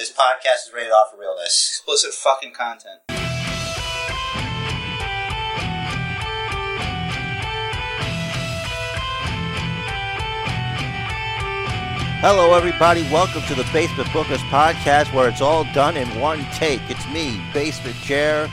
This 0.00 0.10
podcast 0.10 0.66
is 0.66 0.72
rated 0.74 0.92
off 0.92 1.10
for 1.10 1.20
realness. 1.20 1.68
Explicit 1.68 2.14
fucking 2.14 2.54
content. 2.54 3.00
Hello, 12.22 12.54
everybody. 12.54 13.02
Welcome 13.12 13.42
to 13.42 13.54
the 13.54 13.68
Basement 13.74 14.08
Bookers 14.08 14.38
podcast, 14.48 15.12
where 15.12 15.28
it's 15.28 15.42
all 15.42 15.64
done 15.74 15.98
in 15.98 16.08
one 16.18 16.46
take. 16.54 16.80
It's 16.88 17.06
me, 17.10 17.38
Basement 17.52 17.96
Chair, 17.96 18.50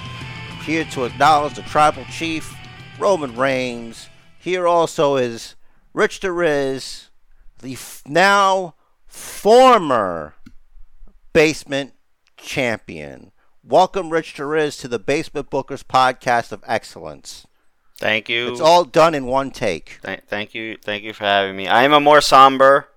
here 0.65 0.83
to 0.91 1.05
acknowledge 1.05 1.53
the 1.53 1.61
tribal 1.61 2.03
chief, 2.11 2.53
Roman 2.99 3.33
Reigns. 3.37 4.09
Here 4.37 4.67
also 4.67 5.15
is 5.15 5.55
Rich 5.93 6.19
the 6.19 6.33
Riz, 6.33 7.07
the 7.59 7.71
f- 7.71 8.03
now 8.05 8.75
former 9.05 10.33
basement 11.37 11.93
champion. 12.35 13.31
Welcome, 13.63 14.09
Rich 14.09 14.39
Riz, 14.39 14.75
to 14.77 14.87
the 14.87 14.97
Basement 14.97 15.51
Bookers 15.51 15.83
podcast 15.83 16.51
of 16.51 16.63
excellence. 16.65 17.45
Thank 17.99 18.27
you. 18.27 18.51
It's 18.51 18.59
all 18.59 18.83
done 18.83 19.13
in 19.13 19.27
one 19.27 19.51
take. 19.51 19.99
Th- 20.03 20.21
thank 20.27 20.55
you. 20.55 20.77
Thank 20.83 21.03
you 21.03 21.13
for 21.13 21.25
having 21.25 21.55
me. 21.55 21.67
I 21.67 21.83
am 21.83 21.93
a 21.93 21.99
more 21.99 22.21
somber 22.21 22.87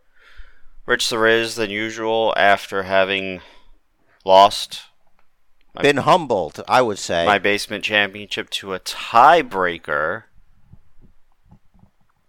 Rich 0.87 1.11
the 1.11 1.19
Riz 1.19 1.56
than 1.56 1.69
usual 1.69 2.33
after 2.34 2.84
having 2.84 3.42
lost 4.24 4.84
My- 5.75 5.83
Been 5.83 5.98
humbled, 5.98 6.64
I 6.66 6.80
would 6.80 6.98
say. 6.98 7.27
my 7.27 7.38
basement 7.38 7.84
championship 7.84 8.48
to 8.52 8.72
a 8.72 8.80
tiebreaker. 8.80 10.22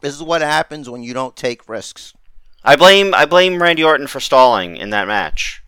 This 0.01 0.13
is 0.13 0.21
what 0.21 0.41
happens 0.41 0.89
when 0.89 1.03
you 1.03 1.13
don't 1.13 1.37
take 1.37 1.69
risks. 1.69 2.13
I 2.65 2.75
blame 2.75 3.13
I 3.13 3.25
blame 3.25 3.61
Randy 3.61 3.85
Orton 3.85 4.07
for 4.07 4.19
stalling 4.19 4.75
in 4.75 4.89
that 4.89 5.07
match. 5.07 5.60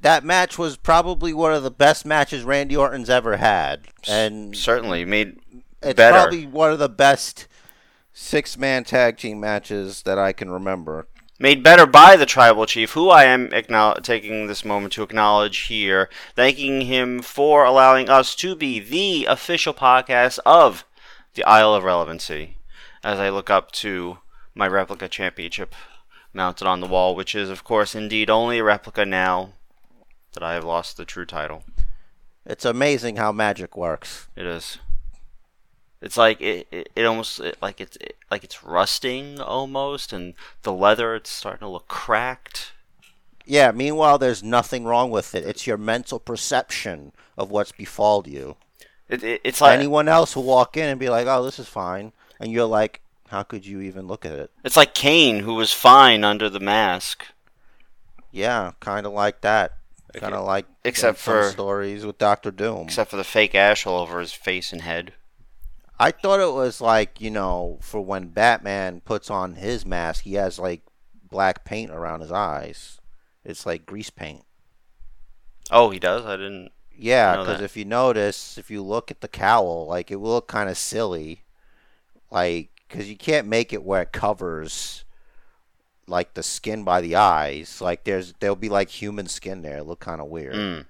That 0.00 0.24
match 0.24 0.56
was 0.58 0.76
probably 0.76 1.34
one 1.34 1.52
of 1.52 1.62
the 1.62 1.70
best 1.70 2.06
matches 2.06 2.42
Randy 2.42 2.74
Orton's 2.74 3.10
ever 3.10 3.36
had, 3.36 3.82
and 4.08 4.56
Certainly 4.56 5.04
made 5.04 5.38
it's 5.82 5.94
better. 5.94 6.16
probably 6.16 6.46
one 6.46 6.72
of 6.72 6.78
the 6.78 6.88
best 6.88 7.46
six-man 8.12 8.84
tag 8.84 9.18
team 9.18 9.40
matches 9.40 10.02
that 10.02 10.18
I 10.18 10.32
can 10.32 10.50
remember. 10.50 11.06
made 11.38 11.62
better 11.62 11.86
by 11.86 12.16
the 12.16 12.26
tribal 12.26 12.66
chief, 12.66 12.92
who 12.92 13.08
I 13.10 13.24
am 13.24 13.50
taking 14.02 14.46
this 14.46 14.64
moment 14.64 14.92
to 14.94 15.02
acknowledge 15.02 15.58
here, 15.58 16.08
thanking 16.34 16.82
him 16.82 17.20
for 17.22 17.64
allowing 17.64 18.08
us 18.08 18.34
to 18.36 18.54
be 18.54 18.80
the 18.80 19.26
official 19.26 19.74
podcast 19.74 20.38
of 20.46 20.84
the 21.34 21.44
Isle 21.44 21.74
of 21.74 21.84
Relevancy. 21.84 22.56
As 23.02 23.18
I 23.18 23.30
look 23.30 23.48
up 23.48 23.70
to 23.72 24.18
my 24.54 24.66
replica 24.66 25.08
championship 25.08 25.74
mounted 26.34 26.66
on 26.66 26.80
the 26.80 26.86
wall, 26.86 27.14
which 27.14 27.34
is, 27.34 27.48
of 27.48 27.64
course, 27.64 27.94
indeed 27.94 28.28
only 28.28 28.58
a 28.58 28.64
replica 28.64 29.06
now 29.06 29.52
that 30.32 30.42
I 30.42 30.54
have 30.54 30.64
lost 30.64 30.96
the 30.96 31.04
true 31.04 31.26
title. 31.26 31.64
It's 32.46 32.64
amazing 32.64 33.16
how 33.16 33.32
magic 33.32 33.76
works. 33.76 34.28
It 34.36 34.46
is. 34.46 34.78
It's 36.00 36.16
like 36.16 36.40
it, 36.40 36.66
it, 36.70 36.88
it 36.96 37.04
almost 37.04 37.40
it, 37.40 37.58
like 37.60 37.80
it's 37.80 37.96
it, 37.98 38.16
like 38.30 38.42
it's 38.42 38.64
rusting 38.64 39.40
almost, 39.40 40.12
and 40.12 40.34
the 40.62 40.72
leather 40.72 41.14
it's 41.14 41.30
starting 41.30 41.60
to 41.60 41.68
look 41.68 41.88
cracked. 41.88 42.72
Yeah. 43.44 43.70
Meanwhile, 43.72 44.18
there's 44.18 44.42
nothing 44.42 44.84
wrong 44.84 45.10
with 45.10 45.34
it. 45.34 45.44
It's 45.44 45.66
your 45.66 45.76
mental 45.76 46.18
perception 46.18 47.12
of 47.36 47.50
what's 47.50 47.72
befalled 47.72 48.26
you. 48.26 48.56
It, 49.08 49.22
it, 49.22 49.40
it's 49.44 49.60
like 49.60 49.78
Anyone 49.78 50.08
else 50.08 50.34
will 50.34 50.44
walk 50.44 50.76
in 50.76 50.88
and 50.88 50.98
be 50.98 51.10
like, 51.10 51.26
"Oh, 51.26 51.44
this 51.44 51.58
is 51.58 51.68
fine," 51.68 52.12
and 52.38 52.50
you're 52.50 52.64
like, 52.64 53.02
"How 53.28 53.42
could 53.42 53.66
you 53.66 53.80
even 53.80 54.06
look 54.06 54.24
at 54.24 54.32
it?" 54.32 54.50
It's 54.64 54.76
like 54.76 54.94
Kane, 54.94 55.40
who 55.40 55.54
was 55.54 55.72
fine 55.72 56.24
under 56.24 56.48
the 56.48 56.60
mask. 56.60 57.26
Yeah, 58.30 58.72
kind 58.80 59.04
of 59.04 59.12
like 59.12 59.40
that. 59.40 59.72
Okay. 60.10 60.20
Kind 60.20 60.34
of 60.34 60.44
like 60.44 60.66
Except 60.84 61.18
for- 61.18 61.50
stories 61.50 62.04
with 62.04 62.18
Doctor 62.18 62.50
Doom. 62.50 62.82
Except 62.84 63.10
for 63.10 63.16
the 63.16 63.24
fake 63.24 63.54
ash 63.54 63.86
all 63.86 64.00
over 64.00 64.20
his 64.20 64.32
face 64.32 64.72
and 64.72 64.82
head. 64.82 65.12
I 65.98 66.10
thought 66.10 66.40
it 66.40 66.52
was 66.52 66.80
like, 66.80 67.20
you 67.20 67.30
know, 67.30 67.78
for 67.82 68.00
when 68.00 68.28
Batman 68.28 69.02
puts 69.02 69.30
on 69.30 69.54
his 69.54 69.84
mask, 69.84 70.24
he 70.24 70.34
has 70.34 70.58
like 70.58 70.82
black 71.30 71.64
paint 71.64 71.90
around 71.90 72.22
his 72.22 72.32
eyes. 72.32 72.98
It's 73.44 73.66
like 73.66 73.86
grease 73.86 74.10
paint. 74.10 74.44
Oh, 75.70 75.90
he 75.90 75.98
does? 75.98 76.24
I 76.26 76.36
didn't. 76.36 76.70
Yeah, 76.96 77.36
because 77.36 77.60
if 77.60 77.76
you 77.76 77.84
notice, 77.84 78.58
if 78.58 78.70
you 78.70 78.82
look 78.82 79.10
at 79.10 79.20
the 79.20 79.28
cowl, 79.28 79.86
like 79.86 80.10
it 80.10 80.16
will 80.16 80.32
look 80.32 80.48
kind 80.48 80.68
of 80.68 80.76
silly. 80.76 81.44
Like, 82.30 82.70
because 82.88 83.08
you 83.08 83.16
can't 83.16 83.46
make 83.46 83.72
it 83.72 83.84
where 83.84 84.02
it 84.02 84.12
covers 84.12 85.04
like 86.10 86.34
the 86.34 86.42
skin 86.42 86.84
by 86.84 87.00
the 87.00 87.16
eyes. 87.16 87.80
Like, 87.80 88.04
there's 88.04 88.34
there'll 88.40 88.56
be 88.56 88.68
like 88.68 88.90
human 88.90 89.26
skin 89.26 89.62
there. 89.62 89.78
It 89.78 89.86
look 89.86 90.00
kind 90.00 90.20
of 90.20 90.26
weird. 90.26 90.54
Mm. 90.54 90.86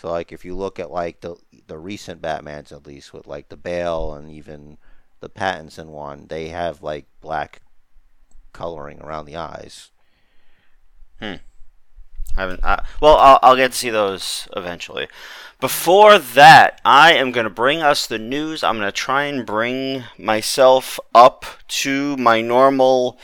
So 0.00 0.10
like 0.10 0.30
if 0.30 0.44
you 0.44 0.54
look 0.54 0.78
at 0.78 0.92
like 0.92 1.22
the 1.22 1.36
the 1.66 1.78
recent 1.78 2.22
Batmans 2.22 2.70
at 2.70 2.86
least 2.86 3.12
with 3.12 3.26
like 3.26 3.48
the 3.48 3.56
Bale 3.56 4.14
and 4.14 4.30
even 4.30 4.78
the 5.18 5.28
Pattinson 5.28 5.86
one, 5.86 6.26
they 6.28 6.48
have 6.48 6.82
like 6.82 7.06
black 7.20 7.62
coloring 8.52 9.00
around 9.00 9.24
the 9.26 9.36
eyes. 9.36 9.90
Hmm. 11.18 11.34
I 12.36 12.40
haven't. 12.42 12.64
I, 12.64 12.84
well, 13.00 13.16
I'll, 13.16 13.38
I'll 13.42 13.56
get 13.56 13.72
to 13.72 13.76
see 13.76 13.90
those 13.90 14.46
eventually. 14.56 15.08
Before 15.60 16.18
that, 16.18 16.80
I 16.84 17.14
am 17.14 17.32
going 17.32 17.44
to 17.44 17.50
bring 17.50 17.82
us 17.82 18.06
the 18.06 18.18
news. 18.18 18.62
I'm 18.62 18.76
going 18.76 18.86
to 18.86 18.92
try 18.92 19.24
and 19.24 19.44
bring 19.44 20.04
myself 20.16 21.00
up 21.12 21.44
to 21.68 22.16
my 22.16 22.40
normal 22.40 23.18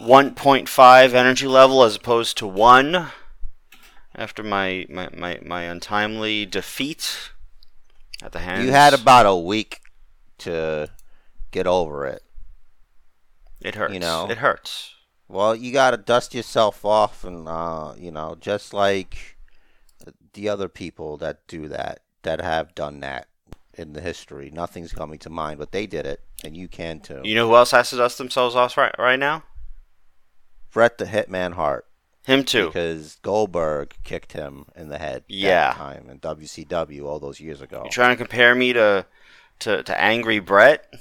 1.5 0.00 1.14
energy 1.14 1.46
level 1.46 1.82
as 1.82 1.96
opposed 1.96 2.36
to 2.38 2.46
1 2.46 3.08
after 4.14 4.42
my, 4.42 4.86
my, 4.88 5.08
my, 5.16 5.38
my 5.44 5.62
untimely 5.62 6.46
defeat 6.46 7.30
at 8.22 8.32
the 8.32 8.40
hands. 8.40 8.64
You 8.64 8.72
had 8.72 8.94
about 8.94 9.26
a 9.26 9.36
week 9.36 9.80
to 10.38 10.90
get 11.50 11.66
over 11.66 12.06
it. 12.06 12.22
It 13.60 13.74
hurts. 13.76 13.94
you 13.94 14.00
know. 14.00 14.28
It 14.30 14.38
hurts. 14.38 14.94
Well, 15.28 15.56
you 15.56 15.72
got 15.72 15.92
to 15.92 15.96
dust 15.96 16.34
yourself 16.34 16.84
off 16.84 17.24
and 17.24 17.48
uh, 17.48 17.94
you 17.96 18.10
know, 18.10 18.36
just 18.38 18.74
like 18.74 19.38
the 20.34 20.48
other 20.48 20.68
people 20.68 21.16
that 21.18 21.46
do 21.46 21.68
that 21.68 22.00
that 22.22 22.40
have 22.40 22.74
done 22.74 23.00
that 23.00 23.28
in 23.72 23.94
the 23.94 24.00
history. 24.00 24.50
Nothing's 24.52 24.92
coming 24.92 25.18
to 25.20 25.30
mind, 25.30 25.58
but 25.58 25.72
they 25.72 25.86
did 25.86 26.06
it 26.06 26.20
and 26.44 26.56
you 26.56 26.68
can 26.68 27.00
too. 27.00 27.22
You 27.24 27.34
know 27.34 27.48
who 27.48 27.56
else 27.56 27.70
has 27.70 27.90
to 27.90 27.96
dust 27.96 28.18
themselves 28.18 28.54
off 28.54 28.76
right, 28.76 28.94
right 28.98 29.18
now? 29.18 29.44
Bret 30.74 30.98
the 30.98 31.06
Hitman 31.06 31.54
Hart. 31.54 31.86
Him 32.26 32.42
too. 32.44 32.66
because 32.66 33.16
Goldberg 33.22 33.94
kicked 34.02 34.32
him 34.32 34.64
in 34.74 34.88
the 34.88 34.98
head. 34.98 35.24
Yeah. 35.28 35.68
that 35.72 35.76
time 35.76 36.08
in 36.10 36.18
WCW 36.20 37.04
all 37.04 37.18
those 37.20 37.38
years 37.38 37.60
ago. 37.60 37.82
You 37.84 37.90
trying 37.90 38.10
to 38.10 38.16
compare 38.16 38.54
me 38.54 38.72
to 38.74 39.06
to, 39.60 39.82
to 39.82 40.00
angry 40.00 40.38
Bret? 40.40 40.92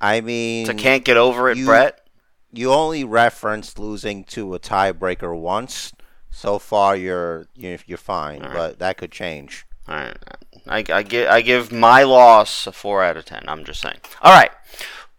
I 0.00 0.20
mean, 0.20 0.66
To 0.66 0.74
can't 0.74 1.04
get 1.04 1.16
over 1.16 1.50
it, 1.50 1.56
you- 1.58 1.66
Bret? 1.66 2.06
you 2.52 2.72
only 2.72 3.04
referenced 3.04 3.78
losing 3.78 4.24
to 4.24 4.54
a 4.54 4.58
tiebreaker 4.58 5.38
once. 5.38 5.92
So 6.30 6.58
far, 6.58 6.94
you're 6.96 7.46
you're, 7.54 7.78
you're 7.86 7.98
fine, 7.98 8.40
right. 8.42 8.52
but 8.52 8.78
that 8.80 8.96
could 8.96 9.10
change. 9.12 9.66
All 9.88 9.94
right. 9.94 10.16
I, 10.66 10.84
I, 10.92 11.02
give, 11.02 11.28
I 11.28 11.40
give 11.40 11.72
my 11.72 12.02
loss 12.02 12.66
a 12.66 12.72
4 12.72 13.02
out 13.02 13.16
of 13.16 13.24
10. 13.24 13.44
I'm 13.48 13.64
just 13.64 13.80
saying. 13.80 13.96
All 14.20 14.32
right. 14.32 14.50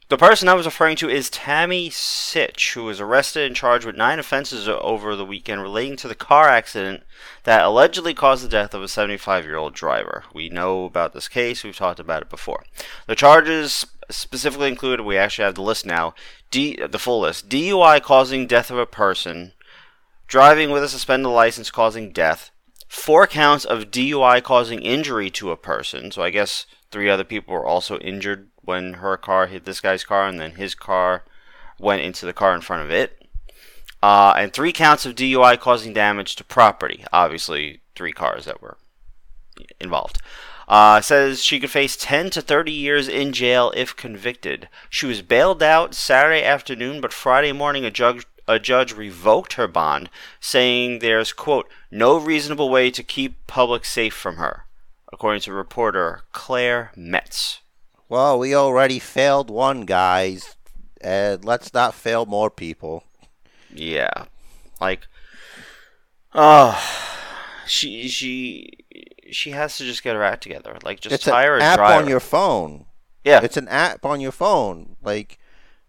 The 0.09 0.18
person 0.18 0.50
I 0.50 0.56
was 0.56 0.66
referring 0.66 0.96
to 0.97 1.09
is 1.09 1.30
Tammy 1.30 1.92
Sytch, 1.92 2.74
who 2.74 2.86
was 2.86 3.00
arrested 3.00 3.46
and 3.46 3.56
charged 3.56 3.86
with 3.86 3.96
nine 3.96 4.18
offenses 4.18 4.68
over 4.68 5.16
the 5.16 5.24
weekend 5.24 5.62
relating 5.62 5.97
to 5.97 6.08
the 6.08 6.16
car 6.16 6.50
accident 6.50 7.03
that 7.44 7.64
allegedly 7.64 8.16
caused 8.16 8.44
the 8.44 8.50
death 8.50 8.74
of 8.74 8.81
a 8.81 8.88
75 8.88 9.46
year 9.46 9.56
old 9.56 9.75
driver. 9.75 10.24
We 10.34 10.50
know 10.50 10.86
about 10.86 11.14
this 11.14 11.28
case, 11.28 11.64
we've 11.64 11.78
talked 11.78 12.00
about 12.00 12.24
it 12.24 12.30
before. 12.31 12.64
The 13.06 13.14
charges 13.14 13.86
specifically 14.09 14.69
included, 14.69 15.03
we 15.03 15.16
actually 15.16 15.46
have 15.46 15.53
the 15.53 15.62
list 15.62 15.86
now, 15.86 16.16
D, 16.50 16.80
the 16.84 16.98
full 16.98 17.19
list 17.19 17.48
DUI 17.48 18.02
causing 18.02 18.48
death 18.48 18.72
of 18.72 18.80
a 18.80 18.88
person, 18.88 19.52
driving 20.25 20.72
with 20.72 20.81
a 20.81 20.90
suspended 20.90 21.31
license 21.31 21.69
causing 21.69 22.12
death, 22.12 22.50
four 22.88 23.28
counts 23.28 23.63
of 23.63 23.92
DUI 23.92 24.42
causing 24.42 24.81
injury 24.81 25.30
to 25.30 25.51
a 25.51 25.56
person. 25.56 26.10
So 26.10 26.24
I 26.24 26.31
guess 26.31 26.66
three 26.89 27.12
other 27.12 27.24
people 27.24 27.54
were 27.54 27.63
also 27.68 28.00
injured 28.00 28.50
when 28.69 28.94
her 28.95 29.18
car 29.18 29.48
hit 29.48 29.66
this 29.66 29.81
guy's 29.81 30.04
car, 30.04 30.27
and 30.27 30.39
then 30.39 30.51
his 30.51 30.75
car 30.75 31.24
went 31.80 32.04
into 32.04 32.24
the 32.27 32.33
car 32.33 32.54
in 32.54 32.62
front 32.62 32.83
of 32.83 32.92
it. 32.92 33.25
Uh, 34.04 34.31
and 34.38 34.54
three 34.54 34.71
counts 34.71 35.07
of 35.07 35.16
DUI 35.16 35.60
causing 35.60 35.92
damage 35.92 36.36
to 36.36 36.44
property. 36.44 37.04
Obviously, 37.12 37.81
three 37.95 38.12
cars 38.12 38.45
that 38.45 38.62
were 38.62 38.77
involved. 39.80 40.21
Uh, 40.68 41.01
says 41.01 41.44
she 41.44 41.60
could 41.60 41.71
face 41.71 41.98
10 41.98 42.30
to 42.30 42.44
30 42.44 42.71
years 42.71 43.07
in 43.07 43.33
jail 43.33 43.74
if 43.75 43.95
convicted. 43.95 44.69
She 44.88 45.07
was 45.07 45.24
bailed 45.24 45.63
out 45.63 45.95
Saturday 45.95 46.44
afternoon, 46.44 47.01
but 47.01 47.12
Friday 47.12 47.51
morning 47.51 47.86
a 47.86 47.92
judge 47.92 48.27
a 48.48 48.60
judge 48.60 48.94
revoked 48.94 49.54
her 49.54 49.68
bond, 49.68 50.12
saying 50.39 51.00
there's 51.00 51.33
quote 51.33 51.68
no 51.89 52.18
reasonable 52.18 52.69
way 52.69 52.92
to 52.92 53.04
keep 53.04 53.48
public 53.48 53.83
safe 53.83 54.13
from 54.13 54.38
her, 54.38 54.65
according 55.12 55.42
to 55.42 55.54
reporter 55.54 56.22
Claire 56.33 56.92
Metz. 56.95 57.62
Well, 58.10 58.40
we 58.40 58.56
already 58.56 59.00
failed 59.00 59.50
one, 59.50 59.82
guys, 59.86 60.56
and 61.00 61.46
let's 61.46 61.74
not 61.74 61.94
fail 61.94 62.26
more 62.26 62.50
people. 62.50 63.04
Yeah, 63.74 64.26
like 64.82 65.08
Oh, 66.34 66.78
she 67.68 68.08
she 68.08 68.70
she 69.32 69.52
has 69.52 69.78
to 69.78 69.84
just 69.86 70.04
get 70.04 70.16
her 70.16 70.24
act 70.24 70.44
together. 70.44 70.78
Like 70.84 71.00
just 71.00 71.14
it's 71.14 71.26
hire 71.26 71.56
an 71.56 71.62
a 71.62 71.66
app 71.66 71.78
driver. 71.78 72.04
on 72.04 72.10
your 72.10 72.20
phone. 72.20 72.86
yeah, 73.24 73.42
It's 73.44 73.58
an 73.58 73.68
app 73.68 74.06
on 74.06 74.20
your 74.22 74.32
phone. 74.32 74.96
Like 75.04 75.38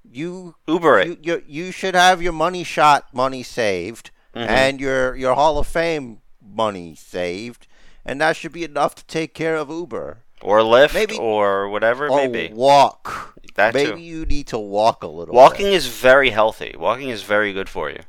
you 0.05 0.57
Uber 0.69 0.99
it. 1.01 1.09
you, 1.09 1.17
you 1.23 1.43
you 1.47 1.73
should 1.73 1.95
have 1.95 2.21
your 2.23 2.33
money 2.33 2.65
shot 2.65 3.13
money 3.15 3.43
saved 3.43 4.11
Mhm. 4.35 4.47
and 4.49 4.81
your 4.81 5.17
your 5.17 5.35
Hall 5.35 5.59
of 5.59 5.67
Fame 5.67 6.21
money 6.41 6.95
saved, 6.95 7.67
and 8.05 8.21
that 8.21 8.37
should 8.37 8.53
be 8.53 8.63
enough 8.65 8.95
to 8.97 9.05
take 9.07 9.35
care 9.35 9.57
of 9.57 9.71
Uber. 9.71 10.19
Or 10.43 10.61
Lyft 10.61 10.95
maybe- 10.95 11.19
or 11.19 11.69
whatever 11.69 12.07
it 12.07 12.11
or 12.11 12.17
may 12.17 12.49
be. 12.49 12.55
walk. 12.55 13.35
That 13.57 13.75
Maybe 13.75 13.91
too. 13.91 13.99
you 13.99 14.25
need 14.25 14.47
to 14.49 14.59
walk 14.59 15.03
a 15.03 15.07
little. 15.09 15.35
Walking 15.35 15.67
bit. 15.67 15.75
is 15.75 15.87
very 15.89 16.31
healthy. 16.31 16.75
Walking 16.79 17.09
is 17.11 17.23
very 17.23 17.53
good 17.53 17.69
for 17.69 17.91
you. 17.91 18.01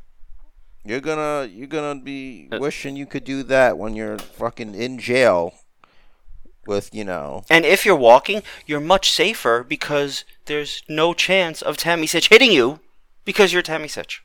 You're 0.86 1.02
gonna 1.02 1.48
you're 1.52 1.68
gonna 1.68 2.00
be 2.00 2.48
Uh, 2.52 2.58
wishing 2.60 2.96
you 2.96 3.06
could 3.06 3.24
do 3.24 3.44
that 3.44 3.78
when 3.78 3.96
you're 3.96 4.18
fucking 4.18 4.76
in 4.76 4.98
jail. 5.00 5.54
With 6.68 6.94
you 6.94 7.04
know, 7.04 7.44
And 7.50 7.66
if 7.66 7.86
you're 7.88 7.96
walking, 7.96 8.44
you're 8.68 8.80
much 8.80 9.12
safer 9.12 9.64
because 9.68 10.26
there's 10.46 10.84
no 10.88 11.14
chance 11.16 11.62
of 11.64 11.76
Tammy 11.76 12.06
Sytch 12.06 12.30
hitting 12.30 12.52
you 12.52 12.80
because 13.26 13.52
you're 13.52 13.64
Tammy 13.64 13.88
Sytch. 13.88 14.20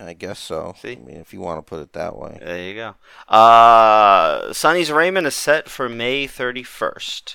I 0.00 0.12
guess 0.12 0.38
so. 0.38 0.74
See? 0.78 0.92
I 0.92 0.96
mean, 0.96 1.16
if 1.16 1.32
you 1.34 1.40
want 1.40 1.58
to 1.58 1.62
put 1.68 1.80
it 1.80 1.92
that 1.94 2.16
way. 2.16 2.38
There 2.40 2.58
you 2.62 2.74
go. 2.74 2.94
Uh, 3.34 4.52
Sunny's 4.52 4.90
arraignment 4.90 5.26
is 5.26 5.34
set 5.34 5.68
for 5.68 5.88
May 5.88 6.26
31st. 6.26 7.34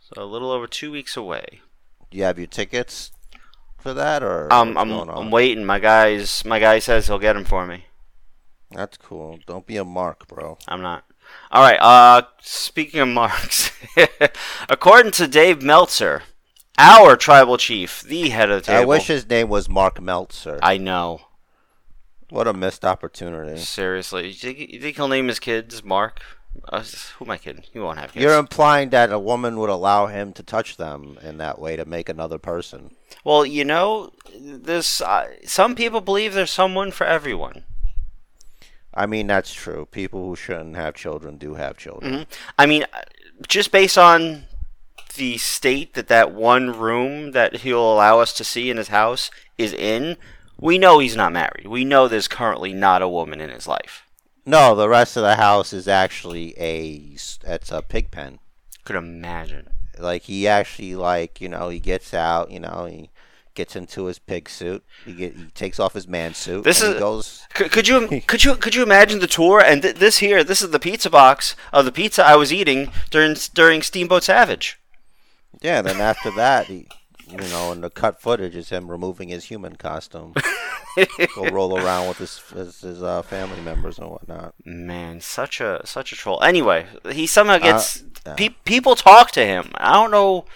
So 0.00 0.22
a 0.22 0.24
little 0.24 0.50
over 0.50 0.66
two 0.66 0.90
weeks 0.90 1.16
away. 1.16 1.60
Do 2.10 2.18
you 2.18 2.24
have 2.24 2.38
your 2.38 2.46
tickets 2.46 3.10
for 3.78 3.92
that, 3.94 4.22
or 4.22 4.52
Um, 4.52 4.78
I'm, 4.78 4.90
I'm 4.92 5.30
waiting. 5.30 5.64
My 5.64 5.78
guys, 5.78 6.44
my 6.44 6.58
guy 6.58 6.78
says 6.78 7.06
he'll 7.06 7.18
get 7.18 7.34
them 7.34 7.44
for 7.44 7.66
me. 7.66 7.86
That's 8.70 8.96
cool. 8.96 9.38
Don't 9.46 9.66
be 9.66 9.76
a 9.76 9.84
mark, 9.84 10.26
bro. 10.28 10.58
I'm 10.66 10.80
not. 10.80 11.04
All 11.50 11.62
right. 11.62 11.78
Uh, 11.80 12.22
speaking 12.40 13.00
of 13.00 13.08
marks, 13.08 13.70
according 14.68 15.12
to 15.12 15.26
Dave 15.28 15.62
Meltzer, 15.62 16.22
our 16.78 17.16
tribal 17.16 17.56
chief, 17.58 18.02
the 18.02 18.28
head 18.30 18.50
of 18.50 18.62
the 18.62 18.66
table. 18.66 18.80
I 18.80 18.84
wish 18.84 19.06
his 19.06 19.28
name 19.28 19.48
was 19.48 19.68
Mark 19.68 20.00
Meltzer. 20.00 20.58
I 20.62 20.78
know. 20.78 21.22
What 22.30 22.46
a 22.48 22.52
missed 22.52 22.84
opportunity. 22.84 23.58
Seriously, 23.60 24.28
you 24.28 24.34
think, 24.34 24.58
you 24.58 24.80
think 24.80 24.96
he'll 24.96 25.08
name 25.08 25.28
his 25.28 25.38
kids 25.38 25.82
Mark? 25.84 26.20
Uh, 26.68 26.82
who 27.18 27.26
am 27.26 27.30
I 27.30 27.38
kidding? 27.38 27.64
He 27.70 27.78
won't 27.78 27.98
have 27.98 28.12
kids. 28.12 28.22
You're 28.22 28.38
implying 28.38 28.88
that 28.90 29.12
a 29.12 29.18
woman 29.18 29.58
would 29.58 29.68
allow 29.70 30.06
him 30.06 30.32
to 30.34 30.42
touch 30.42 30.76
them 30.78 31.18
in 31.22 31.36
that 31.38 31.58
way 31.58 31.76
to 31.76 31.84
make 31.84 32.08
another 32.08 32.38
person. 32.38 32.92
Well, 33.24 33.44
you 33.44 33.64
know, 33.64 34.12
this. 34.34 35.00
Uh, 35.00 35.28
some 35.44 35.74
people 35.74 36.00
believe 36.00 36.32
there's 36.32 36.50
someone 36.50 36.92
for 36.92 37.04
everyone. 37.06 37.64
I 38.94 39.04
mean, 39.04 39.26
that's 39.26 39.52
true. 39.52 39.86
People 39.90 40.26
who 40.26 40.36
shouldn't 40.36 40.76
have 40.76 40.94
children 40.94 41.36
do 41.36 41.54
have 41.54 41.76
children. 41.76 42.20
Mhm. 42.20 42.26
I 42.58 42.64
mean, 42.64 42.84
uh, 42.94 43.02
just 43.46 43.70
based 43.70 43.98
on 43.98 44.44
the 45.16 45.36
state 45.36 45.94
that 45.94 46.08
that 46.08 46.32
one 46.32 46.76
room 46.78 47.32
that 47.32 47.56
he'll 47.58 47.92
allow 47.92 48.20
us 48.20 48.32
to 48.34 48.44
see 48.44 48.70
in 48.70 48.76
his 48.78 48.88
house 48.88 49.30
is 49.58 49.72
in, 49.74 50.16
we 50.58 50.78
know 50.78 50.98
he's 50.98 51.16
not 51.16 51.32
married. 51.32 51.66
We 51.66 51.84
know 51.84 52.08
there's 52.08 52.28
currently 52.28 52.72
not 52.72 53.02
a 53.02 53.08
woman 53.08 53.40
in 53.40 53.50
his 53.50 53.66
life. 53.66 54.02
No, 54.44 54.74
the 54.74 54.88
rest 54.88 55.16
of 55.16 55.22
the 55.22 55.36
house 55.36 55.72
is 55.72 55.88
actually 55.88 56.54
a 56.58 57.16
it's 57.46 57.70
a 57.70 57.82
pig 57.82 58.10
pen. 58.10 58.38
Could 58.84 58.96
imagine. 58.96 59.68
Like 59.98 60.22
he 60.22 60.46
actually 60.46 60.94
like 60.94 61.40
you 61.40 61.48
know 61.48 61.68
he 61.68 61.80
gets 61.80 62.14
out 62.14 62.50
you 62.50 62.60
know 62.60 62.86
he 62.88 63.10
gets 63.54 63.74
into 63.74 64.04
his 64.04 64.20
pig 64.20 64.48
suit. 64.48 64.84
He 65.04 65.14
get 65.14 65.34
he 65.34 65.46
takes 65.46 65.80
off 65.80 65.94
his 65.94 66.06
man 66.06 66.34
suit. 66.34 66.62
This 66.62 66.80
and 66.82 66.94
is- 66.94 67.00
goes. 67.00 67.42
Could, 67.54 67.72
could 67.72 67.88
you 67.88 68.22
could 68.26 68.44
you 68.44 68.54
could 68.54 68.74
you 68.76 68.84
imagine 68.84 69.18
the 69.18 69.26
tour? 69.26 69.60
And 69.60 69.82
th- 69.82 69.96
this 69.96 70.18
here, 70.18 70.44
this 70.44 70.62
is 70.62 70.70
the 70.70 70.78
pizza 70.78 71.10
box 71.10 71.56
of 71.72 71.84
the 71.84 71.92
pizza 71.92 72.24
I 72.24 72.36
was 72.36 72.52
eating 72.52 72.92
during 73.10 73.34
during 73.54 73.82
Steamboat 73.82 74.22
Savage. 74.22 74.78
Yeah, 75.60 75.82
then 75.82 76.00
after 76.00 76.30
that, 76.32 76.66
he, 76.66 76.86
you 77.28 77.38
know, 77.38 77.72
and 77.72 77.82
the 77.82 77.90
cut 77.90 78.20
footage 78.20 78.54
is 78.54 78.70
him 78.70 78.90
removing 78.90 79.28
his 79.28 79.44
human 79.46 79.76
costume. 79.76 80.34
Go 81.34 81.48
roll 81.50 81.78
around 81.78 82.08
with 82.08 82.18
his 82.18 82.38
his, 82.50 82.80
his 82.80 83.02
uh, 83.02 83.22
family 83.22 83.60
members 83.60 83.98
and 83.98 84.08
whatnot. 84.08 84.54
Man, 84.64 85.20
such 85.20 85.60
a 85.60 85.82
such 85.84 86.12
a 86.12 86.16
troll. 86.16 86.42
Anyway, 86.42 86.86
he 87.10 87.26
somehow 87.26 87.58
gets 87.58 88.02
yeah. 88.24 88.34
pe- 88.34 88.56
people 88.64 88.94
talk 88.94 89.30
to 89.32 89.44
him. 89.44 89.72
I 89.74 89.92
don't 89.92 90.10
know 90.10 90.46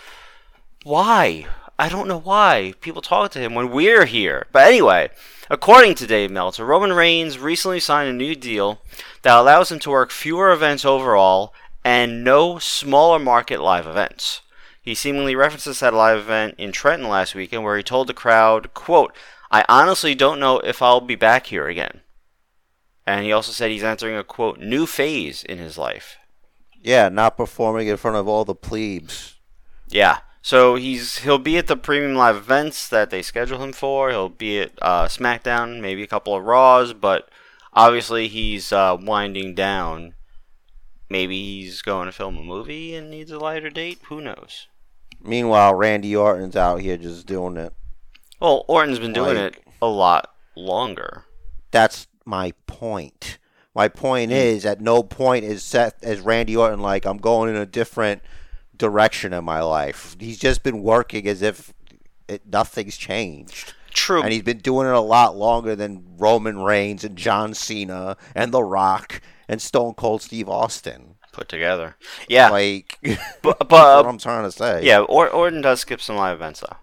why. 0.85 1.47
I 1.79 1.89
don't 1.89 2.09
know 2.09 2.19
why 2.19 2.75
people 2.81 3.03
talk 3.03 3.31
to 3.33 3.39
him 3.39 3.55
when 3.55 3.71
we're 3.71 4.07
here. 4.07 4.47
But 4.53 4.69
anyway, 4.69 5.11
according 5.49 5.95
to 5.97 6.07
Dave 6.07 6.31
Meltzer, 6.31 6.65
Roman 6.65 6.93
Reigns 6.93 7.39
recently 7.39 7.81
signed 7.81 8.09
a 8.09 8.13
new 8.13 8.35
deal 8.35 8.81
that 9.23 9.37
allows 9.37 9.71
him 9.73 9.79
to 9.81 9.91
work 9.91 10.11
fewer 10.11 10.53
events 10.53 10.85
overall 10.85 11.55
and 11.85 12.23
no 12.23 12.59
smaller 12.59 13.19
market 13.19 13.61
live 13.61 13.87
events. 13.87 14.43
He 14.91 14.97
seemingly 14.97 15.37
references 15.37 15.79
that 15.79 15.95
live 15.95 16.19
event 16.19 16.57
in 16.59 16.73
Trenton 16.73 17.09
last 17.09 17.37
weekend 17.37 17.63
where 17.63 17.77
he 17.77 17.83
told 17.85 18.09
the 18.09 18.13
crowd, 18.13 18.75
quote, 18.75 19.15
I 19.49 19.65
honestly 19.69 20.17
don't 20.17 20.41
know 20.41 20.59
if 20.59 20.83
I'll 20.83 21.01
be 21.01 21.15
back 21.15 21.47
here 21.47 21.69
again. 21.69 22.01
And 23.07 23.25
he 23.25 23.31
also 23.31 23.53
said 23.53 23.71
he's 23.71 23.85
entering 23.85 24.17
a 24.17 24.25
quote 24.25 24.59
new 24.59 24.87
phase 24.87 25.45
in 25.45 25.59
his 25.59 25.79
life. 25.79 26.17
Yeah, 26.83 27.09
not 27.09 27.37
performing 27.37 27.87
in 27.87 27.99
front 27.99 28.17
of 28.17 28.27
all 28.27 28.45
the 28.45 28.53
plebes. 28.53 29.37
Yeah. 29.87 30.19
So 30.43 30.75
he's 30.75 31.19
he'll 31.19 31.39
be 31.39 31.57
at 31.57 31.69
the 31.69 31.77
premium 31.77 32.17
live 32.17 32.35
events 32.35 32.89
that 32.89 33.11
they 33.11 33.23
schedule 33.23 33.63
him 33.63 33.73
for. 33.73 34.11
He'll 34.11 34.29
be 34.29 34.59
at 34.59 34.73
uh, 34.83 35.05
SmackDown, 35.05 35.81
maybe 35.81 36.03
a 36.03 36.09
couple 36.09 36.35
of 36.35 36.43
Raws, 36.43 36.95
but 36.95 37.31
obviously 37.73 38.27
he's 38.27 38.73
uh, 38.73 38.97
winding 39.01 39.55
down. 39.55 40.15
Maybe 41.09 41.41
he's 41.41 41.81
going 41.81 42.07
to 42.07 42.13
film 42.13 42.37
a 42.37 42.43
movie 42.43 42.97
and 42.97 43.09
needs 43.09 43.31
a 43.31 43.39
lighter 43.39 43.71
date. 43.71 44.01
Who 44.09 44.21
knows? 44.21 44.67
Meanwhile, 45.23 45.75
Randy 45.75 46.17
Orton's 46.17 46.57
out 46.57 46.81
here 46.81 46.97
just 46.97 47.27
doing 47.27 47.57
it. 47.57 47.73
Well, 48.41 48.65
Orton's 48.69 48.99
been 48.99 49.13
doing 49.13 49.37
Like- 49.37 49.57
it 49.57 49.63
a 49.83 49.87
lot 49.87 50.31
longer. 50.57 51.25
That's 51.71 52.07
my 52.25 52.53
point. 52.67 53.39
My 53.75 53.89
point 53.89 54.31
hmm. 54.31 54.37
is, 54.37 54.67
at 54.67 54.81
no 54.81 55.03
point 55.03 55.45
is 55.45 55.63
Seth 55.63 56.03
as 56.03 56.21
Randy 56.21 56.57
Orton 56.57 56.81
like 56.81 57.05
I'm 57.05 57.19
going 57.19 57.51
in 57.51 57.57
a 57.57 57.67
different 57.67 58.23
direction 58.77 59.33
in 59.33 59.45
my 59.45 59.61
life. 59.61 60.17
He's 60.19 60.39
just 60.39 60.63
been 60.63 60.83
working 60.83 61.29
as 61.29 61.43
if 61.43 61.73
it, 62.29 62.43
nothing's 62.51 62.97
changed. 62.97 63.75
True. 63.93 64.23
And 64.23 64.33
he's 64.33 64.43
been 64.43 64.59
doing 64.59 64.87
it 64.87 64.95
a 64.95 65.01
lot 65.01 65.37
longer 65.37 65.77
than 65.77 66.05
Roman 66.17 66.59
Reigns 66.59 67.05
and 67.05 67.17
John 67.17 67.55
Cena 67.55 68.17
and 68.35 68.53
The 68.53 68.63
Rock 68.63 69.21
and 69.49 69.61
Stone 69.61 69.95
Cold 69.95 70.23
Steve 70.23 70.49
Austin. 70.49 71.10
Put 71.31 71.49
together. 71.49 71.97
Yeah. 72.29 72.51
Like, 72.51 72.99
but 73.43 73.59
that's 73.59 73.69
but 73.69 74.05
what 74.05 74.07
I'm 74.07 74.19
trying 74.19 74.45
to 74.45 74.53
say. 74.53 74.85
yeah, 74.85 75.01
or- 75.01 75.31
Orton 75.31 75.61
does 75.63 75.81
skip 75.81 76.01
some 76.01 76.17
live 76.17 76.37
events 76.37 76.61
though. 76.61 76.77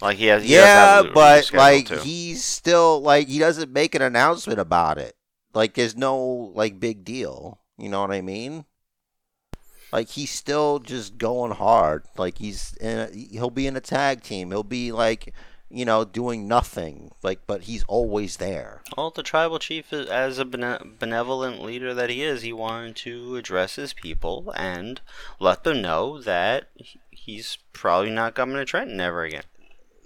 Like 0.00 0.16
he 0.16 0.26
has. 0.26 0.42
He 0.42 0.54
yeah, 0.54 1.00
a 1.00 1.04
but 1.04 1.52
like 1.52 1.86
too. 1.86 1.98
he's 1.98 2.44
still 2.44 3.00
like 3.00 3.28
he 3.28 3.38
doesn't 3.38 3.72
make 3.72 3.94
an 3.94 4.02
announcement 4.02 4.58
about 4.58 4.98
it. 4.98 5.14
Like 5.54 5.74
there's 5.74 5.96
no 5.96 6.52
like 6.54 6.80
big 6.80 7.04
deal. 7.04 7.60
You 7.78 7.88
know 7.88 8.00
what 8.00 8.10
I 8.10 8.20
mean? 8.20 8.64
Like 9.92 10.08
he's 10.08 10.30
still 10.30 10.80
just 10.80 11.18
going 11.18 11.52
hard. 11.52 12.04
Like 12.18 12.38
he's 12.38 12.74
in 12.80 12.98
a, 12.98 13.08
he'll 13.10 13.50
be 13.50 13.66
in 13.66 13.76
a 13.76 13.80
tag 13.80 14.22
team. 14.22 14.50
He'll 14.50 14.64
be 14.64 14.90
like 14.90 15.32
you 15.74 15.84
know 15.84 16.04
doing 16.04 16.46
nothing. 16.46 17.10
Like 17.22 17.40
but 17.46 17.62
he's 17.62 17.84
always 17.88 18.36
there. 18.36 18.82
Well, 18.96 19.10
the 19.10 19.22
tribal 19.22 19.58
chief, 19.58 19.92
is, 19.92 20.08
as 20.08 20.38
a 20.38 20.44
benevolent 20.44 21.62
leader 21.62 21.92
that 21.94 22.10
he 22.10 22.22
is, 22.22 22.42
he 22.42 22.52
wanted 22.52 22.96
to 22.96 23.36
address 23.36 23.76
his 23.76 23.92
people 23.92 24.52
and 24.56 25.00
let 25.40 25.64
them 25.64 25.82
know 25.82 26.20
that 26.22 26.68
he's 27.10 27.58
probably 27.72 28.10
not 28.10 28.34
coming 28.34 28.56
to 28.56 28.64
Trenton 28.64 29.00
ever 29.00 29.24
again. 29.24 29.44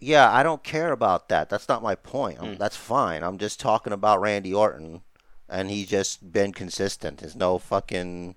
Yeah, 0.00 0.32
I 0.32 0.42
don't 0.42 0.62
care 0.62 0.92
about 0.92 1.28
that. 1.28 1.48
That's 1.48 1.68
not 1.68 1.82
my 1.82 1.96
point. 1.96 2.38
Mm. 2.38 2.58
That's 2.58 2.76
fine. 2.76 3.22
I'm 3.22 3.38
just 3.38 3.58
talking 3.58 3.92
about 3.92 4.20
Randy 4.20 4.54
Orton, 4.54 5.02
and 5.48 5.70
he's 5.70 5.88
just 5.88 6.32
been 6.32 6.52
consistent. 6.52 7.18
There's 7.18 7.34
no 7.34 7.58
fucking, 7.58 8.36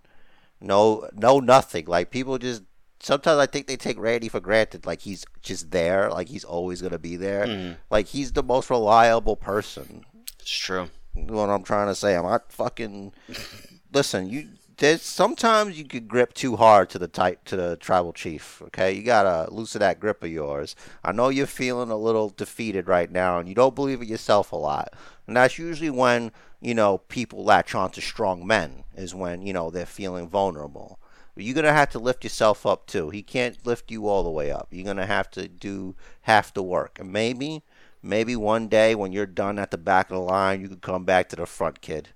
no, 0.60 1.08
no 1.14 1.40
nothing. 1.40 1.86
Like 1.86 2.10
people 2.10 2.40
just 2.40 2.64
sometimes 3.02 3.40
I 3.40 3.46
think 3.46 3.68
they 3.68 3.78
take 3.78 4.00
Randy 4.00 4.30
for 4.30 4.40
granted. 4.40 4.86
Like 4.86 5.02
he's 5.02 5.26
just 5.42 5.72
there. 5.72 6.10
Like 6.10 6.30
he's 6.30 6.44
always 6.44 6.82
gonna 6.82 7.00
be 7.00 7.16
there. 7.16 7.46
Mhm. 7.46 7.78
Like 7.90 8.08
he's 8.08 8.32
the 8.34 8.44
most 8.44 8.70
reliable 8.70 9.36
person. 9.36 10.06
It's 10.40 10.50
true. 10.52 10.90
What 11.14 11.50
I'm 11.50 11.64
trying 11.64 11.88
to 11.88 11.96
say. 11.96 12.16
I'm 12.16 12.24
not 12.26 12.52
fucking. 12.52 13.14
Listen, 13.94 14.30
you. 14.30 14.48
There's 14.78 15.04
sometimes 15.04 15.78
you 15.78 15.86
could 15.86 16.08
grip 16.08 16.34
too 16.34 16.56
hard 16.56 16.90
to 16.90 16.98
the 16.98 17.08
type 17.08 17.44
to 17.46 17.56
the 17.56 17.76
tribal 17.76 18.14
chief. 18.14 18.64
Okay, 18.68 18.94
you 18.94 19.04
gotta 19.04 19.52
loosen 19.54 19.78
that 19.80 20.00
grip 20.00 20.24
of 20.24 20.32
yours. 20.32 20.76
I 21.04 21.12
know 21.12 21.30
you're 21.30 21.46
feeling 21.46 21.92
a 21.92 21.98
little 21.98 22.30
defeated 22.30 22.88
right 22.88 23.12
now, 23.12 23.38
and 23.38 23.48
you 23.48 23.54
don't 23.54 23.76
believe 23.76 24.02
in 24.02 24.08
yourself 24.08 24.52
a 24.52 24.56
lot. 24.56 24.94
And 25.28 25.38
that's 25.38 25.60
usually 25.60 25.92
when 25.92 26.32
you 26.62 26.74
know 26.74 26.98
people 26.98 27.44
latch 27.44 27.76
on 27.76 27.92
to 27.92 28.02
strong 28.02 28.48
men. 28.48 28.84
Is 28.96 29.14
when 29.14 29.44
you 29.46 29.54
know 29.54 29.70
they're 29.70 29.86
feeling 29.86 30.28
vulnerable. 30.28 30.98
You're 31.36 31.56
gonna 31.56 31.74
have 31.74 31.90
to 31.92 32.00
lift 32.00 32.24
yourself 32.24 32.66
up 32.66 32.88
too. 32.88 33.10
He 33.10 33.24
can't 33.24 33.66
lift 33.66 33.90
you 33.90 34.08
all 34.08 34.24
the 34.24 34.30
way 34.30 34.52
up. 34.52 34.68
You're 34.72 34.86
gonna 34.86 35.06
have 35.06 35.32
to 35.32 35.48
do 35.48 35.96
half 36.22 36.54
the 36.54 36.64
work, 36.64 37.00
and 37.00 37.12
maybe 37.12 37.64
Maybe 38.04 38.36
one 38.36 38.68
day 38.68 38.96
when 38.96 39.12
you're 39.12 39.28
done 39.28 39.60
at 39.60 39.70
the 39.70 39.78
back 39.78 40.10
of 40.10 40.16
the 40.16 40.22
line, 40.22 40.62
you 40.62 40.68
can 40.68 40.80
come 40.80 41.06
back 41.06 41.30
to 41.30 41.36
the 41.36 41.46
front, 41.46 41.82
kid. 41.82 42.10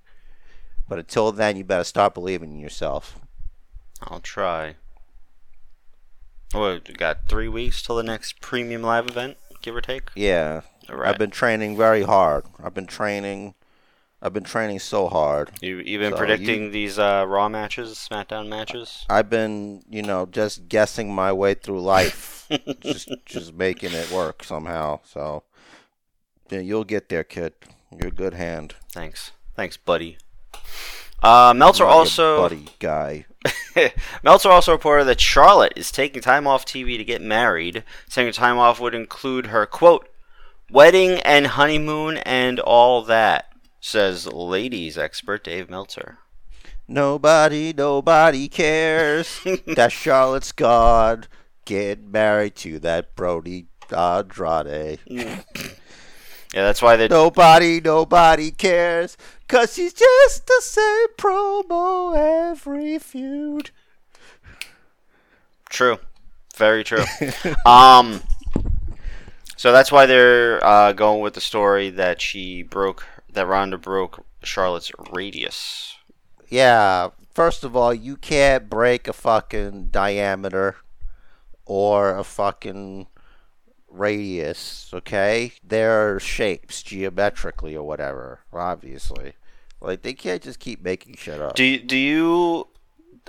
But 0.88 1.00
until 1.00 1.32
then, 1.32 1.58
you 1.58 1.64
better 1.64 1.84
start 1.84 2.14
believing 2.14 2.54
in 2.54 2.60
yourself. 2.60 3.20
I'll 4.02 4.20
try. 4.20 4.76
What, 6.54 6.88
we 6.88 6.94
got 6.96 7.28
three 7.28 7.48
weeks 7.48 7.84
till 7.84 7.98
the 7.98 8.04
next 8.04 8.42
premium 8.42 8.82
live 8.82 9.08
event, 9.08 9.38
give 9.62 9.76
or 9.76 9.82
take? 9.82 10.10
Yeah. 10.16 10.62
Right. 10.90 11.10
I've 11.10 11.18
been 11.18 11.32
training 11.32 11.78
very 11.78 12.04
hard. 12.04 12.46
I've 12.64 12.74
been 12.74 12.88
training. 12.88 13.54
I've 14.26 14.34
been 14.34 14.44
training 14.44 14.80
so 14.80 15.08
hard. 15.08 15.52
You, 15.62 15.78
you've 15.78 16.02
been 16.02 16.14
So 16.14 16.18
predicting 16.18 16.72
these 16.72 16.98
uh, 16.98 17.26
Raw 17.28 17.48
matches, 17.48 17.92
SmackDown 18.12 18.48
matches? 18.48 19.06
I've 19.08 19.30
been, 19.30 19.84
you 19.88 20.02
know, 20.02 20.26
just 20.26 20.68
guessing 20.68 21.14
my 21.14 21.32
way 21.32 21.54
through 21.54 21.82
life, 21.82 22.50
just 22.80 23.08
just 23.28 23.54
making 23.54 23.94
it 23.94 24.10
work 24.10 24.44
somehow. 24.44 25.02
So, 25.04 25.44
yeah, 26.50 26.62
you'll 26.62 26.86
get 26.86 27.10
there, 27.10 27.24
kid. 27.24 27.54
You're 27.92 28.08
a 28.08 28.12
good 28.12 28.34
hand. 28.34 28.74
Thanks. 28.92 29.30
Thanks, 29.56 29.78
buddy. 29.78 30.18
Uh, 31.22 31.54
Meltzer 31.56 31.86
also 31.86 32.38
buddy 32.38 32.66
guy. 32.80 33.28
Meltzer 34.24 34.50
also 34.50 34.72
reported 34.72 35.06
that 35.06 35.22
Charlotte 35.22 35.74
is 35.76 35.92
taking 35.92 36.24
time 36.24 36.48
off 36.48 36.66
TV 36.66 36.98
to 36.98 37.04
get 37.04 37.22
married, 37.22 37.84
saying 38.10 38.28
her 38.28 38.32
time 38.32 38.58
off 38.58 38.80
would 38.80 38.96
include 38.96 39.48
her 39.48 39.68
quote 39.68 40.10
wedding 40.72 41.20
and 41.20 41.46
honeymoon 41.46 42.18
and 42.18 42.60
all 42.60 43.04
that. 43.04 43.52
Says 43.88 44.26
ladies 44.26 44.98
expert 44.98 45.44
Dave 45.44 45.70
Meltzer. 45.70 46.18
Nobody, 46.88 47.72
nobody 47.72 48.48
cares 48.48 49.40
that 49.76 49.92
Charlotte's 49.92 50.52
God 50.52 51.28
get 51.66 52.02
married 52.04 52.56
to 52.56 52.80
that 52.80 53.16
Brody 53.16 53.68
Andrade. 53.96 55.02
Yeah, 55.06 55.44
that's 56.52 56.82
why 56.82 56.96
they. 56.96 57.08
Nobody, 57.10 57.80
nobody 57.80 58.50
cares, 58.50 59.18
cause 59.48 59.76
he's 59.76 59.94
just 59.94 60.48
the 60.48 60.62
same 60.62 61.10
promo 61.16 62.16
every 62.50 62.98
feud. 62.98 63.70
True, 65.70 66.00
very 66.56 66.84
true. 66.84 67.04
um, 67.68 68.24
so 69.58 69.72
that's 69.72 69.92
why 69.92 70.08
they're 70.08 70.66
uh, 70.66 70.94
going 70.94 71.22
with 71.22 71.36
the 71.36 71.42
story 71.42 71.92
that 71.92 72.20
she 72.20 72.64
broke, 72.64 73.06
that 73.36 73.48
Ronda 73.48 73.78
broke 73.78 74.26
Charlotte's 74.44 74.92
radius. 75.12 75.96
Yeah, 76.50 77.10
first 77.34 77.64
of 77.64 77.76
all, 77.76 77.94
you 77.94 78.18
can't 78.18 78.70
break 78.70 79.08
a 79.08 79.14
fucking 79.14 79.88
diameter 79.88 80.78
or 81.66 82.16
a 82.18 82.24
fucking 82.24 83.08
radius, 83.90 84.90
okay? 84.94 85.54
They're 85.64 86.20
shapes 86.20 86.84
geometrically 86.84 87.76
or 87.76 87.84
whatever, 87.84 88.42
obviously. 88.54 89.34
Like 89.82 90.02
they 90.02 90.14
can't 90.14 90.42
just 90.42 90.60
keep 90.60 90.82
making 90.82 91.16
shit 91.16 91.42
up. 91.42 91.56
Do 91.56 91.64
you, 91.64 91.80
do 91.80 91.98
you 91.98 92.68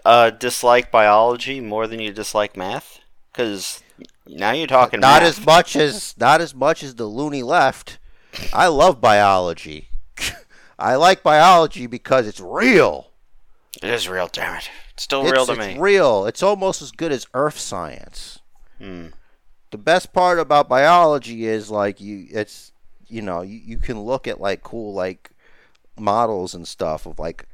uh, 0.04 0.30
dislike 0.30 0.90
biology 0.90 1.60
more 1.60 1.86
than 1.86 2.00
you 2.00 2.12
dislike 2.12 2.56
math? 2.56 3.00
Because 3.32 3.82
now 4.26 4.52
you're 4.52 4.66
talking 4.66 5.00
not 5.00 5.22
math. 5.22 5.38
as 5.38 5.46
much 5.46 5.76
as 5.76 6.14
not 6.18 6.40
as 6.40 6.54
much 6.54 6.82
as 6.82 6.94
the 6.94 7.06
loony 7.06 7.42
left. 7.42 7.98
I 8.52 8.66
love 8.68 9.00
biology. 9.00 9.88
I 10.78 10.96
like 10.96 11.22
biology 11.22 11.86
because 11.86 12.26
it's 12.26 12.40
real. 12.40 13.10
It 13.82 13.90
is 13.90 14.08
real, 14.08 14.28
damn 14.30 14.56
it. 14.56 14.70
It's 14.94 15.02
still 15.02 15.22
It's, 15.22 15.32
real 15.32 15.46
to 15.46 15.52
it's 15.52 15.58
me. 15.60 15.66
It's 15.72 15.78
real. 15.80 16.26
It's 16.26 16.42
almost 16.42 16.82
as 16.82 16.90
good 16.92 17.12
as 17.12 17.26
earth 17.34 17.58
science. 17.58 18.38
Hmm. 18.78 19.08
The 19.70 19.78
best 19.78 20.12
part 20.12 20.38
about 20.38 20.68
biology 20.68 21.46
is 21.46 21.70
like 21.70 22.00
you 22.00 22.26
it's 22.30 22.72
you 23.08 23.22
know, 23.22 23.42
you, 23.42 23.60
you 23.64 23.78
can 23.78 24.00
look 24.00 24.26
at 24.26 24.40
like 24.40 24.62
cool 24.62 24.92
like 24.94 25.30
models 25.98 26.54
and 26.54 26.66
stuff 26.66 27.06
of 27.06 27.18
like 27.18 27.46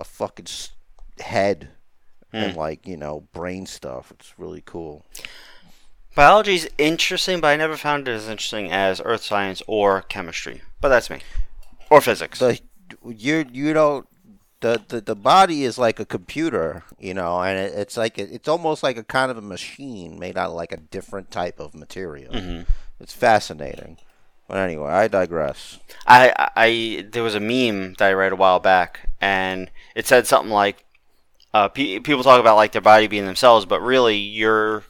a 0.00 0.04
fucking 0.04 0.46
head 1.20 1.68
and 2.32 2.52
Hmm. 2.52 2.58
like, 2.58 2.86
you 2.86 2.96
know, 2.96 3.20
brain 3.32 3.66
stuff. 3.66 4.10
It's 4.10 4.34
really 4.38 4.62
cool. 4.64 5.04
Biology 6.14 6.54
is 6.54 6.68
interesting, 6.78 7.40
but 7.40 7.48
I 7.48 7.56
never 7.56 7.76
found 7.76 8.08
it 8.08 8.12
as 8.12 8.28
interesting 8.28 8.70
as 8.72 9.00
earth 9.04 9.22
science 9.22 9.62
or 9.66 10.02
chemistry. 10.02 10.62
But 10.80 10.88
that's 10.88 11.10
me. 11.10 11.20
Or 11.90 12.00
physics. 12.00 12.38
the 12.38 12.60
you 13.04 13.46
you 13.52 13.72
don't 13.72 14.06
the, 14.60 14.80
the 14.88 15.00
the 15.00 15.14
body 15.16 15.64
is 15.64 15.78
like 15.78 16.00
a 16.00 16.04
computer, 16.04 16.82
you 16.98 17.14
know, 17.14 17.40
and 17.40 17.58
it, 17.58 17.74
it's 17.74 17.96
like 17.96 18.18
it's 18.18 18.48
almost 18.48 18.82
like 18.82 18.96
a 18.96 19.04
kind 19.04 19.30
of 19.30 19.36
a 19.36 19.42
machine 19.42 20.18
made 20.18 20.36
out 20.36 20.48
of 20.50 20.54
like 20.56 20.72
a 20.72 20.76
different 20.78 21.30
type 21.30 21.60
of 21.60 21.74
material. 21.74 22.32
Mhm. 22.32 22.66
It's 23.00 23.12
fascinating. 23.12 23.98
But 24.48 24.58
anyway, 24.58 24.90
I 24.90 25.08
digress. 25.08 25.78
I, 26.06 26.32
I, 26.38 26.48
I 26.56 27.06
there 27.10 27.22
was 27.22 27.34
a 27.34 27.40
meme 27.40 27.94
that 27.94 28.08
I 28.08 28.12
read 28.12 28.32
a 28.32 28.36
while 28.36 28.60
back, 28.60 29.10
and 29.20 29.70
it 29.94 30.06
said 30.06 30.26
something 30.26 30.52
like, 30.52 30.84
uh, 31.52 31.68
pe- 31.68 31.98
people 31.98 32.22
talk 32.22 32.40
about 32.40 32.56
like 32.56 32.72
their 32.72 32.80
body 32.80 33.08
being 33.08 33.26
themselves, 33.26 33.66
but 33.66 33.80
really 33.80 34.16
your 34.16 34.84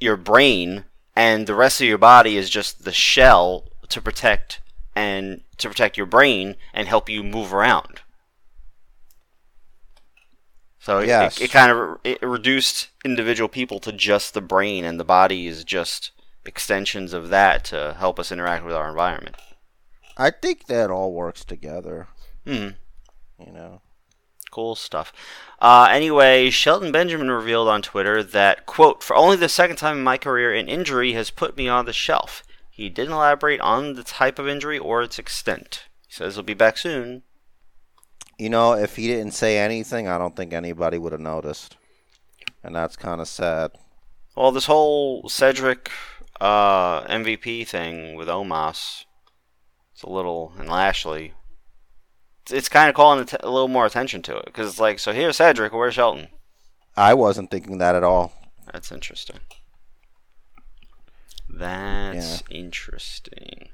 your 0.00 0.16
brain 0.16 0.84
and 1.14 1.46
the 1.46 1.54
rest 1.54 1.80
of 1.80 1.86
your 1.86 1.98
body 1.98 2.36
is 2.36 2.50
just 2.50 2.84
the 2.84 2.92
shell 2.92 3.64
to 3.88 4.00
protect 4.00 4.60
and 4.96 5.42
to 5.58 5.68
protect 5.68 5.96
your 5.96 6.06
brain 6.06 6.56
and 6.74 6.88
help 6.88 7.08
you 7.08 7.22
move 7.22 7.52
around. 7.54 8.00
So 10.80 10.98
it, 10.98 11.08
Yes. 11.08 11.38
it, 11.38 11.44
it 11.44 11.50
kind 11.50 11.70
of 11.70 11.98
it 12.04 12.22
reduced 12.22 12.88
individual 13.04 13.48
people 13.48 13.78
to 13.80 13.92
just 13.92 14.34
the 14.34 14.40
brain, 14.40 14.84
and 14.84 14.98
the 14.98 15.04
body 15.04 15.46
is 15.46 15.64
just 15.64 16.12
extensions 16.44 17.12
of 17.12 17.28
that 17.28 17.64
to 17.66 17.96
help 17.98 18.18
us 18.18 18.30
interact 18.32 18.64
with 18.64 18.74
our 18.74 18.88
environment. 18.88 19.36
I 20.16 20.30
think 20.30 20.66
that 20.66 20.90
all 20.90 21.12
works 21.12 21.44
together, 21.44 22.08
Hmm. 22.44 22.68
you 23.38 23.52
know. 23.52 23.82
Cool 24.52 24.76
stuff. 24.76 25.12
Uh, 25.60 25.88
anyway, 25.90 26.48
Shelton 26.48 26.90
Benjamin 26.92 27.30
revealed 27.30 27.68
on 27.68 27.82
Twitter 27.82 28.22
that, 28.22 28.64
quote, 28.64 29.02
for 29.02 29.14
only 29.14 29.36
the 29.36 29.48
second 29.50 29.76
time 29.76 29.98
in 29.98 30.04
my 30.04 30.16
career, 30.16 30.54
an 30.54 30.68
injury 30.68 31.12
has 31.12 31.30
put 31.30 31.56
me 31.56 31.68
on 31.68 31.84
the 31.84 31.92
shelf. 31.92 32.42
He 32.76 32.90
didn't 32.90 33.14
elaborate 33.14 33.60
on 33.62 33.94
the 33.94 34.02
type 34.02 34.38
of 34.38 34.46
injury 34.46 34.78
or 34.78 35.00
its 35.00 35.18
extent. 35.18 35.84
He 36.06 36.12
says 36.12 36.34
he'll 36.34 36.42
be 36.42 36.52
back 36.52 36.76
soon. 36.76 37.22
You 38.38 38.50
know, 38.50 38.74
if 38.74 38.96
he 38.96 39.06
didn't 39.06 39.32
say 39.32 39.56
anything, 39.56 40.06
I 40.06 40.18
don't 40.18 40.36
think 40.36 40.52
anybody 40.52 40.98
would 40.98 41.12
have 41.12 41.20
noticed. 41.22 41.78
And 42.62 42.76
that's 42.76 42.94
kind 42.94 43.22
of 43.22 43.28
sad. 43.28 43.70
Well, 44.36 44.52
this 44.52 44.66
whole 44.66 45.26
Cedric 45.26 45.90
uh, 46.38 47.00
MVP 47.04 47.66
thing 47.66 48.14
with 48.14 48.28
Omos, 48.28 49.06
it's 49.94 50.02
a 50.02 50.10
little, 50.10 50.52
and 50.58 50.68
Lashley, 50.68 51.32
it's, 52.42 52.52
it's 52.52 52.68
kind 52.68 52.90
of 52.90 52.94
calling 52.94 53.20
att- 53.20 53.42
a 53.42 53.48
little 53.50 53.68
more 53.68 53.86
attention 53.86 54.20
to 54.20 54.36
it. 54.36 54.44
Because 54.44 54.68
it's 54.68 54.80
like, 54.80 54.98
so 54.98 55.14
here's 55.14 55.38
Cedric, 55.38 55.72
where's 55.72 55.94
Shelton? 55.94 56.28
I 56.94 57.14
wasn't 57.14 57.50
thinking 57.50 57.78
that 57.78 57.94
at 57.94 58.04
all. 58.04 58.34
That's 58.70 58.92
interesting. 58.92 59.38
That's 61.58 62.42
interesting. 62.50 63.70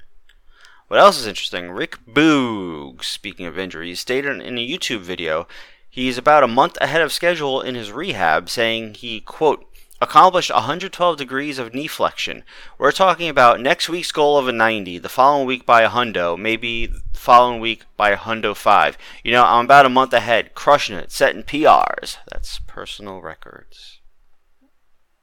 What 0.87 0.99
else 0.99 1.19
is 1.19 1.27
interesting? 1.27 1.71
Rick 1.71 1.97
Boogs, 2.07 3.05
speaking 3.05 3.45
of 3.45 3.57
injuries, 3.57 3.99
stated 3.99 4.41
in 4.41 4.57
a 4.57 4.67
YouTube 4.67 5.01
video 5.01 5.47
he's 5.89 6.17
about 6.17 6.43
a 6.43 6.47
month 6.47 6.77
ahead 6.79 7.01
of 7.01 7.11
schedule 7.11 7.61
in 7.61 7.75
his 7.75 7.91
rehab, 7.91 8.49
saying 8.49 8.93
he, 8.95 9.19
quote, 9.19 9.65
accomplished 9.99 10.53
112 10.53 11.17
degrees 11.17 11.59
of 11.59 11.73
knee 11.73 11.87
flexion. 11.87 12.43
We're 12.77 12.91
talking 12.91 13.27
about 13.27 13.59
next 13.59 13.89
week's 13.89 14.11
goal 14.11 14.37
of 14.37 14.47
a 14.47 14.53
90, 14.53 14.99
the 14.99 15.09
following 15.09 15.45
week 15.45 15.65
by 15.65 15.81
a 15.81 15.89
hundo, 15.89 16.37
maybe 16.37 16.85
the 16.85 17.01
following 17.13 17.59
week 17.59 17.83
by 17.97 18.11
a 18.11 18.17
hundo 18.17 18.55
5. 18.55 18.97
You 19.23 19.33
know, 19.33 19.43
I'm 19.43 19.65
about 19.65 19.85
a 19.85 19.89
month 19.89 20.13
ahead, 20.13 20.55
crushing 20.55 20.95
it, 20.95 21.11
setting 21.11 21.43
PRs. 21.43 22.17
That's 22.31 22.59
personal 22.59 23.21
records. 23.21 23.99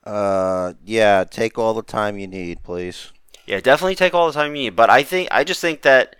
Uh, 0.04 0.74
yeah, 0.84 1.24
take 1.28 1.58
all 1.58 1.74
the 1.74 1.82
time 1.82 2.18
you 2.18 2.26
need, 2.26 2.62
please. 2.62 3.12
Yeah, 3.46 3.60
definitely 3.60 3.96
take 3.96 4.14
all 4.14 4.26
the 4.26 4.32
time 4.32 4.54
you 4.54 4.62
need. 4.62 4.76
But 4.76 4.90
I 4.90 5.02
think 5.02 5.28
I 5.30 5.44
just 5.44 5.60
think 5.60 5.82
that 5.82 6.16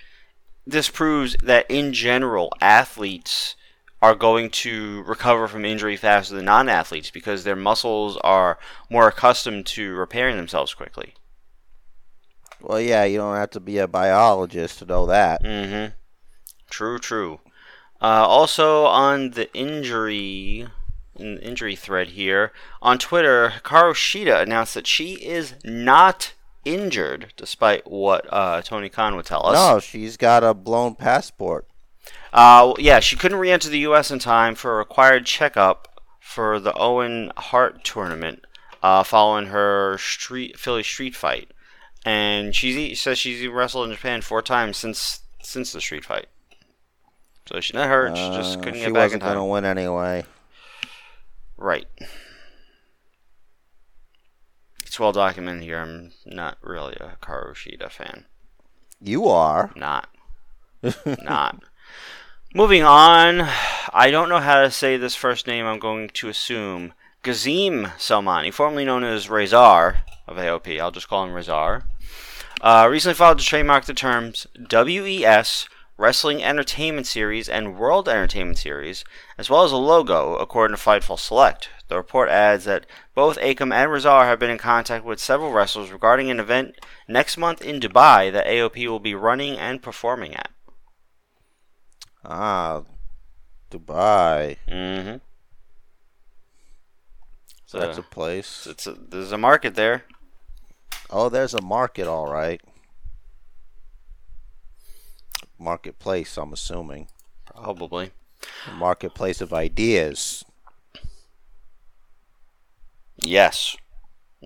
this 0.66 0.88
proves 0.88 1.36
that 1.42 1.66
in 1.70 1.92
general, 1.92 2.52
athletes 2.60 3.56
are 4.02 4.14
going 4.14 4.50
to 4.50 5.02
recover 5.02 5.46
from 5.46 5.64
injury 5.64 5.96
faster 5.96 6.34
than 6.34 6.46
non-athletes 6.46 7.10
because 7.10 7.44
their 7.44 7.56
muscles 7.56 8.16
are 8.24 8.58
more 8.88 9.08
accustomed 9.08 9.66
to 9.66 9.94
repairing 9.94 10.36
themselves 10.36 10.72
quickly. 10.72 11.14
Well, 12.60 12.80
yeah, 12.80 13.04
you 13.04 13.18
don't 13.18 13.36
have 13.36 13.50
to 13.50 13.60
be 13.60 13.78
a 13.78 13.88
biologist 13.88 14.78
to 14.78 14.86
know 14.86 15.06
that. 15.06 15.42
Mm-hmm. 15.42 15.94
True, 16.70 16.98
true. 16.98 17.40
Uh, 18.00 18.26
also 18.26 18.84
on 18.84 19.32
the 19.32 19.52
injury 19.54 20.66
injury 21.20 21.76
thread 21.76 22.08
here 22.08 22.52
on 22.82 22.98
Twitter, 22.98 23.50
Hikaru 23.50 23.92
Shida 23.94 24.42
announced 24.42 24.74
that 24.74 24.86
she 24.86 25.14
is 25.14 25.54
not 25.64 26.34
injured, 26.64 27.32
despite 27.36 27.90
what 27.90 28.26
uh, 28.30 28.62
Tony 28.62 28.88
Khan 28.88 29.16
would 29.16 29.26
tell 29.26 29.46
us. 29.46 29.54
No, 29.54 29.80
she's 29.80 30.16
got 30.16 30.42
a 30.44 30.54
blown 30.54 30.94
passport. 30.94 31.66
Uh, 32.32 32.74
yeah, 32.78 33.00
she 33.00 33.16
couldn't 33.16 33.38
re-enter 33.38 33.68
the 33.68 33.80
U.S. 33.80 34.10
in 34.10 34.18
time 34.18 34.54
for 34.54 34.74
a 34.74 34.78
required 34.78 35.26
checkup 35.26 36.02
for 36.20 36.60
the 36.60 36.72
Owen 36.74 37.32
Hart 37.36 37.82
tournament 37.82 38.44
uh, 38.82 39.02
following 39.02 39.46
her 39.46 39.98
street 39.98 40.58
Philly 40.58 40.82
street 40.82 41.16
fight. 41.16 41.50
and 42.06 42.54
she 42.54 42.94
says 42.94 43.18
she's 43.18 43.46
wrestled 43.48 43.88
in 43.88 43.94
Japan 43.96 44.22
four 44.22 44.40
times 44.42 44.76
since 44.76 45.20
since 45.42 45.72
the 45.72 45.80
street 45.80 46.04
fight. 46.04 46.26
So 47.46 47.58
she's 47.60 47.74
not 47.74 47.88
hurt. 47.88 48.16
She 48.16 48.28
just 48.30 48.58
Uh, 48.58 48.62
couldn't 48.62 48.80
get 48.80 48.94
back 48.94 49.10
in 49.12 49.18
time. 49.18 49.20
She 49.20 49.22
wasn't 49.22 49.22
going 49.22 49.36
to 49.36 49.44
win 49.44 49.64
anyway. 49.64 50.24
Right. 51.60 51.86
It's 54.82 54.98
well 54.98 55.12
documented 55.12 55.62
here. 55.62 55.78
I'm 55.78 56.12
not 56.24 56.56
really 56.62 56.94
a 56.94 57.18
Karu 57.22 57.52
Shida 57.52 57.90
fan. 57.90 58.24
You 58.98 59.28
are. 59.28 59.70
Not. 59.76 60.08
not. 61.22 61.62
Moving 62.54 62.82
on, 62.82 63.46
I 63.92 64.10
don't 64.10 64.30
know 64.30 64.40
how 64.40 64.62
to 64.62 64.70
say 64.70 64.96
this 64.96 65.14
first 65.14 65.46
name. 65.46 65.66
I'm 65.66 65.78
going 65.78 66.08
to 66.08 66.30
assume 66.30 66.94
Gazim 67.22 67.84
Selmani, 67.98 68.52
formerly 68.52 68.86
known 68.86 69.04
as 69.04 69.28
Rezar 69.28 69.98
of 70.26 70.38
AOP. 70.38 70.80
I'll 70.80 70.90
just 70.90 71.08
call 71.08 71.26
him 71.26 71.34
Rezar. 71.34 71.84
Uh, 72.62 72.88
recently 72.90 73.14
filed 73.14 73.38
to 73.38 73.44
trademark 73.44 73.84
the 73.84 73.94
terms 73.94 74.46
WES 74.72 75.68
Wrestling 76.00 76.42
Entertainment 76.42 77.06
Series 77.06 77.46
and 77.46 77.76
World 77.78 78.08
Entertainment 78.08 78.56
Series, 78.56 79.04
as 79.36 79.50
well 79.50 79.64
as 79.64 79.70
a 79.70 79.76
logo, 79.76 80.34
according 80.36 80.74
to 80.74 80.82
Fightful 80.82 81.18
Select. 81.18 81.68
The 81.88 81.96
report 81.96 82.30
adds 82.30 82.64
that 82.64 82.86
both 83.14 83.38
Akam 83.38 83.70
and 83.70 83.92
Rezar 83.92 84.24
have 84.24 84.38
been 84.38 84.48
in 84.48 84.56
contact 84.56 85.04
with 85.04 85.20
several 85.20 85.52
wrestlers 85.52 85.92
regarding 85.92 86.30
an 86.30 86.40
event 86.40 86.74
next 87.06 87.36
month 87.36 87.60
in 87.60 87.80
Dubai 87.80 88.32
that 88.32 88.46
AOP 88.46 88.88
will 88.88 88.98
be 88.98 89.14
running 89.14 89.58
and 89.58 89.82
performing 89.82 90.34
at. 90.34 90.50
Ah, 92.24 92.84
Dubai. 93.70 94.56
Mm-hmm. 94.66 95.16
So 97.66 97.78
That's 97.78 97.98
a 97.98 98.02
place. 98.02 98.66
it's 98.66 98.86
a, 98.86 98.94
there's 98.94 99.32
a 99.32 99.38
market 99.38 99.74
there. 99.74 100.04
Oh, 101.10 101.28
there's 101.28 101.52
a 101.52 101.60
market, 101.60 102.08
all 102.08 102.32
right. 102.32 102.62
Marketplace, 105.60 106.36
I'm 106.38 106.52
assuming. 106.52 107.08
Probably. 107.44 108.12
A 108.66 108.72
marketplace 108.72 109.40
of 109.40 109.52
ideas. 109.52 110.44
Yes. 113.22 113.76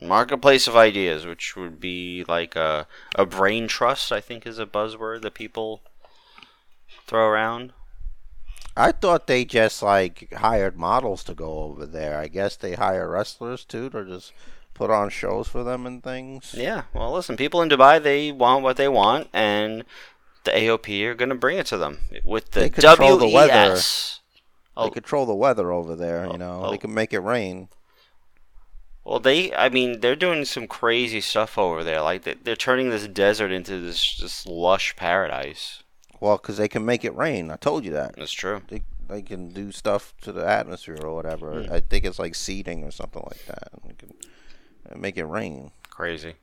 Marketplace 0.03 0.67
of 0.67 0.77
ideas, 0.77 1.25
which 1.25 1.55
would 1.55 1.79
be 1.79 2.25
like 2.27 2.57
a, 2.57 2.89
a 3.15 3.25
brain 3.25 3.69
trust, 3.69 4.11
I 4.11 4.21
think 4.21 4.45
is 4.45 4.59
a 4.59 4.67
buzzword 4.67 5.23
that 5.23 5.35
people 5.35 5.83
throw 7.07 7.29
around. 7.29 7.73
I 8.77 8.91
thought 8.91 9.29
they 9.29 9.45
just 9.45 9.83
like 9.85 10.33
hired 10.35 10.77
models 10.77 11.23
to 11.25 11.35
go 11.35 11.61
over 11.61 11.87
there. 11.87 12.19
I 12.19 12.27
guess 12.27 12.57
they 12.57 12.75
hire 12.75 13.09
wrestlers 13.09 13.65
too 13.65 13.89
to 13.91 14.05
just 14.05 14.33
put 14.75 14.91
on 14.91 15.09
shows 15.11 15.47
for 15.47 15.63
them 15.63 15.87
and 15.87 16.03
things. 16.03 16.55
Yeah, 16.59 16.83
well, 16.93 17.13
listen, 17.13 17.37
people 17.37 17.63
in 17.63 17.69
Dubai, 17.69 18.03
they 18.03 18.33
want 18.33 18.65
what 18.65 18.77
they 18.77 18.89
want, 18.89 19.29
and 19.33 19.85
the 20.45 20.51
AOP 20.53 21.05
are 21.05 21.15
going 21.15 21.29
to 21.31 21.35
bring 21.35 21.59
it 21.59 21.67
to 21.67 21.79
them 21.79 21.99
with 22.25 22.51
the 22.53 22.61
They 22.61 22.71
control 22.71 23.17
the 23.17 23.29
weather. 23.29 23.73
WES. 23.75 24.21
They 24.77 24.83
Oh. 24.83 24.91
control 24.91 25.25
the 25.27 25.35
weather 25.35 25.71
over 25.73 25.95
there, 25.95 26.27
Oh, 26.27 26.33
you 26.33 26.39
know. 26.39 26.65
oh. 26.67 26.71
They 26.71 26.79
can 26.79 26.93
make 26.93 27.13
it 27.13 27.21
rain. 27.21 27.69
Well, 29.05 29.21
they, 29.21 29.55
I 29.55 29.69
mean, 29.69 30.01
they're 30.01 30.17
doing 30.17 30.45
some 30.47 30.67
crazy 30.67 31.21
stuff 31.21 31.59
over 31.59 31.85
there. 31.85 32.01
Like, 32.01 32.23
they- 32.25 32.35
they're 32.35 32.57
turning 32.57 32.91
this 32.91 33.07
desert 33.07 33.53
into 33.53 33.79
this, 33.79 34.17
this 34.17 34.47
lush 34.47 34.97
paradise. 34.97 35.83
Well, 36.21 36.39
because 36.39 36.57
they 36.57 36.69
can 36.69 36.85
make 36.87 37.05
it 37.05 37.15
rain. 37.15 37.51
I 37.51 37.57
told 37.57 37.85
you 37.85 37.93
that. 37.93 38.17
That's 38.17 38.33
true. 38.33 38.63
They, 38.69 38.83
they 39.09 39.21
can 39.21 39.49
do 39.51 39.71
stuff 39.73 40.15
to 40.23 40.33
the 40.33 40.47
atmosphere 40.47 40.99
or 41.03 41.15
whatever. 41.15 41.63
Hmm. 41.65 41.73
I 41.73 41.81
think 41.81 42.05
it's 42.07 42.19
like 42.19 42.35
seeding 42.35 42.83
or 42.83 42.91
something 42.91 43.23
like 43.27 43.45
that. 43.47 43.69
They 43.87 43.93
can 43.95 44.15
uh, 44.91 44.97
make 44.99 45.19
it 45.19 45.25
rain. 45.27 45.71
Crazy. 45.91 46.35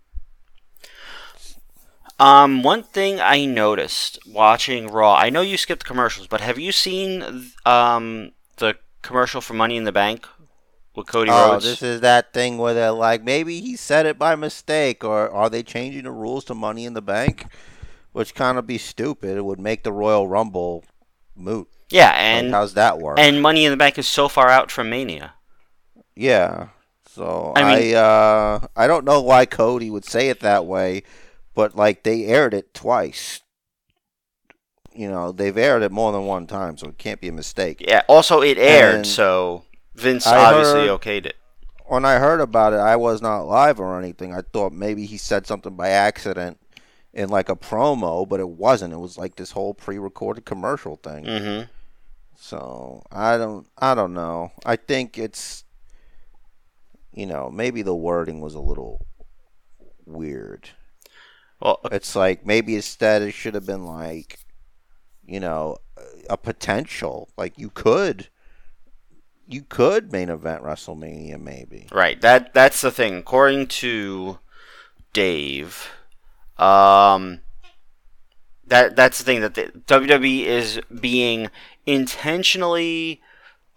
Um, 2.22 2.64
one 2.64 2.84
thing 2.84 3.20
I 3.20 3.46
noticed 3.46 4.20
watching 4.28 4.88
Raw, 4.88 5.16
I 5.16 5.30
know 5.30 5.42
you 5.42 5.58
skipped 5.58 5.84
the 5.84 5.88
commercials, 5.88 6.28
but 6.28 6.42
have 6.42 6.60
you 6.60 6.72
seen 6.72 7.24
um 7.66 8.32
the 8.58 8.78
commercial 9.02 9.42
for 9.42 9.54
Money 9.56 9.78
in 9.78 9.86
the 9.86 9.92
Bank 9.92 10.28
with 10.96 11.08
Cody 11.08 11.32
Oh, 11.32 11.36
Rhodes? 11.52 11.64
this 11.64 11.82
is 11.82 12.02
that 12.02 12.34
thing 12.34 12.58
where 12.58 12.74
they're 12.74 12.92
like, 12.92 13.24
maybe 13.24 13.62
he 13.62 13.76
said 13.76 14.06
it 14.06 14.20
by 14.20 14.36
mistake, 14.36 15.04
or 15.04 15.30
are 15.32 15.50
they 15.50 15.64
changing 15.64 16.04
the 16.04 16.12
rules 16.12 16.46
to 16.46 16.56
Money 16.56 16.86
in 16.86 16.94
the 16.94 17.02
Bank? 17.02 17.46
Which 18.14 18.36
kind 18.36 18.58
of 18.58 18.68
be 18.68 18.78
stupid. 18.78 19.38
It 19.38 19.46
would 19.46 19.60
make 19.60 19.84
the 19.84 19.94
Royal 19.94 20.28
Rumble 20.28 20.84
moot. 21.36 21.68
yeah, 21.90 22.12
Like, 22.30 22.46
and 22.46 22.50
how's 22.50 22.74
that 22.76 23.00
work? 23.00 23.20
and 23.20 23.42
Money 23.42 23.66
in 23.66 23.72
the 23.72 23.78
Bank 23.78 23.98
is 23.98 24.08
so 24.08 24.28
far 24.30 24.50
out 24.50 24.72
from 24.72 24.90
Mania. 24.90 25.34
yeah. 26.16 26.70
So 27.08 27.52
I 27.56 27.64
I, 27.64 27.94
uh, 27.94 28.68
I 28.76 28.88
don't 28.88 29.06
know 29.06 29.22
why 29.22 29.46
Cody 29.46 29.90
would 29.90 30.06
say 30.06 30.30
it 30.30 30.40
that 30.42 30.66
way, 30.66 31.04
but 31.56 31.76
like 31.76 32.04
they 32.04 32.26
aired 32.26 32.54
it 32.54 32.74
twice. 32.74 33.42
You 34.94 35.10
know, 35.10 35.32
they've 35.32 35.58
aired 35.58 35.84
it 35.84 35.92
more 35.92 36.12
than 36.12 36.26
one 36.26 36.48
time, 36.48 36.78
so 36.78 36.88
it 36.90 36.98
can't 36.98 37.22
be 37.22 37.30
a 37.30 37.32
mistake. 37.34 37.82
Yeah. 37.88 38.02
Also, 38.08 38.42
it 38.42 38.58
aired, 38.58 38.96
And 38.96 39.08
so 39.08 39.64
Vince 39.96 40.28
I 40.28 40.38
obviously 40.38 40.88
heard- 40.88 41.00
okayed 41.00 41.26
it. 41.26 41.38
when 41.86 42.04
I 42.04 42.16
heard 42.20 42.42
about 42.42 42.74
it, 42.74 42.80
I 42.80 42.98
was 42.98 43.22
not 43.22 43.44
live 43.44 43.80
or 43.80 43.98
anything. 43.98 44.34
I 44.34 44.42
thought 44.42 44.74
maybe 44.74 45.06
he 45.06 45.18
said 45.18 45.48
something 45.48 45.76
by 45.78 45.90
accident 45.90 46.60
in 47.14 47.30
like 47.30 47.48
a 47.48 47.56
promo, 47.56 48.28
but 48.28 48.42
it 48.42 48.50
wasn't. 48.50 48.94
It 48.94 48.98
was 49.00 49.18
like 49.18 49.36
this 49.36 49.52
whole 49.52 49.74
pre-recorded 49.74 50.46
commercial 50.46 50.98
thing. 50.98 51.24
Mm-hmm. 51.24 51.70
So 52.38 53.04
I 53.12 53.38
don't, 53.38 53.68
I 53.78 53.96
don't 53.96 54.14
know. 54.14 54.52
I 54.66 54.76
think 54.76 55.18
it's, 55.18 55.64
you 57.14 57.26
know, 57.28 57.50
maybe 57.50 57.82
the 57.82 57.96
wording 57.96 58.42
was 58.42 58.56
a 58.56 58.60
little 58.62 59.06
weird. 60.06 60.70
Well, 61.62 61.80
It's 61.92 62.16
like 62.16 62.46
maybe 62.46 62.76
instead 62.76 63.22
it 63.22 63.34
should 63.34 63.54
have 63.56 63.66
been 63.66 63.86
like, 63.86 64.40
you 65.26 65.40
know, 65.40 65.78
a 66.30 66.38
potential. 66.38 67.30
Like 67.38 67.58
you 67.58 67.70
could, 67.70 68.28
you 69.48 69.64
could 69.64 70.12
main 70.12 70.30
event 70.30 70.64
WrestleMania 70.64 71.40
maybe. 71.40 71.88
Right. 71.92 72.20
That 72.22 72.54
that's 72.54 72.82
the 72.82 72.92
thing. 72.92 73.18
According 73.18 73.68
to 73.68 74.40
Dave, 75.14 75.90
um, 76.58 77.42
that 78.68 78.96
that's 78.96 79.18
the 79.20 79.24
thing 79.24 79.42
that 79.42 79.56
the 79.56 79.72
WWE 79.88 80.46
is 80.46 80.80
being 81.00 81.50
intentionally 81.86 83.22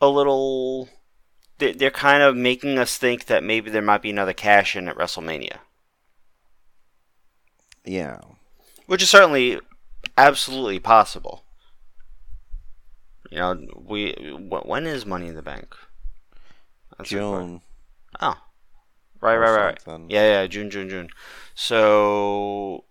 a 0.01 0.09
little. 0.09 0.89
They're 1.59 1.91
kind 1.91 2.23
of 2.23 2.37
making 2.37 2.79
us 2.79 2.99
think 2.99 3.27
that 3.27 3.45
maybe 3.45 3.71
there 3.71 3.81
might 3.81 4.03
be 4.03 4.11
another 4.11 4.33
cash 4.33 4.75
in 4.75 4.89
at 4.89 4.97
WrestleMania, 4.97 5.59
Yeah. 7.85 8.21
which 8.87 9.03
is 9.03 9.11
certainly 9.11 9.61
absolutely 10.17 10.79
possible. 10.79 11.45
You 13.31 13.39
know, 13.39 13.67
we 13.77 14.13
when 14.13 14.87
is 14.87 15.05
Money 15.07 15.27
in 15.29 15.35
the 15.35 15.43
Bank? 15.43 15.75
That's 16.97 17.11
a 17.11 17.15
good 17.15 17.29
question. 17.29 17.49
June. 17.49 17.61
Oh, 18.21 18.37
right, 19.21 19.37
right, 19.37 19.57
right. 19.57 19.83
something. 19.83 20.11
Yeah, 20.11 20.43
yeah, 20.43 20.47
June, 20.47 20.71
June, 20.71 20.89
June. 20.89 21.09
So 21.55 22.85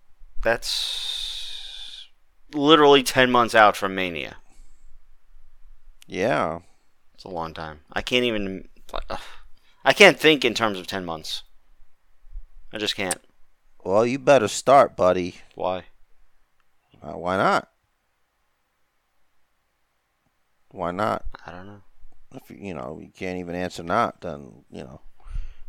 that's 0.43 2.09
literally 2.53 3.03
ten 3.03 3.31
months 3.31 3.55
out 3.55 3.77
from 3.77 3.95
Mania. 3.95 4.37
Yeah. 6.07 6.59
It's 7.13 7.23
a 7.23 7.29
long 7.29 7.53
time. 7.53 7.81
I 7.93 8.01
can't 8.01 8.25
even. 8.25 8.67
ugh. 9.09 9.19
I 9.85 9.93
can't 9.93 10.19
think 10.19 10.43
in 10.43 10.53
terms 10.53 10.77
of 10.77 10.87
ten 10.87 11.05
months. 11.05 11.43
I 12.73 12.77
just 12.77 12.95
can't. 12.95 13.21
Well, 13.83 14.05
you 14.05 14.17
better 14.17 14.47
start, 14.47 14.95
buddy. 14.95 15.35
Why? 15.55 15.83
Uh, 17.01 17.17
why 17.17 17.35
not? 17.35 17.69
Why 20.71 20.91
not? 20.91 21.25
I 21.45 21.51
don't 21.51 21.67
know. 21.67 21.81
If 22.33 22.49
you 22.49 22.73
know 22.73 22.99
you 23.01 23.11
can't 23.13 23.39
even 23.39 23.55
answer 23.55 23.83
not, 23.83 24.21
then 24.21 24.63
you 24.71 24.83
know 24.83 25.01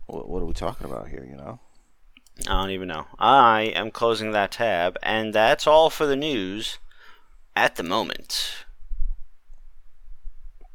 what, 0.07 0.29
what 0.29 0.43
are 0.43 0.47
we 0.47 0.55
talking 0.55 0.87
about 0.87 1.09
here? 1.09 1.27
You 1.29 1.37
know. 1.37 1.59
I 2.49 2.53
don't 2.53 2.71
even 2.71 2.89
know. 2.89 3.07
I 3.19 3.63
am 3.75 3.91
closing 3.91 4.31
that 4.31 4.53
tab, 4.53 4.97
and 5.03 5.35
that's 5.35 5.67
all 5.67 5.91
for 5.91 6.07
the 6.07 6.17
news 6.17 6.79
at 7.57 7.77
the 7.77 7.83
moment. 7.83 8.65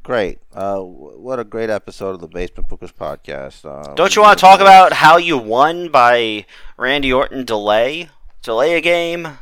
Great. 0.10 0.39
Uh, 0.56 0.80
what 0.80 1.38
a 1.38 1.43
great 1.43 1.69
episode 1.69 2.15
of 2.15 2.19
the 2.19 2.28
Basement 2.28 2.67
Bookers 2.67 2.91
podcast. 2.91 3.63
Uh, 3.63 3.93
Don't 3.93 4.15
you 4.15 4.24
want 4.24 4.39
to 4.39 4.41
talk 4.41 4.60
about 4.60 4.91
how 4.91 5.17
you 5.17 5.38
won 5.38 5.89
by 5.89 6.48
Randy 6.78 7.13
Orton 7.13 7.45
delay? 7.45 8.10
Delay 8.41 8.74
a 8.74 8.82
game? 8.82 9.38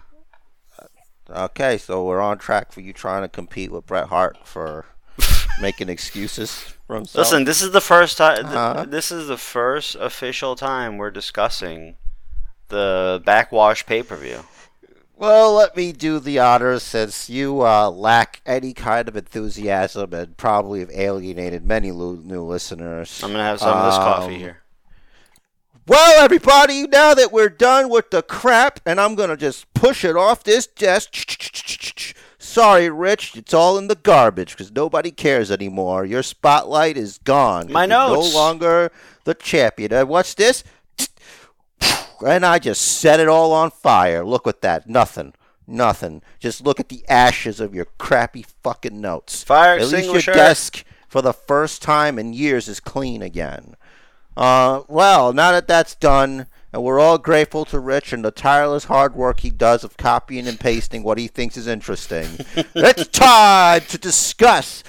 Okay, 1.30 1.78
so 1.78 2.04
we're 2.04 2.20
on 2.20 2.38
track 2.38 2.74
for 2.74 2.82
you 2.82 2.92
trying 2.92 3.22
to 3.22 3.30
compete 3.30 3.72
with 3.72 3.86
Bret 3.86 4.08
Hart 4.10 4.46
for 4.46 4.88
making 5.62 5.88
excuses 5.88 6.76
for 6.86 6.98
himself. 6.98 7.26
Listen, 7.26 7.46
this 7.46 7.62
is 7.62 7.72
the 7.72 7.80
first 7.80 8.18
time. 8.18 8.46
Uh-huh. 8.48 8.84
this 8.84 9.10
is 9.10 9.30
the 9.30 9.38
first 9.38 9.96
official 9.96 10.58
time 10.58 10.98
we're 10.98 11.12
discussing 11.12 11.96
the 12.68 13.22
backwash 13.24 13.86
pay 13.86 14.04
per 14.04 14.18
view. 14.18 14.44
Well, 15.20 15.54
let 15.54 15.76
me 15.76 15.94
do 15.94 16.20
the 16.20 16.38
honors 16.40 16.84
since 16.84 17.28
you 17.28 17.62
uh, 17.66 17.90
lack 17.90 18.40
any 18.46 18.74
kind 18.74 19.08
of 19.08 19.18
enthusiasm 19.18 20.14
and 20.14 20.38
probably 20.38 20.82
have 20.82 20.92
alienated 20.92 21.66
many 21.66 21.92
lo- 21.92 22.22
new 22.24 22.44
listeners. 22.44 23.22
I'm 23.24 23.32
gonna 23.32 23.44
have 23.44 23.60
some 23.60 23.76
of 23.76 23.86
this 23.86 23.98
coffee 23.98 24.36
Um, 24.36 24.40
here. 24.40 24.62
Well, 25.88 26.24
everybody, 26.24 26.86
now 26.86 27.14
that 27.14 27.32
we're 27.32 27.48
done 27.50 27.90
with 27.90 28.12
the 28.12 28.22
crap, 28.22 28.82
and 28.86 29.00
I'm 29.00 29.16
going 29.16 29.30
to 29.30 29.38
just 29.38 29.74
push 29.74 30.04
it 30.04 30.18
off 30.18 30.44
this 30.44 30.68
desk. 30.68 31.14
Sorry, 32.38 32.90
Rich, 32.90 33.38
it's 33.38 33.54
all 33.54 33.78
in 33.78 33.88
the 33.88 33.96
garbage 33.96 34.52
because 34.52 34.70
nobody 34.70 35.12
cares 35.12 35.50
anymore. 35.50 36.04
Your 36.04 36.24
spotlight 36.24 36.98
is 36.98 37.20
gone. 37.20 37.72
My 37.72 37.86
notes. 37.86 38.34
No 38.34 38.38
longer 38.38 38.92
the 39.24 39.34
champion. 39.34 39.94
And 39.94 40.10
what's 40.10 40.34
this? 40.34 40.66
And 42.26 42.46
I 42.46 42.60
just 42.60 42.82
set 42.82 43.20
it 43.20 43.28
all 43.28 43.52
on 43.54 43.72
fire. 43.72 44.26
Look 44.26 44.48
at 44.48 44.62
that. 44.62 44.90
Nothing. 44.90 45.34
Nothing. 45.68 46.22
Just 46.40 46.66
look 46.66 46.80
at 46.80 46.90
the 46.90 47.04
ashes 47.10 47.60
of 47.60 47.76
your 47.76 47.86
crappy 47.98 48.46
fucking 48.64 49.00
notes. 49.00 49.44
Fire 49.44 49.78
At 49.78 49.90
least 49.90 50.12
your 50.12 50.36
desk, 50.36 50.84
for 51.08 51.22
the 51.22 51.34
first 51.34 51.82
time 51.82 52.18
in 52.18 52.34
years, 52.34 52.68
is 52.68 52.80
clean 52.80 53.22
again. 53.22 53.76
Uh, 54.38 54.84
well, 54.88 55.34
now 55.34 55.52
that 55.52 55.68
that's 55.68 55.96
done, 55.96 56.48
and 56.72 56.84
we're 56.84 57.00
all 57.00 57.18
grateful 57.18 57.66
to 57.66 57.80
Rich 57.80 58.14
and 58.14 58.24
the 58.24 58.32
tireless 58.32 58.86
hard 58.86 59.16
work 59.16 59.42
he 59.42 59.50
does 59.50 59.84
of 59.84 59.98
copying 59.98 60.48
and 60.48 60.60
pasting 60.60 61.04
what 61.04 61.18
he 61.18 61.28
thinks 61.28 61.58
is 61.58 61.68
interesting, 61.68 62.28
it's 62.76 63.08
time 63.08 63.82
to 63.90 63.98
discuss 63.98 64.84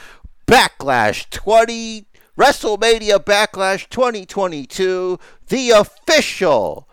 Backlash 0.47 1.29
20, 1.31 2.07
WrestleMania 2.37 3.25
Backlash 3.25 3.89
2022, 3.89 5.19
the 5.49 5.71
official 5.71 6.89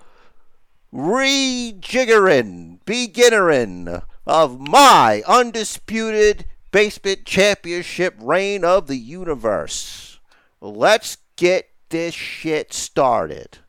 rejiggering, 0.96 2.80
beginnerin 2.86 4.02
of 4.26 4.60
my 4.60 5.22
undisputed 5.28 6.46
basement 6.72 7.26
championship 7.26 8.16
reign 8.20 8.64
of 8.64 8.88
the 8.88 8.98
universe. 8.98 10.20
Let's 10.62 11.18
get 11.36 11.70
this 11.90 12.16
shit 12.16 12.74
started. 12.74 13.60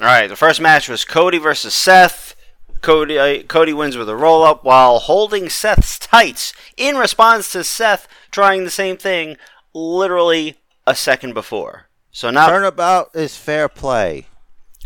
All 0.00 0.06
right, 0.06 0.26
the 0.26 0.36
first 0.36 0.60
match 0.60 0.88
was 0.88 1.04
Cody 1.04 1.38
versus 1.38 1.74
Seth. 1.74 2.34
Cody 2.80 3.18
uh, 3.18 3.42
Cody 3.42 3.72
wins 3.72 3.96
with 3.96 4.08
a 4.08 4.16
roll 4.16 4.42
up 4.42 4.64
while 4.64 4.98
holding 5.00 5.48
Seth's 5.48 5.98
tights 5.98 6.54
in 6.76 6.96
response 6.96 7.52
to 7.52 7.62
Seth 7.62 8.08
trying 8.30 8.64
the 8.64 8.70
same 8.70 8.96
thing 8.96 9.36
literally 9.74 10.56
a 10.86 10.94
second 10.94 11.34
before. 11.34 11.86
So 12.10 12.30
now 12.30 12.48
Turnabout 12.48 13.10
is 13.14 13.36
fair 13.36 13.68
play. 13.68 14.26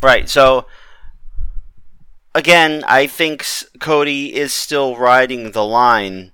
Right. 0.03 0.29
So 0.29 0.67
again, 2.35 2.85
I 2.87 3.07
think 3.07 3.47
Cody 3.81 4.35
is 4.35 4.53
still 4.53 4.97
riding 4.97 5.53
the 5.53 5.65
line. 5.65 6.33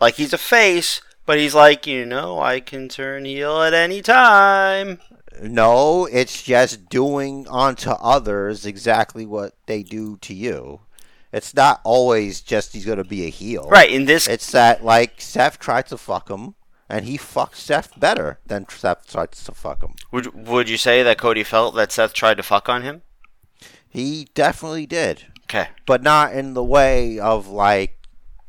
Like 0.00 0.14
he's 0.14 0.32
a 0.32 0.38
face, 0.38 1.02
but 1.26 1.38
he's 1.38 1.54
like, 1.54 1.86
you 1.86 2.06
know, 2.06 2.40
I 2.40 2.60
can 2.60 2.88
turn 2.88 3.24
heel 3.24 3.62
at 3.62 3.74
any 3.74 4.02
time. 4.02 5.00
No, 5.42 6.06
it's 6.06 6.42
just 6.42 6.88
doing 6.88 7.46
unto 7.48 7.90
others 7.90 8.66
exactly 8.66 9.24
what 9.24 9.54
they 9.66 9.82
do 9.82 10.18
to 10.18 10.34
you. 10.34 10.80
It's 11.32 11.54
not 11.54 11.80
always 11.84 12.40
just 12.40 12.72
he's 12.72 12.84
going 12.84 12.98
to 12.98 13.04
be 13.04 13.24
a 13.24 13.30
heel. 13.30 13.68
Right. 13.70 13.90
In 13.90 14.06
this 14.06 14.26
It's 14.26 14.50
that, 14.50 14.84
like, 14.84 15.20
Seth 15.20 15.58
tried 15.58 15.86
to 15.86 15.96
fuck 15.96 16.28
him, 16.28 16.56
and 16.88 17.04
he 17.04 17.16
fucked 17.16 17.56
Seth 17.56 17.98
better 17.98 18.40
than 18.44 18.68
Seth 18.68 19.06
tried 19.06 19.32
to 19.32 19.52
fuck 19.52 19.82
him. 19.82 19.94
would 20.10 20.48
would 20.48 20.68
you 20.68 20.76
say 20.76 21.02
that 21.02 21.18
Cody 21.18 21.44
felt 21.44 21.76
that 21.76 21.92
Seth 21.92 22.12
tried 22.12 22.38
to 22.38 22.42
fuck 22.42 22.68
on 22.68 22.82
him? 22.82 23.02
He 23.90 24.28
definitely 24.34 24.86
did. 24.86 25.26
Okay. 25.44 25.68
But 25.84 26.02
not 26.02 26.32
in 26.32 26.54
the 26.54 26.64
way 26.64 27.18
of, 27.18 27.48
like, 27.48 28.00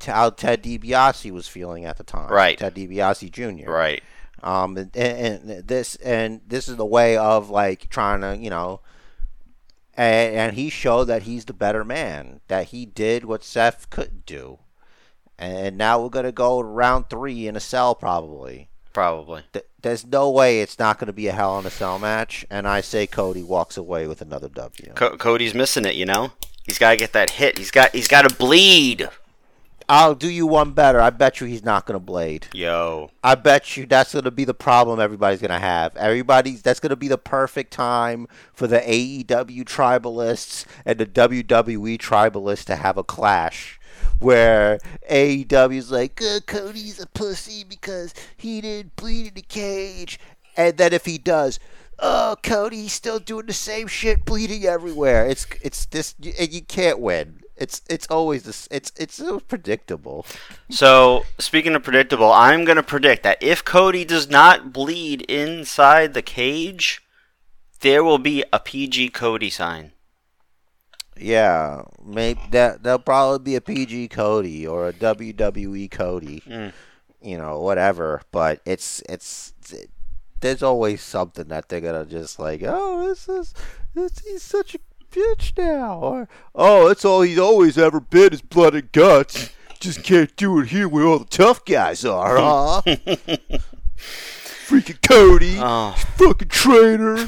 how 0.06 0.30
Ted 0.30 0.64
DiBiase 0.64 1.32
was 1.32 1.48
feeling 1.48 1.86
at 1.86 1.98
the 1.98 2.04
time. 2.04 2.32
Right. 2.32 2.58
Ted 2.58 2.76
DiBiase 2.76 3.32
Jr. 3.32 3.70
Right. 3.70 4.04
Um, 4.44 4.78
and, 4.78 4.96
and 4.96 5.68
this 5.68 5.96
and 5.98 6.42
this 6.48 6.68
is 6.68 6.76
the 6.76 6.86
way 6.86 7.16
of 7.16 7.50
like 7.50 7.90
trying 7.90 8.22
to 8.22 8.36
you 8.36 8.50
know, 8.50 8.82
and, 9.96 10.36
and 10.36 10.56
he 10.56 10.70
showed 10.70 11.06
that 11.06 11.24
he's 11.24 11.46
the 11.46 11.54
better 11.54 11.84
man. 11.84 12.42
That 12.48 12.68
he 12.68 12.86
did 12.86 13.26
what 13.26 13.44
Seth 13.44 13.90
couldn't 13.90 14.26
do, 14.26 14.60
and 15.38 15.78
now 15.78 16.02
we're 16.02 16.10
gonna 16.10 16.32
go 16.32 16.60
round 16.60 17.10
three 17.10 17.48
in 17.48 17.56
a 17.56 17.60
cell 17.60 17.94
probably. 17.94 18.70
Probably. 18.94 19.44
Th- 19.54 19.66
There's 19.82 20.06
no 20.06 20.30
way 20.30 20.62
it's 20.62 20.78
not 20.78 21.00
gonna 21.00 21.14
be 21.14 21.28
a 21.28 21.32
Hell 21.32 21.58
in 21.60 21.66
a 21.66 21.70
Cell 21.70 21.98
match, 22.00 22.46
and 22.50 22.68
I 22.68 22.82
say 22.82 23.08
Cody 23.08 23.44
walks 23.44 23.78
away 23.78 24.08
with 24.08 24.22
another 24.22 24.50
W. 24.50 24.94
Co- 24.94 25.18
Cody's 25.18 25.54
missing 25.54 25.86
it, 25.86 25.96
you 25.96 26.06
know. 26.06 26.32
He's 26.66 26.78
got 26.78 26.92
to 26.92 26.98
get 26.98 27.14
that 27.14 27.32
hit. 27.32 27.58
He's 27.58 27.72
got 27.72 27.92
he's 27.92 28.08
got 28.08 28.28
to 28.30 28.36
bleed. 28.36 29.10
I'll 29.90 30.16
do 30.16 30.30
you 30.30 30.48
one 30.48 30.72
better. 30.72 31.02
I 31.02 31.10
bet 31.10 31.42
you 31.42 31.48
he's 31.48 31.66
not 31.66 31.86
gonna 31.86 32.00
blade. 32.00 32.48
Yo. 32.54 33.12
I 33.24 33.36
bet 33.36 33.76
you 33.76 33.86
that's 33.86 34.14
going 34.14 34.24
to 34.24 34.32
be 34.32 34.46
the 34.46 34.54
problem 34.54 35.00
everybody's 35.00 35.42
going 35.42 35.52
to 35.52 35.60
have. 35.60 35.96
Everybody's 35.98 36.62
that's 36.62 36.80
going 36.80 36.92
to 36.92 36.96
be 36.96 37.10
the 37.10 37.18
perfect 37.18 37.74
time 37.74 38.28
for 38.54 38.68
the 38.68 38.80
AEW 38.80 39.66
tribalists 39.66 40.66
and 40.86 40.98
the 40.98 41.06
WWE 41.06 41.98
tribalists 41.98 42.64
to 42.66 42.78
have 42.78 42.98
a 42.98 43.04
clash 43.04 43.81
where 44.22 44.80
AEW's 45.10 45.92
like, 45.92 46.22
uh, 46.22 46.40
Cody's 46.46 47.02
a 47.02 47.08
pussy 47.08 47.64
because 47.64 48.14
he 48.38 48.62
didn't 48.62 48.96
bleed 48.96 49.28
in 49.28 49.34
the 49.34 49.42
cage. 49.42 50.20
And 50.56 50.78
then 50.78 50.94
if 50.94 51.06
he 51.06 51.18
does, 51.18 51.60
oh, 52.00 52.36
Cody's 52.44 52.94
still 52.94 53.20
doing 53.20 53.46
the 53.48 53.54
same 53.54 53.88
shit, 53.88 54.26
bleeding 54.26 54.66
everywhere. 54.66 55.26
It's 55.26 55.46
it's 55.62 55.86
this, 55.86 56.16
and 56.40 56.52
you 56.52 56.62
can't 56.62 57.00
win. 57.00 57.42
It's 57.56 57.82
it's 57.90 58.08
always 58.08 58.44
this. 58.44 58.68
It's 58.72 58.92
it's 58.98 59.16
so 59.16 59.40
predictable. 59.40 60.26
So, 60.70 61.26
speaking 61.38 61.76
of 61.76 61.84
predictable, 61.84 62.32
I'm 62.32 62.66
to 62.66 62.84
predict 62.84 63.24
that 63.24 63.42
if 63.42 63.64
Cody 63.64 64.04
does 64.04 64.30
not 64.30 64.74
bleed 64.74 65.22
inside 65.24 66.14
the 66.14 66.22
cage, 66.22 67.02
there 67.82 68.04
will 68.04 68.18
be 68.18 68.44
a 68.52 68.60
PG 68.60 69.10
Cody 69.10 69.50
sign. 69.50 69.92
Yeah, 71.20 71.84
maybe 72.04 72.40
that 72.52 72.84
there'll 72.84 73.00
probably 73.00 73.40
be 73.44 73.56
a 73.56 73.62
PG 73.62 74.08
Cody 74.10 74.66
or 74.66 74.88
a 74.88 74.94
WWE 74.94 75.90
Cody, 75.92 76.42
Mm. 76.48 76.74
you 77.22 77.38
know, 77.38 77.60
whatever. 77.60 78.22
But 78.32 78.62
it's 78.66 79.04
it's 79.08 79.54
it, 79.72 79.90
there's 80.40 80.64
always 80.64 81.02
something 81.02 81.48
that 81.50 81.70
they're 81.70 81.82
gonna 81.82 82.06
just 82.06 82.40
like, 82.40 82.64
oh, 82.66 83.08
this 83.08 83.28
is 83.30 83.54
this, 83.94 84.20
he's 84.26 84.42
such 84.42 84.74
a 84.76 84.80
bitch 85.12 85.56
now, 85.58 86.00
or 86.00 86.30
oh, 86.56 86.88
that's 86.88 87.06
all 87.06 87.22
he's 87.22 87.38
always 87.38 87.78
ever 87.78 88.00
been 88.00 88.34
is 88.34 88.42
blood 88.42 88.74
and 88.74 88.92
guts. 88.92 89.50
Just 89.80 90.04
can't 90.04 90.36
do 90.36 90.60
it 90.60 90.68
here 90.70 90.88
where 90.88 91.06
all 91.06 91.20
the 91.20 91.26
tough 91.26 91.66
guys 91.66 92.06
are, 92.06 92.38
huh? 92.38 92.82
Freaking 93.98 95.02
Cody, 95.08 95.58
Oh. 95.60 95.94
fucking 96.18 96.48
traitor. 96.48 97.28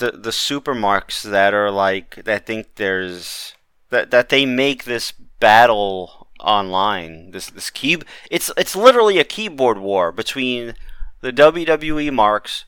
The 0.00 0.12
the 0.12 0.30
supermarks 0.30 1.22
that 1.22 1.52
are 1.52 1.70
like 1.70 2.24
that 2.24 2.46
think 2.46 2.76
there's 2.76 3.54
that 3.90 4.10
that 4.10 4.30
they 4.30 4.46
make 4.46 4.84
this 4.84 5.12
battle 5.12 6.28
online. 6.40 7.32
This 7.32 7.50
this 7.50 7.70
key 7.70 7.98
it's 8.30 8.50
it's 8.56 8.74
literally 8.74 9.18
a 9.18 9.24
keyboard 9.24 9.78
war 9.78 10.10
between 10.10 10.74
the 11.20 11.32
WWE 11.32 12.12
marks 12.12 12.64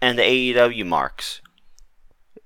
and 0.00 0.18
the 0.18 0.22
AEW 0.22 0.86
marks. 0.86 1.42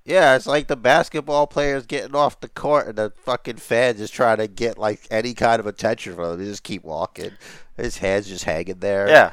Yeah, 0.05 0.37
it's 0.37 0.47
like 0.47 0.67
the 0.67 0.77
basketball 0.77 1.47
players 1.47 1.87
getting 1.87 2.15
off 2.15 2.41
the 2.41 2.49
court 2.49 2.89
and 2.89 2.99
the 2.99 3.13
fucking 3.25 3.57
fans 3.57 3.99
just 3.99 4.13
trying 4.13 4.37
to 4.37 4.49
get 4.49 4.77
like 4.77 5.07
any 5.11 5.33
kind 5.33 5.61
of 5.61 5.67
attention 5.67 6.15
from 6.15 6.31
them. 6.31 6.39
They 6.39 6.45
just 6.45 6.63
keep 6.63 6.85
walking. 6.85 7.33
His 7.77 7.99
hands 7.99 8.29
just 8.29 8.45
hanging 8.45 8.81
there. 8.81 9.09
Yeah. 9.09 9.33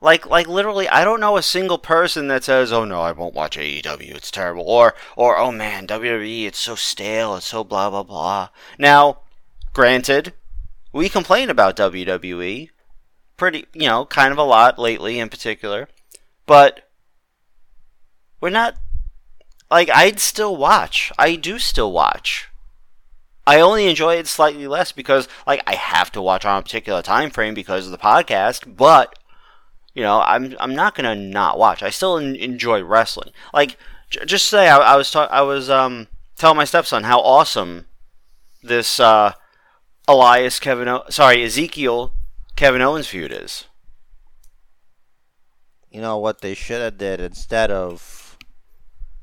Like 0.00 0.26
like 0.26 0.46
literally 0.46 0.88
I 0.88 1.04
don't 1.04 1.20
know 1.20 1.36
a 1.36 1.42
single 1.42 1.78
person 1.78 2.28
that 2.28 2.44
says, 2.44 2.72
"Oh 2.72 2.84
no, 2.84 3.00
I 3.00 3.12
won't 3.12 3.34
watch 3.34 3.56
AEW. 3.56 4.14
It's 4.14 4.30
terrible." 4.30 4.64
Or 4.68 4.94
or 5.16 5.38
"Oh 5.38 5.50
man, 5.50 5.86
WWE, 5.86 6.44
it's 6.46 6.58
so 6.58 6.74
stale. 6.74 7.36
It's 7.36 7.46
so 7.46 7.64
blah 7.64 7.88
blah 7.88 8.02
blah." 8.02 8.50
Now, 8.78 9.20
granted, 9.72 10.34
we 10.92 11.08
complain 11.08 11.48
about 11.48 11.76
WWE 11.76 12.70
pretty, 13.36 13.66
you 13.72 13.86
know, 13.86 14.04
kind 14.06 14.32
of 14.32 14.38
a 14.38 14.42
lot 14.42 14.78
lately 14.78 15.18
in 15.18 15.28
particular. 15.28 15.88
But 16.46 16.88
we're 18.40 18.50
not 18.50 18.76
like 19.70 19.90
I'd 19.90 20.20
still 20.20 20.56
watch. 20.56 21.12
I 21.18 21.36
do 21.36 21.58
still 21.58 21.92
watch. 21.92 22.48
I 23.46 23.60
only 23.60 23.88
enjoy 23.88 24.16
it 24.16 24.26
slightly 24.26 24.66
less 24.66 24.92
because 24.92 25.28
like 25.46 25.62
I 25.66 25.74
have 25.74 26.10
to 26.12 26.22
watch 26.22 26.44
on 26.44 26.58
a 26.58 26.62
particular 26.62 27.02
time 27.02 27.30
frame 27.30 27.54
because 27.54 27.86
of 27.86 27.92
the 27.92 27.98
podcast, 27.98 28.76
but 28.76 29.18
you 29.96 30.02
know, 30.02 30.20
I'm 30.20 30.54
I'm 30.60 30.74
not 30.76 30.94
gonna 30.94 31.16
not 31.16 31.58
watch. 31.58 31.82
I 31.82 31.90
still 31.90 32.18
en- 32.18 32.36
enjoy 32.36 32.82
wrestling. 32.84 33.32
Like, 33.52 33.76
j- 34.10 34.24
just 34.26 34.46
say 34.46 34.68
I, 34.68 34.76
I 34.78 34.96
was 34.96 35.10
ta- 35.10 35.28
I 35.30 35.40
was 35.42 35.68
um 35.68 36.06
telling 36.36 36.56
my 36.58 36.64
stepson 36.64 37.02
how 37.04 37.18
awesome 37.20 37.86
this 38.62 39.00
uh, 39.00 39.32
Elias 40.06 40.60
Kevin 40.60 40.86
o- 40.88 41.04
sorry 41.08 41.42
Ezekiel 41.42 42.12
Kevin 42.56 42.82
Owens 42.82 43.06
feud 43.08 43.32
is. 43.32 43.64
You 45.90 46.00
know 46.00 46.18
what 46.18 46.40
they 46.42 46.54
should 46.54 46.82
have 46.82 46.98
did 46.98 47.20
instead 47.20 47.70
of 47.70 48.36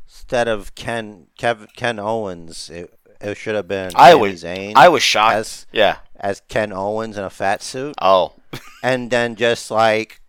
instead 0.08 0.48
of 0.48 0.74
Ken 0.76 1.28
Kev, 1.38 1.68
Ken 1.76 2.00
Owens, 2.00 2.70
it, 2.70 2.92
it 3.22 3.38
should 3.38 3.56
have 3.56 3.68
been 3.68 3.92
I 3.96 4.16
was 4.16 4.44
Zayn 4.44 4.74
I 4.76 4.90
was 4.90 5.04
shocked. 5.04 5.36
as 5.36 5.68
yeah. 5.72 5.98
as 6.16 6.42
Ken 6.48 6.74
Owens 6.74 7.18
in 7.18 7.24
a 7.24 7.30
fat 7.30 7.62
suit, 7.62 7.94
Oh. 8.02 8.34
and 8.84 9.12
then 9.12 9.36
just 9.36 9.70
like 9.70 10.22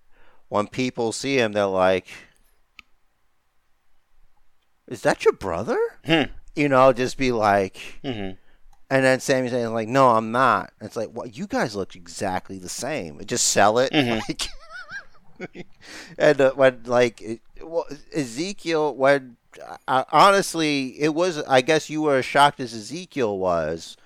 when 0.49 0.67
people 0.69 1.13
see 1.13 1.39
him, 1.39 1.53
they're 1.53 1.67
like, 1.67 2.07
is 4.89 5.03
that 5.03 5.25
your 5.25 5.33
brother? 5.33 5.79
Hmm. 6.05 6.23
You 6.55 6.69
know, 6.69 6.93
just 6.93 7.17
be 7.19 7.33
like, 7.33 7.99
Mm-hmm. 8.05 8.37
and 8.91 9.05
then 9.05 9.21
Sammy's 9.21 9.51
saying 9.53 9.73
like, 9.73 9.89
no, 9.89 10.11
I'm 10.11 10.31
not. 10.31 10.73
It's 10.81 10.97
like, 10.97 11.11
well, 11.13 11.27
you 11.27 11.47
guys 11.47 11.75
look 11.75 11.97
exactly 11.97 12.59
the 12.59 12.69
same. 12.69 13.21
Just 13.25 13.49
sell 13.49 13.79
it. 13.79 13.93
Mhm. 13.93 14.21
Like, 15.41 15.67
and 16.17 16.41
uh, 16.41 16.53
when 16.53 16.83
like 16.85 17.21
it, 17.21 17.41
well, 17.61 17.87
Ezekiel, 18.15 18.95
when 18.95 19.37
uh, 19.89 20.05
honestly, 20.13 20.91
it 21.01 21.13
was. 21.13 21.39
I 21.43 21.61
guess 21.61 21.91
you 21.91 22.03
were 22.03 22.19
as 22.19 22.25
shocked 22.25 22.61
as 22.61 22.73
Ezekiel 22.73 23.37
was 23.37 23.97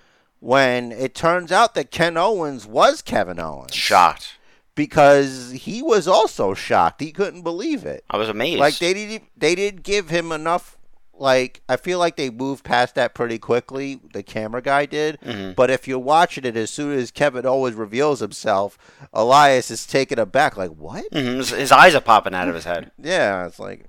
when 0.40 0.90
it 0.90 1.14
turns 1.14 1.52
out 1.52 1.74
that 1.74 1.90
Ken 1.90 2.16
Owens 2.16 2.66
was 2.66 3.02
Kevin 3.02 3.38
Owens. 3.38 3.74
Shocked. 3.74 4.37
Because 4.78 5.50
he 5.50 5.82
was 5.82 6.08
also 6.08 6.54
shocked. 6.54 7.00
He 7.02 7.12
couldn't 7.12 7.42
believe 7.42 7.84
it. 7.84 8.04
I 8.08 8.16
was 8.16 8.28
amazed. 8.30 8.60
Like 8.60 8.78
they 8.78 8.94
didn't 8.94 9.24
they 9.36 9.54
didn't 9.54 9.82
give 9.82 10.08
him 10.08 10.32
enough 10.32 10.76
like 11.20 11.60
I 11.68 11.76
feel 11.76 11.98
like 11.98 12.16
they 12.16 12.30
moved 12.30 12.64
past 12.64 12.94
that 12.94 13.12
pretty 13.12 13.38
quickly. 13.38 14.00
The 14.14 14.22
camera 14.22 14.62
guy 14.62 14.86
did. 14.86 15.18
Mhm. 15.20 15.56
But 15.56 15.68
if 15.68 15.88
you're 15.88 15.98
watching 15.98 16.44
it 16.44 16.56
as 16.56 16.70
soon 16.70 16.96
as 16.96 17.10
Kevin 17.10 17.44
Owens 17.44 17.74
reveals 17.74 18.20
himself, 18.20 18.78
Elias 19.12 19.70
is 19.70 19.84
taken 19.84 20.18
aback 20.18 20.56
like, 20.56 20.70
"What?" 20.70 21.10
Mhm, 21.10 21.36
His, 21.38 21.50
his 21.50 21.72
eyes 21.72 21.94
are 21.96 22.00
popping 22.00 22.34
out 22.34 22.48
of 22.48 22.54
his 22.54 22.64
head. 22.64 22.92
Yeah, 22.96 23.46
it's 23.46 23.58
like 23.58 23.86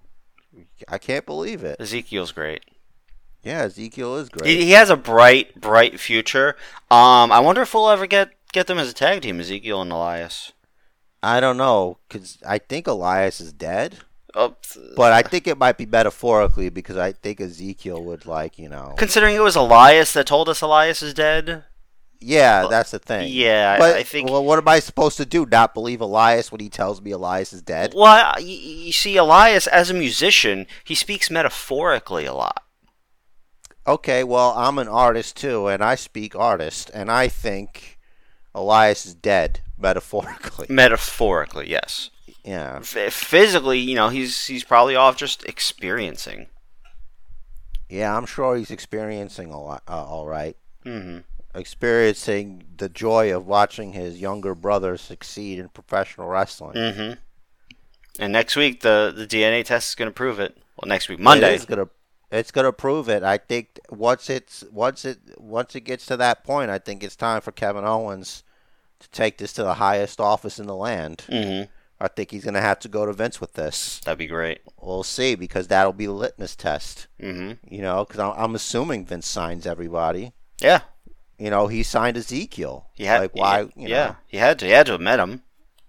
I 0.87 0.97
can't 0.97 1.25
believe 1.25 1.63
it. 1.63 1.79
Ezekiel's 1.79 2.31
great. 2.31 2.63
Yeah, 3.43 3.61
Ezekiel 3.61 4.17
is 4.17 4.27
great. 4.29 4.49
He, 4.49 4.65
he 4.65 4.71
has 4.71 4.89
a 4.89 4.97
bright, 4.97 5.61
bright 5.61 5.97
future. 5.99 6.57
Um, 6.91 7.31
I 7.31 7.39
wonder 7.39 7.61
if 7.61 7.73
we'll 7.73 7.89
ever 7.89 8.07
get 8.07 8.31
get 8.51 8.65
them 8.67 8.79
as 8.79 8.89
a 8.89 8.93
tag 8.93 9.21
team, 9.21 9.39
Ezekiel 9.39 9.81
and 9.83 9.91
Elias. 9.91 10.51
I 11.21 11.39
don't 11.39 11.57
know 11.57 11.97
cuz 12.09 12.37
I 12.47 12.57
think 12.59 12.87
Elias 12.87 13.41
is 13.41 13.51
dead, 13.53 13.97
Oh, 14.35 14.55
but 14.95 15.11
I 15.11 15.21
think 15.21 15.47
it 15.47 15.57
might 15.57 15.77
be 15.77 15.85
metaphorically 15.85 16.69
because 16.69 16.97
I 16.97 17.11
think 17.13 17.41
Ezekiel 17.41 18.03
would 18.03 18.25
like, 18.25 18.57
you 18.59 18.69
know. 18.69 18.93
considering 18.97 19.35
it 19.35 19.41
was 19.41 19.55
Elias 19.55 20.13
that 20.13 20.27
told 20.27 20.47
us 20.49 20.61
Elias 20.61 21.01
is 21.01 21.13
dead. 21.13 21.65
Yeah, 22.21 22.67
that's 22.67 22.91
the 22.91 22.99
thing. 22.99 23.29
Yeah, 23.31 23.75
I- 23.75 23.79
but 23.79 23.95
I 23.95 24.03
think- 24.03 24.29
Well, 24.29 24.43
what 24.43 24.59
am 24.59 24.67
I 24.67 24.79
supposed 24.79 25.15
to 25.17 25.25
do? 25.25 25.45
Not 25.45 25.73
believe 25.73 26.01
Elias 26.01 26.51
when 26.51 26.59
he 26.59 26.67
tells 26.69 27.01
me 27.01 27.11
Elias 27.11 27.53
is 27.53 27.61
dead? 27.61 27.93
Well, 27.95 28.33
you, 28.41 28.55
you 28.57 28.91
see, 28.91 29.15
Elias 29.15 29.67
as 29.67 29.89
a 29.89 29.93
musician, 29.93 30.67
he 30.83 30.95
speaks 30.95 31.29
metaphorically 31.31 32.25
a 32.25 32.33
lot. 32.33 32.63
Okay, 33.87 34.23
well, 34.23 34.53
I'm 34.55 34.77
an 34.77 34.89
artist 34.89 35.37
too, 35.37 35.67
and 35.67 35.81
I 35.83 35.95
speak 35.95 36.35
artist, 36.35 36.91
and 36.93 37.09
I 37.09 37.29
think 37.29 37.97
Elias 38.53 39.05
is 39.05 39.15
dead 39.15 39.61
metaphorically. 39.79 40.67
Metaphorically, 40.69 41.69
yes. 41.69 42.09
Yeah. 42.43 42.77
F- 42.81 43.13
physically, 43.13 43.79
you 43.79 43.95
know, 43.95 44.09
he's 44.09 44.45
he's 44.47 44.63
probably 44.63 44.95
off 44.95 45.17
just 45.17 45.43
experiencing. 45.45 46.47
Yeah, 47.89 48.15
I'm 48.15 48.25
sure 48.25 48.55
he's 48.55 48.71
experiencing 48.71 49.51
a 49.51 49.59
lot. 49.59 49.83
Uh, 49.87 50.05
all 50.05 50.27
right, 50.27 50.55
hmm 50.83 51.19
experiencing 51.55 52.63
the 52.77 52.87
joy 52.87 53.35
of 53.35 53.47
watching 53.47 53.93
his 53.93 54.21
younger 54.21 54.53
brother 54.53 54.95
succeed 54.97 55.57
in 55.57 55.67
professional 55.69 56.27
wrestling. 56.27 56.93
hmm 56.93 57.13
And 58.19 58.31
next 58.31 58.55
week, 58.55 58.81
the 58.81 59.11
the 59.15 59.25
DNA 59.25 59.65
test 59.65 59.89
is 59.89 59.95
going 59.95 60.09
to 60.09 60.13
prove 60.13 60.39
it. 60.39 60.55
Well, 60.77 60.87
next 60.87 61.09
week, 61.09 61.19
Monday. 61.19 61.53
It 61.53 61.55
is 61.55 61.65
gonna. 61.65 61.89
It's 62.31 62.51
gonna 62.51 62.71
prove 62.71 63.09
it. 63.09 63.23
I 63.23 63.37
think 63.37 63.79
once 63.89 64.29
it's 64.29 64.63
once 64.71 65.03
it 65.03 65.17
once 65.39 65.75
it 65.75 65.81
gets 65.81 66.05
to 66.05 66.17
that 66.17 66.43
point, 66.43 66.69
I 66.69 66.77
think 66.77 67.03
it's 67.03 67.15
time 67.15 67.41
for 67.41 67.51
Kevin 67.51 67.83
Owens 67.85 68.43
to 68.99 69.09
take 69.11 69.37
this 69.37 69.53
to 69.53 69.63
the 69.63 69.75
highest 69.75 70.19
office 70.19 70.59
in 70.59 70.67
the 70.67 70.75
land. 70.75 71.21
hmm 71.29 71.61
I 72.01 72.07
think 72.07 72.31
he's 72.31 72.45
gonna 72.45 72.61
have 72.61 72.79
to 72.79 72.87
go 72.87 73.05
to 73.05 73.11
Vince 73.11 73.41
with 73.41 73.53
this. 73.55 73.99
That'd 74.05 74.19
be 74.19 74.27
great. 74.27 74.61
We'll 74.81 75.03
see 75.03 75.35
because 75.35 75.67
that'll 75.67 75.91
be 75.91 76.05
the 76.05 76.13
litmus 76.13 76.55
test. 76.55 77.07
hmm 77.19 77.53
You 77.67 77.81
know, 77.81 78.05
because 78.05 78.19
I'm, 78.21 78.33
I'm 78.37 78.55
assuming 78.55 79.05
Vince 79.05 79.27
signs 79.27 79.65
everybody. 79.67 80.31
Yeah, 80.61 80.81
You 81.37 81.49
know, 81.49 81.67
he 81.67 81.83
signed 81.83 82.15
Ezekiel. 82.17 82.87
he 82.95 83.03
had. 83.05 83.19
like 83.21 83.35
why? 83.35 83.63
He, 83.75 83.83
you 83.83 83.87
yeah, 83.89 84.05
know, 84.05 84.15
he 84.27 84.37
had 84.37 84.59
to. 84.59 84.65
He 84.65 84.71
had 84.71 84.85
to 84.85 84.93
have 84.93 85.01
met 85.01 85.19
him. 85.19 85.43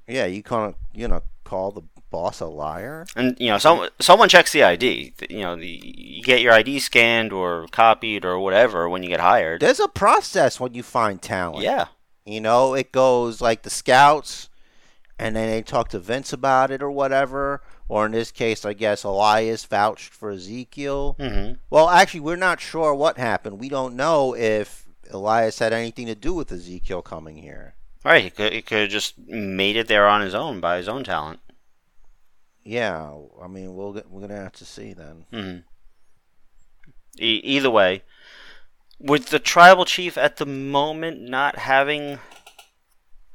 yeah. 0.08 0.26
You 0.26 0.42
can't 0.42 0.74
you 0.92 1.06
know 1.06 1.22
call 1.44 1.70
the 1.70 1.82
boss 2.10 2.40
a 2.40 2.46
liar. 2.46 3.06
And 3.14 3.36
you 3.38 3.48
know, 3.50 3.58
some 3.58 3.88
someone 4.00 4.28
checks 4.28 4.50
the 4.50 4.64
ID. 4.64 5.14
You 5.30 5.42
know, 5.42 5.54
the, 5.54 5.80
you 5.84 6.22
get 6.24 6.40
your 6.40 6.52
ID 6.52 6.80
scanned 6.80 7.32
or 7.32 7.68
copied 7.70 8.24
or 8.24 8.36
whatever 8.40 8.88
when 8.88 9.04
you 9.04 9.08
get 9.10 9.20
hired. 9.20 9.60
There's 9.60 9.78
a 9.78 9.86
process 9.86 10.58
when 10.58 10.74
you 10.74 10.82
find 10.82 11.22
talent. 11.22 11.62
Yeah. 11.62 11.86
You 12.30 12.40
know, 12.40 12.74
it 12.74 12.92
goes 12.92 13.40
like 13.40 13.62
the 13.62 13.70
scouts, 13.70 14.48
and 15.18 15.34
then 15.36 15.48
they 15.50 15.62
talk 15.62 15.88
to 15.90 15.98
Vince 15.98 16.32
about 16.32 16.70
it 16.70 16.82
or 16.82 16.90
whatever. 16.90 17.62
Or 17.88 18.06
in 18.06 18.12
this 18.12 18.30
case, 18.30 18.64
I 18.64 18.72
guess 18.72 19.02
Elias 19.02 19.64
vouched 19.64 20.12
for 20.12 20.30
Ezekiel. 20.30 21.16
hmm 21.18 21.52
Well, 21.70 21.88
actually, 21.88 22.20
we're 22.20 22.36
not 22.36 22.60
sure 22.60 22.94
what 22.94 23.18
happened. 23.18 23.58
We 23.58 23.68
don't 23.68 23.96
know 23.96 24.34
if 24.36 24.86
Elias 25.10 25.58
had 25.58 25.72
anything 25.72 26.06
to 26.06 26.14
do 26.14 26.32
with 26.32 26.52
Ezekiel 26.52 27.02
coming 27.02 27.36
here. 27.38 27.74
Right. 28.04 28.22
He 28.24 28.30
could. 28.30 28.52
He 28.52 28.62
could 28.62 28.82
have 28.82 28.90
just 28.90 29.18
made 29.18 29.76
it 29.76 29.88
there 29.88 30.06
on 30.06 30.20
his 30.20 30.34
own 30.34 30.60
by 30.60 30.76
his 30.76 30.88
own 30.88 31.02
talent. 31.04 31.40
Yeah, 32.62 33.16
I 33.42 33.48
mean, 33.48 33.74
we'll 33.74 33.92
get, 33.94 34.08
we're 34.10 34.20
gonna 34.20 34.36
have 34.36 34.52
to 34.52 34.64
see 34.64 34.92
then. 34.92 35.24
hmm 35.32 35.56
E- 37.18 37.40
either 37.42 37.70
way, 37.70 38.02
with 39.00 39.26
the 39.26 39.38
tribal 39.38 39.84
chief 39.84 40.16
at 40.18 40.36
the 40.36 40.46
moment 40.46 41.20
not 41.22 41.58
having 41.58 42.18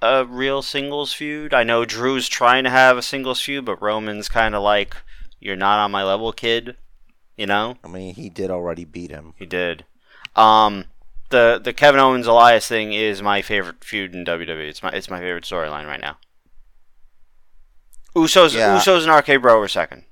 a 0.01 0.23
real 0.23 0.61
singles 0.61 1.11
feud, 1.11 1.53
I 1.53 1.63
know 1.63 1.83
Drew's 1.83 2.29
trying 2.29 2.63
to 2.63 2.69
have 2.69 2.97
a 2.97 3.01
singles 3.01 3.41
feud, 3.41 3.65
but 3.65 3.81
Roman's 3.81 4.29
kind 4.29 4.53
of 4.53 4.61
like, 4.61 4.95
"You're 5.39 5.55
not 5.55 5.79
on 5.79 5.91
my 5.91 6.03
level, 6.03 6.31
kid." 6.31 6.77
You 7.35 7.47
know. 7.47 7.77
I 7.83 7.87
mean, 7.87 8.13
he 8.15 8.29
did 8.29 8.49
already 8.49 8.85
beat 8.85 9.11
him. 9.11 9.33
He 9.37 9.45
did. 9.45 9.85
Um, 10.35 10.85
the 11.29 11.59
the 11.61 11.73
Kevin 11.73 11.99
Owens 11.99 12.27
Elias 12.27 12.67
thing 12.67 12.93
is 12.93 13.21
my 13.21 13.41
favorite 13.41 13.83
feud 13.83 14.13
in 14.13 14.23
WWE. 14.23 14.69
It's 14.69 14.83
my 14.83 14.89
it's 14.89 15.09
my 15.09 15.19
favorite 15.19 15.43
storyline 15.43 15.87
right 15.87 16.01
now. 16.01 16.17
Usos 18.15 18.53
Yeah. 18.53 18.77
Usos 18.77 19.03
and 19.07 19.11
RK 19.11 19.41
Bro 19.41 19.59
are 19.59 19.67
second. 19.67 20.03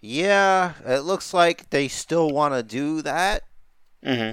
Yeah, 0.00 0.74
it 0.86 1.00
looks 1.00 1.34
like 1.34 1.70
they 1.70 1.88
still 1.88 2.30
want 2.30 2.54
to 2.54 2.62
do 2.62 3.02
that. 3.02 3.42
hmm 4.04 4.32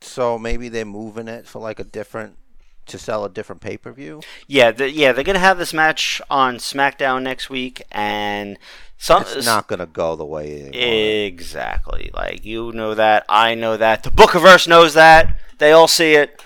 So 0.00 0.38
maybe 0.38 0.68
they're 0.68 0.84
moving 0.84 1.28
it 1.28 1.46
for 1.46 1.60
like 1.60 1.80
a 1.80 1.84
different 1.84 2.36
to 2.86 2.98
sell 2.98 3.24
a 3.24 3.28
different 3.28 3.60
pay 3.60 3.76
per 3.76 3.92
view. 3.92 4.20
Yeah, 4.46 4.70
the, 4.70 4.90
yeah, 4.90 5.12
they're 5.12 5.24
gonna 5.24 5.38
have 5.38 5.58
this 5.58 5.72
match 5.72 6.20
on 6.30 6.56
SmackDown 6.56 7.22
next 7.22 7.48
week, 7.48 7.82
and 7.90 8.58
some 8.98 9.22
It's 9.22 9.46
not 9.46 9.66
gonna 9.66 9.86
go 9.86 10.16
the 10.16 10.24
way 10.24 11.26
exactly 11.26 12.10
like 12.12 12.44
you 12.44 12.72
know 12.72 12.94
that 12.94 13.24
I 13.28 13.54
know 13.54 13.76
that 13.76 14.02
the 14.02 14.10
Bookiverse 14.10 14.68
knows 14.68 14.94
that 14.94 15.36
they 15.58 15.72
all 15.72 15.88
see 15.88 16.14
it, 16.14 16.42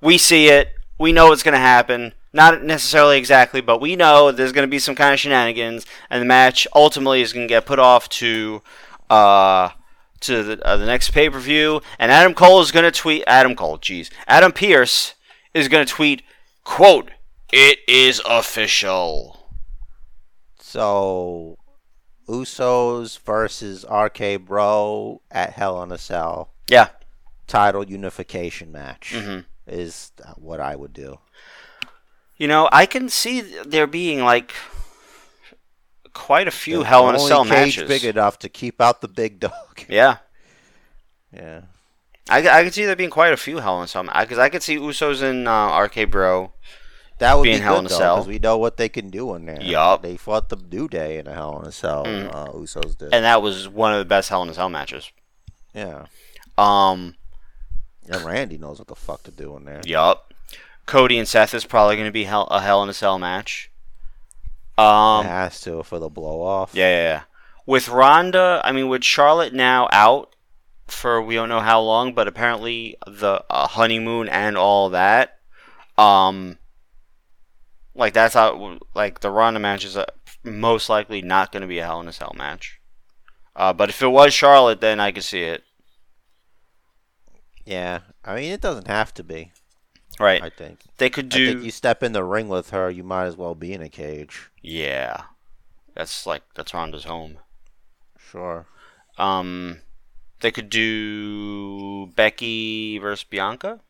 we 0.00 0.18
see 0.18 0.48
it, 0.48 0.68
we 0.98 1.12
know 1.12 1.28
what's 1.28 1.42
gonna 1.42 1.58
happen. 1.58 2.12
Not 2.36 2.62
necessarily 2.62 3.16
exactly, 3.16 3.62
but 3.62 3.80
we 3.80 3.96
know 3.96 4.30
there's 4.30 4.52
gonna 4.52 4.66
be 4.66 4.78
some 4.78 4.94
kind 4.94 5.14
of 5.14 5.18
shenanigans, 5.18 5.86
and 6.10 6.20
the 6.20 6.26
match 6.26 6.66
ultimately 6.74 7.22
is 7.22 7.32
gonna 7.32 7.46
get 7.46 7.64
put 7.64 7.78
off 7.78 8.10
to 8.10 8.60
uh 9.08 9.70
to 10.20 10.42
the, 10.42 10.62
uh, 10.66 10.76
the 10.76 10.84
next 10.84 11.10
pay 11.12 11.30
per 11.30 11.38
view, 11.38 11.80
and 11.98 12.12
Adam 12.12 12.34
Cole 12.34 12.60
is 12.60 12.70
gonna 12.72 12.90
tweet 12.90 13.24
Adam 13.26 13.56
Cole, 13.56 13.78
jeez, 13.78 14.10
Adam 14.28 14.52
Pearce 14.52 15.14
is 15.54 15.68
gonna 15.68 15.86
tweet 15.86 16.22
quote 16.62 17.10
It 17.52 17.78
is 17.88 18.20
official. 18.28 19.48
So, 20.60 21.56
Usos 22.28 23.18
versus 23.20 23.86
RK 23.88 24.44
Bro 24.44 25.22
at 25.30 25.54
Hell 25.54 25.82
in 25.82 25.90
a 25.90 25.96
Cell 25.96 26.50
Yeah. 26.68 26.88
title 27.46 27.82
unification 27.88 28.70
match 28.72 29.14
hmm 29.14 29.38
is 29.66 30.12
what 30.36 30.60
I 30.60 30.76
would 30.76 30.92
do. 30.92 31.18
You 32.38 32.48
know, 32.48 32.68
I 32.72 32.86
can 32.86 33.08
see 33.08 33.40
there 33.40 33.86
being 33.86 34.22
like 34.22 34.52
quite 36.12 36.48
a 36.48 36.50
few 36.50 36.76
There's 36.78 36.86
Hell 36.88 37.08
in 37.08 37.14
a 37.14 37.18
Cell 37.18 37.44
cage 37.44 37.78
matches. 37.78 37.88
big 37.88 38.04
enough 38.04 38.38
to 38.40 38.48
keep 38.48 38.80
out 38.80 39.00
the 39.00 39.08
big 39.08 39.40
dog. 39.46 39.84
yeah, 39.88 40.18
yeah. 41.32 41.62
I, 42.28 42.38
I 42.38 42.62
can 42.64 42.72
see 42.72 42.84
there 42.84 42.96
being 42.96 43.10
quite 43.10 43.32
a 43.32 43.36
few 43.36 43.58
Hell 43.58 43.78
in 43.78 43.84
a 43.84 43.88
Cell 43.88 44.02
because 44.02 44.38
I 44.38 44.48
could 44.48 44.62
see 44.62 44.76
Usos 44.76 45.22
and 45.22 45.46
uh, 45.48 45.78
RK 45.80 46.10
Bro. 46.10 46.52
That 47.18 47.34
would 47.38 47.44
Being 47.44 47.58
be 47.58 47.62
Hell 47.62 47.76
good 47.76 47.78
in 47.80 47.86
a 47.86 47.88
though, 47.88 47.96
Cell. 47.98 48.14
because 48.16 48.28
we 48.28 48.38
know 48.38 48.58
what 48.58 48.76
they 48.76 48.90
can 48.90 49.08
do 49.08 49.34
in 49.34 49.46
there. 49.46 49.62
Yup. 49.62 50.02
They 50.02 50.18
fought 50.18 50.50
the 50.50 50.56
New 50.56 50.86
Day 50.86 51.16
in 51.16 51.26
a 51.26 51.32
Hell 51.32 51.58
in 51.60 51.66
a 51.66 51.72
Cell. 51.72 52.04
Mm. 52.04 52.28
Uh, 52.34 52.48
Usos 52.52 52.98
did. 52.98 53.14
and 53.14 53.24
that 53.24 53.40
was 53.40 53.66
one 53.70 53.92
of 53.94 53.98
the 54.00 54.04
best 54.04 54.28
Hell 54.28 54.42
in 54.42 54.50
a 54.50 54.54
Cell 54.54 54.68
matches. 54.68 55.10
yeah. 55.74 56.06
Um, 56.58 57.14
And 58.08 58.22
Randy 58.22 58.58
knows 58.58 58.78
what 58.78 58.88
the 58.88 58.94
fuck 58.94 59.22
to 59.22 59.30
do 59.30 59.56
in 59.56 59.64
there. 59.64 59.80
yup. 59.86 60.25
Cody 60.86 61.18
and 61.18 61.26
Seth 61.28 61.52
is 61.54 61.64
probably 61.64 61.96
going 61.96 62.08
to 62.08 62.12
be 62.12 62.24
hell, 62.24 62.44
a 62.50 62.60
Hell 62.60 62.82
in 62.82 62.88
a 62.88 62.94
Cell 62.94 63.18
match. 63.18 63.70
It 64.78 64.82
Um, 64.82 65.24
has 65.26 65.60
to 65.62 65.82
for 65.82 65.98
the 65.98 66.08
blow 66.08 66.42
off. 66.42 66.70
yeah, 66.74 66.88
yeah, 66.88 67.02
yeah. 67.02 67.22
With 67.66 67.88
Ronda, 67.88 68.60
I 68.64 68.70
mean, 68.72 68.88
with 68.88 69.02
Charlotte 69.02 69.52
now 69.52 69.88
out 69.90 70.34
for 70.86 71.20
we 71.20 71.34
don't 71.34 71.48
know 71.48 71.60
how 71.60 71.80
long, 71.80 72.14
but 72.14 72.28
apparently 72.28 72.96
the 73.06 73.44
uh, 73.50 73.66
honeymoon 73.66 74.28
and 74.28 74.56
all 74.56 74.90
that, 74.90 75.38
um, 75.98 76.58
like 77.94 78.12
that's 78.12 78.34
how 78.34 78.78
like 78.94 79.20
the 79.20 79.30
Ronda 79.30 79.58
match 79.58 79.84
is 79.84 79.96
uh, 79.96 80.04
most 80.44 80.88
likely 80.88 81.22
not 81.22 81.50
going 81.50 81.62
to 81.62 81.66
be 81.66 81.80
a 81.80 81.84
Hell 81.84 82.00
in 82.00 82.06
a 82.08 82.12
Cell 82.12 82.34
match. 82.36 82.78
Uh, 83.56 83.72
but 83.72 83.88
if 83.88 84.00
it 84.02 84.08
was 84.08 84.32
Charlotte, 84.34 84.80
then 84.80 85.00
I 85.00 85.10
could 85.10 85.24
see 85.24 85.42
it. 85.42 85.64
Yeah, 87.64 88.00
I 88.24 88.36
mean 88.36 88.52
it 88.52 88.60
doesn't 88.60 88.86
have 88.86 89.12
to 89.14 89.24
be. 89.24 89.50
Right. 90.18 90.42
I 90.42 90.48
think. 90.50 90.80
they 90.98 91.10
could 91.10 91.26
I 91.26 91.36
do. 91.36 91.52
think 91.52 91.64
you 91.64 91.70
step 91.70 92.02
in 92.02 92.12
the 92.12 92.24
ring 92.24 92.48
with 92.48 92.70
her, 92.70 92.90
you 92.90 93.04
might 93.04 93.26
as 93.26 93.36
well 93.36 93.54
be 93.54 93.72
in 93.72 93.82
a 93.82 93.88
cage. 93.88 94.50
Yeah. 94.62 95.22
That's 95.94 96.26
like 96.26 96.42
that's 96.54 96.72
Ronda's 96.74 97.04
home. 97.04 97.38
Sure. 98.18 98.66
Um, 99.18 99.80
they 100.40 100.50
could 100.50 100.68
do 100.70 102.06
Becky 102.16 102.98
versus 102.98 103.24
Bianca. 103.24 103.80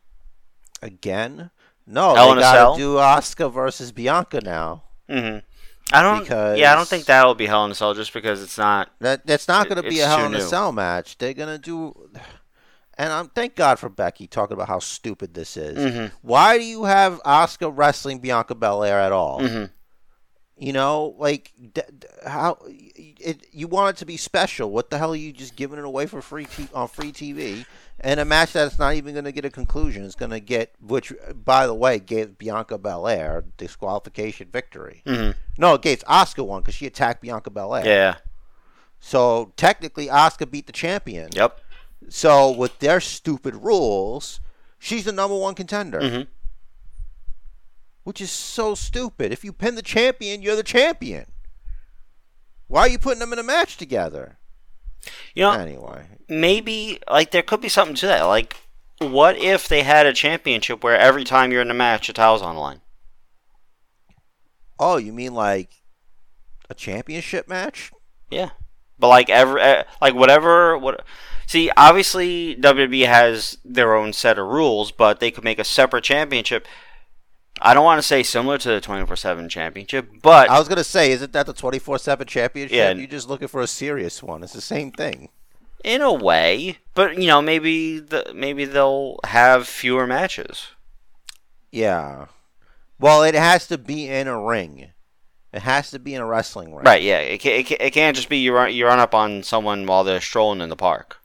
Again? 0.81 1.51
No, 1.85 2.15
Hell 2.15 2.31
in 2.31 2.37
they 2.37 2.41
gotta 2.43 2.57
Cell? 2.57 2.75
do 2.77 2.95
Asuka 2.95 3.51
versus 3.51 3.91
Bianca 3.91 4.41
now. 4.41 4.83
Mm-hmm. 5.09 5.39
I 5.93 6.01
don't. 6.01 6.19
Because- 6.23 6.59
Yeah, 6.59 6.73
I 6.73 6.75
don't 6.75 6.87
think 6.87 7.05
that'll 7.05 7.33
be 7.35 7.45
Hell 7.47 7.65
in 7.65 7.71
a 7.71 7.75
Cell 7.75 7.93
just 7.93 8.13
because 8.13 8.43
it's 8.43 8.57
not. 8.57 8.89
That 8.99 9.25
that's 9.25 9.47
not 9.47 9.67
going 9.69 9.79
It- 9.79 9.83
to 9.83 9.89
be 9.89 9.99
a 10.01 10.07
Hell 10.07 10.25
in 10.25 10.33
a 10.33 10.37
new. 10.37 10.43
Cell 10.43 10.71
match. 10.71 11.17
They're 11.17 11.33
going 11.33 11.49
to 11.49 11.57
do, 11.57 12.09
and 12.97 13.11
I'm 13.13 13.27
thank 13.29 13.55
God 13.55 13.79
for 13.79 13.89
Becky 13.89 14.27
talking 14.27 14.53
about 14.53 14.67
how 14.67 14.79
stupid 14.79 15.33
this 15.33 15.55
is. 15.57 15.77
Mhm. 15.77 16.11
Why 16.21 16.57
do 16.57 16.63
you 16.63 16.85
have 16.85 17.21
Asuka 17.23 17.71
wrestling 17.75 18.19
Bianca 18.19 18.55
Belair 18.55 18.99
at 18.99 19.11
all? 19.11 19.39
Mhm. 19.41 19.69
You 20.59 20.73
know, 20.73 21.13
like 21.19 21.51
d- 21.59 21.81
d- 21.99 22.07
how 22.25 22.57
it, 22.65 23.45
you 23.51 23.67
want 23.67 23.95
it 23.95 23.99
to 23.99 24.05
be 24.05 24.17
special. 24.17 24.71
What 24.71 24.89
the 24.89 24.97
hell 24.97 25.11
are 25.13 25.15
you 25.15 25.31
just 25.31 25.55
giving 25.55 25.77
it 25.77 25.85
away 25.85 26.07
for 26.07 26.19
free 26.21 26.45
t- 26.45 26.67
on 26.73 26.87
free 26.87 27.11
TV? 27.11 27.65
And 27.99 28.19
a 28.19 28.25
match 28.25 28.53
that's 28.53 28.79
not 28.79 28.95
even 28.95 29.13
going 29.13 29.25
to 29.25 29.31
get 29.31 29.45
a 29.45 29.49
conclusion 29.51 30.03
is 30.03 30.15
going 30.15 30.29
to 30.31 30.39
get, 30.39 30.73
which 30.81 31.13
by 31.33 31.65
the 31.67 31.73
way, 31.75 31.99
gave 31.99 32.37
Bianca 32.39 32.77
Belair 32.79 33.43
disqualification 33.57 34.49
victory. 34.51 35.03
Mhm. 35.05 35.35
No, 35.59 35.75
it 35.75 35.81
gave 35.83 36.03
Asuka 36.05 36.43
one 36.45 36.61
because 36.61 36.73
she 36.75 36.87
attacked 36.87 37.21
Bianca 37.21 37.49
Belair. 37.51 37.85
Yeah. 37.85 38.15
So 38.99 39.53
technically, 39.57 40.07
Asuka 40.07 40.49
beat 40.49 40.65
the 40.65 40.73
champion. 40.73 41.29
Yep. 41.33 41.59
So 42.09 42.51
with 42.51 42.79
their 42.79 42.99
stupid 42.99 43.55
rules, 43.55 44.39
she's 44.79 45.05
the 45.05 45.11
number 45.11 45.35
one 45.37 45.55
contender, 45.55 45.99
Mhm. 45.99 46.27
which 48.03 48.21
is 48.21 48.31
so 48.31 48.75
stupid. 48.75 49.31
If 49.31 49.43
you 49.43 49.51
pin 49.51 49.75
the 49.75 49.81
champion, 49.81 50.41
you're 50.41 50.55
the 50.55 50.63
champion. 50.63 51.31
Why 52.67 52.81
are 52.81 52.89
you 52.89 52.99
putting 52.99 53.19
them 53.19 53.33
in 53.33 53.39
a 53.39 53.43
match 53.43 53.77
together? 53.77 54.37
You 55.33 55.43
know, 55.43 55.51
Anyway, 55.51 56.07
maybe 56.27 56.99
like 57.09 57.31
there 57.31 57.41
could 57.43 57.61
be 57.61 57.69
something 57.69 57.95
to 57.97 58.07
that. 58.07 58.23
Like, 58.23 58.57
what 58.99 59.37
if 59.37 59.67
they 59.67 59.83
had 59.83 60.05
a 60.05 60.13
championship 60.13 60.83
where 60.83 60.97
every 60.97 61.23
time 61.23 61.51
you're 61.51 61.61
in 61.61 61.71
a 61.71 61.75
match, 61.75 62.09
a 62.09 62.13
towel's 62.13 62.41
on 62.41 62.55
the 62.55 62.61
line? 62.61 62.81
oh, 64.79 64.97
you 64.97 65.11
mean 65.11 65.33
like 65.33 65.81
a 66.69 66.73
championship 66.75 67.47
match? 67.47 67.91
Yeah. 68.29 68.51
But 68.99 69.07
like 69.07 69.29
every 69.29 69.61
eh, 69.61 69.83
like 70.01 70.13
whatever 70.13 70.77
what 70.77 71.03
see 71.47 71.71
obviously 71.75 72.55
WWE 72.55 73.07
has 73.07 73.57
their 73.65 73.95
own 73.95 74.13
set 74.13 74.37
of 74.37 74.45
rules, 74.45 74.91
but 74.91 75.19
they 75.19 75.31
could 75.31 75.43
make 75.43 75.57
a 75.57 75.63
separate 75.63 76.03
championship. 76.03 76.67
I 77.59 77.73
don't 77.73 77.83
want 77.83 77.97
to 77.97 78.07
say 78.07 78.21
similar 78.21 78.59
to 78.59 78.69
the 78.69 78.79
twenty 78.81 79.03
four 79.07 79.15
seven 79.15 79.49
championship, 79.49 80.07
but 80.21 80.47
I 80.47 80.59
was 80.59 80.67
gonna 80.67 80.83
say, 80.83 81.11
isn't 81.11 81.33
that 81.33 81.47
the 81.47 81.53
twenty 81.53 81.79
four 81.79 81.97
seven 81.97 82.27
championship? 82.27 82.75
Yeah. 82.75 82.91
You're 82.91 83.07
just 83.07 83.27
looking 83.27 83.47
for 83.47 83.61
a 83.61 83.67
serious 83.67 84.21
one. 84.21 84.43
It's 84.43 84.53
the 84.53 84.61
same 84.61 84.91
thing. 84.91 85.29
in 85.83 86.01
a 86.03 86.13
way, 86.13 86.77
but 86.93 87.17
you 87.17 87.25
know 87.27 87.41
maybe 87.41 87.97
the 87.99 88.31
maybe 88.35 88.65
they'll 88.65 89.17
have 89.25 89.67
fewer 89.67 90.05
matches. 90.05 90.67
Yeah. 91.71 92.27
Well, 92.99 93.23
it 93.23 93.35
has 93.35 93.67
to 93.67 93.77
be 93.77 94.07
in 94.07 94.27
a 94.27 94.39
ring. 94.39 94.91
It 95.53 95.61
has 95.61 95.89
to 95.91 95.99
be 95.99 96.13
in 96.13 96.21
a 96.21 96.25
wrestling 96.25 96.73
ring. 96.75 96.85
Right? 96.85 97.01
Yeah. 97.01 97.19
It 97.19 97.39
can't, 97.39 97.55
it 97.59 97.63
can't, 97.65 97.81
it 97.81 97.91
can't 97.93 98.15
just 98.15 98.29
be 98.29 98.37
you 98.37 98.53
run 98.53 98.73
you 98.73 98.85
run 98.85 98.99
up 98.99 99.15
on 99.15 99.43
someone 99.43 99.85
while 99.85 100.03
they're 100.03 100.21
strolling 100.21 100.61
in 100.61 100.69
the 100.69 100.75
park. 100.75 101.17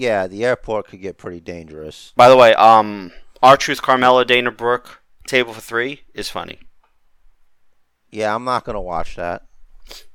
Yeah, 0.00 0.26
the 0.28 0.46
airport 0.46 0.88
could 0.88 1.02
get 1.02 1.18
pretty 1.18 1.40
dangerous. 1.40 2.14
By 2.16 2.30
the 2.30 2.36
way, 2.36 2.54
um, 2.54 3.12
R-Truth 3.42 3.82
Carmella 3.82 4.26
Dana 4.26 4.50
Brooke 4.50 5.02
table 5.26 5.52
for 5.52 5.60
three 5.60 6.04
is 6.14 6.30
funny. 6.30 6.58
Yeah, 8.10 8.34
I'm 8.34 8.44
not 8.44 8.64
gonna 8.64 8.80
watch 8.80 9.16
that. 9.16 9.42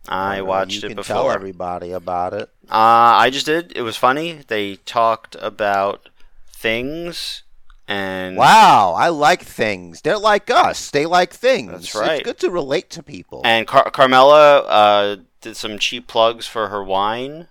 I 0.09 0.41
watched 0.41 0.83
it 0.83 0.95
before. 0.95 1.03
Tell 1.03 1.31
everybody 1.31 1.91
about 1.91 2.33
it. 2.33 2.49
Uh, 2.67 3.13
I 3.21 3.29
just 3.29 3.45
did. 3.45 3.73
It 3.75 3.83
was 3.83 3.95
funny. 3.95 4.41
They 4.47 4.77
talked 4.77 5.35
about 5.39 6.09
things 6.51 7.43
and 7.87 8.37
Wow, 8.37 8.95
I 8.97 9.09
like 9.09 9.43
things. 9.43 10.01
They're 10.01 10.17
like 10.17 10.49
us. 10.49 10.89
They 10.89 11.05
like 11.05 11.31
things. 11.31 11.71
That's 11.71 11.93
right. 11.95 12.11
It's 12.21 12.23
good 12.25 12.39
to 12.39 12.49
relate 12.49 12.89
to 12.89 13.03
people. 13.03 13.41
and 13.45 13.67
Car- 13.67 13.91
Carmella 13.91 14.63
uh, 14.67 15.17
did 15.41 15.55
some 15.55 15.77
cheap 15.77 16.07
plugs 16.07 16.47
for 16.47 16.69
her 16.69 16.83
wine. 16.83 17.49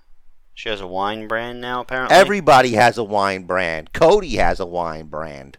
She 0.55 0.69
has 0.69 0.81
a 0.81 0.87
wine 0.87 1.27
brand 1.27 1.61
now, 1.61 1.81
apparently. 1.81 2.17
Everybody 2.17 2.73
has 2.73 2.97
a 2.97 3.05
wine 3.05 3.45
brand. 3.45 3.93
Cody 3.93 4.37
has 4.37 4.61
a 4.61 4.67
wine 4.67 5.07
brand. 5.07 5.59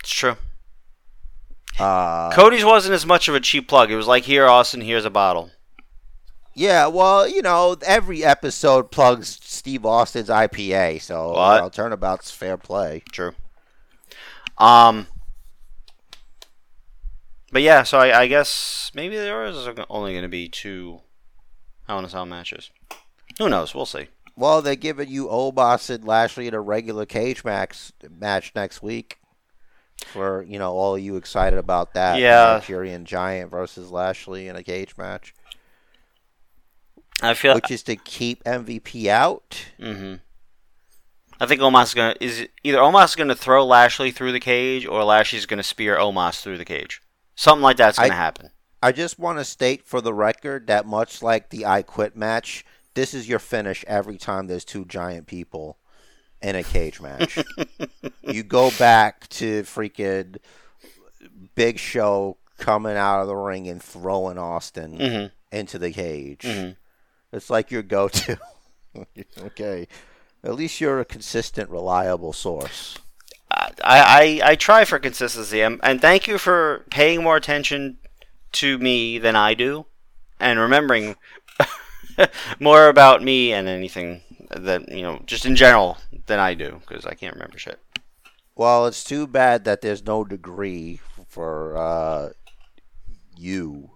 it's 0.00 0.10
true. 0.10 0.36
Uh, 1.78 2.30
Cody's 2.32 2.64
wasn't 2.64 2.94
as 2.94 3.06
much 3.06 3.28
of 3.28 3.34
a 3.34 3.40
cheap 3.40 3.66
plug. 3.66 3.90
It 3.90 3.96
was 3.96 4.06
like, 4.06 4.24
here, 4.24 4.46
Austin, 4.46 4.82
here's 4.82 5.04
a 5.06 5.10
bottle. 5.10 5.50
yeah, 6.54 6.86
well, 6.88 7.26
you 7.26 7.40
know, 7.40 7.76
every 7.86 8.22
episode 8.22 8.90
plugs 8.90 9.38
Steve 9.42 9.86
Austin's 9.86 10.28
IPA, 10.28 11.00
so 11.00 11.32
What? 11.32 11.60
know, 11.62 11.68
turnabout's 11.70 12.30
fair 12.30 12.56
play. 12.58 13.02
True. 13.12 13.34
Um. 14.58 15.06
But 17.52 17.62
yeah, 17.62 17.82
so 17.82 17.98
I, 17.98 18.20
I 18.20 18.26
guess 18.26 18.92
maybe 18.94 19.16
there 19.16 19.44
is 19.44 19.56
only 19.88 20.12
going 20.12 20.22
to 20.22 20.28
be 20.28 20.48
two 20.48 21.00
Hell 21.88 21.98
in 21.98 22.04
a 22.04 22.08
Cell 22.08 22.26
matches. 22.26 22.70
Who 23.38 23.48
knows? 23.48 23.74
We'll 23.74 23.86
see. 23.86 24.08
Well, 24.36 24.62
they're 24.62 24.76
giving 24.76 25.08
you 25.08 25.26
Omos 25.26 25.90
and 25.90 26.04
Lashley 26.04 26.46
in 26.46 26.54
a 26.54 26.60
regular 26.60 27.04
cage 27.06 27.44
max 27.44 27.92
match 28.08 28.52
next 28.54 28.82
week. 28.82 29.18
For 30.06 30.42
you 30.42 30.58
know, 30.58 30.72
all 30.72 30.94
of 30.94 31.02
you 31.02 31.16
excited 31.16 31.58
about 31.58 31.92
that? 31.94 32.18
Yeah. 32.18 32.58
Nigerian 32.60 33.04
Giant 33.04 33.50
versus 33.50 33.90
Lashley 33.90 34.48
in 34.48 34.56
a 34.56 34.62
cage 34.62 34.96
match, 34.96 35.34
I 37.22 37.34
feel. 37.34 37.54
which 37.54 37.70
is 37.70 37.82
to 37.84 37.96
keep 37.96 38.42
MVP 38.44 39.06
out. 39.08 39.66
hmm 39.78 40.14
I 41.42 41.46
think 41.46 41.60
Omos 41.62 41.84
is 41.84 41.94
gonna 41.94 42.14
is 42.20 42.46
either 42.62 42.78
Omos 42.78 43.04
is 43.06 43.16
gonna 43.16 43.34
throw 43.34 43.64
Lashley 43.64 44.10
through 44.10 44.32
the 44.32 44.40
cage 44.40 44.86
or 44.86 45.04
Lashley's 45.04 45.46
gonna 45.46 45.62
spear 45.62 45.96
Omos 45.96 46.40
through 46.42 46.58
the 46.58 46.64
cage. 46.66 47.00
Something 47.34 47.62
like 47.62 47.76
that's 47.78 47.98
gonna 47.98 48.12
I- 48.12 48.16
happen. 48.16 48.50
I 48.82 48.92
just 48.92 49.18
want 49.18 49.38
to 49.38 49.44
state 49.44 49.84
for 49.86 50.00
the 50.00 50.14
record 50.14 50.66
that 50.68 50.86
much 50.86 51.22
like 51.22 51.50
the 51.50 51.66
I 51.66 51.82
Quit 51.82 52.16
match, 52.16 52.64
this 52.94 53.14
is 53.14 53.28
your 53.28 53.38
finish 53.38 53.84
every 53.86 54.18
time 54.18 54.46
there's 54.46 54.64
two 54.64 54.84
giant 54.84 55.26
people 55.26 55.78
in 56.42 56.56
a 56.56 56.62
cage 56.62 57.00
match. 57.00 57.38
you 58.22 58.42
go 58.42 58.70
back 58.78 59.28
to 59.28 59.62
freaking 59.62 60.36
Big 61.54 61.78
Show 61.78 62.38
coming 62.58 62.96
out 62.96 63.22
of 63.22 63.26
the 63.26 63.36
ring 63.36 63.68
and 63.68 63.82
throwing 63.82 64.38
Austin 64.38 64.98
hmm 64.98 65.26
into 65.52 65.80
the 65.80 65.90
cage. 65.90 66.42
Mhm. 66.42 66.76
It's 67.32 67.50
like 67.50 67.72
your 67.72 67.82
go 67.82 68.06
to. 68.06 68.38
okay. 69.42 69.88
At 70.44 70.54
least 70.54 70.80
you're 70.80 71.00
a 71.00 71.04
consistent, 71.04 71.68
reliable 71.70 72.32
source. 72.32 72.96
I, 73.50 73.72
I 73.82 74.40
I 74.50 74.54
try 74.54 74.84
for 74.84 75.00
consistency, 75.00 75.60
and, 75.60 75.80
and 75.82 76.00
thank 76.00 76.28
you 76.28 76.38
for 76.38 76.86
paying 76.90 77.24
more 77.24 77.36
attention 77.36 77.98
to 78.52 78.78
me 78.78 79.18
than 79.18 79.34
I 79.34 79.54
do, 79.54 79.86
and 80.38 80.60
remembering 80.60 81.16
more 82.60 82.88
about 82.88 83.22
me 83.22 83.52
and 83.52 83.68
anything 83.68 84.22
that 84.50 84.88
you 84.88 85.02
know, 85.02 85.22
just 85.26 85.46
in 85.46 85.56
general, 85.56 85.98
than 86.26 86.38
I 86.38 86.54
do, 86.54 86.80
because 86.86 87.06
I 87.06 87.14
can't 87.14 87.34
remember 87.34 87.58
shit. 87.58 87.78
Well, 88.56 88.86
it's 88.86 89.04
too 89.04 89.26
bad 89.26 89.64
that 89.64 89.80
there's 89.80 90.04
no 90.04 90.24
degree 90.24 91.00
for 91.28 91.76
uh, 91.76 92.30
you. 93.36 93.90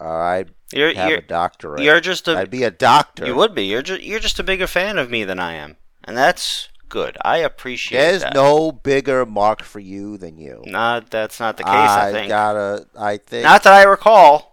Uh, 0.00 0.04
I'd 0.08 0.50
You're 0.72 0.94
have 0.94 1.10
you're, 1.10 1.18
a 1.18 1.26
doctorate. 1.26 1.82
you're 1.82 2.00
just 2.00 2.26
a 2.26 2.36
I'd 2.36 2.50
be 2.50 2.64
a 2.64 2.70
doctor. 2.70 3.26
you 3.26 3.34
would 3.34 3.54
be 3.54 3.64
you're 3.64 3.82
just 3.82 4.02
you're 4.02 4.18
just 4.18 4.38
a 4.38 4.42
bigger 4.42 4.66
fan 4.66 4.98
of 4.98 5.10
me 5.10 5.24
than 5.24 5.38
I 5.38 5.54
am, 5.54 5.76
and 6.04 6.16
that's 6.16 6.68
good. 6.88 7.16
I 7.22 7.38
appreciate 7.38 7.98
There's 7.98 8.22
that. 8.22 8.34
no 8.34 8.72
bigger 8.72 9.24
mark 9.26 9.62
for 9.62 9.80
you 9.80 10.16
than 10.16 10.38
you. 10.38 10.62
Not 10.66 11.10
that's 11.10 11.38
not 11.38 11.56
the 11.56 11.64
case. 11.64 11.72
I, 11.72 12.08
I 12.08 12.12
think 12.12 12.28
gotta. 12.28 12.86
I 12.98 13.16
think 13.18 13.44
not 13.44 13.62
that 13.64 13.72
I 13.74 13.84
recall. 13.84 14.51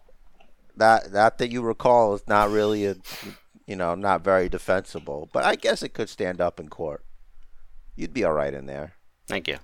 That 0.79 1.11
that 1.11 1.37
that 1.37 1.51
you 1.51 1.61
recall 1.61 2.15
is 2.15 2.27
not 2.27 2.49
really 2.49 2.85
a, 2.85 2.95
you 3.67 3.75
know, 3.75 3.95
not 3.95 4.23
very 4.23 4.49
defensible. 4.49 5.29
But 5.31 5.45
I 5.45 5.55
guess 5.55 5.83
it 5.83 5.93
could 5.93 6.09
stand 6.09 6.41
up 6.41 6.59
in 6.59 6.69
court. 6.69 7.05
You'd 7.95 8.13
be 8.13 8.23
all 8.23 8.33
right 8.33 8.53
in 8.53 8.65
there. 8.65 8.93
Thank 9.27 9.47
you. 9.47 9.57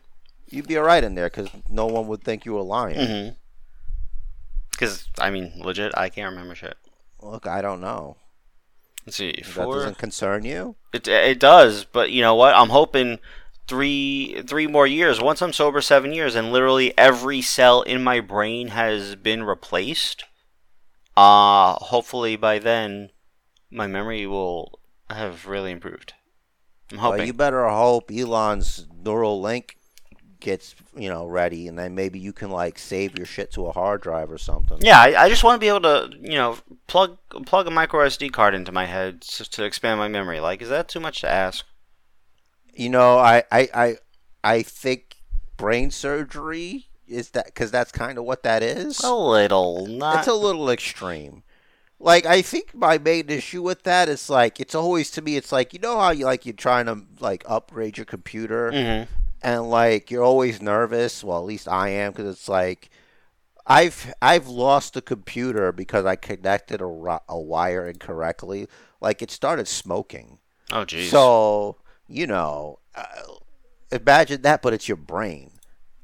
You'd 0.48 0.68
be 0.68 0.78
all 0.78 0.84
right 0.84 1.04
in 1.04 1.16
there 1.16 1.30
because 1.30 1.50
no 1.70 1.88
one 1.88 2.08
would 2.08 2.24
think 2.24 2.46
you 2.46 2.54
were 2.54 2.62
lying. 2.62 2.98
Mm-hmm. 2.98 3.34
Because 4.72 5.10
I 5.20 5.32
mean, 5.32 5.54
legit, 5.58 5.98
I 5.98 6.10
can't 6.10 6.32
remember 6.32 6.54
shit. 6.54 6.78
Look, 7.22 7.48
I 7.48 7.62
don't 7.62 7.82
know. 7.82 8.18
Let's 9.06 9.18
see. 9.18 9.42
That 9.56 9.66
doesn't 9.66 9.98
concern 9.98 10.46
you. 10.46 10.76
It 10.94 11.08
it 11.08 11.40
does, 11.40 11.86
but 11.86 12.12
you 12.12 12.22
know 12.22 12.36
what? 12.36 12.56
I'm 12.56 12.70
hoping 12.70 13.20
three 13.68 14.42
three 14.48 14.68
more 14.68 14.88
years. 14.88 15.22
Once 15.22 15.42
I'm 15.42 15.54
sober, 15.54 15.82
seven 15.82 16.14
years, 16.14 16.36
and 16.36 16.52
literally 16.52 16.96
every 16.98 17.42
cell 17.42 17.82
in 17.82 18.04
my 18.04 18.20
brain 18.20 18.70
has 18.70 19.16
been 19.16 19.44
replaced. 19.44 20.26
Uh 21.18 21.76
hopefully 21.76 22.36
by 22.36 22.60
then, 22.60 23.12
my 23.72 23.88
memory 23.88 24.28
will 24.28 24.80
have 25.10 25.48
really 25.48 25.72
improved. 25.72 26.14
I'm 26.92 26.98
hoping. 27.00 27.20
Well, 27.20 27.28
you 27.28 27.34
better 27.34 27.68
hope 27.68 28.12
Elon's 28.12 28.86
Neuralink 29.04 29.72
gets 30.40 30.76
you 30.96 31.10
know 31.10 31.26
ready, 31.26 31.68
and 31.68 31.78
then 31.78 31.96
maybe 31.96 32.20
you 32.20 32.32
can 32.32 32.52
like 32.52 32.78
save 32.78 33.18
your 33.18 33.26
shit 33.26 33.52
to 33.54 33.66
a 33.66 33.72
hard 33.72 34.02
drive 34.02 34.32
or 34.32 34.38
something. 34.38 34.78
yeah, 34.82 35.00
I, 35.00 35.24
I 35.24 35.30
just 35.30 35.44
want 35.44 35.56
to 35.56 35.60
be 35.60 35.68
able 35.68 35.82
to, 35.82 36.12
you 36.22 36.36
know, 36.36 36.58
plug 36.88 37.18
plug 37.46 37.68
a 37.68 37.72
micro 37.72 38.06
SD 38.06 38.32
card 38.32 38.54
into 38.54 38.72
my 38.72 38.86
head 38.86 39.22
to, 39.22 39.50
to 39.52 39.64
expand 39.64 40.00
my 40.00 40.08
memory. 40.08 40.40
Like, 40.40 40.62
is 40.62 40.70
that 40.70 40.88
too 40.88 41.00
much 41.00 41.22
to 41.22 41.30
ask? 41.30 41.66
You 42.74 42.90
know, 42.90 43.18
I 43.18 43.44
I 43.52 43.70
I, 43.74 43.96
I 44.44 44.62
think 44.62 45.18
brain 45.58 45.90
surgery 45.92 46.90
is 47.08 47.30
that 47.32 47.46
because 47.46 47.72
that's 47.72 47.92
kind 47.92 48.18
of 48.18 48.24
what 48.26 48.44
that 48.44 48.64
is. 48.64 49.00
A 49.02 49.14
little, 49.14 49.86
not. 49.88 50.20
it's 50.20 50.28
a 50.28 50.34
little 50.34 50.70
extreme. 50.70 51.44
Like 52.00 52.26
I 52.26 52.42
think 52.42 52.74
my 52.76 52.98
main 52.98 53.30
issue 53.30 53.62
with 53.62 53.84
that 53.84 54.10
is 54.10 54.30
like 54.30 54.60
it's 54.60 54.76
always 54.76 55.10
to 55.12 55.22
me 55.22 55.38
it's 55.38 55.52
like 55.52 55.74
you 55.74 55.80
know 55.80 55.98
how 56.00 56.12
you 56.12 56.26
like 56.26 56.46
you're 56.46 56.54
trying 56.54 56.88
to 56.88 57.04
like 57.20 57.44
upgrade 57.48 57.98
your 57.98 58.06
computer 58.06 58.70
Mhm. 58.72 59.08
and 59.42 59.70
like 59.70 60.12
you're 60.12 60.24
always 60.24 60.62
nervous. 60.62 61.24
Well, 61.24 61.38
at 61.38 61.46
least 61.46 61.68
I 61.70 61.90
am 61.90 62.12
because 62.12 62.28
it's 62.34 62.50
like 62.50 62.90
I've 63.66 64.14
I've 64.22 64.48
lost 64.48 64.98
a 64.98 65.02
computer 65.02 65.72
because 65.72 66.06
I 66.06 66.16
connected 66.18 66.82
a, 66.82 67.20
a 67.30 67.40
wire 67.40 67.88
incorrectly. 67.88 68.68
Like 69.00 69.22
it 69.22 69.32
started 69.32 69.68
smoking. 69.68 70.40
Oh, 70.72 70.84
jeez. 70.86 71.10
So 71.10 71.78
you 72.08 72.28
know, 72.28 72.80
uh, 72.94 73.06
imagine 73.92 74.42
that, 74.44 74.62
but 74.62 74.74
it's 74.74 74.88
your 74.88 74.98
brain. 74.98 75.52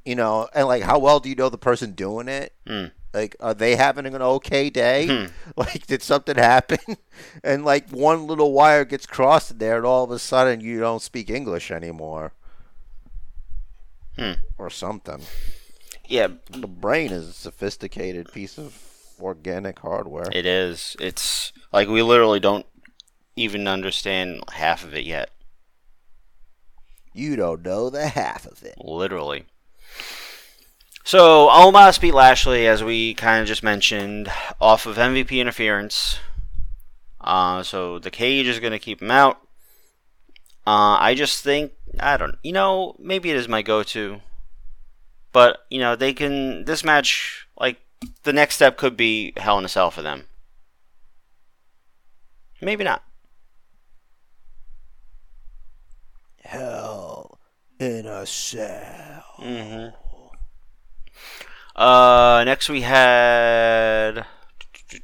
You 0.05 0.15
know, 0.15 0.47
and 0.53 0.67
like 0.67 0.83
how 0.83 0.97
well 0.99 1.19
do 1.19 1.29
you 1.29 1.35
know 1.35 1.49
the 1.49 1.57
person 1.57 1.91
doing 1.91 2.27
it? 2.27 2.53
Mm. 2.67 2.91
Like, 3.13 3.35
are 3.41 3.53
they 3.53 3.75
having 3.75 4.05
an 4.05 4.21
okay 4.21 4.69
day? 4.69 5.07
Hmm. 5.07 5.25
Like, 5.57 5.85
did 5.85 6.01
something 6.01 6.37
happen? 6.37 6.79
And 7.43 7.65
like 7.65 7.89
one 7.89 8.25
little 8.25 8.51
wire 8.53 8.85
gets 8.85 9.05
crossed 9.05 9.51
in 9.51 9.57
there, 9.59 9.77
and 9.77 9.85
all 9.85 10.03
of 10.05 10.11
a 10.11 10.17
sudden 10.19 10.61
you 10.61 10.79
don't 10.79 11.01
speak 11.01 11.29
English 11.29 11.69
anymore, 11.71 12.33
Hmm. 14.17 14.33
or 14.57 14.69
something. 14.69 15.21
yeah, 16.07 16.27
The 16.49 16.67
brain 16.67 17.11
is 17.11 17.27
a 17.27 17.33
sophisticated 17.33 18.31
piece 18.33 18.57
of 18.57 18.77
organic 19.19 19.79
hardware. 19.79 20.27
it 20.31 20.45
is. 20.45 20.95
It's 20.99 21.51
like 21.71 21.87
we 21.89 22.01
literally 22.01 22.39
don't 22.39 22.65
even 23.35 23.67
understand 23.67 24.43
half 24.53 24.83
of 24.83 24.93
it 24.95 25.05
yet. 25.05 25.29
You 27.13 27.35
don't 27.35 27.61
know 27.63 27.89
the 27.89 28.07
half 28.07 28.45
of 28.45 28.63
it. 28.63 28.75
Literally. 28.79 29.45
So, 31.03 31.49
Omos 31.49 31.99
beat 31.99 32.13
Lashley, 32.13 32.67
as 32.67 32.83
we 32.83 33.13
kind 33.15 33.41
of 33.41 33.47
just 33.47 33.63
mentioned, 33.63 34.31
off 34.61 34.85
of 34.85 34.97
MVP 34.97 35.39
interference. 35.39 36.19
Uh, 37.19 37.63
so, 37.63 37.99
the 37.99 38.11
cage 38.11 38.47
is 38.47 38.59
going 38.59 38.71
to 38.71 38.79
keep 38.79 39.01
him 39.01 39.11
out. 39.11 39.37
Uh, 40.65 40.95
I 40.99 41.15
just 41.15 41.43
think, 41.43 41.73
I 41.99 42.17
don't, 42.17 42.37
you 42.43 42.53
know, 42.53 42.95
maybe 42.99 43.31
it 43.31 43.35
is 43.35 43.47
my 43.47 43.61
go 43.61 43.83
to. 43.83 44.21
But, 45.33 45.65
you 45.69 45.79
know, 45.79 45.95
they 45.95 46.13
can, 46.13 46.65
this 46.65 46.83
match, 46.83 47.47
like, 47.59 47.81
the 48.23 48.33
next 48.33 48.55
step 48.55 48.77
could 48.77 48.95
be 48.95 49.33
Hell 49.37 49.57
in 49.57 49.65
a 49.65 49.69
Cell 49.69 49.91
for 49.91 50.01
them. 50.01 50.27
Maybe 52.61 52.83
not. 52.83 53.03
Hell 56.43 57.10
in 57.81 58.05
a 58.05 58.25
cell. 58.25 59.23
hmm 59.37 59.87
Uh, 61.75 62.43
next 62.45 62.69
we 62.69 62.81
had 62.81 64.25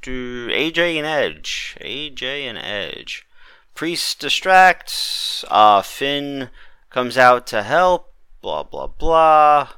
AJ 0.05 0.97
and 0.97 1.07
Edge. 1.07 1.78
AJ 1.82 2.23
and 2.43 2.57
Edge. 2.57 3.25
Priest 3.73 4.19
distracts. 4.19 5.43
Uh, 5.49 5.82
Finn 5.82 6.49
comes 6.89 7.17
out 7.17 7.47
to 7.47 7.63
help. 7.63 8.13
Blah 8.41 8.63
blah 8.63 8.88
blah. 8.88 9.69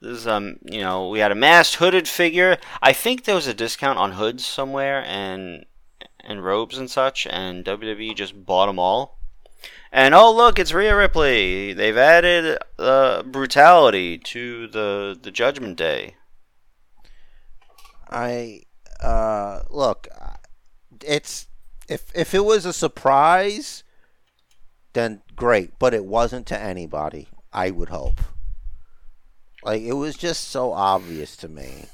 This 0.00 0.18
is 0.18 0.26
um, 0.26 0.58
you 0.64 0.80
know, 0.80 1.08
we 1.08 1.18
had 1.18 1.32
a 1.32 1.36
masked 1.36 1.76
hooded 1.76 2.08
figure. 2.08 2.58
I 2.82 2.92
think 2.92 3.24
there 3.24 3.34
was 3.34 3.46
a 3.46 3.54
discount 3.54 3.98
on 3.98 4.12
hoods 4.12 4.44
somewhere 4.46 5.04
and 5.04 5.64
and 6.20 6.44
robes 6.44 6.78
and 6.78 6.90
such, 6.90 7.26
and 7.26 7.64
WWE 7.64 8.14
just 8.14 8.44
bought 8.44 8.66
them 8.66 8.78
all. 8.78 9.17
And 9.92 10.14
oh 10.14 10.32
look, 10.34 10.58
it's 10.58 10.72
Rhea 10.72 10.96
Ripley. 10.96 11.72
They've 11.72 11.96
added 11.96 12.58
uh, 12.78 13.22
brutality 13.22 14.18
to 14.18 14.66
the 14.68 15.18
the 15.20 15.30
Judgment 15.30 15.76
Day. 15.76 16.14
I 18.10 18.62
uh 19.00 19.60
look, 19.70 20.08
it's 21.04 21.46
if 21.88 22.10
if 22.14 22.34
it 22.34 22.44
was 22.44 22.64
a 22.66 22.72
surprise, 22.72 23.84
then 24.92 25.22
great, 25.36 25.78
but 25.78 25.94
it 25.94 26.04
wasn't 26.04 26.46
to 26.48 26.58
anybody. 26.58 27.28
I 27.52 27.70
would 27.70 27.88
hope. 27.88 28.20
Like 29.62 29.82
it 29.82 29.94
was 29.94 30.16
just 30.16 30.48
so 30.48 30.72
obvious 30.72 31.36
to 31.38 31.48
me, 31.48 31.86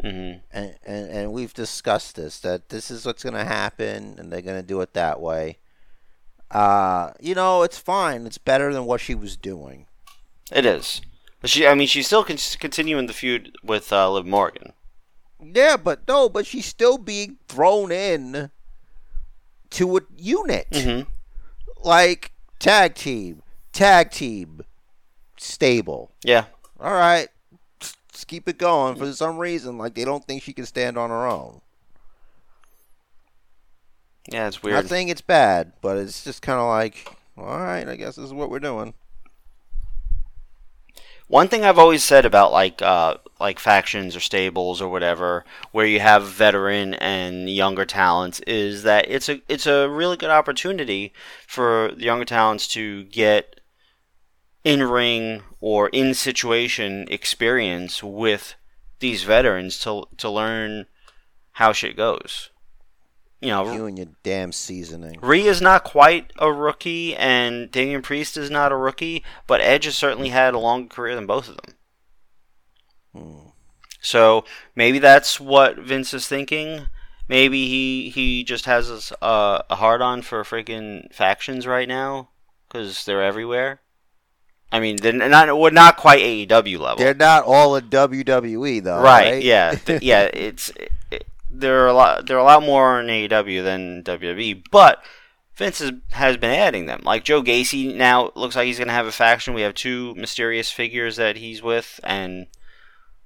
hmm 0.00 0.32
and 0.52 0.76
and, 0.84 1.10
and 1.10 1.32
we've 1.32 1.54
discussed 1.54 2.16
this 2.16 2.38
that 2.40 2.68
this 2.68 2.90
is 2.90 3.04
what's 3.06 3.22
gonna 3.24 3.44
happen, 3.44 4.16
and 4.18 4.32
they're 4.32 4.42
gonna 4.42 4.62
do 4.62 4.80
it 4.80 4.94
that 4.94 5.20
way. 5.20 5.58
Uh, 6.50 7.12
you 7.20 7.34
know, 7.34 7.62
it's 7.62 7.78
fine. 7.78 8.26
It's 8.26 8.38
better 8.38 8.72
than 8.72 8.84
what 8.84 9.00
she 9.00 9.14
was 9.14 9.36
doing. 9.36 9.86
It 10.50 10.64
is. 10.64 11.00
But 11.40 11.50
she, 11.50 11.66
I 11.66 11.74
mean, 11.74 11.86
she's 11.86 12.06
still 12.06 12.24
con- 12.24 12.36
continuing 12.58 13.06
the 13.06 13.12
feud 13.12 13.56
with 13.62 13.92
uh, 13.92 14.10
Liv 14.10 14.26
Morgan. 14.26 14.72
Yeah, 15.40 15.76
but 15.76 16.00
no, 16.08 16.28
but 16.28 16.46
she's 16.46 16.66
still 16.66 16.98
being 16.98 17.36
thrown 17.48 17.92
in 17.92 18.50
to 19.70 19.96
a 19.98 20.00
unit. 20.16 20.66
hmm 20.74 21.02
like 21.84 22.32
tag 22.58 22.94
team, 22.96 23.42
tag 23.72 24.10
team, 24.10 24.62
stable. 25.36 26.10
Yeah. 26.24 26.46
All 26.80 26.92
right, 26.92 27.28
let's 27.80 28.24
keep 28.26 28.48
it 28.48 28.58
going. 28.58 28.96
For 28.96 29.12
some 29.12 29.38
reason, 29.38 29.78
like 29.78 29.94
they 29.94 30.04
don't 30.04 30.24
think 30.24 30.42
she 30.42 30.52
can 30.52 30.66
stand 30.66 30.98
on 30.98 31.10
her 31.10 31.26
own. 31.26 31.60
Yeah, 34.30 34.46
it's 34.46 34.62
weird. 34.62 34.76
Not 34.76 34.86
saying 34.88 35.08
it's 35.08 35.20
bad, 35.22 35.72
but 35.80 35.96
it's 35.96 36.22
just 36.22 36.42
kind 36.42 36.60
of 36.60 36.66
like, 36.66 37.10
all 37.36 37.58
right, 37.58 37.88
I 37.88 37.96
guess 37.96 38.16
this 38.16 38.26
is 38.26 38.32
what 38.32 38.50
we're 38.50 38.58
doing. 38.58 38.94
One 41.28 41.48
thing 41.48 41.64
I've 41.64 41.78
always 41.78 42.02
said 42.04 42.24
about 42.24 42.52
like 42.52 42.80
uh, 42.80 43.16
like 43.38 43.58
factions 43.58 44.16
or 44.16 44.20
stables 44.20 44.80
or 44.80 44.88
whatever, 44.88 45.44
where 45.72 45.84
you 45.86 46.00
have 46.00 46.26
veteran 46.26 46.94
and 46.94 47.50
younger 47.50 47.84
talents, 47.84 48.40
is 48.40 48.82
that 48.84 49.06
it's 49.10 49.28
a 49.28 49.42
it's 49.48 49.66
a 49.66 49.88
really 49.88 50.16
good 50.16 50.30
opportunity 50.30 51.12
for 51.46 51.92
the 51.94 52.04
younger 52.04 52.24
talents 52.24 52.66
to 52.68 53.04
get 53.04 53.60
in 54.64 54.82
ring 54.82 55.42
or 55.60 55.88
in 55.90 56.14
situation 56.14 57.06
experience 57.10 58.02
with 58.02 58.54
these 59.00 59.22
veterans 59.22 59.78
to 59.80 60.04
to 60.16 60.30
learn 60.30 60.86
how 61.52 61.72
shit 61.72 61.96
goes. 61.96 62.50
You 63.40 63.48
know, 63.48 63.72
You 63.72 63.86
and 63.86 63.96
your 63.96 64.08
damn 64.24 64.50
seasoning. 64.50 65.20
Rhea 65.22 65.48
is 65.48 65.60
not 65.60 65.84
quite 65.84 66.32
a 66.38 66.52
rookie, 66.52 67.14
and 67.14 67.70
Damian 67.70 68.02
Priest 68.02 68.36
is 68.36 68.50
not 68.50 68.72
a 68.72 68.76
rookie, 68.76 69.24
but 69.46 69.60
Edge 69.60 69.84
has 69.84 69.94
certainly 69.94 70.30
had 70.30 70.54
a 70.54 70.58
longer 70.58 70.88
career 70.88 71.14
than 71.14 71.26
both 71.26 71.48
of 71.48 71.56
them. 71.56 71.74
Hmm. 73.14 73.48
So 74.00 74.44
maybe 74.74 74.98
that's 74.98 75.38
what 75.38 75.78
Vince 75.78 76.12
is 76.14 76.26
thinking. 76.26 76.86
Maybe 77.28 77.68
he 77.68 78.10
he 78.10 78.42
just 78.42 78.64
has 78.64 79.12
uh, 79.20 79.62
a 79.68 79.74
hard 79.76 80.00
on 80.02 80.22
for 80.22 80.42
freaking 80.44 81.12
factions 81.12 81.66
right 81.66 81.86
now 81.86 82.30
because 82.68 83.04
they're 83.04 83.22
everywhere. 83.22 83.80
I 84.72 84.80
mean, 84.80 84.96
they're 84.96 85.12
not 85.12 85.58
well, 85.58 85.72
not 85.72 85.96
quite 85.96 86.22
AEW 86.22 86.78
level, 86.78 86.98
They're 86.98 87.14
not 87.14 87.44
all 87.44 87.76
in 87.76 87.88
WWE 87.88 88.82
though, 88.82 88.96
right? 89.00 89.32
right? 89.32 89.42
Yeah, 89.42 89.74
th- 89.74 90.02
yeah. 90.02 90.24
It's 90.34 90.72
it, 91.10 91.26
they're 91.50 91.86
a 91.86 91.92
lot 91.92 92.26
they're 92.26 92.38
a 92.38 92.44
lot 92.44 92.62
more 92.62 93.00
in 93.00 93.06
AEW 93.06 93.62
than 93.62 94.02
WWE, 94.04 94.64
but 94.70 95.02
Vince 95.56 95.80
has, 95.80 95.92
has 96.12 96.36
been 96.36 96.50
adding 96.50 96.86
them. 96.86 97.00
Like 97.02 97.24
Joe 97.24 97.42
Gacy 97.42 97.94
now 97.94 98.30
looks 98.34 98.56
like 98.56 98.66
he's 98.66 98.78
gonna 98.78 98.92
have 98.92 99.06
a 99.06 99.12
faction. 99.12 99.54
We 99.54 99.62
have 99.62 99.74
two 99.74 100.14
mysterious 100.14 100.70
figures 100.70 101.16
that 101.16 101.36
he's 101.36 101.62
with, 101.62 101.98
and 102.04 102.46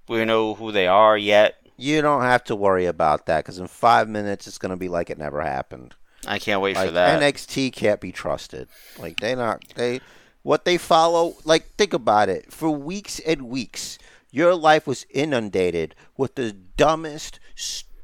we 0.09 0.18
don't 0.18 0.27
know 0.27 0.55
who 0.55 0.73
they 0.73 0.87
are 0.87 1.16
yet. 1.16 1.57
You 1.77 2.01
don't 2.01 2.23
have 2.23 2.45
to 2.45 2.57
worry 2.57 2.87
about 2.87 3.27
that 3.27 3.45
because 3.45 3.59
in 3.59 3.66
five 3.66 4.09
minutes 4.09 4.47
it's 4.47 4.59
gonna 4.59 4.77
be 4.77 4.89
like 4.89 5.11
it 5.11 5.18
never 5.18 5.43
happened. 5.43 5.95
I 6.27 6.39
can't 6.39 6.61
wait 6.61 6.77
like 6.77 6.89
for 6.89 6.93
that. 6.93 7.20
NXT 7.20 7.73
can't 7.73 8.01
be 8.01 8.12
trusted. 8.12 8.68
Like 8.99 9.20
they 9.20 9.35
not 9.35 9.64
they 9.75 10.01
what 10.43 10.64
they 10.64 10.79
follow. 10.79 11.37
Like 11.45 11.75
think 11.77 11.93
about 11.93 12.29
it. 12.29 12.53
For 12.53 12.70
weeks 12.70 13.18
and 13.20 13.43
weeks, 13.43 13.99
your 14.31 14.55
life 14.55 14.87
was 14.87 15.07
inundated 15.11 15.95
with 16.16 16.37
the 16.37 16.53
dumbest, 16.53 17.41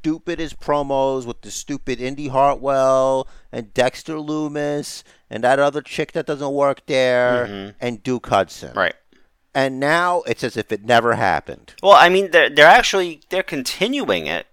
stupidest 0.08 0.58
promos 0.58 1.26
with 1.26 1.42
the 1.42 1.50
stupid 1.50 2.00
Indy 2.00 2.28
Hartwell 2.28 3.28
and 3.52 3.74
Dexter 3.74 4.14
Lumis 4.14 5.02
and 5.28 5.44
that 5.44 5.58
other 5.58 5.82
chick 5.82 6.12
that 6.12 6.26
doesn't 6.26 6.52
work 6.52 6.86
there 6.86 7.46
Mhm. 7.46 7.74
and 7.80 8.02
Duke 8.02 8.26
Hudson. 8.28 8.72
right. 8.74 8.94
And 9.54 9.80
now 9.80 10.22
it's 10.22 10.44
as 10.44 10.56
if 10.56 10.70
it 10.72 10.84
never 10.84 11.14
happened. 11.14 11.74
Well, 11.82 11.92
I 11.92 12.08
mean, 12.08 12.30
they're 12.30 12.48
they're 12.48 12.66
actually 12.66 13.20
they're 13.28 13.42
continuing 13.42 14.26
it 14.26 14.46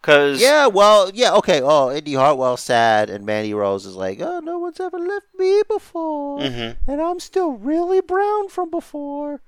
Because 0.00 0.38
Yeah, 0.40 0.66
well, 0.66 1.10
yeah, 1.14 1.32
okay. 1.34 1.60
Oh, 1.62 1.90
Indy 1.90 2.12
Hartwell 2.14 2.56
sad, 2.58 3.08
and 3.08 3.24
Mandy 3.24 3.54
Rose 3.54 3.86
is 3.86 3.96
like, 3.96 4.20
oh, 4.20 4.40
no 4.40 4.58
one's 4.58 4.78
ever 4.78 4.98
left 4.98 5.28
me 5.38 5.62
before, 5.66 6.40
Mhm. 6.40 6.76
and 6.86 7.00
I'm 7.00 7.18
still 7.20 7.52
really 7.52 8.02
brown 8.02 8.48
from 8.50 8.70
before. 8.70 9.40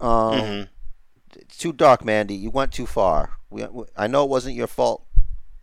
Um, 0.00 0.38
Mhm. 0.40 0.68
It's 1.36 1.56
too 1.58 1.72
dark, 1.72 2.04
Mandy. 2.04 2.34
You 2.36 2.50
went 2.50 2.72
too 2.72 2.86
far. 2.86 3.37
We, 3.50 3.64
we- 3.66 3.84
I 3.96 4.06
know 4.06 4.24
it 4.24 4.30
wasn't 4.30 4.54
your 4.56 4.66
fault, 4.66 5.04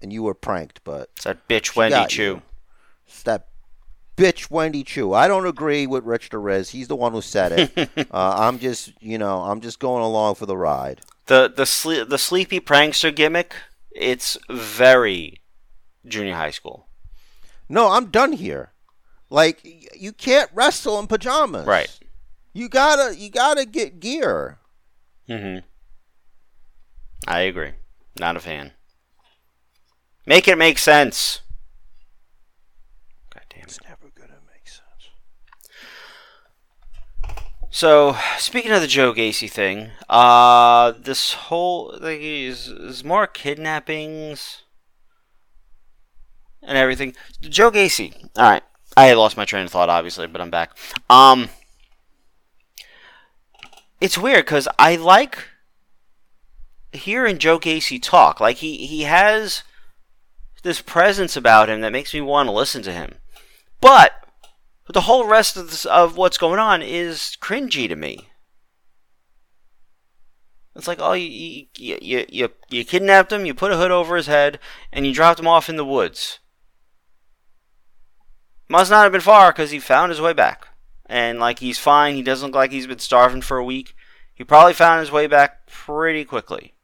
and 0.02 0.12
you 0.12 0.24
were 0.24 0.34
pranked, 0.34 0.82
but 0.84 1.10
it's 1.16 1.26
that 1.26 1.48
bitch 1.48 1.76
Wendy 1.76 2.06
Choo. 2.08 2.24
you. 2.24 2.42
it's 3.08 3.24
that 3.24 3.48
bitch 4.18 4.50
Wendy 4.50 4.84
Choo. 4.84 5.14
I 5.14 5.28
don't 5.28 5.46
agree 5.46 5.88
with 5.88 6.04
Rich 6.04 6.30
the 6.30 6.66
He's 6.70 6.88
the 6.88 6.96
one 6.96 7.12
who 7.12 7.22
said 7.22 7.52
it. 7.76 7.90
uh, 8.12 8.36
I'm 8.38 8.60
just, 8.60 8.94
you 9.02 9.18
know, 9.18 9.42
I'm 9.42 9.62
just 9.62 9.80
going 9.80 10.04
along 10.04 10.36
for 10.36 10.46
the 10.46 10.58
ride. 10.58 11.02
The 11.28 11.52
the 11.56 11.64
sle- 11.64 12.08
the 12.08 12.18
sleepy 12.18 12.60
prankster 12.60 13.14
gimmick. 13.16 13.56
It's 13.92 14.38
very 14.50 15.42
junior 16.06 16.36
high 16.36 16.52
school. 16.52 16.88
No, 17.68 17.92
I'm 17.92 18.08
done 18.08 18.34
here. 18.34 18.74
Like 19.30 19.66
you 19.96 20.12
can't 20.12 20.50
wrestle 20.54 21.00
in 21.00 21.08
pajamas. 21.08 21.66
Right. 21.66 21.90
You 22.54 22.70
gotta, 22.70 23.16
you 23.18 23.30
gotta 23.30 23.66
get 23.66 24.00
gear. 24.00 24.60
Mm-hmm. 25.28 25.66
I 27.28 27.42
agree. 27.42 27.72
Not 28.20 28.38
a 28.38 28.40
fan. 28.40 28.72
Make 30.26 30.48
it 30.48 30.58
make 30.58 30.80
sense. 30.80 31.42
God 33.34 33.44
damn 33.50 33.62
it. 33.62 33.66
It's 33.66 33.80
never 33.84 34.12
gonna 34.16 34.40
make 34.52 34.68
sense. 34.68 35.10
So, 37.70 38.18
speaking 38.38 38.72
of 38.72 38.82
the 38.82 38.88
Joe 38.88 39.14
Gacy 39.14 39.50
thing, 39.50 39.92
uh, 40.10 40.94
this 40.98 41.34
whole 41.34 41.98
like, 42.00 42.20
is, 42.22 42.68
is 42.68 43.04
more 43.04 43.28
kidnappings 43.28 44.64
and 46.64 46.78
everything. 46.78 47.16
Joe 47.42 47.72
Gacy. 47.72 48.14
All 48.38 48.50
right, 48.50 48.64
I 48.96 49.14
lost 49.14 49.38
my 49.38 49.46
train 49.46 49.66
of 49.66 49.72
thought, 49.72 49.90
obviously, 49.90 50.28
but 50.28 50.42
I'm 50.42 50.50
back. 50.50 50.78
Um, 51.10 51.50
it's 54.00 54.18
weird 54.18 54.46
because 54.46 54.68
I 54.80 54.96
like 54.96 55.50
hearing 56.96 57.38
Joe 57.38 57.60
Gacy 57.60 58.02
talk. 58.02 58.40
Like 58.40 58.58
he 58.58 58.86
he 58.86 59.04
has 59.04 59.64
this 60.64 60.82
presence 60.82 61.38
about 61.38 61.70
him 61.70 61.82
that 61.82 61.92
makes 61.92 62.14
me 62.14 62.22
want 62.22 62.48
to 62.48 62.54
listen 62.54 62.82
to 62.84 62.92
him, 62.92 63.16
but 63.82 64.14
but 64.86 64.94
the 64.94 65.02
whole 65.02 65.28
rest 65.28 65.58
of, 65.58 65.72
this, 65.72 65.86
of 65.86 66.16
what's 66.16 66.38
going 66.38 66.60
on 66.60 66.82
is 66.82 67.38
cringy 67.42 67.88
to 67.88 67.96
me. 67.96 68.30
It's 70.76 70.88
like, 70.88 71.00
oh, 71.02 71.14
you, 71.14 71.68
you, 71.78 71.98
you, 72.02 72.26
you, 72.30 72.50
you 72.70 72.86
kidnapped 72.86 73.32
him, 73.32 73.46
you 73.46 73.54
put 73.54 73.72
a 73.72 73.78
hood 73.78 73.92
over 73.92 74.16
his 74.16 74.28
head, 74.28 74.60
and 74.92 75.08
you 75.08 75.14
dropped 75.14 75.40
him 75.40 75.48
off 75.48 75.70
in 75.70 75.78
the 75.78 75.86
woods. 75.86 76.40
Must 78.68 78.92
not 78.92 79.04
have 79.04 79.12
been 79.12 79.22
far 79.22 79.52
because 79.52 79.72
he 79.72 79.80
found 79.80 80.12
his 80.12 80.20
way 80.20 80.34
back. 80.34 80.68
And, 81.06 81.40
like, 81.40 81.60
he's 81.60 81.80
fine. 81.80 82.16
He 82.16 82.24
doesn't 82.24 82.48
look 82.48 82.56
like 82.56 82.72
he's 82.72 82.88
been 82.88 83.00
starving 83.00 83.42
for 83.42 83.58
a 83.58 83.64
week. 83.64 83.96
He 84.34 84.44
probably 84.44 84.74
found 84.74 85.00
his 85.00 85.12
way 85.12 85.28
back 85.28 85.66
pretty 85.68 86.26
quickly. 86.26 86.75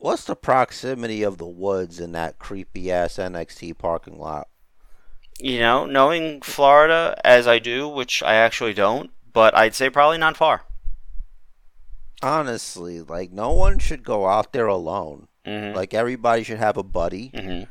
What's 0.00 0.24
the 0.24 0.34
proximity 0.34 1.22
of 1.22 1.36
the 1.36 1.46
woods 1.46 2.00
in 2.00 2.12
that 2.12 2.38
creepy 2.38 2.90
ass 2.90 3.16
NXT 3.16 3.76
parking 3.76 4.18
lot? 4.18 4.48
You 5.38 5.58
know, 5.58 5.84
knowing 5.84 6.40
Florida 6.40 7.20
as 7.22 7.46
I 7.46 7.58
do, 7.58 7.86
which 7.86 8.22
I 8.22 8.36
actually 8.36 8.72
don't, 8.72 9.10
but 9.30 9.54
I'd 9.54 9.74
say 9.74 9.90
probably 9.90 10.16
not 10.16 10.38
far. 10.38 10.62
Honestly, 12.22 13.02
like 13.02 13.30
no 13.30 13.52
one 13.52 13.78
should 13.78 14.02
go 14.02 14.26
out 14.26 14.54
there 14.54 14.68
alone. 14.68 15.28
Mm-hmm. 15.44 15.76
Like 15.76 15.92
everybody 15.92 16.44
should 16.44 16.58
have 16.58 16.78
a 16.78 16.82
buddy 16.82 17.30
mm-hmm. 17.34 17.64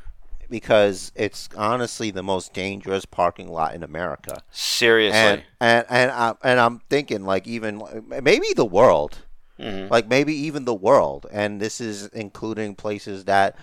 because 0.48 1.10
it's 1.16 1.48
honestly 1.56 2.12
the 2.12 2.22
most 2.22 2.54
dangerous 2.54 3.06
parking 3.06 3.48
lot 3.48 3.74
in 3.74 3.82
America. 3.82 4.44
Seriously. 4.52 5.18
And 5.18 5.42
and 5.60 5.84
and, 5.90 6.10
I, 6.12 6.34
and 6.44 6.60
I'm 6.60 6.78
thinking 6.88 7.24
like 7.24 7.48
even 7.48 7.82
maybe 8.22 8.52
the 8.54 8.64
world, 8.64 9.18
mm-hmm. 9.60 9.92
like 9.92 10.08
maybe 10.08 10.34
even 10.34 10.64
the 10.64 10.74
world, 10.74 11.26
and 11.30 11.60
this 11.60 11.80
is 11.80 12.06
including 12.08 12.74
places 12.74 13.24
that 13.24 13.56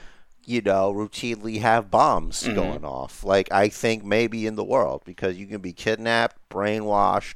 you 0.45 0.61
know 0.61 0.93
routinely 0.93 1.59
have 1.59 1.91
bombs 1.91 2.43
Mhm. 2.43 2.55
going 2.55 2.85
off. 2.85 3.23
Like 3.23 3.51
I 3.51 3.69
think 3.69 4.03
maybe 4.05 4.45
in 4.45 4.55
the 4.55 4.63
world 4.63 5.01
because 5.05 5.37
you 5.37 5.45
can 5.47 5.61
be 5.61 5.73
kidnapped, 5.73 6.37
brainwashed, 6.49 7.35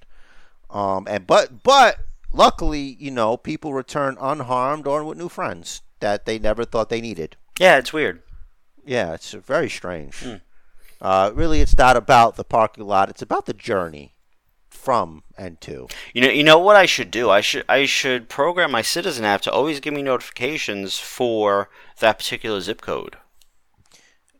um, 0.70 1.08
and 1.10 1.28
but 1.28 1.64
but 1.64 1.98
luckily 2.32 2.96
you 3.00 3.12
know 3.12 3.36
people 3.38 3.74
return 3.74 4.18
unharmed 4.22 4.88
or 4.88 5.04
with 5.04 5.18
new 5.18 5.30
friends 5.30 5.82
that 6.00 6.26
they 6.26 6.40
never 6.40 6.64
thought 6.66 6.90
they 6.90 7.02
needed. 7.02 7.36
Yeah, 7.60 7.78
it's 7.78 7.94
weird. 7.94 8.24
Yeah, 8.86 9.14
it's 9.14 9.32
very 9.34 9.70
strange. 9.70 10.16
Hmm. 10.24 10.36
Uh, 11.00 11.32
really, 11.34 11.62
it's 11.62 11.78
not 11.78 11.98
about 11.98 12.36
the 12.36 12.44
parking 12.44 12.86
lot; 12.86 13.10
it's 13.10 13.22
about 13.22 13.46
the 13.46 13.54
journey 13.54 14.14
from 14.82 15.24
and 15.38 15.62
to. 15.62 15.88
You 16.14 16.22
know, 16.22 16.30
you 16.30 16.44
know 16.44 16.60
what 16.60 16.76
I 16.76 16.86
should 16.86 17.12
do? 17.12 17.30
I 17.30 17.42
should 17.42 17.64
I 17.70 17.86
should 17.86 18.30
program 18.30 18.72
my 18.72 18.82
Citizen 18.82 19.24
app 19.24 19.42
to 19.42 19.52
always 19.52 19.80
give 19.80 19.94
me 19.94 20.02
notifications 20.02 20.98
for 20.98 21.70
that 22.00 22.18
particular 22.18 22.60
zip 22.62 22.82
code. 22.82 23.18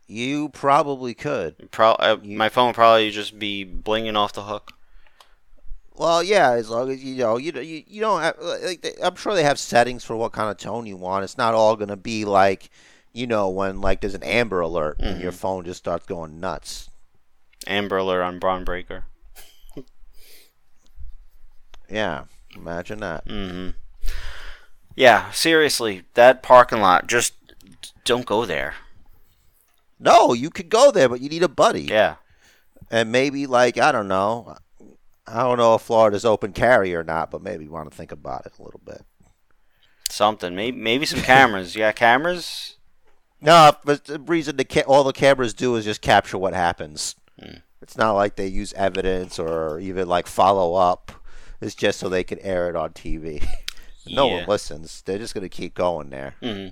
You 0.06 0.48
probably 0.48 1.14
could. 1.14 1.70
Pro- 1.70 1.92
uh, 1.92 2.18
my 2.22 2.48
phone 2.48 2.66
would 2.66 2.74
probably 2.74 3.10
just 3.10 3.38
be 3.38 3.64
blinging 3.64 4.16
off 4.16 4.32
the 4.32 4.42
hook. 4.42 4.72
Well, 5.94 6.22
yeah, 6.22 6.50
as 6.52 6.68
long 6.70 6.90
as 6.90 7.02
you 7.02 7.16
know, 7.16 7.36
you 7.36 7.52
you, 7.52 7.84
you 7.86 8.00
don't. 8.00 8.20
Have, 8.20 8.36
like, 8.40 8.82
they, 8.82 8.94
I'm 9.02 9.14
sure 9.14 9.34
they 9.34 9.44
have 9.44 9.58
settings 9.58 10.04
for 10.04 10.16
what 10.16 10.32
kind 10.32 10.50
of 10.50 10.56
tone 10.56 10.86
you 10.86 10.96
want. 10.96 11.24
It's 11.24 11.38
not 11.38 11.54
all 11.54 11.76
gonna 11.76 11.96
be 11.96 12.24
like, 12.24 12.70
you 13.12 13.26
know, 13.26 13.48
when 13.48 13.80
like 13.80 14.00
there's 14.00 14.14
an 14.14 14.22
Amber 14.22 14.60
Alert 14.60 14.96
and 15.00 15.20
your 15.20 15.32
phone 15.32 15.64
just 15.64 15.78
starts 15.78 16.06
going 16.06 16.40
nuts. 16.40 16.88
Amber 17.66 17.98
Alert 17.98 18.22
on 18.22 18.38
Bron 18.38 18.64
Breakker. 18.64 19.04
Yeah, 21.92 22.24
imagine 22.56 23.00
that. 23.00 23.24
hmm 23.28 23.70
Yeah, 24.96 25.30
seriously, 25.30 26.02
that 26.14 26.42
parking 26.42 26.80
lot, 26.80 27.06
just 27.06 27.34
don't 28.04 28.26
go 28.26 28.44
there. 28.46 28.74
No, 30.00 30.32
you 30.32 30.50
could 30.50 30.68
go 30.68 30.90
there, 30.90 31.08
but 31.08 31.20
you 31.20 31.28
need 31.28 31.42
a 31.44 31.48
buddy. 31.48 31.82
Yeah. 31.82 32.16
And 32.90 33.12
maybe 33.12 33.46
like 33.46 33.78
I 33.78 33.92
don't 33.92 34.08
know. 34.08 34.56
I 35.26 35.42
don't 35.44 35.58
know 35.58 35.76
if 35.76 35.82
Florida's 35.82 36.24
open 36.24 36.52
carry 36.52 36.94
or 36.94 37.04
not, 37.04 37.30
but 37.30 37.42
maybe 37.42 37.64
you 37.64 37.70
want 37.70 37.90
to 37.90 37.96
think 37.96 38.10
about 38.10 38.44
it 38.46 38.52
a 38.58 38.62
little 38.62 38.80
bit. 38.84 39.02
Something. 40.10 40.54
Maybe 40.56 40.76
maybe 40.76 41.06
some 41.06 41.20
cameras. 41.20 41.76
yeah, 41.76 41.92
cameras? 41.92 42.76
No, 43.40 43.72
but 43.84 44.04
the 44.06 44.18
reason 44.18 44.56
the 44.56 44.64
ca- 44.64 44.82
all 44.86 45.04
the 45.04 45.12
cameras 45.12 45.54
do 45.54 45.74
is 45.76 45.84
just 45.84 46.00
capture 46.00 46.38
what 46.38 46.54
happens. 46.54 47.14
Hmm. 47.40 47.58
It's 47.80 47.96
not 47.96 48.12
like 48.12 48.36
they 48.36 48.46
use 48.46 48.72
evidence 48.74 49.38
or 49.38 49.78
even 49.80 50.08
like 50.08 50.26
follow 50.26 50.74
up. 50.74 51.12
It's 51.62 51.74
just 51.74 51.98
so 52.00 52.08
they 52.08 52.24
can 52.24 52.38
air 52.40 52.68
it 52.68 52.76
on 52.76 52.90
TV. 52.90 53.42
no 54.06 54.28
Yeah. 54.28 54.34
one 54.40 54.46
listens. 54.46 55.00
They're 55.02 55.18
just 55.18 55.32
gonna 55.34 55.48
keep 55.48 55.74
going 55.74 56.10
there. 56.10 56.34
hmm 56.42 56.68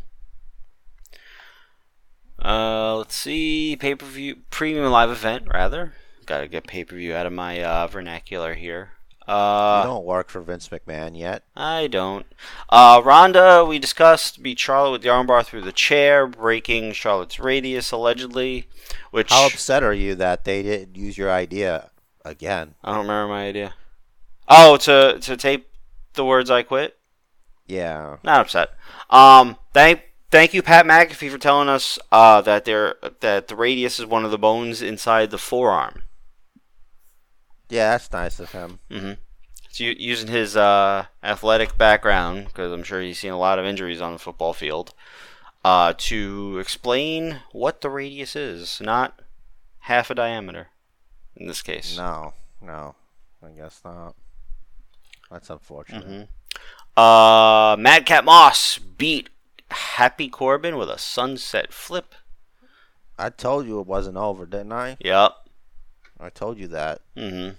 Uh, 2.45 2.97
let's 2.97 3.15
see. 3.15 3.77
Pay 3.77 3.95
per 3.95 4.07
view, 4.07 4.39
premium 4.51 4.91
live 4.91 5.11
event, 5.11 5.47
rather. 5.53 5.93
Gotta 6.27 6.49
get 6.49 6.67
pay 6.67 6.85
per 6.85 6.97
view 6.97 7.15
out 7.15 7.27
of 7.27 7.33
my 7.33 7.63
uh, 7.63 7.87
vernacular 7.87 8.55
here. 8.55 8.93
you 9.29 9.35
Uh, 9.35 9.85
don't 9.85 10.05
work 10.05 10.29
for 10.31 10.41
Vince 10.41 10.69
McMahon 10.71 11.17
yet. 11.19 11.45
I 11.55 11.87
don't. 11.87 12.27
Uh, 12.69 13.01
Ronda, 13.05 13.65
we 13.65 13.79
discussed, 13.79 14.43
beat 14.43 14.59
Charlotte 14.59 14.91
with 14.93 15.03
the 15.03 15.09
armbar 15.09 15.45
through 15.45 15.63
the 15.63 15.73
chair, 15.73 16.27
breaking 16.27 16.93
Charlotte's 16.95 17.39
radius 17.39 17.93
allegedly. 17.93 18.67
Which 19.11 19.31
How 19.31 19.47
upset 19.47 19.83
are 19.83 19.95
you 19.95 20.15
that 20.17 20.45
they 20.45 20.63
didn't 20.63 20.97
use 20.97 21.19
your 21.19 21.31
idea 21.31 21.91
again? 22.25 22.75
I 22.83 22.91
don't 22.93 23.03
remember 23.03 23.29
my 23.33 23.47
idea. 23.47 23.75
Oh, 24.51 24.77
to 24.79 25.19
to 25.21 25.37
tape 25.37 25.69
the 26.15 26.25
words 26.25 26.51
I 26.51 26.63
quit. 26.63 26.99
Yeah. 27.67 28.17
Not 28.25 28.41
upset. 28.41 28.71
Um, 29.09 29.57
thank 29.73 30.03
thank 30.31 30.53
you, 30.53 30.63
Pat 30.63 30.85
McAfee, 30.85 31.31
for 31.31 31.39
telling 31.39 31.69
us 31.69 31.99
uh, 32.11 32.41
that 32.43 32.65
there 32.65 32.97
that 33.21 33.47
the 33.47 33.57
radius 33.57 34.01
is 34.01 34.07
one 34.07 34.25
of 34.25 34.33
the 34.33 34.39
bones 34.39 34.83
inside 34.83 35.31
the 35.31 35.39
forearm. 35.39 36.03
Yeah, 37.69 37.93
that's 37.93 38.11
nice 38.13 38.41
of 38.41 38.51
him. 38.51 38.81
Mm-hmm. 38.91 39.13
So 39.71 39.85
using 39.85 40.29
his 40.29 40.57
uh, 40.57 41.07
athletic 41.23 41.79
background, 41.79 42.47
because 42.47 42.73
I'm 42.73 42.83
sure 42.83 43.01
he's 43.01 43.21
seen 43.21 43.31
a 43.31 43.39
lot 43.39 43.61
of 43.61 43.65
injuries 43.65 44.01
on 44.01 44.13
the 44.13 44.19
football 44.19 44.53
field, 44.53 44.93
uh, 45.65 45.95
to 45.97 46.59
explain 46.59 47.43
what 47.53 47.81
the 47.81 47.89
radius 47.89 48.35
is, 48.35 48.81
not 48.81 49.23
half 49.81 50.11
a 50.11 50.15
diameter. 50.17 50.71
In 51.37 51.47
this 51.47 51.63
case. 51.63 51.97
No, 51.97 52.35
no, 52.61 52.97
I 53.45 53.51
guess 53.51 53.81
not. 53.85 54.17
That's 55.31 55.51
unfortunate. 55.51 56.05
hmm 56.05 57.01
Uh, 57.01 57.77
Madcap 57.79 58.25
Moss 58.25 58.79
beat 58.79 59.31
Happy 59.71 60.29
Corbin 60.29 60.77
with 60.77 60.91
a 60.91 60.99
sunset 60.99 61.73
flip. 61.73 62.15
I 63.19 63.31
told 63.31 63.67
you 63.67 63.81
it 63.81 63.87
wasn't 63.87 64.17
over, 64.17 64.47
didn't 64.47 64.73
I? 64.73 64.97
Yep. 65.01 65.33
I 66.19 66.31
told 66.31 66.59
you 66.59 66.67
that. 66.69 67.01
Mm-hmm. 67.17 67.55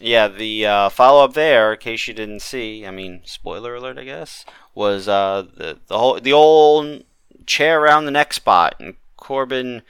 Yeah, 0.00 0.28
the 0.28 0.66
uh, 0.66 0.88
follow 0.88 1.24
up 1.24 1.34
there, 1.34 1.74
in 1.74 1.78
case 1.78 2.08
you 2.08 2.14
didn't 2.14 2.40
see, 2.40 2.86
I 2.86 2.90
mean, 2.90 3.20
spoiler 3.24 3.74
alert, 3.74 3.98
I 3.98 4.04
guess, 4.04 4.46
was 4.74 5.06
uh, 5.06 5.44
the 5.54 5.78
the 5.88 5.98
whole 5.98 6.18
the 6.18 6.32
old 6.32 7.04
chair 7.44 7.82
around 7.82 8.06
the 8.06 8.10
neck 8.10 8.32
spot, 8.32 8.76
and 8.80 8.94
Corbin 9.16 9.82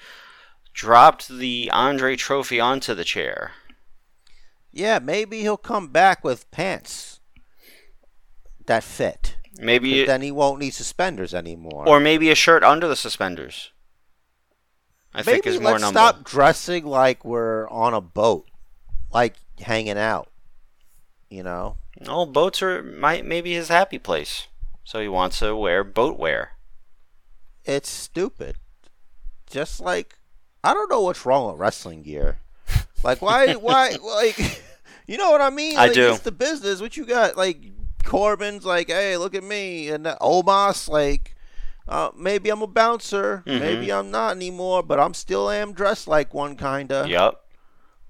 dropped 0.72 1.28
the 1.28 1.70
Andre 1.72 2.16
Trophy 2.16 2.58
onto 2.58 2.92
the 2.92 3.04
chair. 3.04 3.52
Yeah, 4.72 4.98
maybe 5.00 5.40
he'll 5.40 5.56
come 5.56 5.88
back 5.88 6.22
with 6.24 6.50
pants 6.50 7.20
that 8.66 8.84
fit. 8.84 9.36
Maybe, 9.58 10.00
But 10.02 10.06
then 10.06 10.22
he 10.22 10.30
won't 10.30 10.60
need 10.60 10.70
suspenders 10.74 11.34
anymore. 11.34 11.88
or 11.88 12.00
maybe 12.00 12.30
a 12.30 12.34
shirt 12.34 12.62
under 12.62 12.86
the 12.88 12.96
suspenders. 12.96 13.72
I 15.12 15.22
think 15.22 15.44
maybe 15.44 15.56
is 15.56 15.60
more 15.60 15.72
let's 15.72 15.82
number. 15.82 15.98
stop 15.98 16.24
dressing 16.24 16.86
like 16.86 17.24
we're 17.24 17.68
on 17.68 17.94
a 17.94 18.00
boat, 18.00 18.48
like 19.12 19.34
hanging 19.60 19.98
out. 19.98 20.28
You 21.28 21.42
know, 21.42 21.76
Oh, 22.06 22.26
boats 22.26 22.62
are 22.62 22.82
might 22.82 23.24
maybe 23.26 23.52
his 23.52 23.68
happy 23.68 23.98
place, 23.98 24.46
so 24.84 25.00
he 25.00 25.08
wants 25.08 25.40
to 25.40 25.56
wear 25.56 25.82
boat 25.84 26.16
wear. 26.18 26.52
it's 27.64 27.90
stupid. 27.90 28.56
Just 29.48 29.80
like 29.80 30.16
I 30.62 30.72
don't 30.74 30.88
know 30.90 31.00
what's 31.02 31.26
wrong 31.26 31.50
with 31.50 31.60
wrestling 31.60 32.02
gear. 32.02 32.38
Like 33.02 33.22
why 33.22 33.54
why 33.68 33.96
like 34.02 34.38
you 35.06 35.16
know 35.16 35.30
what 35.30 35.40
I 35.40 35.50
mean? 35.50 35.76
I 35.76 35.86
Like, 35.86 35.94
do. 35.94 36.10
It's 36.10 36.20
the 36.20 36.32
business. 36.32 36.80
What 36.80 36.96
you 36.96 37.04
got? 37.06 37.36
Like 37.36 37.58
Corbin's 38.04 38.64
like, 38.64 38.88
hey, 38.88 39.16
look 39.16 39.34
at 39.34 39.44
me, 39.44 39.88
and 39.88 40.06
uh, 40.06 40.16
Omos 40.20 40.88
like. 40.88 41.36
Uh, 41.88 42.10
maybe 42.16 42.50
I'm 42.50 42.62
a 42.62 42.68
bouncer. 42.68 43.42
Mhm. 43.46 43.58
Maybe 43.58 43.92
I'm 43.92 44.12
not 44.12 44.36
anymore, 44.36 44.80
but 44.84 45.00
I'm 45.00 45.12
still 45.12 45.50
am 45.50 45.72
dressed 45.72 46.06
like 46.06 46.32
one 46.32 46.54
kinda. 46.56 47.06
Yep. 47.08 47.34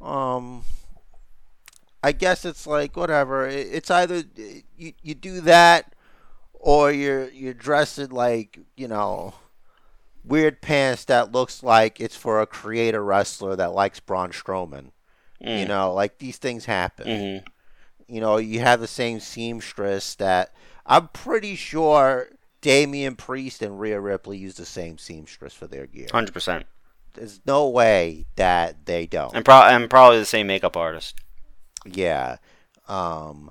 um 0.02 0.64
i 2.02 2.10
guess 2.12 2.44
it's 2.46 2.66
like 2.66 2.96
whatever 2.96 3.46
It- 3.46 3.68
it's 3.72 3.90
either 3.90 4.22
you, 4.78 4.92
you 5.02 5.14
do 5.14 5.42
that 5.42 5.94
or 6.54 6.90
you're 6.90 7.28
you're 7.30 7.52
dressed 7.54 8.10
like 8.10 8.58
you 8.76 8.88
know 8.88 9.34
weird 10.24 10.60
pants 10.60 11.04
that 11.06 11.32
looks 11.32 11.62
like 11.62 12.00
it's 12.00 12.16
for 12.16 12.40
a 12.40 12.46
creator 12.46 13.02
wrestler 13.04 13.56
that 13.56 13.72
likes 13.72 14.00
Braun 14.00 14.30
Strowman. 14.32 14.90
You 15.40 15.64
Mm. 15.64 15.68
know, 15.68 15.94
like 15.94 16.18
these 16.18 16.36
things 16.36 16.66
happen. 16.66 17.06
Mhm. 17.06 17.44
You 18.08 18.20
know, 18.20 18.36
you 18.36 18.60
have 18.60 18.80
the 18.80 18.86
same 18.86 19.20
seamstress 19.20 20.14
that 20.16 20.52
I'm 20.84 21.08
pretty 21.08 21.54
sure 21.56 22.28
Damian 22.60 23.16
Priest 23.16 23.62
and 23.62 23.80
Rhea 23.80 23.98
Ripley 24.00 24.36
use 24.36 24.56
the 24.56 24.66
same 24.66 24.98
seamstress 24.98 25.54
for 25.54 25.66
their 25.66 25.86
gear. 25.86 26.08
Hundred 26.12 26.32
percent, 26.34 26.66
There's 27.14 27.40
no 27.46 27.68
way 27.68 28.26
that 28.36 28.84
they 28.86 29.06
don't. 29.06 29.34
and 29.34 29.44
pro- 29.44 29.62
and 29.62 29.88
probably 29.88 30.18
the 30.18 30.24
same 30.26 30.46
makeup 30.48 30.76
artist. 30.76 31.14
Yeah. 31.86 32.36
Um, 32.88 33.50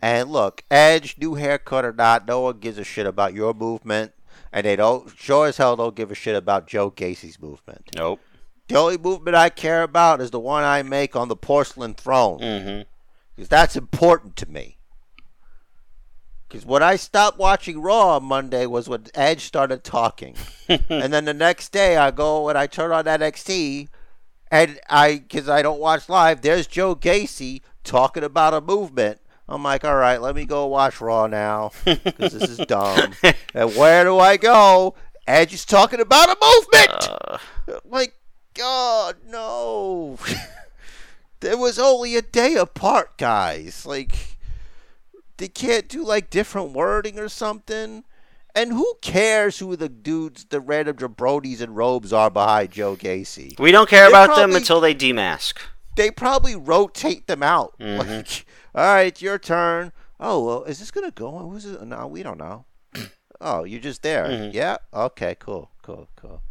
and 0.00 0.30
look, 0.30 0.62
Edge, 0.70 1.16
new 1.18 1.34
haircut 1.34 1.84
or 1.84 1.92
not, 1.92 2.26
no 2.26 2.40
one 2.40 2.58
gives 2.60 2.78
a 2.78 2.84
shit 2.84 3.06
about 3.06 3.34
your 3.34 3.52
movement, 3.52 4.12
and 4.56 4.64
they 4.64 4.74
don't 4.74 5.10
sure 5.18 5.46
as 5.46 5.58
hell 5.58 5.76
don't 5.76 5.94
give 5.94 6.10
a 6.10 6.14
shit 6.14 6.34
about 6.34 6.66
Joe 6.66 6.90
Gacy's 6.90 7.38
movement. 7.38 7.90
Nope. 7.94 8.20
The 8.68 8.76
only 8.76 8.96
movement 8.98 9.36
I 9.36 9.50
care 9.50 9.82
about 9.82 10.20
is 10.22 10.30
the 10.30 10.40
one 10.40 10.64
I 10.64 10.82
make 10.82 11.14
on 11.14 11.28
the 11.28 11.36
porcelain 11.36 11.92
throne, 11.94 12.40
Mm-hmm. 12.40 12.82
because 13.36 13.48
that's 13.50 13.76
important 13.76 14.34
to 14.36 14.50
me. 14.50 14.78
Because 16.48 16.64
when 16.64 16.82
I 16.82 16.96
stopped 16.96 17.38
watching 17.38 17.82
Raw 17.82 18.16
on 18.16 18.24
Monday 18.24 18.66
was 18.66 18.88
when 18.88 19.06
Edge 19.14 19.42
started 19.44 19.84
talking, 19.84 20.36
and 20.68 21.12
then 21.12 21.26
the 21.26 21.34
next 21.34 21.70
day 21.70 21.96
I 21.96 22.10
go 22.10 22.48
and 22.48 22.56
I 22.56 22.66
turn 22.66 22.92
on 22.92 23.04
NXT, 23.04 23.88
and 24.50 24.80
I 24.88 25.18
because 25.18 25.48
I 25.48 25.60
don't 25.62 25.80
watch 25.80 26.08
live. 26.08 26.40
There's 26.40 26.66
Joe 26.66 26.94
Gacy 26.96 27.60
talking 27.84 28.22
about 28.24 28.54
a 28.54 28.60
movement. 28.60 29.20
I'm 29.48 29.62
like, 29.62 29.84
all 29.84 29.94
right, 29.96 30.20
let 30.20 30.34
me 30.34 30.44
go 30.44 30.66
watch 30.66 31.00
Raw 31.00 31.26
now 31.28 31.70
because 31.84 32.32
this 32.32 32.50
is 32.50 32.58
dumb. 32.66 33.12
and 33.54 33.74
where 33.76 34.02
do 34.04 34.18
I 34.18 34.36
go? 34.36 34.94
Edge 35.26 35.54
is 35.54 35.64
talking 35.64 36.00
about 36.00 36.28
a 36.28 36.36
movement. 36.40 37.08
Uh, 37.10 37.38
like, 37.84 38.14
God, 38.54 39.16
no. 39.28 40.18
there 41.40 41.56
was 41.56 41.78
only 41.78 42.16
a 42.16 42.22
day 42.22 42.54
apart, 42.54 43.18
guys. 43.18 43.86
Like, 43.86 44.36
they 45.36 45.48
can't 45.48 45.88
do 45.88 46.04
like 46.04 46.30
different 46.30 46.72
wording 46.72 47.18
or 47.18 47.28
something. 47.28 48.04
And 48.54 48.72
who 48.72 48.94
cares 49.02 49.58
who 49.58 49.76
the 49.76 49.88
dudes, 49.90 50.46
the 50.46 50.60
random 50.60 50.96
jabronis 50.96 51.60
in 51.60 51.74
robes 51.74 52.12
are 52.12 52.30
behind 52.30 52.70
Joe 52.70 52.96
Gacy? 52.96 53.58
we 53.60 53.70
don't 53.70 53.88
care 53.88 54.04
They 54.06 54.12
about 54.12 54.34
them 54.34 54.56
until 54.56 54.80
they 54.80 54.94
demask. 54.94 55.54
They 55.94 56.10
probably 56.10 56.56
rotate 56.56 57.26
them 57.26 57.42
out. 57.42 57.74
Mhm. 57.78 57.98
Like, 57.98 58.46
all 58.76 58.94
right, 58.94 59.20
your 59.20 59.38
turn. 59.38 59.92
Oh 60.20 60.44
well, 60.44 60.64
is 60.64 60.78
this 60.78 60.90
gonna 60.90 61.10
go? 61.10 61.38
Who's 61.50 61.64
it? 61.66 61.82
No, 61.82 62.06
we 62.06 62.22
don't 62.22 62.38
know. 62.38 62.64
oh, 63.40 63.64
you're 63.64 63.80
just 63.80 64.02
there. 64.02 64.24
Mhm. 64.26 64.54
Yeah. 64.54 64.76
Okay. 64.94 65.34
Cool. 65.38 65.70
Cool. 65.82 66.08
Cool. 66.16 66.42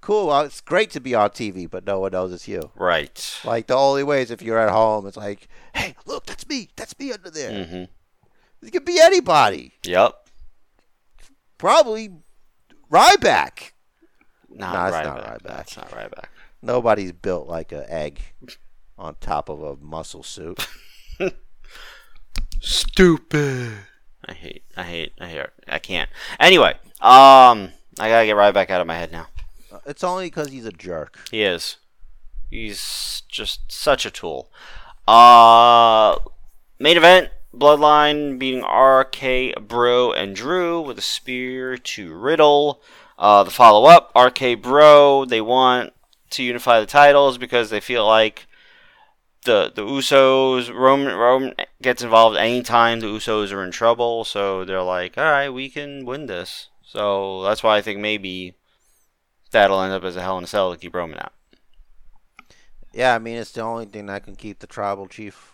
Cool. 0.00 0.26
Well, 0.28 0.40
it's 0.42 0.60
great 0.60 0.90
to 0.90 1.00
be 1.00 1.14
on 1.14 1.30
TV, 1.30 1.68
but 1.70 1.86
no 1.86 2.00
one 2.00 2.12
knows 2.12 2.32
it's 2.32 2.48
you. 2.48 2.70
Right. 2.74 3.40
Like 3.44 3.66
the 3.68 3.76
only 3.76 4.02
way 4.02 4.22
is 4.22 4.30
if 4.30 4.42
you're 4.42 4.58
at 4.58 4.70
home. 4.70 5.06
It's 5.06 5.16
like, 5.16 5.48
hey, 5.74 5.94
look, 6.06 6.26
that's 6.26 6.46
me. 6.48 6.68
That's 6.76 6.98
me 6.98 7.12
under 7.12 7.30
there. 7.30 7.50
Mm-hmm. 7.50 8.66
It 8.66 8.70
could 8.72 8.84
be 8.84 9.00
anybody. 9.00 9.74
Yep. 9.84 10.28
Probably 11.58 12.10
Ryback. 12.90 13.72
Not 14.50 14.72
Nah, 14.74 14.86
it's 14.88 14.96
Ryback. 14.96 15.04
not 15.04 15.24
Ryback. 15.24 15.42
That's 15.44 15.76
not 15.76 15.90
Ryback. 15.90 16.24
Nobody's 16.60 17.12
built 17.12 17.48
like 17.48 17.72
an 17.72 17.84
egg 17.88 18.20
on 18.98 19.16
top 19.20 19.48
of 19.48 19.62
a 19.62 19.76
muscle 19.76 20.22
suit. 20.22 20.66
Stupid. 22.60 23.72
I 24.24 24.32
hate. 24.34 24.64
I 24.76 24.84
hate. 24.84 25.12
I 25.20 25.26
hate. 25.26 25.46
I 25.66 25.78
can't. 25.78 26.08
Anyway, 26.38 26.72
um, 27.00 27.72
I 27.98 28.08
gotta 28.08 28.26
get 28.26 28.36
right 28.36 28.54
back 28.54 28.70
out 28.70 28.80
of 28.80 28.86
my 28.86 28.96
head 28.96 29.12
now. 29.12 29.26
It's 29.86 30.04
only 30.04 30.26
because 30.26 30.50
he's 30.50 30.66
a 30.66 30.72
jerk. 30.72 31.18
He 31.30 31.42
is. 31.42 31.78
He's 32.50 33.22
just 33.28 33.72
such 33.72 34.06
a 34.06 34.10
tool. 34.10 34.50
Uh, 35.08 36.16
main 36.78 36.96
event: 36.96 37.30
Bloodline 37.54 38.38
beating 38.38 38.62
RK 38.62 39.66
Bro 39.66 40.12
and 40.12 40.36
Drew 40.36 40.80
with 40.80 40.98
a 40.98 41.02
spear 41.02 41.76
to 41.76 42.14
Riddle. 42.14 42.80
Uh, 43.18 43.42
the 43.42 43.50
follow 43.50 43.86
up: 43.86 44.12
RK 44.16 44.62
Bro. 44.62 45.24
They 45.26 45.40
want 45.40 45.92
to 46.30 46.42
unify 46.42 46.80
the 46.80 46.86
titles 46.86 47.38
because 47.38 47.70
they 47.70 47.80
feel 47.80 48.06
like 48.06 48.46
the 49.44 49.72
the 49.74 49.82
Usos 49.82 50.72
Roman 50.74 51.14
Roman 51.16 51.54
gets 51.80 52.02
involved 52.02 52.36
anytime 52.36 53.00
the 53.00 53.06
Usos 53.08 53.52
are 53.52 53.64
in 53.64 53.70
trouble. 53.70 54.24
So 54.24 54.64
they're 54.64 54.82
like, 54.82 55.18
all 55.18 55.24
right, 55.24 55.48
we 55.50 55.68
can 55.68 56.04
win 56.04 56.26
this. 56.26 56.68
So 56.84 57.42
that's 57.42 57.62
why 57.62 57.76
I 57.78 57.82
think 57.82 58.00
maybe 58.00 58.54
that'll 59.50 59.80
end 59.82 59.92
up 59.92 60.04
as 60.04 60.16
a 60.16 60.22
Hell 60.22 60.38
in 60.38 60.44
a 60.44 60.46
Cell 60.46 60.72
to 60.72 60.78
keep 60.78 60.94
Roman 60.94 61.18
out. 61.18 61.32
Yeah, 62.92 63.14
I 63.14 63.18
mean 63.18 63.36
it's 63.36 63.52
the 63.52 63.62
only 63.62 63.86
thing 63.86 64.06
that 64.06 64.24
can 64.24 64.36
keep 64.36 64.58
the 64.58 64.66
tribal 64.66 65.06
chief 65.06 65.52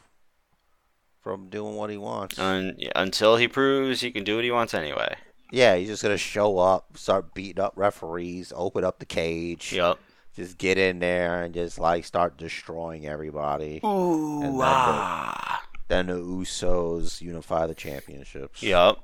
from 1.22 1.48
doing 1.48 1.76
what 1.76 1.90
he 1.90 1.96
wants. 1.96 2.38
Un 2.38 2.76
until 2.96 3.36
he 3.36 3.46
proves 3.48 4.00
he 4.00 4.10
can 4.10 4.24
do 4.24 4.36
what 4.36 4.44
he 4.44 4.50
wants 4.50 4.74
anyway. 4.74 5.14
yeah, 5.52 5.76
he's 5.76 5.88
just 5.88 6.02
gonna 6.02 6.16
show 6.18 6.58
up, 6.58 6.96
start 6.98 7.34
beating 7.34 7.62
up 7.62 7.72
referees, 7.76 8.52
open 8.56 8.82
up 8.84 8.98
the 8.98 9.06
cage, 9.06 9.72
Yep. 9.72 9.98
Just 10.38 10.56
get 10.56 10.78
in 10.78 11.00
there 11.00 11.42
and 11.42 11.52
just 11.52 11.78
like 11.80 12.04
start 12.04 12.38
destroying 12.38 13.06
everybody. 13.06 13.80
Ooh, 13.84 14.40
And 14.42 14.54
then 14.54 14.60
ah. 14.62 15.64
Then 15.88 16.06
the 16.06 16.14
Usos 16.14 17.20
unify 17.20 17.66
the 17.66 17.74
championships. 17.74 18.62
Yep. 18.62 18.98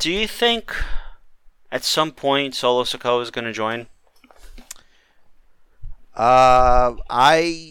Do 0.00 0.10
you 0.10 0.26
think 0.26 0.74
at 1.70 1.84
some 1.84 2.10
point 2.10 2.54
Solo 2.54 2.82
Sikoa 2.82 3.22
is 3.22 3.30
going 3.30 3.44
to 3.44 3.52
join? 3.52 3.86
Uh, 6.16 6.96
I. 7.08 7.70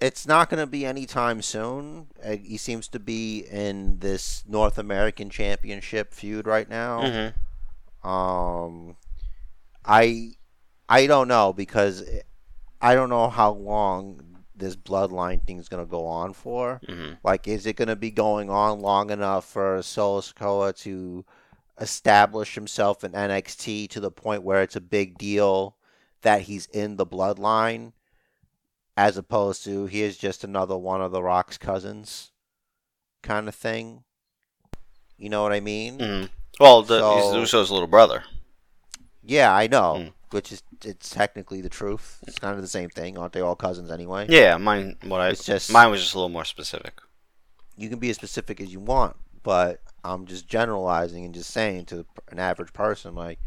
It's 0.00 0.26
not 0.26 0.48
going 0.50 0.60
to 0.60 0.66
be 0.66 0.84
anytime 0.84 1.42
soon. 1.42 2.08
Uh, 2.24 2.36
He 2.36 2.56
seems 2.56 2.88
to 2.88 2.98
be 2.98 3.40
in 3.50 3.98
this 4.00 4.42
North 4.48 4.76
American 4.78 5.30
Championship 5.30 6.12
feud 6.12 6.46
right 6.46 6.68
now. 6.68 7.00
Mm-hmm. 7.02 7.38
Um, 8.04 8.96
I 9.84 10.32
I 10.88 11.06
don't 11.06 11.28
know 11.28 11.52
because 11.52 12.04
I 12.80 12.94
don't 12.94 13.10
know 13.10 13.28
how 13.28 13.52
long 13.52 14.20
this 14.54 14.76
bloodline 14.76 15.44
thing 15.44 15.58
is 15.58 15.68
gonna 15.68 15.86
go 15.86 16.06
on 16.06 16.32
for. 16.32 16.80
Mm-hmm. 16.88 17.14
Like, 17.24 17.48
is 17.48 17.66
it 17.66 17.76
gonna 17.76 17.96
be 17.96 18.10
going 18.10 18.50
on 18.50 18.80
long 18.80 19.10
enough 19.10 19.44
for 19.44 19.82
Solo 19.82 20.72
to 20.72 21.24
establish 21.80 22.54
himself 22.54 23.02
in 23.04 23.12
NXT 23.12 23.88
to 23.90 24.00
the 24.00 24.10
point 24.10 24.42
where 24.42 24.62
it's 24.62 24.76
a 24.76 24.80
big 24.80 25.18
deal 25.18 25.76
that 26.22 26.42
he's 26.42 26.66
in 26.66 26.96
the 26.96 27.06
bloodline, 27.06 27.92
as 28.96 29.16
opposed 29.16 29.64
to 29.64 29.86
he 29.86 30.02
is 30.02 30.16
just 30.16 30.44
another 30.44 30.76
one 30.76 31.00
of 31.00 31.12
the 31.12 31.22
Rock's 31.22 31.58
cousins, 31.58 32.30
kind 33.22 33.48
of 33.48 33.54
thing. 33.54 34.04
You 35.16 35.28
know 35.28 35.42
what 35.42 35.52
I 35.52 35.60
mean? 35.60 35.98
Mm-hmm. 35.98 36.26
Well, 36.60 36.82
the, 36.82 36.98
So- 37.00 37.16
he's 37.16 37.34
Uso's 37.52 37.70
little 37.70 37.86
brother. 37.88 38.24
Yeah, 39.24 39.54
I 39.54 39.66
know. 39.68 39.94
Mm. 39.98 40.12
Which 40.30 40.50
is 40.50 40.62
it's 40.84 41.10
technically 41.10 41.60
the 41.60 41.68
truth. 41.68 42.18
It's 42.26 42.38
kind 42.38 42.54
of 42.56 42.62
the 42.62 42.68
same 42.68 42.88
thing, 42.88 43.18
aren't 43.18 43.34
they 43.34 43.40
all 43.40 43.54
cousins 43.54 43.90
anyway? 43.90 44.26
Yeah, 44.30 44.56
mine. 44.56 44.96
What 45.04 45.20
I 45.20 45.28
It's 45.28 45.44
just- 45.44 45.70
mine 45.70 45.90
was 45.90 46.00
just 46.00 46.14
a 46.14 46.16
little 46.18 46.30
more 46.30 46.44
specific. 46.46 47.00
You 47.76 47.88
can 47.90 47.98
be 47.98 48.08
as 48.10 48.16
specific 48.16 48.60
as 48.60 48.72
you 48.72 48.80
want, 48.80 49.16
but 49.42 49.80
I'm 50.04 50.24
just 50.26 50.48
generalizing 50.48 51.24
and 51.26 51.34
just 51.34 51.50
saying 51.50 51.84
to 51.86 52.06
an 52.28 52.38
average 52.38 52.72
person, 52.72 53.14
like, 53.14 53.38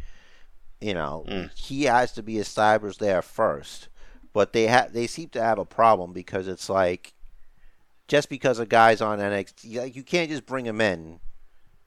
you 0.80 0.94
know, 0.94 1.26
Mm. 1.28 1.50
he 1.58 1.84
has 1.84 2.12
to 2.14 2.24
be 2.24 2.38
established 2.38 3.00
there 3.00 3.22
first. 3.24 3.90
But 4.32 4.54
they 4.54 4.68
have 4.68 4.94
they 4.94 5.08
seem 5.08 5.30
to 5.30 5.42
have 5.42 5.58
a 5.58 5.66
problem 5.66 6.14
because 6.14 6.48
it's 6.48 6.70
like 6.70 7.14
just 8.08 8.30
because 8.30 8.60
a 8.60 8.66
guy's 8.66 9.02
on 9.02 9.20
NXT, 9.20 9.80
like, 9.80 9.96
you 9.96 10.04
can't 10.04 10.30
just 10.30 10.46
bring 10.46 10.66
him 10.66 10.80
in 10.82 11.20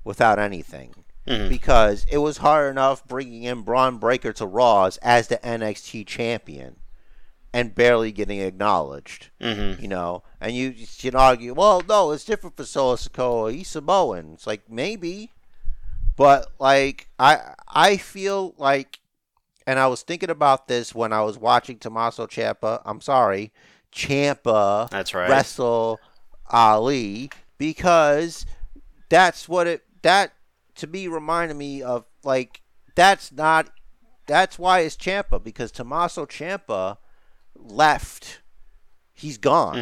without 0.02 0.38
anything. 0.40 0.94
Mhm. 1.28 1.48
Because 1.48 2.06
it 2.10 2.18
was 2.18 2.38
hard 2.38 2.70
enough 2.70 3.06
bringing 3.06 3.42
in 3.44 3.62
Bron 3.62 3.98
Breakker 3.98 4.32
to 4.34 4.46
Raws 4.46 4.96
as 4.98 5.28
the 5.28 5.36
NXT 5.46 6.04
champion 6.06 6.76
and 7.52 7.74
barely 7.74 8.12
getting 8.12 8.40
acknowledged 8.40 9.28
Mhm. 9.40 9.80
you 9.80 9.88
know, 9.88 10.22
and 10.40 10.54
you 10.54 10.74
can 10.98 11.14
argue, 11.14 11.54
well, 11.54 11.82
no, 11.88 12.10
it's 12.12 12.24
different 12.24 12.56
for 12.56 12.64
Solo 12.64 12.96
Sikoa. 12.96 13.52
He's 13.54 13.68
Samoan. 13.68 14.32
It's 14.34 14.46
like 14.46 14.68
maybe, 14.70 15.32
but 16.16 16.48
like 16.58 17.08
I 17.18 17.54
I 17.68 17.96
feel 17.96 18.54
like, 18.58 18.98
and 19.66 19.78
I 19.78 19.86
was 19.86 20.02
thinking 20.02 20.30
about 20.30 20.68
this 20.68 20.94
when 20.94 21.12
I 21.12 21.22
was 21.22 21.38
watching 21.38 21.78
Tommaso 21.78 22.26
Ciampa. 22.26 22.80
I'm 22.84 23.00
sorry, 23.00 23.52
Ciampa 23.92 24.88
That's 24.90 25.14
right. 25.14 25.28
wrestle 25.30 26.00
Ali 26.50 27.30
because 27.58 28.46
that's 29.08 29.48
what 29.48 29.66
it 29.66 29.84
that 30.02 30.32
to 30.78 30.86
me 30.86 31.06
reminded 31.08 31.56
me 31.56 31.82
of 31.82 32.04
like 32.24 32.62
that's 32.94 33.30
not 33.32 33.70
that's 34.26 34.58
why 34.58 34.80
it's 34.80 34.96
Champa 34.96 35.38
because 35.38 35.70
Tommaso 35.70 36.26
Champa 36.26 36.98
left. 37.54 38.40
He's 39.12 39.38
gone. 39.38 39.76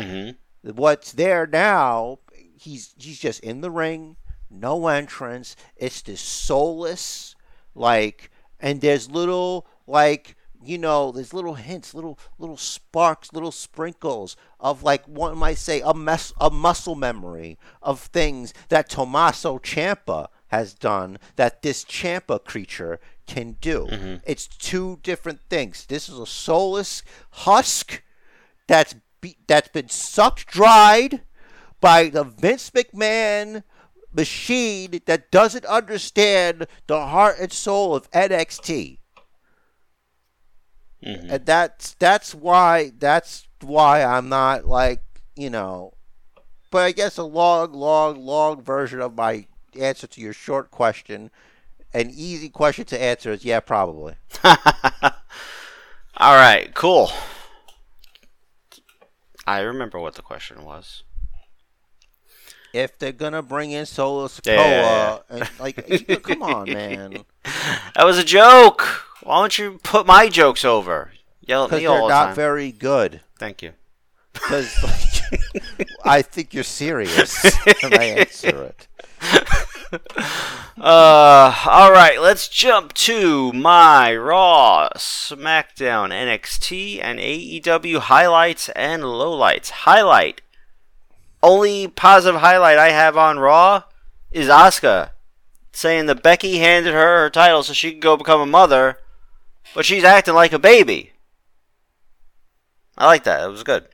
Mhm. 0.62 0.74
What's 0.74 1.12
there 1.12 1.46
now? 1.46 2.18
He's 2.58 2.94
he's 2.98 3.18
just 3.18 3.40
in 3.40 3.60
the 3.60 3.70
ring, 3.70 4.16
no 4.50 4.86
entrance. 4.88 5.56
It's 5.76 6.02
this 6.02 6.20
soulless, 6.20 7.34
like, 7.74 8.30
and 8.60 8.80
there's 8.80 9.10
little 9.10 9.66
like 9.86 10.36
you 10.62 10.78
know, 10.78 11.12
there's 11.12 11.34
little 11.34 11.54
hints, 11.54 11.94
little 11.94 12.18
little 12.38 12.56
sparks, 12.56 13.32
little 13.32 13.52
sprinkles 13.52 14.36
of 14.58 14.82
like 14.82 15.04
one 15.06 15.36
might 15.36 15.58
say 15.58 15.80
a 15.84 15.92
mess, 15.94 16.32
a 16.40 16.50
muscle 16.50 16.94
memory 16.96 17.58
of 17.82 18.00
things 18.00 18.52
that 18.68 18.88
Tommaso 18.88 19.58
Ciampa 19.58 20.28
has 20.56 20.74
done 20.74 21.18
that 21.36 21.62
this 21.62 21.84
Champa 21.84 22.38
creature 22.38 22.98
can 23.26 23.56
do. 23.60 23.86
It's 24.24 24.46
two 24.46 24.98
different 25.02 25.40
things. 25.48 25.86
This 25.86 26.08
is 26.08 26.18
a 26.18 26.26
soulless 26.26 27.02
husk 27.30 28.02
that's 28.66 28.94
be, 29.20 29.36
that's 29.46 29.68
been 29.68 29.88
sucked 29.88 30.46
dried 30.46 31.22
by 31.80 32.08
the 32.08 32.24
Vince 32.24 32.70
McMahon 32.70 33.62
machine 34.12 35.00
that 35.06 35.30
doesn't 35.30 35.64
understand 35.66 36.66
the 36.86 37.06
heart 37.06 37.36
and 37.38 37.52
soul 37.52 37.94
of 37.94 38.10
NXT. 38.12 38.98
Mhm. 41.04 41.30
And 41.30 41.46
that's 41.46 41.94
that's 41.94 42.34
why 42.34 42.92
that's 42.98 43.46
why 43.60 44.02
I'm 44.02 44.28
not 44.28 44.64
like, 44.64 45.02
you 45.36 45.50
know, 45.50 45.92
but 46.70 46.84
I 46.84 46.92
guess 46.92 47.18
a 47.18 47.24
long 47.24 47.72
long 47.72 48.24
long 48.24 48.62
version 48.62 49.00
of 49.00 49.14
my 49.14 49.46
answer 49.80 50.06
to 50.06 50.20
your 50.20 50.32
short 50.32 50.70
question, 50.70 51.30
an 51.92 52.10
easy 52.10 52.48
question 52.48 52.84
to 52.86 53.00
answer 53.02 53.30
is 53.32 53.44
yeah, 53.44 53.60
probably. 53.60 54.14
All 54.44 54.54
right, 56.34 56.72
cool. 56.74 57.10
I 59.46 59.60
remember 59.60 59.98
what 59.98 60.14
the 60.14 60.22
question 60.22 60.64
was. 60.64 61.02
If 62.72 62.98
they're 62.98 63.12
gonna 63.12 63.42
bring 63.42 63.70
in 63.70 63.86
Solo 63.86 64.26
Sikoa, 64.26 64.44
Yeah, 64.56 64.70
yeah, 64.70 65.18
and 65.30 65.50
like, 65.58 66.22
come 66.22 66.42
on, 66.42 66.64
man. 66.72 67.24
That 67.94 68.04
was 68.04 68.18
a 68.18 68.24
joke. 68.24 68.82
Why 69.22 69.40
don't 69.40 69.56
you 69.58 69.78
put 69.82 70.06
my 70.06 70.28
jokes 70.28 70.64
over? 70.64 71.12
Yell 71.40 71.64
at 71.64 71.70
me 71.72 71.86
all 71.86 72.08
the 72.08 72.12
time. 72.12 72.18
they're 72.18 72.26
not 72.28 72.36
very 72.36 72.72
good. 72.72 73.20
Thank 73.38 73.62
you. 73.62 73.72
Because 74.32 74.70
like, 74.84 75.88
I 76.04 76.20
think 76.20 76.52
you're 76.52 76.62
serious 76.62 77.42
when 77.82 77.94
I 77.98 78.04
answer 78.04 78.64
it. 78.64 78.85
Uh, 80.78 81.56
all 81.64 81.90
right, 81.90 82.20
let's 82.20 82.48
jump 82.48 82.92
to 82.92 83.50
my 83.54 84.14
Raw, 84.14 84.90
SmackDown, 84.94 86.10
NXT, 86.10 87.00
and 87.02 87.18
AEW 87.18 87.98
highlights 88.00 88.68
and 88.68 89.02
lowlights. 89.02 89.70
Highlight. 89.70 90.42
Only 91.42 91.88
positive 91.88 92.42
highlight 92.42 92.76
I 92.76 92.90
have 92.90 93.16
on 93.16 93.38
Raw 93.38 93.84
is 94.30 94.48
Asuka 94.48 95.12
saying 95.72 96.06
that 96.06 96.22
Becky 96.22 96.58
handed 96.58 96.92
her 96.92 97.22
her 97.22 97.30
title 97.30 97.62
so 97.62 97.72
she 97.72 97.92
could 97.92 98.02
go 98.02 98.16
become 98.16 98.40
a 98.40 98.46
mother, 98.46 98.98
but 99.74 99.86
she's 99.86 100.04
acting 100.04 100.34
like 100.34 100.52
a 100.52 100.58
baby. 100.58 101.12
I 102.98 103.06
like 103.06 103.24
that. 103.24 103.44
It 103.44 103.50
was 103.50 103.62
good. 103.62 103.88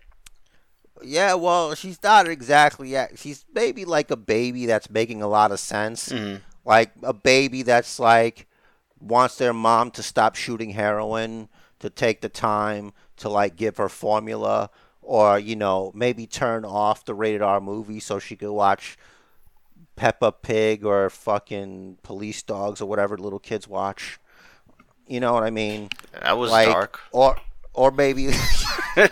Yeah, 1.05 1.34
well, 1.34 1.74
she's 1.74 2.03
not 2.03 2.28
exactly. 2.28 2.88
Yeah, 2.90 3.09
she's 3.14 3.44
maybe 3.55 3.84
like 3.84 4.11
a 4.11 4.16
baby 4.16 4.66
that's 4.66 4.90
making 4.90 5.22
a 5.22 5.28
lot 5.28 5.53
of 5.53 5.61
sense. 5.61 6.09
Mhm. 6.11 6.40
Like 6.64 6.92
a 7.03 7.12
baby 7.12 7.62
that's 7.62 7.98
like 7.98 8.46
wants 9.00 9.36
their 9.36 9.53
mom 9.53 9.90
to 9.92 10.03
stop 10.03 10.34
shooting 10.36 10.70
heroin, 10.70 11.48
to 11.80 11.90
take 11.90 12.20
the 12.20 12.28
time 12.28 12.92
to 13.16 13.28
like 13.28 13.57
give 13.57 13.76
her 13.78 13.88
formula, 13.88 14.70
or 15.03 15.38
you 15.38 15.57
know 15.57 15.90
maybe 15.94 16.26
turn 16.26 16.64
off 16.64 17.05
the 17.05 17.14
rated 17.14 17.42
R 17.42 17.61
movie 17.61 18.00
so 18.00 18.18
she 18.18 18.36
could 18.36 18.53
watch 18.53 18.96
Peppa 19.96 20.32
Pig 20.32 20.84
or 20.84 21.11
fucking 21.11 21.98
Police 22.03 22.42
Dogs 22.42 22.80
or 22.80 22.86
whatever 22.86 23.16
little 23.18 23.38
kids 23.38 23.66
watch. 23.68 24.18
You 25.07 25.20
know 25.20 25.32
what 25.34 25.42
I 25.42 25.50
mean? 25.50 25.88
That 26.20 26.38
was 26.38 26.50
like, 26.50 26.68
dark. 26.68 27.00
Or 27.11 27.36
or 27.74 27.90
maybe 27.90 28.28
because 28.97 29.11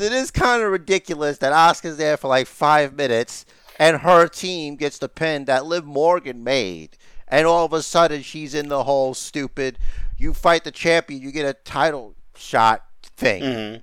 it 0.00 0.12
is 0.12 0.30
kind 0.30 0.62
of 0.62 0.70
ridiculous 0.70 1.38
that 1.38 1.52
Asuka's 1.52 1.96
there 1.96 2.16
for 2.16 2.28
like 2.28 2.46
five 2.46 2.94
minutes 2.94 3.44
and 3.78 3.98
her 3.98 4.26
team 4.28 4.76
gets 4.76 4.98
the 4.98 5.08
pin 5.08 5.44
that 5.44 5.66
Liv 5.66 5.84
Morgan 5.84 6.42
made, 6.42 6.96
and 7.28 7.46
all 7.46 7.64
of 7.64 7.72
a 7.72 7.82
sudden 7.82 8.22
she's 8.22 8.54
in 8.54 8.68
the 8.68 8.84
whole 8.84 9.14
stupid 9.14 9.78
"you 10.16 10.34
fight 10.34 10.64
the 10.64 10.72
champion, 10.72 11.22
you 11.22 11.30
get 11.30 11.46
a 11.46 11.54
title 11.54 12.14
shot" 12.36 12.84
thing. 13.16 13.42
Mhm. 13.42 13.82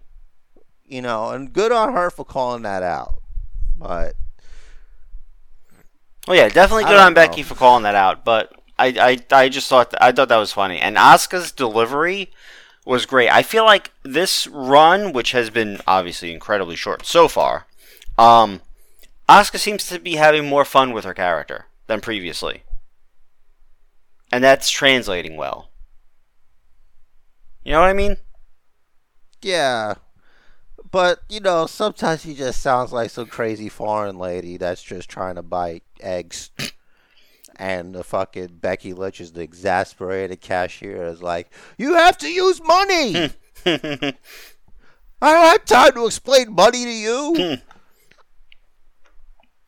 You 0.86 1.02
know, 1.02 1.30
and 1.30 1.52
good 1.52 1.72
on 1.72 1.94
her 1.94 2.10
for 2.10 2.26
calling 2.26 2.64
that 2.64 2.84
out. 2.84 3.22
But 3.78 4.16
Well, 6.28 6.38
yeah, 6.38 6.50
definitely 6.50 6.86
good 6.86 6.98
on 6.98 7.14
Becky 7.14 7.44
for 7.44 7.56
calling 7.56 7.84
that 7.84 7.96
out. 7.96 8.26
But 8.26 8.52
I, 8.78 9.20
I, 9.32 9.44
I 9.44 9.50
just 9.50 9.70
thought 9.70 9.94
I 10.02 10.12
thought 10.12 10.28
that 10.28 10.38
was 10.38 10.52
funny, 10.52 10.80
and 10.80 10.98
Asuka's 10.98 11.54
delivery 11.54 12.32
was 12.86 13.06
great. 13.06 13.30
I 13.30 13.42
feel 13.44 13.66
like 13.66 13.92
this 14.04 14.48
run, 14.48 15.12
which 15.12 15.32
has 15.32 15.50
been 15.50 15.80
obviously 15.88 16.32
incredibly 16.32 16.76
short 16.76 17.06
so 17.06 17.28
far, 17.28 17.66
um, 18.18 18.62
Asuka 19.28 19.58
seems 19.58 19.88
to 19.88 20.00
be 20.00 20.16
having 20.16 20.46
more 20.48 20.66
fun 20.66 20.94
with 20.94 21.04
her 21.04 21.14
character 21.14 21.66
than 21.88 22.00
previously, 22.00 22.64
and 24.32 24.44
that's 24.44 24.70
translating 24.70 25.36
well. 25.36 25.70
You 27.64 27.72
know 27.74 27.82
what 27.82 27.90
I 27.90 27.94
mean? 27.94 28.18
yeah. 29.42 29.96
But 30.92 31.20
you 31.30 31.40
know, 31.40 31.66
sometimes 31.66 32.24
he 32.24 32.34
just 32.34 32.62
sounds 32.62 32.94
like 32.94 33.10
some 33.10 33.28
crazy 33.28 33.70
foreign 33.70 34.18
lady 34.18 34.58
that's 34.58 34.82
just 34.84 35.10
trying 35.10 35.36
to 35.36 35.44
buy 35.44 35.82
eggs. 36.00 36.52
And 37.58 37.96
the 37.96 38.04
fucking 38.04 38.58
Becky 38.62 38.94
Lynch 38.94 39.22
is 39.22 39.32
the 39.32 39.42
exasperated 39.42 40.42
cashier 40.42 41.06
is 41.06 41.22
like, 41.22 41.50
You 41.78 41.94
have 41.94 42.18
to 42.20 42.28
use 42.30 42.62
money! 42.62 43.32
I 43.66 45.34
don't 45.34 45.46
have 45.46 45.66
time 45.66 45.94
to 45.94 46.06
explain 46.06 46.54
money 46.54 46.84
to 46.84 46.92
you. 46.92 47.58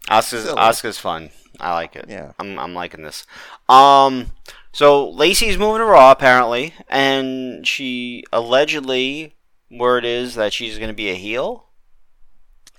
Asuka's 0.09 0.43
Silly. 0.43 0.57
Asuka's 0.57 0.97
fun. 0.97 1.29
I 1.59 1.73
like 1.73 1.95
it. 1.95 2.05
Yeah. 2.07 2.33
I'm 2.39 2.59
I'm 2.59 2.73
liking 2.73 3.03
this. 3.03 3.25
Um 3.67 4.31
so 4.71 5.09
Lacey's 5.09 5.57
moving 5.57 5.79
to 5.79 5.85
Raw 5.85 6.11
apparently, 6.11 6.73
and 6.87 7.65
she 7.65 8.23
allegedly 8.31 9.35
word 9.71 10.05
is 10.05 10.35
that 10.35 10.53
she's 10.53 10.77
gonna 10.77 10.93
be 10.93 11.09
a 11.09 11.15
heel. 11.15 11.65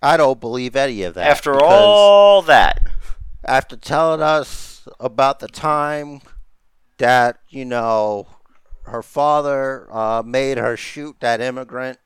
I 0.01 0.17
don't 0.17 0.41
believe 0.41 0.77
any 0.77 1.03
of 1.03 1.15
that. 1.15 1.29
After 1.29 1.61
all 1.61 2.43
that. 2.43 2.89
after 3.45 3.77
telling 3.77 4.23
us 4.23 4.68
about 5.01 5.41
the 5.41 5.49
time 5.49 6.21
that, 6.99 7.39
you 7.49 7.65
know, 7.65 8.27
her 8.85 9.03
father 9.03 9.87
uh, 9.91 10.23
made 10.25 10.59
her 10.59 10.77
shoot 10.77 11.17
that 11.21 11.41
immigrant 11.41 11.99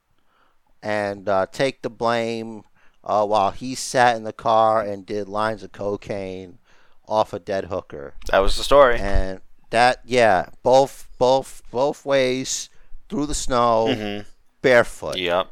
and 0.82 1.28
uh, 1.28 1.46
take 1.52 1.82
the 1.82 1.90
blame 1.90 2.64
uh, 3.04 3.24
while 3.24 3.50
he 3.50 3.74
sat 3.74 4.16
in 4.16 4.24
the 4.24 4.32
car 4.32 4.82
and 4.82 5.06
did 5.06 5.28
lines 5.28 5.62
of 5.62 5.72
cocaine 5.72 6.58
off 7.06 7.32
a 7.32 7.38
dead 7.38 7.66
hooker. 7.66 8.14
That 8.30 8.38
was 8.40 8.56
the 8.56 8.64
story. 8.64 8.98
And 8.98 9.40
that, 9.70 10.00
yeah, 10.04 10.46
both, 10.62 11.08
both, 11.18 11.62
both 11.70 12.04
ways 12.04 12.68
through 13.08 13.26
the 13.26 13.34
snow, 13.34 13.86
Mhm. 13.88 14.24
barefoot. 14.60 15.16
Yep. 15.16 15.48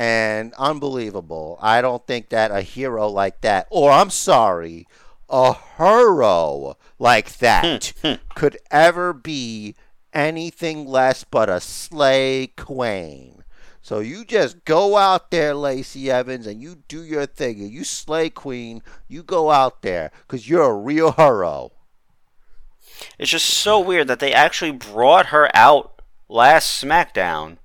and 0.00 0.54
unbelievable. 0.54 1.58
I 1.60 1.82
don't 1.82 2.06
think 2.06 2.28
that 2.28 2.52
a 2.52 2.60
hero 2.60 3.08
like 3.08 3.40
that, 3.40 3.66
or 3.68 3.90
I'm 3.90 4.10
sorry, 4.10 4.86
a 5.28 5.54
hero 5.76 6.76
like 6.98 7.38
that 7.38 7.92
hmm, 8.02 8.08
hmm. 8.08 8.14
could 8.34 8.58
ever 8.70 9.12
be 9.12 9.74
anything 10.12 10.86
less 10.86 11.24
but 11.24 11.48
a 11.48 11.60
slay 11.60 12.52
queen. 12.56 13.44
So 13.82 14.00
you 14.00 14.24
just 14.24 14.64
go 14.64 14.96
out 14.96 15.30
there, 15.30 15.54
Lacey 15.54 16.10
Evans, 16.10 16.46
and 16.46 16.60
you 16.60 16.82
do 16.88 17.02
your 17.02 17.24
thing. 17.24 17.60
And 17.60 17.70
you 17.70 17.84
slay 17.84 18.28
queen. 18.28 18.82
You 19.06 19.22
go 19.22 19.50
out 19.50 19.80
there 19.82 20.10
because 20.26 20.48
you're 20.48 20.70
a 20.70 20.74
real 20.74 21.12
hero. 21.12 21.72
It's 23.18 23.30
just 23.30 23.46
so 23.46 23.80
weird 23.80 24.08
that 24.08 24.20
they 24.20 24.32
actually 24.32 24.72
brought 24.72 25.26
her 25.26 25.48
out 25.54 26.02
last 26.28 26.82
SmackDown. 26.82 27.58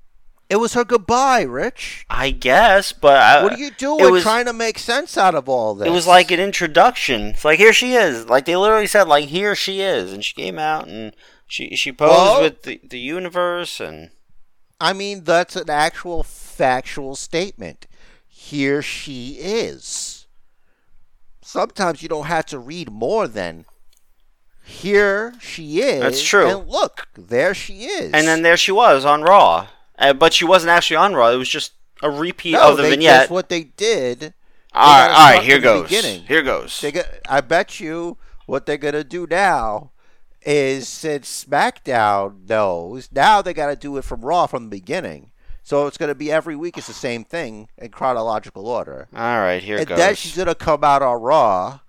It 0.54 0.58
was 0.60 0.74
her 0.76 0.86
goodbye, 0.86 1.42
Rich. 1.42 2.06
I 2.12 2.30
guess, 2.30 2.94
but 2.94 3.18
I, 3.20 3.42
What 3.42 3.54
are 3.54 3.58
you 3.58 3.72
doing 3.72 4.12
was- 4.12 4.22
trying 4.22 4.46
to 4.46 4.54
make 4.54 4.78
sense 4.78 5.18
out 5.18 5.34
of 5.34 5.50
all 5.50 5.74
this? 5.74 5.88
It 5.88 5.92
was 5.92 6.06
like 6.06 6.30
an 6.30 6.40
introduction. 6.40 7.22
It's 7.30 7.44
like 7.44 7.58
here 7.58 7.74
she 7.74 7.96
is. 7.96 8.28
Like 8.30 8.46
they 8.46 8.56
literally 8.56 8.86
said, 8.86 9.08
like 9.08 9.30
here 9.30 9.56
she 9.56 9.82
is, 9.82 10.14
and 10.14 10.24
she 10.24 10.36
came 10.36 10.60
out 10.60 10.88
and 10.88 11.16
she 11.48 11.76
she 11.76 11.92
posed 11.92 12.12
Well- 12.12 12.42
with 12.44 12.62
the 12.62 12.80
the 12.84 13.00
universe 13.00 13.80
and 13.80 14.12
I 14.80 14.94
mean, 14.94 15.24
that's 15.24 15.56
an 15.56 15.72
actual 15.72 16.22
factual 16.22 17.16
statement. 17.16 17.88
Here 18.28 18.84
she 18.84 19.38
is. 19.40 20.28
Sometimes 21.42 22.04
you 22.04 22.10
don't 22.10 22.28
have 22.28 22.46
to 22.48 22.60
read 22.60 22.92
more 22.92 23.28
than 23.28 23.66
here 24.64 25.34
she 25.42 25.80
is. 25.80 26.00
That's 26.02 26.22
true. 26.24 26.48
And 26.60 26.70
look, 26.70 27.08
there 27.16 27.54
she 27.56 27.86
is. 27.86 28.12
and 28.14 28.28
then 28.28 28.44
there 28.44 28.56
she 28.58 28.72
was 28.72 29.04
on 29.04 29.24
Raw, 29.24 29.68
uh, 29.98 30.14
but 30.14 30.34
she 30.34 30.46
wasn't 30.46 30.72
actually 30.72 30.98
on 30.98 31.14
Raw. 31.14 31.30
It 31.32 31.38
was 31.38 31.50
just 31.50 31.74
a 32.02 32.10
repeat 32.10 32.54
no, 32.54 32.72
of 32.72 32.78
the 32.78 32.84
they, 32.84 32.90
vignette. 32.92 33.14
That's 33.22 33.32
what 33.32 33.50
they 33.50 33.64
did. 33.64 34.34
all 34.74 35.08
right, 35.08 35.14
all 35.14 35.36
right, 35.36 35.44
here 35.44 35.60
goes. 35.60 35.84
beginning. 35.84 36.24
Here 36.24 36.44
goes. 36.44 36.80
They 36.82 36.92
got, 36.92 37.06
I 37.28 37.42
bet 37.42 37.80
you 37.80 38.18
what 38.46 38.66
they're 38.66 38.78
gonna 38.78 39.04
do 39.04 39.28
now 39.30 39.92
is 40.46 40.88
since 40.88 41.46
SmackDown 41.46 42.48
knows 42.48 43.10
now 43.12 43.42
they 43.42 43.54
got 43.54 43.68
to 43.68 43.76
do 43.76 43.96
it 43.98 44.04
from 44.04 44.22
Raw 44.22 44.46
from 44.46 44.66
the 44.66 44.70
beginning. 44.70 45.32
So 45.66 45.88
it's 45.88 45.98
gonna 45.98 46.16
be 46.16 46.30
every 46.30 46.58
week. 46.58 46.78
It's 46.78 46.88
the 46.88 46.94
same 46.94 47.24
thing 47.24 47.70
in 47.78 47.90
chronological 47.90 48.68
order. 48.68 49.08
All 49.16 49.40
right, 49.40 49.64
here 49.64 49.78
and 49.78 49.88
goes. 49.88 49.98
then 49.98 50.16
she's 50.16 50.36
gonna 50.36 50.56
come 50.56 50.84
out 50.84 51.02
on 51.02 51.22
Raw 51.22 51.80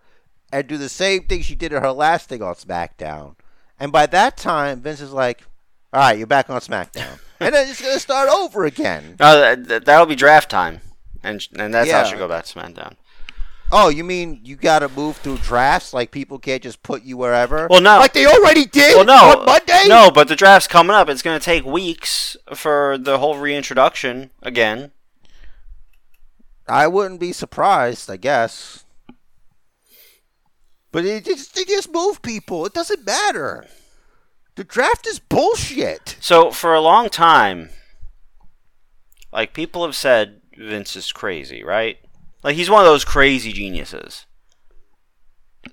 and 0.52 0.68
do 0.68 0.78
the 0.78 0.88
same 0.88 1.24
thing 1.24 1.42
she 1.42 1.56
did 1.56 1.72
in 1.72 1.82
her 1.82 1.90
last 1.90 2.28
thing 2.28 2.40
on 2.40 2.54
SmackDown. 2.54 3.34
And 3.80 3.90
by 3.90 4.06
that 4.06 4.36
time, 4.36 4.80
Vince 4.80 5.00
is 5.00 5.12
like, 5.12 5.42
"All 5.94 6.00
right, 6.00 6.18
you're 6.18 6.26
back 6.26 6.50
on 6.50 6.60
SmackDown," 6.60 7.18
and 7.40 7.54
then 7.54 7.68
it's 7.68 7.80
gonna 7.80 7.98
start 7.98 8.28
over 8.28 8.64
again. 8.64 9.16
No, 9.20 9.38
that, 9.40 9.68
that- 9.68 9.84
that'll 9.86 10.06
be 10.06 10.14
draft 10.16 10.50
time, 10.50 10.80
and 11.22 11.46
and 11.58 11.72
that's 11.72 11.90
how 11.90 11.98
Yeah. 11.98 12.04
she'll 12.04 12.18
go 12.18 12.28
back 12.28 12.44
to 12.44 12.54
SmackDown. 12.58 12.94
Oh, 13.72 13.88
you 13.88 14.04
mean 14.04 14.40
you 14.44 14.54
got 14.56 14.80
to 14.80 14.88
move 14.90 15.16
through 15.16 15.38
drafts? 15.38 15.92
Like 15.92 16.10
people 16.12 16.38
can't 16.38 16.62
just 16.62 16.82
put 16.82 17.02
you 17.02 17.16
wherever? 17.16 17.66
Well, 17.68 17.80
no. 17.80 17.98
like 17.98 18.12
they 18.12 18.26
already 18.26 18.66
did. 18.66 18.94
Well, 18.94 19.04
no, 19.06 19.40
on 19.40 19.46
Monday. 19.46 19.84
no, 19.88 20.10
but 20.12 20.28
the 20.28 20.36
draft's 20.36 20.68
coming 20.68 20.94
up. 20.94 21.08
It's 21.08 21.22
going 21.22 21.38
to 21.40 21.44
take 21.44 21.64
weeks 21.64 22.36
for 22.54 22.98
the 22.98 23.18
whole 23.18 23.38
reintroduction 23.38 24.30
again. 24.42 24.92
I 26.68 26.86
wouldn't 26.86 27.18
be 27.18 27.32
surprised. 27.32 28.08
I 28.10 28.16
guess. 28.16 28.84
But 30.92 31.04
it 31.04 31.24
just 31.24 31.54
they 31.56 31.64
just 31.64 31.90
move 31.92 32.22
people. 32.22 32.66
It 32.66 32.74
doesn't 32.74 33.04
matter. 33.04 33.66
The 34.56 34.64
draft 34.64 35.06
is 35.06 35.18
bullshit. 35.18 36.16
So 36.20 36.50
for 36.50 36.74
a 36.74 36.80
long 36.80 37.08
time, 37.08 37.70
like 39.32 39.52
people 39.52 39.84
have 39.84 39.96
said, 39.96 40.40
Vince 40.56 40.94
is 40.94 41.10
crazy, 41.10 41.64
right? 41.64 41.98
Like 42.44 42.54
he's 42.54 42.70
one 42.70 42.80
of 42.80 42.86
those 42.86 43.04
crazy 43.04 43.52
geniuses. 43.52 44.26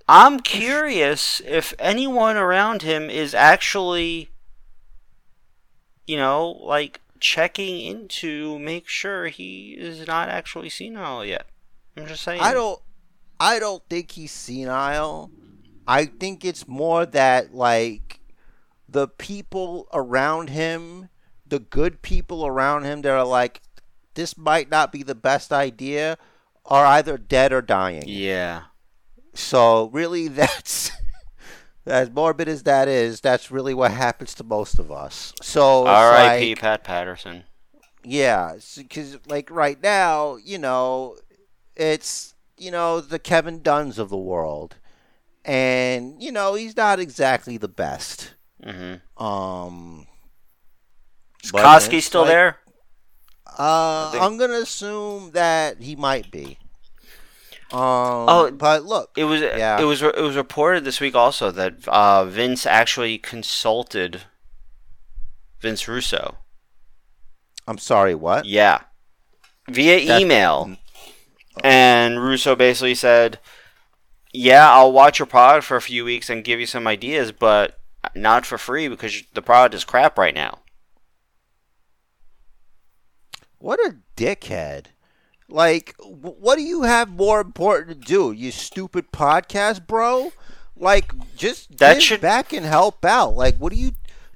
I'm 0.08 0.40
curious 0.40 1.42
if 1.46 1.74
anyone 1.78 2.38
around 2.38 2.82
him 2.82 3.10
is 3.10 3.36
actually, 3.36 4.30
you 6.08 6.18
know, 6.18 6.50
like 6.50 7.02
checking 7.20 7.82
into 7.82 8.58
make 8.58 8.88
sure 8.88 9.28
he 9.28 9.76
is 9.78 10.08
not 10.08 10.28
actually 10.30 10.70
senile 10.70 11.24
yet. 11.24 11.46
I'm 11.96 12.08
just 12.08 12.24
saying. 12.24 12.42
I 12.42 12.54
don't 12.54 12.80
I 13.40 13.60
don't 13.60 13.84
think 13.90 14.12
he's 14.12 14.32
senile. 14.32 15.30
I 15.88 16.06
think 16.06 16.44
it's 16.44 16.68
more 16.68 17.06
that 17.06 17.54
like 17.54 18.20
the 18.92 19.08
people 19.08 19.88
around 19.94 20.50
him, 20.50 21.10
the 21.46 21.60
good 21.60 22.02
people 22.02 22.46
around 22.46 22.84
him 22.84 23.02
that 23.02 23.12
are 23.12 23.26
like 23.26 23.62
this 24.14 24.38
might 24.38 24.70
not 24.70 24.92
be 24.92 25.04
the 25.04 25.16
best 25.16 25.54
idea 25.54 26.18
are 26.66 26.86
either 26.86 27.18
dead 27.18 27.54
or 27.54 27.62
dying. 27.62 28.04
Yeah. 28.06 28.64
So 29.34 29.89
really 29.89 30.28
that's 30.42 30.92
as 31.86 32.12
morbid 32.12 32.48
as 32.48 32.64
that 32.64 32.88
is, 32.88 33.22
that's 33.22 33.50
really 33.50 33.74
what 33.74 33.92
happens 33.92 34.34
to 34.36 34.44
most 34.44 34.78
of 34.78 34.92
us. 34.92 35.34
So 35.42 35.88
R.I.P. 35.88 36.50
like- 36.50 36.60
Pat 36.60 36.84
Patterson. 36.84 37.44
yeah, 38.04 38.56
because 38.78 39.18
like 39.28 39.50
right 39.50 39.82
now, 39.82 40.36
you 40.36 40.58
know, 40.58 41.18
it's 41.76 42.36
you 42.58 42.72
know 42.72 43.00
the 43.02 43.20
Kevin 43.20 43.62
Dunns 43.62 43.98
of 43.98 44.10
the 44.10 44.18
world, 44.18 44.76
and 45.46 46.22
you 46.22 46.32
know 46.32 46.54
he's 46.56 46.76
not 46.76 47.00
exactly 47.00 47.58
the 47.58 47.68
best. 47.70 48.36
Mm-hmm. 48.64 49.24
Um, 49.24 50.07
Is 51.43 51.51
but 51.51 51.64
Koski 51.66 52.01
still 52.01 52.22
like- 52.22 52.30
there? 52.30 52.57
Uh, 53.57 54.12
think- 54.12 54.24
I'm 54.24 54.38
gonna 54.38 54.59
assume 54.62 55.32
that 55.32 55.82
he 55.82 55.95
might 55.95 56.32
be. 56.32 56.57
Um, 57.74 57.80
Oh, 58.28 58.51
but 58.51 58.84
look, 58.86 59.12
It 59.16 59.24
was 59.26 59.41
Yeah. 59.41 59.80
it 59.80 59.84
was 59.86 60.01
it 60.01 60.16
was 60.22 60.36
reported 60.36 60.84
this 60.84 60.99
week 60.99 61.16
also 61.16 61.51
that 61.51 61.88
uh, 61.88 62.26
Vince 62.26 62.66
actually 62.66 63.18
consulted 63.18 64.24
Vince 65.59 65.88
Russo. 65.88 66.38
I'm 67.68 67.78
sorry, 67.78 68.14
what? 68.16 68.45
Yeah, 68.45 68.82
via 69.70 69.99
That's- 69.99 70.22
email, 70.22 70.76
and 71.64 72.22
Russo 72.22 72.55
basically 72.55 72.95
said, 72.95 73.39
"Yeah, 74.34 74.70
I'll 74.72 74.91
watch 74.91 75.20
your 75.20 75.26
product 75.28 75.66
for 75.66 75.78
a 75.78 75.82
few 75.82 76.03
weeks 76.05 76.30
and 76.30 76.43
give 76.43 76.59
you 76.59 76.66
some 76.66 76.88
ideas, 76.88 77.32
but 77.32 77.80
not 78.16 78.45
for 78.45 78.57
free 78.57 78.88
because 78.88 79.24
the 79.34 79.41
product 79.41 79.76
is 79.76 79.84
crap 79.84 80.18
right 80.18 80.36
now." 80.36 80.59
What 83.59 83.80
a 83.80 83.97
dickhead. 84.18 84.88
Like, 85.47 85.95
what 85.99 86.55
do 86.55 86.62
you 86.64 86.84
have 86.84 87.09
more 87.09 87.41
important 87.41 87.89
to 88.01 88.07
do? 88.07 88.32
You 88.32 88.51
stupid 88.51 89.12
podcast, 89.12 89.86
bro? 89.86 90.32
Like, 90.76 91.14
just 91.36 91.78
That 91.78 91.95
give 91.95 92.03
should- 92.03 92.22
back 92.22 92.53
and 92.53 92.66
help 92.66 93.03
out. 93.05 93.36
Like, 93.36 93.57
what 93.57 93.72
do 93.74 93.78
you. 93.78 93.91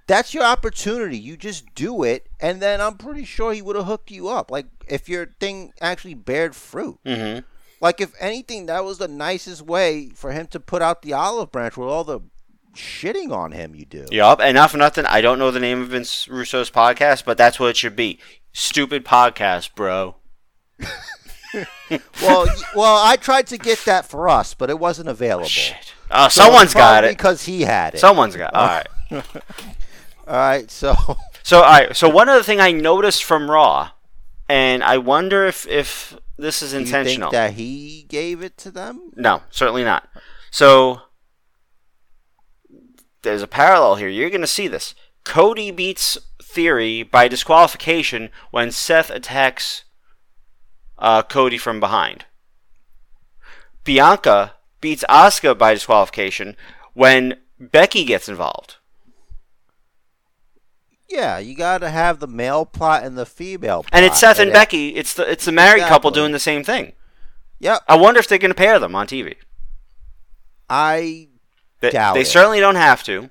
That's 0.08 0.36
your 0.36 0.44
opportunity. 0.44 1.18
You 1.18 1.36
just 1.36 1.74
do 1.74 2.04
it, 2.04 2.28
and 2.40 2.62
then 2.62 2.80
I'm 2.80 2.96
pretty 2.98 3.26
sure 3.26 3.54
he 3.54 3.64
would 3.64 3.76
have 3.76 3.86
hooked 3.88 4.12
you 4.12 4.28
up. 4.28 4.52
Like, 4.52 4.68
if 4.88 5.10
your 5.10 5.34
thing 5.40 5.74
actually 5.82 6.14
bared 6.14 6.56
fruit. 6.56 7.00
Mm-hmm. 7.04 7.40
Like, 7.82 8.00
if 8.00 8.14
anything, 8.20 8.68
that 8.68 8.86
was 8.86 9.00
the 9.00 9.08
nicest 9.08 9.64
way 9.64 10.10
for 10.10 10.32
him 10.32 10.46
to 10.48 10.60
put 10.60 10.84
out 10.84 11.02
the 11.02 11.14
olive 11.14 11.52
branch 11.52 11.76
with 11.76 11.90
all 11.90 12.04
the 12.04 12.20
shitting 12.76 13.32
on 13.32 13.52
him 13.52 13.74
you 13.76 13.86
do. 13.86 14.06
Yup, 14.12 14.40
and 14.42 14.56
not 14.56 14.72
for 14.72 14.78
nothing, 14.78 15.06
I 15.06 15.22
don't 15.22 15.40
know 15.40 15.52
the 15.52 15.60
name 15.60 15.82
of 15.82 15.88
Vince 15.90 16.28
Russo's 16.28 16.70
podcast, 16.70 17.26
but 17.26 17.38
that's 17.38 17.60
what 17.60 17.70
it 17.70 17.78
should 17.78 17.96
be. 17.96 18.20
Stupid 18.54 19.04
podcast, 19.06 19.74
bro. 19.76 20.16
Well, 22.22 22.48
well, 22.76 22.98
I 23.06 23.16
tried 23.16 23.48
to 23.48 23.58
get 23.58 23.80
that 23.86 24.06
for 24.06 24.28
us, 24.28 24.54
but 24.54 24.70
it 24.70 24.78
wasn't 24.78 25.08
available. 25.08 25.48
Shit. 25.48 25.94
Oh, 26.12 26.28
So 26.28 26.42
someone's 26.42 26.74
got 26.74 27.04
it. 27.06 27.12
because 27.18 27.46
he 27.46 27.62
had 27.62 27.94
it. 27.96 28.00
Someone's 28.00 28.36
got. 28.36 28.54
All 28.54 28.68
right. 28.68 28.88
All 30.28 30.36
right, 30.36 30.70
so 30.70 30.96
So, 31.44 31.58
all 31.62 31.64
right. 31.72 31.96
So, 31.96 32.10
one 32.10 32.28
other 32.28 32.42
thing 32.42 32.60
I 32.60 32.72
noticed 32.72 33.24
from 33.24 33.50
Raw, 33.52 33.92
and 34.50 34.84
I 34.84 34.98
wonder 34.98 35.46
if 35.46 35.68
if 35.68 36.18
this 36.38 36.64
is 36.64 36.74
intentional. 36.74 37.30
think 37.30 37.34
that 37.34 37.54
he 37.54 38.06
gave 38.10 38.42
it 38.42 38.58
to 38.58 38.72
them? 38.72 39.12
no, 39.16 39.44
certainly 39.52 39.84
not. 39.84 40.10
So, 40.50 41.04
there's 43.26 43.42
a 43.42 43.48
parallel 43.48 43.96
here. 43.96 44.08
You're 44.08 44.30
going 44.30 44.40
to 44.42 44.48
see 44.48 44.70
this. 44.70 44.96
Cody 45.26 45.72
beats 45.72 46.18
Theory 46.42 47.04
by 47.04 47.28
disqualification 47.28 48.30
when 48.52 48.72
Seth 48.72 49.10
attacks 49.10 49.84
uh, 50.98 51.22
Cody 51.24 51.58
from 51.58 51.82
behind. 51.82 52.24
Bianca 53.84 54.54
beats 54.80 55.04
Asuka 55.10 55.58
by 55.58 55.74
disqualification 55.74 56.56
when 56.94 57.38
Becky 57.60 58.06
gets 58.06 58.30
involved. 58.30 58.78
Yeah, 61.10 61.38
you 61.38 61.56
got 61.56 61.80
to 61.80 61.90
have 61.90 62.20
the 62.20 62.28
male 62.28 62.66
plot 62.66 63.04
and 63.04 63.18
the 63.18 63.26
female 63.26 63.84
plot. 63.84 63.90
And 63.92 64.06
it's 64.06 64.20
Seth 64.20 64.40
and 64.40 64.54
Becky. 64.54 64.96
It's 64.96 65.14
the 65.14 65.30
it's 65.30 65.46
the 65.46 65.52
married 65.52 65.84
couple 65.84 66.10
doing 66.12 66.32
the 66.32 66.40
same 66.40 66.64
thing. 66.64 66.94
Yep, 67.60 67.82
I 67.88 67.98
wonder 67.98 68.20
if 68.20 68.28
they're 68.28 68.38
going 68.38 68.52
to 68.52 68.56
pair 68.56 68.80
them 68.80 68.96
on 68.96 69.08
TV. 69.08 69.36
I 70.70 71.30
They, 71.86 71.92
Doubt 71.92 72.14
they 72.16 72.22
it. 72.22 72.28
certainly 72.28 72.60
don't 72.60 72.76
have 72.76 73.04
to. 73.04 73.30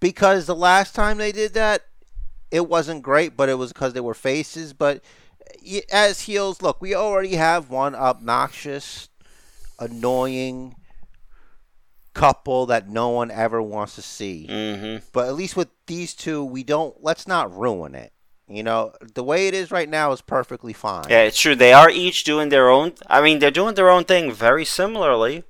because 0.00 0.46
the 0.46 0.54
last 0.54 0.94
time 0.94 1.18
they 1.18 1.32
did 1.32 1.54
that, 1.54 1.82
it 2.50 2.68
wasn't 2.68 3.02
great, 3.02 3.36
but 3.36 3.48
it 3.48 3.54
was 3.58 3.72
because 3.72 3.92
they 3.92 4.00
were 4.00 4.14
faces. 4.14 4.72
But 4.72 5.02
as 5.92 6.22
heels, 6.22 6.62
look, 6.62 6.80
we 6.80 6.94
already 6.94 7.34
have 7.36 7.68
one 7.70 7.94
obnoxious, 7.94 9.08
annoying 9.78 10.74
couple 12.14 12.66
that 12.66 12.88
no 12.88 13.10
one 13.10 13.30
ever 13.30 13.62
wants 13.62 13.94
to 13.94 14.02
see. 14.02 14.46
Mm-hmm. 14.48 15.04
But 15.12 15.28
at 15.28 15.34
least 15.34 15.56
with 15.56 15.68
these 15.86 16.14
two, 16.14 16.44
we 16.44 16.64
don't. 16.64 16.96
Let's 17.02 17.28
not 17.28 17.54
ruin 17.56 17.94
it. 17.94 18.12
You 18.48 18.62
know, 18.62 18.94
the 19.14 19.22
way 19.22 19.46
it 19.46 19.52
is 19.54 19.70
right 19.70 19.88
now 19.88 20.10
is 20.12 20.22
perfectly 20.22 20.72
fine. 20.72 21.04
Yeah, 21.10 21.22
it's 21.24 21.38
true. 21.38 21.54
They 21.54 21.74
are 21.74 21.90
each 21.90 22.24
doing 22.24 22.48
their 22.48 22.70
own. 22.70 22.94
I 23.06 23.20
mean, 23.20 23.40
they're 23.40 23.50
doing 23.50 23.74
their 23.74 23.90
own 23.90 24.04
thing 24.04 24.32
very 24.32 24.64
similarly, 24.64 25.44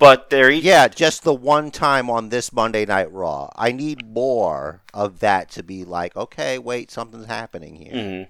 but 0.00 0.30
they're 0.30 0.50
each. 0.50 0.64
Yeah, 0.64 0.88
just 0.88 1.22
the 1.22 1.34
one 1.34 1.70
time 1.70 2.10
on 2.10 2.30
this 2.30 2.52
Monday 2.52 2.84
Night 2.84 3.12
Raw. 3.12 3.50
I 3.54 3.70
need 3.70 4.04
more 4.04 4.82
of 4.92 5.20
that 5.20 5.50
to 5.52 5.62
be 5.62 5.84
like, 5.84 6.16
okay, 6.16 6.58
wait, 6.58 6.90
something's 6.90 7.26
happening 7.26 7.76
here. 7.76 7.92
Mhm. 7.92 8.28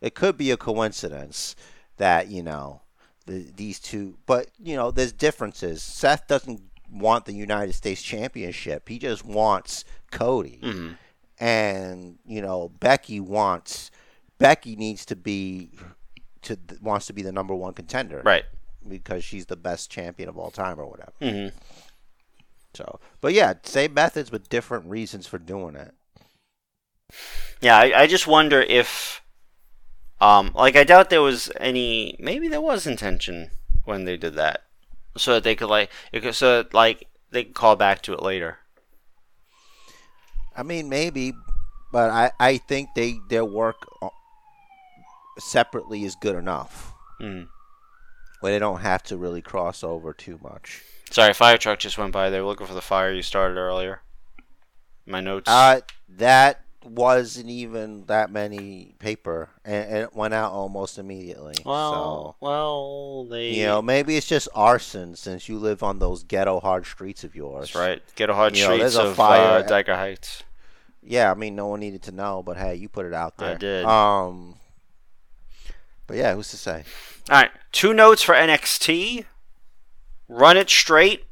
It 0.00 0.14
could 0.14 0.38
be 0.38 0.50
a 0.50 0.56
coincidence 0.56 1.54
that 1.98 2.28
you 2.28 2.42
know 2.42 2.80
the, 3.26 3.50
these 3.54 3.78
two, 3.78 4.16
but 4.24 4.48
you 4.58 4.74
know, 4.76 4.90
there's 4.90 5.12
differences. 5.12 5.82
Seth 5.82 6.26
doesn't 6.26 6.62
want 6.90 7.26
the 7.26 7.34
United 7.34 7.74
States 7.74 8.00
Championship; 8.02 8.88
he 8.88 8.98
just 8.98 9.24
wants 9.24 9.84
Cody, 10.10 10.60
Mhm. 10.62 10.96
and 11.38 12.18
you 12.24 12.40
know, 12.40 12.70
Becky 12.80 13.20
wants 13.20 13.90
Becky 14.38 14.74
needs 14.74 15.04
to 15.06 15.16
be 15.16 15.70
to 16.42 16.56
wants 16.80 17.06
to 17.06 17.12
be 17.12 17.20
the 17.22 17.30
number 17.32 17.54
one 17.54 17.74
contender, 17.74 18.22
Right. 18.24 18.44
Because 18.86 19.24
she's 19.24 19.46
the 19.46 19.56
best 19.56 19.90
champion 19.90 20.28
of 20.28 20.38
all 20.38 20.50
time, 20.50 20.78
or 20.80 20.86
whatever. 20.86 21.12
hmm 21.20 21.48
So, 22.74 22.98
but 23.20 23.32
yeah, 23.32 23.54
same 23.62 23.94
methods 23.94 24.30
but 24.30 24.48
different 24.48 24.86
reasons 24.86 25.26
for 25.26 25.38
doing 25.38 25.76
it. 25.76 25.92
Yeah, 27.60 27.76
I, 27.76 28.02
I 28.02 28.06
just 28.06 28.26
wonder 28.26 28.60
if, 28.60 29.20
um, 30.20 30.52
like 30.54 30.76
I 30.76 30.84
doubt 30.84 31.10
there 31.10 31.20
was 31.22 31.50
any. 31.58 32.16
Maybe 32.18 32.48
there 32.48 32.60
was 32.60 32.86
intention 32.86 33.50
when 33.84 34.04
they 34.04 34.16
did 34.16 34.34
that, 34.34 34.62
so 35.16 35.34
that 35.34 35.44
they 35.44 35.54
could 35.54 35.68
like, 35.68 35.90
could, 36.12 36.34
so 36.34 36.62
that, 36.62 36.72
like 36.72 37.06
they 37.30 37.44
could 37.44 37.54
call 37.54 37.76
back 37.76 38.02
to 38.02 38.12
it 38.14 38.22
later. 38.22 38.58
I 40.56 40.62
mean, 40.62 40.88
maybe, 40.88 41.32
but 41.92 42.10
I, 42.10 42.30
I 42.38 42.56
think 42.58 42.90
they 42.94 43.16
their 43.28 43.44
work 43.44 43.86
uh, 44.00 44.08
separately 45.38 46.04
is 46.04 46.14
good 46.14 46.36
enough. 46.36 46.92
Mm. 47.20 47.48
Where 48.40 48.52
they 48.52 48.58
don't 48.58 48.80
have 48.80 49.02
to 49.04 49.16
really 49.16 49.42
cross 49.42 49.84
over 49.84 50.12
too 50.12 50.40
much. 50.42 50.82
Sorry, 51.10 51.32
fire 51.34 51.58
truck 51.58 51.78
just 51.78 51.98
went 51.98 52.12
by. 52.12 52.30
They 52.30 52.40
were 52.40 52.46
looking 52.46 52.66
for 52.66 52.74
the 52.74 52.80
fire 52.80 53.12
you 53.12 53.22
started 53.22 53.58
earlier. 53.58 54.00
My 55.06 55.20
notes. 55.20 55.48
Uh, 55.50 55.80
that 56.08 56.62
wasn't 56.84 57.48
even 57.50 58.06
that 58.06 58.30
many 58.30 58.94
paper, 58.98 59.50
and, 59.64 59.96
it 59.96 60.14
went 60.14 60.32
out 60.34 60.52
almost 60.52 60.98
immediately. 60.98 61.54
well, 61.64 62.36
well, 62.40 63.24
they. 63.26 63.50
you 63.50 63.64
know, 63.64 63.82
maybe 63.82 64.16
it's 64.16 64.26
just 64.26 64.48
arson 64.54 65.16
since 65.16 65.48
you 65.48 65.58
live 65.58 65.82
on 65.82 65.98
those 65.98 66.22
ghetto 66.22 66.60
hard 66.60 66.86
streets 66.86 67.24
of 67.24 67.34
yours. 67.34 67.72
that's 67.72 67.74
right. 67.74 68.02
ghetto 68.14 68.32
hard 68.34 68.56
You 68.56 68.64
streets 68.64 68.96
a 68.96 69.08
of 69.08 69.16
fire- 69.16 69.64
uh, 69.64 69.68
Dyker 69.68 69.96
Heights. 69.96 70.44
Yeah, 71.02 71.30
I 71.30 71.34
mean, 71.34 71.56
no 71.56 71.66
one 71.66 71.80
needed 71.80 72.02
to 72.04 72.12
know, 72.12 72.42
but 72.42 72.56
hey, 72.56 72.74
you 72.76 72.88
put 72.88 73.06
it 73.06 73.14
out 73.14 73.36
there. 73.38 73.54
I 73.54 73.58
did. 73.58 73.84
Um, 73.84 74.56
but 76.10 76.18
yeah, 76.18 76.34
who's 76.34 76.50
to 76.50 76.56
say? 76.56 76.82
All 77.30 77.36
right, 77.36 77.50
two 77.70 77.94
notes 77.94 78.20
for 78.22 78.34
NXT. 78.34 79.24
Run 80.28 80.56
it 80.56 80.68
straight 80.68 81.24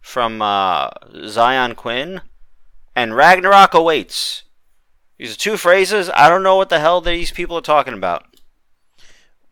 from 0.00 0.42
uh, 0.42 0.90
Xyon 1.14 1.76
Quinn, 1.76 2.22
and 2.96 3.14
Ragnarok 3.14 3.72
awaits. 3.74 4.42
These 5.16 5.34
are 5.34 5.38
two 5.38 5.56
phrases. 5.56 6.10
I 6.14 6.28
don't 6.28 6.42
know 6.42 6.56
what 6.56 6.68
the 6.70 6.80
hell 6.80 7.00
these 7.00 7.30
people 7.30 7.56
are 7.56 7.60
talking 7.62 7.94
about. 7.94 8.24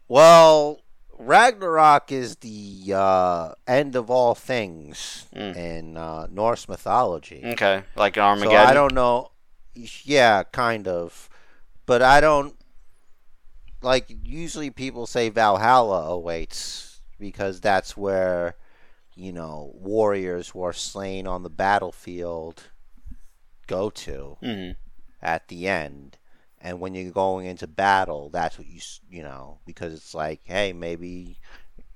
Well, 0.08 0.80
Ragnarok 1.18 2.10
is 2.12 2.36
the 2.36 2.92
uh, 2.94 3.52
end 3.66 3.96
of 3.96 4.10
all 4.10 4.34
things 4.34 5.26
Mm. 5.34 5.56
in 5.56 5.96
uh, 5.96 6.26
Norse 6.30 6.68
mythology. 6.68 7.42
Okay, 7.44 7.82
like 7.96 8.16
So 8.16 8.22
Armageddon. 8.22 8.66
I 8.68 8.74
don't 8.74 8.94
know. 8.94 9.30
Yeah, 9.74 10.42
kind 10.44 10.86
of. 10.86 11.28
But 11.86 12.02
I 12.02 12.20
don't. 12.20 12.54
Like, 13.84 14.06
usually 14.24 14.70
people 14.70 15.06
say 15.06 15.28
Valhalla 15.28 16.06
awaits 16.10 17.00
because 17.20 17.60
that's 17.60 17.96
where, 17.96 18.56
you 19.14 19.32
know, 19.32 19.72
warriors 19.74 20.54
were 20.54 20.72
slain 20.72 21.26
on 21.26 21.42
the 21.42 21.50
battlefield 21.50 22.64
go 23.66 23.90
to 23.90 24.36
Mhm. 24.42 24.76
at 25.22 25.48
the 25.48 25.68
end. 25.68 26.16
And 26.60 26.80
when 26.80 26.94
you're 26.94 27.12
going 27.12 27.44
into 27.46 27.66
battle, 27.66 28.30
that's 28.30 28.56
what 28.58 28.66
you, 28.66 28.80
you 29.10 29.22
know, 29.22 29.58
because 29.66 29.92
it's 29.92 30.14
like, 30.14 30.40
hey, 30.44 30.72
maybe 30.72 31.38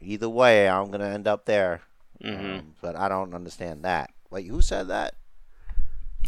either 0.01 0.29
way, 0.29 0.69
I'm 0.69 0.89
going 0.89 1.01
to 1.01 1.07
end 1.07 1.27
up 1.27 1.47
there. 1.47 1.81
Mhm. 2.23 2.59
Um, 2.59 2.75
but 2.83 2.97
I 2.97 3.09
don't 3.09 3.33
understand 3.35 3.83
that. 3.85 4.11
Wait, 4.31 4.47
who 4.47 4.61
said 4.61 4.89
that? 4.89 5.15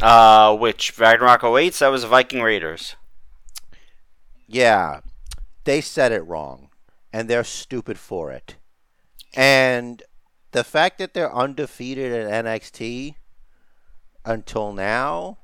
Uh, 0.01 0.57
which 0.57 0.99
Ragnarok 0.99 1.43
awaits? 1.43 1.81
That 1.81 1.89
was 1.89 2.05
Viking 2.05 2.41
Raiders. 2.43 2.97
Yeah, 4.47 5.01
they 5.65 5.81
said 5.81 6.13
it 6.13 6.27
wrong, 6.27 6.71
and 7.13 7.29
they're 7.29 7.45
stupid 7.45 7.99
for 7.99 8.31
it. 8.31 8.57
And 9.35 10.03
the 10.53 10.65
fact 10.65 10.99
that 10.99 11.15
they're 11.15 11.33
undefeated 11.35 12.13
at 12.13 12.45
NXT 12.45 13.15
until 14.25 14.73
now, 14.73 15.39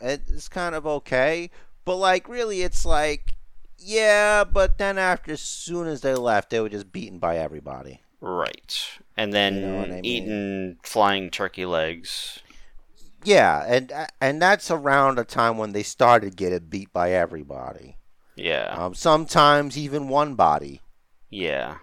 it's 0.00 0.48
kind 0.48 0.74
of 0.74 0.86
okay. 0.86 1.50
But 1.84 1.96
like, 1.96 2.28
really, 2.28 2.62
it's 2.62 2.84
like, 2.84 3.34
yeah. 3.78 4.44
But 4.44 4.78
then 4.78 4.98
after, 4.98 5.32
as 5.32 5.40
soon 5.40 5.86
as 5.86 6.00
they 6.02 6.14
left, 6.14 6.50
they 6.50 6.60
were 6.60 6.68
just 6.68 6.92
beaten 6.92 7.18
by 7.18 7.38
everybody. 7.38 8.00
Right, 8.20 8.88
and 9.18 9.34
then 9.34 9.56
You 9.56 9.60
know 9.60 9.82
I 9.82 9.86
mean? 10.00 10.04
eating 10.04 10.76
flying 10.82 11.30
turkey 11.30 11.66
legs. 11.66 12.38
Yeah, 13.22 13.64
and 13.66 13.92
and 14.20 14.40
that's 14.40 14.70
around 14.70 15.18
a 15.18 15.24
time 15.24 15.58
when 15.58 15.72
they 15.72 15.82
started 15.82 16.36
getting 16.36 16.66
beat 16.68 16.92
by 16.92 17.12
everybody. 17.12 17.96
Yeah, 18.36 18.74
Um, 18.76 18.94
sometimes 18.94 19.78
even 19.78 20.08
one 20.08 20.34
body. 20.34 20.80
yeah. 21.30 21.78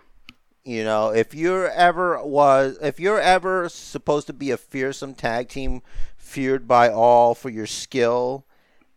You 0.64 0.84
know, 0.84 1.10
if 1.10 1.34
you're 1.34 1.72
ever 1.72 2.24
was 2.24 2.78
if 2.84 3.00
you're 3.00 3.20
ever 3.20 3.68
supposed 3.68 4.28
to 4.28 4.34
be 4.34 4.52
a 4.52 4.58
fearsome 4.58 5.16
tag 5.16 5.50
team 5.50 5.82
feared 6.18 6.68
by 6.68 6.88
all 6.90 7.34
for 7.34 7.50
your 7.50 7.66
skill 7.66 8.46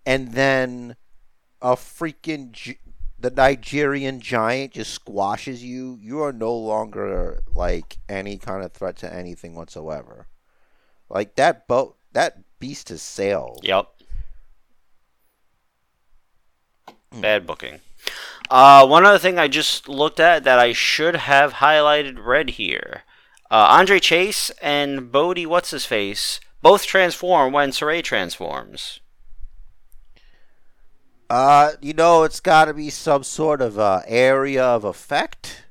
and 0.04 0.32
then 0.32 0.94
a 1.62 1.74
freaking 1.74 2.76
the 3.18 3.30
Nigerian 3.30 4.20
giant 4.20 4.72
just 4.74 4.92
squashes 4.92 5.64
you, 5.64 5.98
you 6.02 6.20
are 6.22 6.34
no 6.34 6.54
longer 6.54 7.40
like 7.54 7.96
any 8.10 8.36
kind 8.36 8.62
of 8.62 8.72
threat 8.72 8.96
to 8.98 9.10
anything 9.10 9.54
whatsoever. 9.54 10.26
Like 11.08 11.34
that 11.36 11.66
boat 11.66 11.96
that 12.12 12.40
beast 12.60 12.90
has 12.90 13.00
sailed. 13.00 13.60
Yep. 13.62 13.88
Bad 17.20 17.46
booking. 17.46 17.80
Uh, 18.50 18.86
one 18.86 19.06
other 19.06 19.18
thing 19.18 19.38
I 19.38 19.48
just 19.48 19.88
looked 19.88 20.20
at 20.20 20.44
that 20.44 20.58
I 20.58 20.72
should 20.72 21.16
have 21.16 21.54
highlighted 21.54 22.24
red 22.24 22.50
here. 22.50 23.02
Uh, 23.50 23.66
Andre 23.70 23.98
Chase 24.00 24.50
and 24.60 25.10
Bodhi, 25.10 25.46
what's 25.46 25.70
his 25.70 25.86
face, 25.86 26.40
both 26.60 26.84
transform 26.86 27.52
when 27.52 27.70
Sarray 27.70 28.02
transforms. 28.02 29.00
Uh, 31.30 31.72
you 31.80 31.94
know, 31.94 32.22
it's 32.22 32.40
got 32.40 32.66
to 32.66 32.74
be 32.74 32.90
some 32.90 33.24
sort 33.24 33.62
of 33.62 33.78
uh, 33.78 34.02
area 34.06 34.62
of 34.62 34.84
effect. 34.84 35.62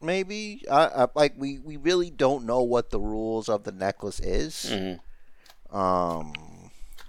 Maybe, 0.00 0.62
uh, 0.68 0.88
uh, 0.94 1.06
like 1.14 1.34
we, 1.36 1.58
we 1.58 1.76
really 1.76 2.10
don't 2.10 2.46
know 2.46 2.62
what 2.62 2.90
the 2.90 3.00
rules 3.00 3.48
of 3.48 3.64
the 3.64 3.72
necklace 3.72 4.20
is. 4.20 4.70
hmm 4.70 5.76
Um, 5.76 6.32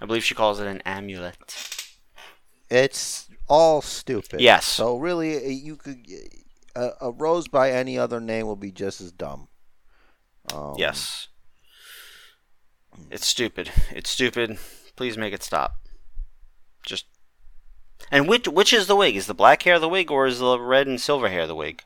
I 0.00 0.06
believe 0.06 0.24
she 0.24 0.34
calls 0.34 0.60
it 0.60 0.66
an 0.66 0.82
amulet. 0.84 1.79
It's 2.70 3.28
all 3.48 3.82
stupid. 3.82 4.40
Yes. 4.40 4.66
So 4.66 4.96
really, 4.96 5.52
you 5.52 5.76
could 5.76 6.06
a, 6.74 6.90
a 7.00 7.10
rose 7.10 7.48
by 7.48 7.72
any 7.72 7.98
other 7.98 8.20
name 8.20 8.46
will 8.46 8.56
be 8.56 8.70
just 8.70 9.00
as 9.00 9.12
dumb. 9.12 9.48
Um, 10.54 10.76
Yes. 10.78 11.28
It's 13.10 13.26
stupid. 13.26 13.70
It's 13.90 14.10
stupid. 14.10 14.58
Please 14.96 15.16
make 15.16 15.32
it 15.32 15.42
stop. 15.42 15.76
Just. 16.84 17.06
And 18.10 18.28
which 18.28 18.46
which 18.48 18.72
is 18.72 18.86
the 18.86 18.96
wig? 18.96 19.16
Is 19.16 19.26
the 19.26 19.34
black 19.34 19.62
hair 19.62 19.78
the 19.78 19.88
wig, 19.88 20.10
or 20.10 20.26
is 20.26 20.38
the 20.38 20.58
red 20.58 20.86
and 20.86 21.00
silver 21.00 21.28
hair 21.28 21.46
the 21.46 21.54
wig? 21.54 21.82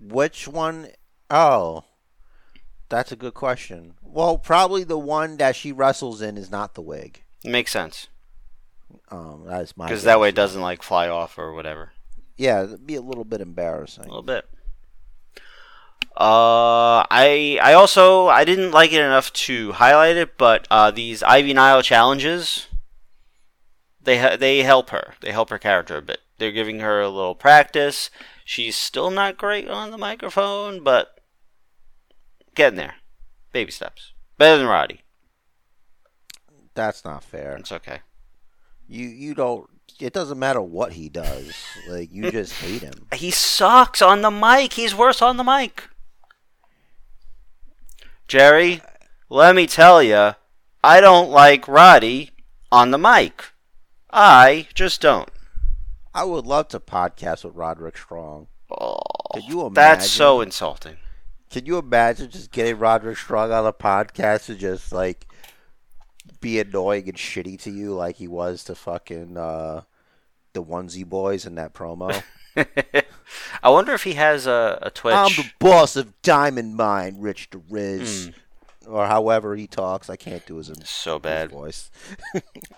Which 0.00 0.46
one? 0.46 0.88
Oh, 1.30 1.84
that's 2.88 3.10
a 3.10 3.16
good 3.16 3.34
question. 3.34 3.94
Well, 4.02 4.38
probably 4.38 4.84
the 4.84 4.98
one 4.98 5.38
that 5.38 5.56
she 5.56 5.72
wrestles 5.72 6.20
in 6.20 6.36
is 6.36 6.50
not 6.50 6.74
the 6.74 6.82
wig. 6.82 7.22
Makes 7.42 7.72
sense 7.72 8.08
Um, 9.10 9.44
that 9.46 9.62
is 9.62 9.76
my 9.76 9.86
because 9.86 10.04
that 10.04 10.20
way 10.20 10.28
it 10.30 10.34
doesn't 10.34 10.60
like 10.60 10.82
fly 10.82 11.08
off 11.08 11.38
or 11.38 11.52
whatever. 11.54 11.92
Yeah, 12.36 12.64
it'd 12.64 12.86
be 12.86 12.96
a 12.96 13.00
little 13.00 13.24
bit 13.24 13.40
embarrassing. 13.40 14.04
A 14.04 14.08
little 14.08 14.22
bit. 14.22 14.46
Uh, 16.16 17.02
I 17.10 17.58
I 17.62 17.72
also 17.72 18.28
I 18.28 18.44
didn't 18.44 18.70
like 18.70 18.92
it 18.92 19.00
enough 19.00 19.32
to 19.32 19.72
highlight 19.72 20.16
it, 20.16 20.38
but 20.38 20.66
uh, 20.70 20.90
these 20.90 21.22
Ivy 21.22 21.52
Nile 21.54 21.82
challenges, 21.82 22.68
they 24.00 24.18
ha- 24.18 24.36
they 24.36 24.62
help 24.62 24.90
her. 24.90 25.14
They 25.20 25.32
help 25.32 25.50
her 25.50 25.58
character 25.58 25.96
a 25.96 26.02
bit. 26.02 26.20
They're 26.38 26.52
giving 26.52 26.80
her 26.80 27.00
a 27.00 27.08
little 27.08 27.34
practice. 27.34 28.10
She's 28.44 28.76
still 28.76 29.10
not 29.10 29.38
great 29.38 29.68
on 29.68 29.90
the 29.90 29.98
microphone, 29.98 30.84
but 30.84 31.20
getting 32.54 32.76
there. 32.76 32.96
Baby 33.52 33.70
steps. 33.70 34.12
Better 34.38 34.58
than 34.58 34.66
Roddy. 34.66 35.00
That's 36.74 37.04
not 37.04 37.22
fair. 37.24 37.56
It's 37.56 37.72
okay. 37.72 38.00
You 38.88 39.06
you 39.06 39.34
don't. 39.34 39.68
It 40.00 40.12
doesn't 40.12 40.38
matter 40.38 40.60
what 40.60 40.92
he 40.92 41.08
does. 41.08 41.54
Like 41.88 42.12
you 42.12 42.30
just 42.30 42.52
hate 42.54 42.82
him. 42.82 43.06
He 43.14 43.30
sucks 43.30 44.02
on 44.02 44.22
the 44.22 44.30
mic. 44.30 44.72
He's 44.72 44.94
worse 44.94 45.22
on 45.22 45.36
the 45.36 45.44
mic. 45.44 45.84
Jerry, 48.26 48.82
let 49.28 49.54
me 49.54 49.66
tell 49.66 50.02
you, 50.02 50.32
I 50.82 51.00
don't 51.00 51.30
like 51.30 51.68
Roddy 51.68 52.30
on 52.72 52.90
the 52.90 52.98
mic. 52.98 53.44
I 54.10 54.68
just 54.74 55.00
don't. 55.00 55.28
I 56.14 56.24
would 56.24 56.46
love 56.46 56.68
to 56.68 56.80
podcast 56.80 57.44
with 57.44 57.54
Roderick 57.54 57.98
Strong. 57.98 58.46
Oh, 58.70 59.00
Could 59.32 59.44
you 59.44 59.70
that's 59.72 60.08
so 60.08 60.40
insulting. 60.40 60.96
Can 61.50 61.66
you 61.66 61.78
imagine 61.78 62.30
just 62.30 62.50
getting 62.50 62.78
Roderick 62.78 63.16
Strong 63.16 63.52
on 63.52 63.66
a 63.66 63.72
podcast 63.72 64.48
and 64.48 64.58
just 64.58 64.92
like 64.92 65.26
be 66.40 66.58
annoying 66.60 67.08
and 67.08 67.16
shitty 67.16 67.60
to 67.62 67.70
you 67.70 67.94
like 67.94 68.16
he 68.16 68.28
was 68.28 68.64
to 68.64 68.74
fucking 68.74 69.36
uh, 69.36 69.82
the 70.52 70.62
onesie 70.62 71.06
boys 71.06 71.46
in 71.46 71.54
that 71.56 71.74
promo? 71.74 72.22
I 73.62 73.70
wonder 73.70 73.92
if 73.92 74.04
he 74.04 74.14
has 74.14 74.46
a, 74.46 74.78
a 74.82 74.90
Twitch. 74.90 75.14
I'm 75.14 75.32
the 75.32 75.50
boss 75.58 75.96
of 75.96 76.20
Diamond 76.22 76.76
Mine, 76.76 77.16
Rich 77.18 77.50
the 77.50 77.58
Riz. 77.68 78.30
Or 78.86 79.06
however 79.06 79.56
he 79.56 79.66
talks. 79.66 80.10
I 80.10 80.16
can't 80.16 80.44
do 80.44 80.56
his, 80.56 80.68
his 80.68 80.90
so 80.90 81.18
bad. 81.18 81.50
voice. 81.50 81.90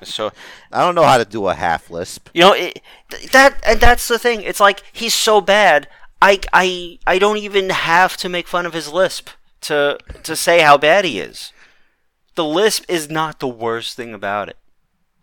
So 0.05 0.31
I 0.73 0.81
don't 0.83 0.95
know 0.95 1.03
how 1.03 1.19
to 1.19 1.25
do 1.25 1.49
a 1.49 1.55
half 1.55 1.91
lisp. 1.91 2.29
you 2.33 2.43
know 2.43 2.53
it, 2.53 2.81
that, 3.33 3.61
and 3.67 3.81
that's 3.81 4.07
the 4.07 4.19
thing. 4.19 4.43
It's 4.43 4.61
like 4.61 4.85
he's 4.93 5.15
so 5.15 5.41
bad. 5.41 5.89
I, 6.23 6.41
I, 6.53 7.01
I 7.09 7.19
don't 7.19 7.39
even 7.39 7.71
have 7.71 8.17
to 8.19 8.29
make 8.29 8.47
fun 8.47 8.67
of 8.67 8.73
his 8.73 8.93
lisp 8.93 9.31
to 9.63 9.99
to 10.23 10.37
say 10.37 10.61
how 10.61 10.79
bad 10.79 11.05
he 11.05 11.19
is. 11.19 11.53
The 12.37 12.45
lisp 12.45 12.85
is 12.89 13.11
not 13.11 13.41
the 13.41 13.49
worst 13.49 13.97
thing 13.97 14.15
about 14.15 14.49
it. 14.49 14.57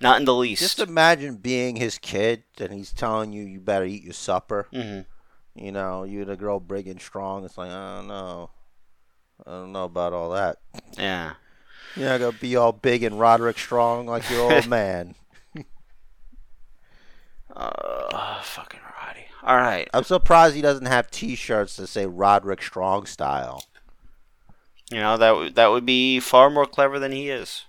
Not 0.01 0.19
in 0.19 0.25
the 0.25 0.33
least. 0.35 0.61
Just 0.61 0.79
imagine 0.79 1.37
being 1.37 1.77
his 1.77 1.97
kid 1.97 2.43
and 2.59 2.73
he's 2.73 2.91
telling 2.91 3.31
you 3.31 3.43
you 3.43 3.61
better 3.61 3.85
eat 3.85 4.03
your 4.03 4.13
supper. 4.13 4.67
hmm 4.73 5.01
You 5.55 5.71
know, 5.71 6.03
you're 6.03 6.25
the 6.25 6.35
girl 6.35 6.59
big 6.59 6.87
and 6.87 6.99
strong. 6.99 7.45
It's 7.45 7.57
like, 7.57 7.69
I 7.71 7.95
don't 7.97 8.07
know. 8.07 8.49
I 9.47 9.51
don't 9.51 9.71
know 9.71 9.85
about 9.85 10.11
all 10.13 10.31
that. 10.31 10.57
Yeah. 10.97 11.33
You're 11.95 12.09
not 12.09 12.19
going 12.19 12.33
to 12.33 12.39
be 12.39 12.55
all 12.55 12.71
big 12.71 13.03
and 13.03 13.19
Roderick 13.19 13.57
strong 13.59 14.07
like 14.07 14.29
your 14.29 14.51
old 14.51 14.67
man. 14.67 15.15
Uh, 17.55 18.41
fucking 18.41 18.79
Roddy. 18.99 19.25
All 19.43 19.57
right. 19.57 19.87
I'm 19.93 20.03
surprised 20.03 20.55
he 20.55 20.61
doesn't 20.61 20.87
have 20.87 21.11
t 21.11 21.35
shirts 21.35 21.75
that 21.77 21.87
say 21.87 22.05
Roderick 22.05 22.61
Strong 22.61 23.05
style. 23.05 23.63
You 24.91 24.97
know 24.99 25.17
that 25.17 25.35
would 25.35 25.55
that 25.55 25.67
would 25.71 25.85
be 25.85 26.19
far 26.19 26.49
more 26.49 26.65
clever 26.65 26.99
than 26.99 27.11
he 27.11 27.29
is, 27.29 27.65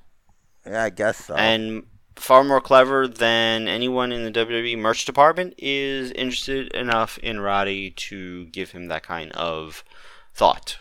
Yeah, 0.66 0.84
I 0.84 0.90
guess 0.90 1.26
so. 1.26 1.34
and 1.34 1.84
far 2.16 2.44
more 2.44 2.60
clever 2.60 3.08
than 3.08 3.66
anyone 3.68 4.12
in 4.12 4.24
the 4.24 4.30
WWE 4.30 4.78
merch 4.78 5.04
department 5.04 5.54
is 5.58 6.10
interested 6.12 6.72
enough 6.74 7.18
in 7.18 7.40
Roddy 7.40 7.90
to 7.90 8.46
give 8.46 8.70
him 8.72 8.86
that 8.88 9.02
kind 9.02 9.32
of 9.32 9.82
thought. 10.34 10.78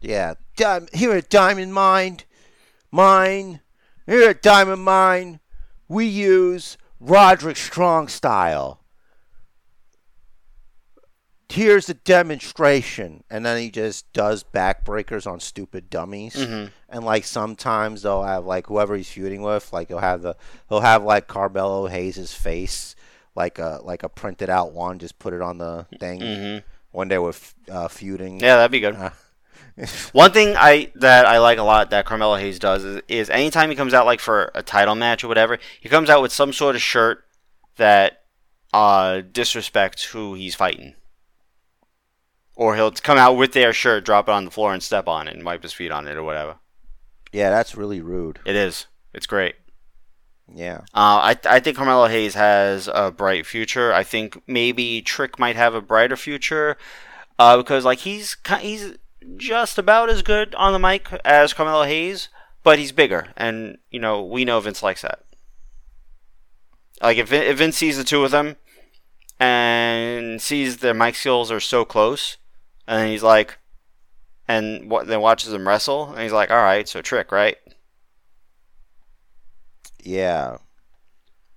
yeah. 0.00 0.34
Dim- 0.56 0.88
here 0.92 1.12
at 1.12 1.28
Diamond 1.30 1.72
Mine, 1.72 2.18
Mine, 2.90 3.60
here 4.06 4.30
at 4.30 4.42
Diamond 4.42 4.82
Mine, 4.82 5.40
we 5.88 6.04
use 6.06 6.76
Roderick 7.00 7.56
Strong 7.56 8.08
style. 8.08 8.80
Here's 11.50 11.88
a 11.88 11.94
demonstration. 11.94 13.24
And 13.30 13.44
then 13.44 13.60
he 13.60 13.70
just 13.70 14.12
does 14.12 14.44
backbreakers 14.44 15.26
on 15.26 15.40
stupid 15.40 15.88
dummies. 15.90 16.34
Mhm. 16.36 16.70
And 16.88 17.04
like 17.04 17.24
sometimes 17.24 18.02
they'll 18.02 18.22
have 18.22 18.44
like 18.44 18.66
whoever 18.66 18.96
he's 18.96 19.08
feuding 19.10 19.42
with, 19.42 19.72
like 19.72 19.88
he'll 19.88 19.98
have 19.98 20.22
the 20.22 20.36
he'll 20.68 20.80
have 20.80 21.02
like 21.04 21.26
Carmelo 21.26 21.86
hayes's 21.86 22.34
face, 22.34 22.94
like 23.34 23.58
a 23.58 23.80
like 23.82 24.02
a 24.02 24.08
printed 24.08 24.50
out 24.50 24.72
one, 24.72 24.98
just 24.98 25.18
put 25.18 25.32
it 25.32 25.40
on 25.42 25.58
the 25.58 25.86
thing 25.98 26.20
Mhm. 26.20 26.62
when 26.90 27.08
they 27.08 27.18
were 27.18 27.30
f- 27.30 27.54
uh, 27.70 27.88
feuding. 27.88 28.40
Yeah, 28.40 28.56
that'd 28.56 28.70
be 28.70 28.80
good. 28.80 28.96
Uh, 28.96 29.10
One 30.12 30.32
thing 30.32 30.54
I 30.56 30.90
that 30.96 31.24
I 31.24 31.38
like 31.38 31.58
a 31.58 31.62
lot 31.62 31.90
that 31.90 32.04
Carmelo 32.04 32.36
Hayes 32.36 32.58
does 32.58 32.82
is, 32.84 33.00
is 33.08 33.30
anytime 33.30 33.70
he 33.70 33.76
comes 33.76 33.94
out 33.94 34.06
like 34.06 34.20
for 34.20 34.50
a 34.54 34.62
title 34.62 34.96
match 34.96 35.22
or 35.24 35.28
whatever, 35.28 35.58
he 35.80 35.88
comes 35.88 36.10
out 36.10 36.20
with 36.20 36.32
some 36.32 36.52
sort 36.52 36.74
of 36.74 36.82
shirt 36.82 37.24
that 37.76 38.24
uh, 38.74 39.22
disrespects 39.32 40.06
who 40.06 40.34
he's 40.34 40.54
fighting. 40.54 40.94
Or 42.58 42.74
he'll 42.74 42.90
come 42.90 43.18
out 43.18 43.34
with 43.34 43.52
their 43.52 43.72
shirt, 43.72 44.04
drop 44.04 44.28
it 44.28 44.32
on 44.32 44.44
the 44.44 44.50
floor, 44.50 44.72
and 44.74 44.82
step 44.82 45.06
on 45.06 45.28
it 45.28 45.34
and 45.36 45.44
wipe 45.44 45.62
his 45.62 45.72
feet 45.72 45.92
on 45.92 46.08
it 46.08 46.16
or 46.16 46.24
whatever. 46.24 46.56
yeah, 47.32 47.50
that's 47.50 47.76
really 47.76 48.00
rude. 48.00 48.40
It 48.44 48.56
is. 48.56 48.86
It's 49.14 49.26
great. 49.26 49.54
Yeah. 50.52 50.78
Uh, 50.92 51.20
I 51.32 51.36
I 51.44 51.60
think 51.60 51.76
Carmelo 51.76 52.08
Hayes 52.08 52.34
has 52.34 52.88
a 52.92 53.12
bright 53.12 53.46
future. 53.46 53.92
I 53.92 54.02
think 54.02 54.42
maybe 54.48 55.00
Trick 55.02 55.38
might 55.38 55.54
have 55.56 55.74
a 55.74 55.80
brighter 55.80 56.16
future, 56.16 56.76
uh, 57.38 57.56
because 57.58 57.84
like 57.84 58.00
he's 58.00 58.36
he's 58.60 58.96
just 59.36 59.78
about 59.78 60.10
as 60.10 60.22
good 60.22 60.54
on 60.56 60.72
the 60.72 60.78
mic 60.80 61.06
as 61.24 61.52
Carmelo 61.52 61.84
Hayes, 61.84 62.28
but 62.64 62.78
he's 62.80 62.92
bigger, 62.92 63.28
and 63.36 63.78
you 63.90 64.00
know 64.00 64.24
we 64.24 64.44
know 64.44 64.58
Vince 64.58 64.82
likes 64.82 65.02
that. 65.02 65.20
Like 67.00 67.18
if 67.18 67.30
if 67.32 67.58
Vince 67.58 67.76
sees 67.76 67.98
the 67.98 68.04
two 68.04 68.24
of 68.24 68.30
them, 68.30 68.56
and 69.38 70.40
sees 70.42 70.78
their 70.78 70.94
mic 70.94 71.14
skills 71.14 71.52
are 71.52 71.60
so 71.60 71.84
close, 71.84 72.38
and 72.88 73.10
he's 73.10 73.22
like, 73.22 73.58
and 74.48 74.90
what 74.90 75.06
then 75.06 75.20
watches 75.20 75.50
them 75.50 75.68
wrestle, 75.68 76.10
and 76.12 76.22
he's 76.22 76.32
like, 76.32 76.50
all 76.50 76.62
right, 76.62 76.88
so 76.88 77.02
Trick, 77.02 77.30
right? 77.30 77.58
Yeah. 80.02 80.56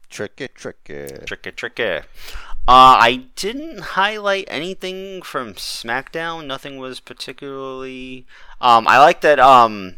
Tricky, 0.10 0.50
tricky. 0.50 1.08
Tricky, 1.26 1.52
tricky. 1.54 2.00
Uh, 2.68 3.00
I 3.00 3.28
didn't 3.38 3.80
highlight 3.80 4.46
anything 4.50 5.22
from 5.22 5.54
SmackDown. 5.54 6.46
Nothing 6.46 6.78
was 6.78 7.00
particularly. 7.00 8.28
Um, 8.60 8.88
I 8.88 9.00
like 9.00 9.22
that. 9.22 9.40
Um, 9.40 9.96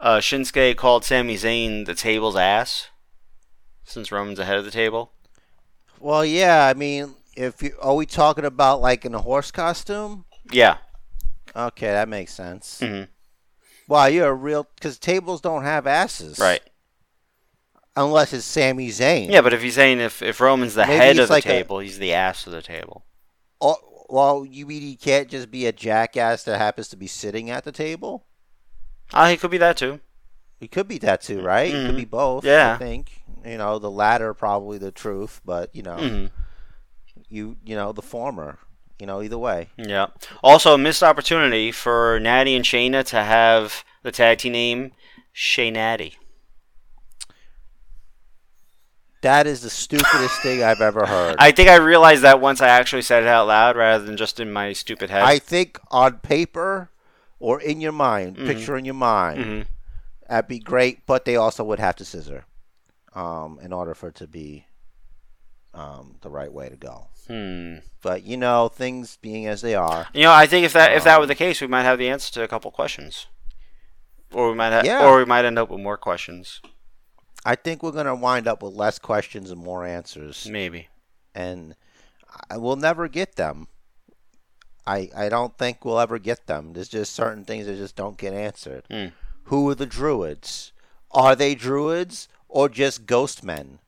uh, 0.00 0.18
Shinsuke 0.18 0.76
called 0.76 1.04
Sami 1.04 1.36
Zayn 1.36 1.86
the 1.86 1.94
table's 1.94 2.36
ass, 2.36 2.88
since 3.84 4.10
Roman's 4.10 4.40
ahead 4.40 4.58
of 4.58 4.64
the 4.64 4.70
table. 4.72 5.12
Well, 6.00 6.24
yeah. 6.24 6.66
I 6.66 6.74
mean, 6.74 7.14
if 7.36 7.62
you 7.62 7.76
are 7.80 7.94
we 7.94 8.06
talking 8.06 8.44
about 8.44 8.80
like 8.80 9.04
in 9.04 9.14
a 9.14 9.20
horse 9.20 9.52
costume? 9.52 10.24
Yeah. 10.52 10.78
Okay, 11.54 11.86
that 11.88 12.08
makes 12.08 12.32
sense. 12.32 12.80
Mhm. 12.80 13.08
Wow, 13.88 14.06
you're 14.06 14.28
a 14.28 14.34
real 14.34 14.66
because 14.76 14.98
tables 14.98 15.40
don't 15.40 15.64
have 15.64 15.86
asses, 15.86 16.38
Right. 16.38 16.62
Unless 17.96 18.32
it's 18.32 18.44
Sami 18.44 18.88
Zayn. 18.88 19.30
Yeah, 19.30 19.40
but 19.40 19.52
if 19.52 19.62
he's 19.62 19.74
saying 19.74 19.98
if, 20.00 20.22
if 20.22 20.40
Roman's 20.40 20.74
the 20.74 20.86
Maybe 20.86 20.96
head 20.96 21.18
of 21.18 21.26
the 21.28 21.34
like 21.34 21.44
a- 21.44 21.48
table, 21.48 21.80
he's 21.80 21.98
the 21.98 22.14
ass 22.14 22.46
of 22.46 22.52
the 22.52 22.62
table. 22.62 23.04
Oh, 23.60 23.76
well, 24.08 24.44
you 24.46 24.64
mean 24.64 24.80
he 24.82 24.94
can't 24.96 25.28
just 25.28 25.50
be 25.50 25.66
a 25.66 25.72
jackass 25.72 26.44
that 26.44 26.58
happens 26.58 26.88
to 26.88 26.96
be 26.96 27.08
sitting 27.08 27.50
at 27.50 27.64
the 27.64 27.72
table? 27.72 28.26
Ah, 29.12 29.28
he 29.28 29.36
could 29.36 29.50
be 29.50 29.58
that 29.58 29.76
too. 29.76 30.00
He 30.60 30.68
could 30.68 30.86
be 30.86 30.98
that 30.98 31.20
too, 31.20 31.40
right? 31.42 31.66
He 31.74 31.86
could 31.86 31.96
be 31.96 32.04
both. 32.04 32.44
Yeah. 32.44 32.74
I 32.74 32.78
think 32.78 33.22
you 33.44 33.58
know 33.58 33.78
the 33.80 33.90
latter 33.90 34.34
probably 34.34 34.78
the 34.78 34.92
truth, 34.92 35.40
but 35.44 35.74
you 35.74 35.82
know 35.82 35.96
hmm 35.96 36.26
you 37.28 37.56
you 37.64 37.74
know 37.74 37.92
the 37.92 38.02
former. 38.02 38.58
You 39.00 39.06
know 39.06 39.22
either 39.22 39.38
way. 39.38 39.70
Yeah. 39.78 40.08
Also, 40.42 40.74
a 40.74 40.78
missed 40.78 41.02
opportunity 41.02 41.72
for 41.72 42.20
Natty 42.20 42.54
and 42.54 42.64
Shayna 42.64 43.04
to 43.06 43.22
have 43.22 43.82
the 44.02 44.12
tag 44.12 44.38
team 44.38 44.52
name 44.52 44.92
Shay 45.32 45.70
Natty. 45.70 46.16
That 49.22 49.46
is 49.46 49.60
the 49.62 49.70
stupidest 49.70 50.40
thing 50.42 50.62
I've 50.62 50.80
ever 50.80 51.04
heard. 51.06 51.36
I 51.38 51.50
think 51.52 51.68
I 51.68 51.76
realized 51.76 52.22
that 52.22 52.40
once 52.40 52.60
I 52.62 52.68
actually 52.68 53.02
said 53.02 53.22
it 53.22 53.28
out 53.28 53.46
loud 53.46 53.76
rather 53.76 54.04
than 54.04 54.16
just 54.16 54.40
in 54.40 54.50
my 54.50 54.72
stupid 54.72 55.10
head. 55.10 55.22
I 55.22 55.38
think 55.38 55.78
on 55.90 56.18
paper 56.18 56.90
or 57.38 57.60
in 57.60 57.80
your 57.82 57.92
mind, 57.92 58.36
Mhm. 58.38 58.46
picture 58.46 58.76
in 58.76 58.84
your 58.86 58.94
mind, 58.94 59.44
Mhm. 59.44 59.66
that'd 60.28 60.48
be 60.48 60.58
great. 60.58 61.04
But 61.06 61.26
they 61.26 61.36
also 61.36 61.64
would 61.64 61.78
have 61.78 61.96
to 61.96 62.04
scissor, 62.04 62.46
um, 63.14 63.58
in 63.62 63.72
order 63.74 63.94
for 63.94 64.08
it 64.08 64.14
to 64.16 64.26
be, 64.26 64.66
um, 65.74 66.16
the 66.22 66.30
right 66.30 66.52
way 66.52 66.70
to 66.70 66.76
go. 66.76 67.08
Hmm. 67.30 67.76
But 68.02 68.24
you 68.24 68.36
know, 68.36 68.68
things 68.68 69.18
being 69.22 69.46
as 69.46 69.60
they 69.60 69.74
are, 69.76 70.08
You 70.12 70.22
know, 70.24 70.32
I 70.32 70.46
think 70.46 70.64
if 70.64 70.72
that 70.72 70.92
if 70.96 71.04
that 71.04 71.14
Um, 71.16 71.20
were 71.20 71.26
the 71.26 71.34
case, 71.36 71.60
we 71.60 71.66
might 71.68 71.84
have 71.84 71.98
the 71.98 72.08
answer 72.08 72.32
to 72.32 72.42
a 72.42 72.48
couple 72.48 72.70
questions, 72.72 73.26
or 74.32 74.48
we 74.50 74.54
might 74.56 74.70
have, 74.72 74.84
Yeah. 74.84 75.04
or 75.06 75.18
we 75.18 75.24
might 75.24 75.44
end 75.44 75.58
up 75.58 75.70
with 75.70 75.80
more 75.80 75.96
questions. 75.96 76.60
I 77.44 77.54
think 77.54 77.82
we're 77.82 77.92
gonna 77.92 78.14
wind 78.16 78.48
up 78.48 78.62
with 78.62 78.74
less 78.74 78.98
questions 78.98 79.50
and 79.50 79.62
more 79.62 79.86
answers, 79.86 80.46
Maybe. 80.46 80.88
and 81.34 81.76
I 82.50 82.56
will 82.56 82.76
never 82.76 83.06
get 83.06 83.36
them. 83.36 83.68
I 84.86 85.10
I 85.16 85.28
don't 85.28 85.56
think 85.56 85.84
we'll 85.84 86.00
ever 86.00 86.18
get 86.18 86.46
them. 86.46 86.72
There's 86.72 86.88
just 86.88 87.14
certain 87.14 87.44
things 87.44 87.66
that 87.66 87.76
just 87.76 87.94
don't 87.96 88.16
get 88.18 88.32
answered. 88.34 88.84
Hmm. 88.90 89.08
Who 89.44 89.68
are 89.70 89.74
the 89.76 89.86
druids? 89.86 90.72
Are 91.12 91.36
they 91.36 91.54
druids 91.54 92.28
or 92.48 92.68
just 92.68 93.06
ghost 93.06 93.44
men? 93.44 93.78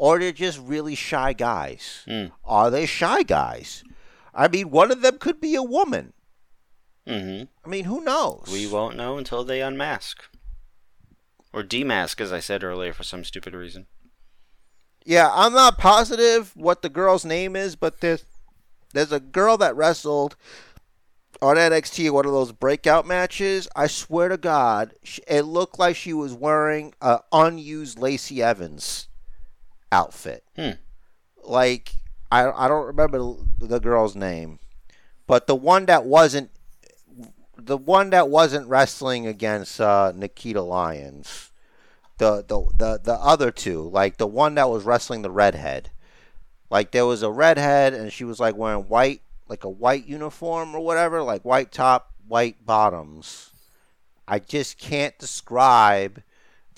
Or 0.00 0.18
they're 0.18 0.32
just 0.32 0.58
really 0.58 0.94
shy 0.94 1.34
guys. 1.34 2.04
Mm. 2.08 2.32
Are 2.42 2.70
they 2.70 2.86
shy 2.86 3.22
guys? 3.22 3.84
I 4.34 4.48
mean, 4.48 4.70
one 4.70 4.90
of 4.90 5.02
them 5.02 5.18
could 5.18 5.42
be 5.42 5.54
a 5.54 5.62
woman. 5.62 6.14
hmm 7.06 7.42
I 7.62 7.68
mean, 7.68 7.84
who 7.84 8.02
knows? 8.02 8.48
We 8.50 8.66
won't 8.66 8.96
know 8.96 9.18
until 9.18 9.44
they 9.44 9.60
unmask. 9.60 10.24
Or 11.52 11.62
demask, 11.62 12.18
as 12.18 12.32
I 12.32 12.40
said 12.40 12.64
earlier, 12.64 12.94
for 12.94 13.02
some 13.02 13.24
stupid 13.24 13.52
reason. 13.52 13.88
Yeah, 15.04 15.28
I'm 15.30 15.52
not 15.52 15.76
positive 15.76 16.56
what 16.56 16.80
the 16.80 16.88
girl's 16.88 17.26
name 17.26 17.54
is, 17.54 17.76
but 17.76 18.00
there's 18.00 18.24
there's 18.94 19.12
a 19.12 19.20
girl 19.20 19.58
that 19.58 19.76
wrestled 19.76 20.34
on 21.42 21.56
NXT 21.56 22.10
one 22.10 22.24
of 22.24 22.32
those 22.32 22.52
breakout 22.52 23.06
matches. 23.06 23.68
I 23.76 23.86
swear 23.86 24.30
to 24.30 24.38
God, 24.38 24.94
it 25.28 25.42
looked 25.42 25.78
like 25.78 25.94
she 25.94 26.14
was 26.14 26.32
wearing 26.32 26.94
a 27.02 27.20
unused 27.32 27.98
Lacey 27.98 28.42
Evans 28.42 29.08
outfit. 29.92 30.44
Hmm. 30.56 30.72
Like 31.42 31.92
I 32.30 32.50
I 32.50 32.68
don't 32.68 32.86
remember 32.86 33.34
the 33.58 33.80
girl's 33.80 34.16
name, 34.16 34.58
but 35.26 35.46
the 35.46 35.56
one 35.56 35.86
that 35.86 36.04
wasn't 36.04 36.50
the 37.56 37.76
one 37.76 38.10
that 38.10 38.28
wasn't 38.28 38.68
wrestling 38.68 39.26
against 39.26 39.80
uh, 39.80 40.12
Nikita 40.14 40.62
Lyons 40.62 41.50
the, 42.20 42.44
the 42.46 42.70
the 42.76 43.00
the 43.02 43.14
other 43.14 43.50
two, 43.50 43.88
like 43.88 44.18
the 44.18 44.26
one 44.26 44.54
that 44.54 44.68
was 44.68 44.84
wrestling 44.84 45.22
the 45.22 45.30
redhead. 45.30 45.90
Like 46.70 46.92
there 46.92 47.06
was 47.06 47.22
a 47.22 47.30
redhead 47.30 47.94
and 47.94 48.12
she 48.12 48.24
was 48.24 48.38
like 48.38 48.54
wearing 48.56 48.82
white 48.82 49.22
like 49.48 49.64
a 49.64 49.70
white 49.70 50.06
uniform 50.06 50.74
or 50.74 50.80
whatever, 50.80 51.22
like 51.22 51.44
white 51.44 51.72
top, 51.72 52.12
white 52.28 52.64
bottoms. 52.64 53.52
I 54.28 54.38
just 54.38 54.78
can't 54.78 55.18
describe 55.18 56.22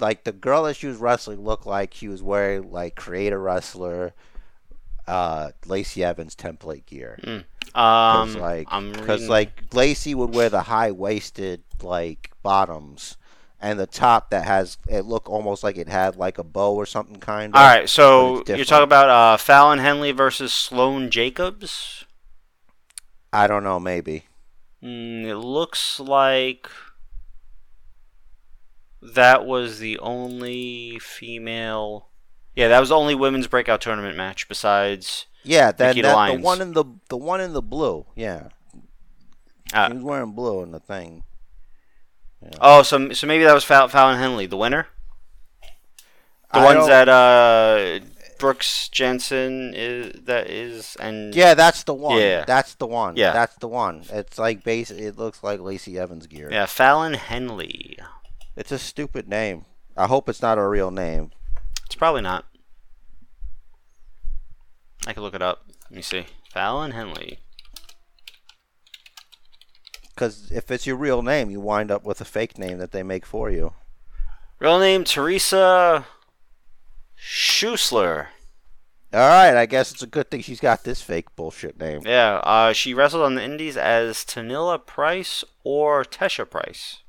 like 0.03 0.25
the 0.25 0.33
girl 0.33 0.65
that 0.65 0.77
she 0.77 0.87
was 0.89 0.99
wrestling 0.99 1.41
looked 1.41 1.65
like 1.65 1.95
she 1.95 2.09
was 2.09 2.23
wearing 2.23 2.71
like 2.71 2.97
creator 2.97 3.41
wrestler 3.41 4.13
uh 5.07 5.51
Lacey 5.65 6.05
Evans 6.05 6.37
template 6.37 6.85
gear. 6.87 7.19
Cause 7.75 8.35
Um, 8.35 8.41
like, 8.43 8.69
cause 9.07 9.29
like 9.29 9.73
Lacey 9.73 10.15
would 10.15 10.35
wear 10.35 10.51
the 10.51 10.63
high 10.63 10.91
waisted 10.91 11.63
like 11.83 12.31
bottoms, 12.43 13.17
and 13.61 13.79
the 13.81 13.87
top 13.87 14.31
that 14.31 14.45
has 14.45 14.77
it 14.89 15.07
look 15.07 15.31
almost 15.31 15.65
like 15.65 15.79
it 15.79 15.89
had 15.89 16.17
like 16.17 16.37
a 16.39 16.45
bow 16.45 16.75
or 16.75 16.85
something 16.85 17.17
kind 17.19 17.55
of. 17.55 17.61
All 17.61 17.67
right, 17.67 17.89
so 17.89 18.43
you're 18.47 18.65
talking 18.65 18.85
about 18.85 19.09
uh, 19.09 19.37
Fallon 19.39 19.79
Henley 19.79 20.13
versus 20.13 20.53
Sloane 20.53 21.11
Jacobs. 21.11 22.05
I 23.33 23.47
don't 23.47 23.65
know, 23.65 23.81
maybe. 23.81 24.25
Mm, 24.83 25.25
it 25.25 25.37
looks 25.37 25.99
like 25.99 26.69
that 29.03 29.45
was 29.45 29.79
the 29.79 29.99
only 29.99 30.99
female. 31.01 32.09
Yeah, 32.55 32.69
that 32.69 32.81
was 32.81 32.91
the 32.91 32.97
only 32.97 33.15
women's 33.15 33.47
breakout 33.47 33.81
tournament 33.81 34.17
match 34.17 34.49
besides. 34.49 35.27
Yeah, 35.43 35.73
that, 35.73 35.89
Nikita 35.97 36.09
that 36.09 36.37
the 36.37 36.41
one 36.43 36.61
in 36.61 36.73
the 36.73 36.85
the 37.09 37.17
one 37.17 37.41
in 37.41 37.53
the 37.53 37.63
blue. 37.63 38.07
Yeah, 38.15 38.49
Uh, 39.75 39.89
he 39.89 39.95
was 39.95 40.03
wearing 40.05 40.33
blue 40.33 40.63
in 40.63 40.71
the 40.71 40.79
thing. 40.81 41.25
oh, 42.61 42.83
so 42.83 43.11
so 43.13 43.27
maybe 43.27 43.43
that 43.45 43.55
was 43.55 43.65
Fall- 43.65 43.89
Fallon 43.89 44.19
Henley, 44.19 44.47
the 44.47 44.57
winner. 44.57 44.87
The 46.53 46.59
I 46.59 46.65
ones 46.75 46.87
that 46.87 47.09
uh, 47.09 48.05
Brooks 48.39 48.89
Jensen 48.91 49.73
is 49.75 50.13
that 50.27 50.51
is 50.51 50.97
and 51.01 51.35
Yeah, 51.35 51.55
that's 51.55 51.85
the 51.85 51.95
one. 51.95 52.19
Yeah. 52.19 52.45
that's 52.45 52.75
the 52.75 52.87
one. 52.87 53.17
Yeah. 53.17 53.33
that's 53.33 53.57
the 53.57 53.69
one. 53.69 54.05
It's 54.11 54.39
like 54.39 54.63
base. 54.63 54.91
It 54.91 55.17
looks 55.17 55.43
like 55.43 55.61
Lacey 55.61 55.99
Evans 55.99 56.27
gear. 56.27 56.51
yeah 56.53 56.67
Fallon 56.67 57.15
Henley. 57.15 57.92
It's 58.57 58.73
a 58.73 58.79
stupid 58.79 59.29
name. 59.29 59.65
I 59.97 60.07
hope 60.07 60.29
it's 60.29 60.43
not 60.43 60.59
a 60.59 60.67
real 60.67 60.91
name. 60.91 61.31
It's 61.87 61.95
probably 61.95 62.23
not. 62.23 62.47
I 65.07 65.13
can 65.13 65.23
look 65.23 65.35
it 65.35 65.43
up. 65.43 65.65
Let 65.91 65.97
me 65.97 66.03
see. 66.03 66.27
Fallon 66.51 66.93
Henley. 66.93 67.39
Because 70.15 70.51
if 70.53 70.71
it's 70.71 70.87
your 70.87 70.97
real 70.97 71.23
name, 71.23 71.51
you 71.51 71.61
wind 71.61 71.91
up 71.91 72.05
with 72.05 72.21
a 72.21 72.25
fake 72.25 72.59
name 72.59 72.79
that 72.79 72.93
they 72.93 73.03
make 73.03 73.27
for 73.27 73.51
you. 73.51 73.75
Real 74.59 74.79
name 74.79 75.05
Teresa 75.05 76.07
Schusler. 77.19 78.27
All 79.15 79.21
right, 79.21 79.57
I 79.57 79.67
guess 79.67 79.93
it's 79.93 80.03
a 80.03 80.07
good 80.07 80.31
thing 80.31 80.41
she's 80.41 80.61
got 80.61 80.85
this 80.85 81.03
fake 81.03 81.35
bullshit 81.37 81.79
name. 81.79 82.03
Yeah, 82.05 82.37
uh, 82.45 82.73
she 82.73 82.95
wrestled 82.95 83.25
on 83.25 83.35
the 83.35 83.43
Indies 83.43 83.77
as 83.77 84.19
Tanilla 84.25 84.85
Price 84.85 85.45
or 85.65 86.05
Tesha 86.05 86.49
Price. 86.49 87.01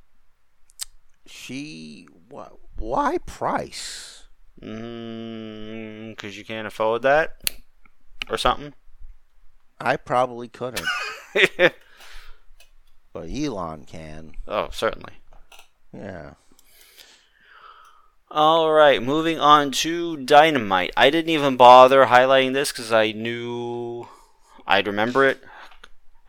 She, 1.26 2.08
wh- 2.32 2.54
why 2.78 3.18
Price? 3.26 4.24
Mm, 4.62 6.18
cause 6.18 6.38
you 6.38 6.46
can't 6.46 6.68
afford 6.68 7.02
that, 7.02 7.52
or 8.30 8.38
something. 8.38 8.74
I 9.80 9.98
probably 9.98 10.48
couldn't, 10.48 10.88
but 13.12 13.30
Elon 13.30 13.84
can. 13.86 14.34
oh, 14.48 14.70
certainly. 14.72 15.14
Yeah. 15.92 16.34
All 18.32 18.72
right, 18.72 19.04
moving 19.04 19.40
on 19.40 19.72
to 19.72 20.18
Dynamite. 20.18 20.92
I 20.98 21.10
didn't 21.10 21.30
even 21.30 21.56
bother 21.56 22.06
highlighting 22.06 22.54
this 22.54 22.72
because 22.72 22.92
I 22.92 23.12
knew 23.12 24.08
I'd 24.66 24.88
remember 24.88 25.28
it. 25.28 25.44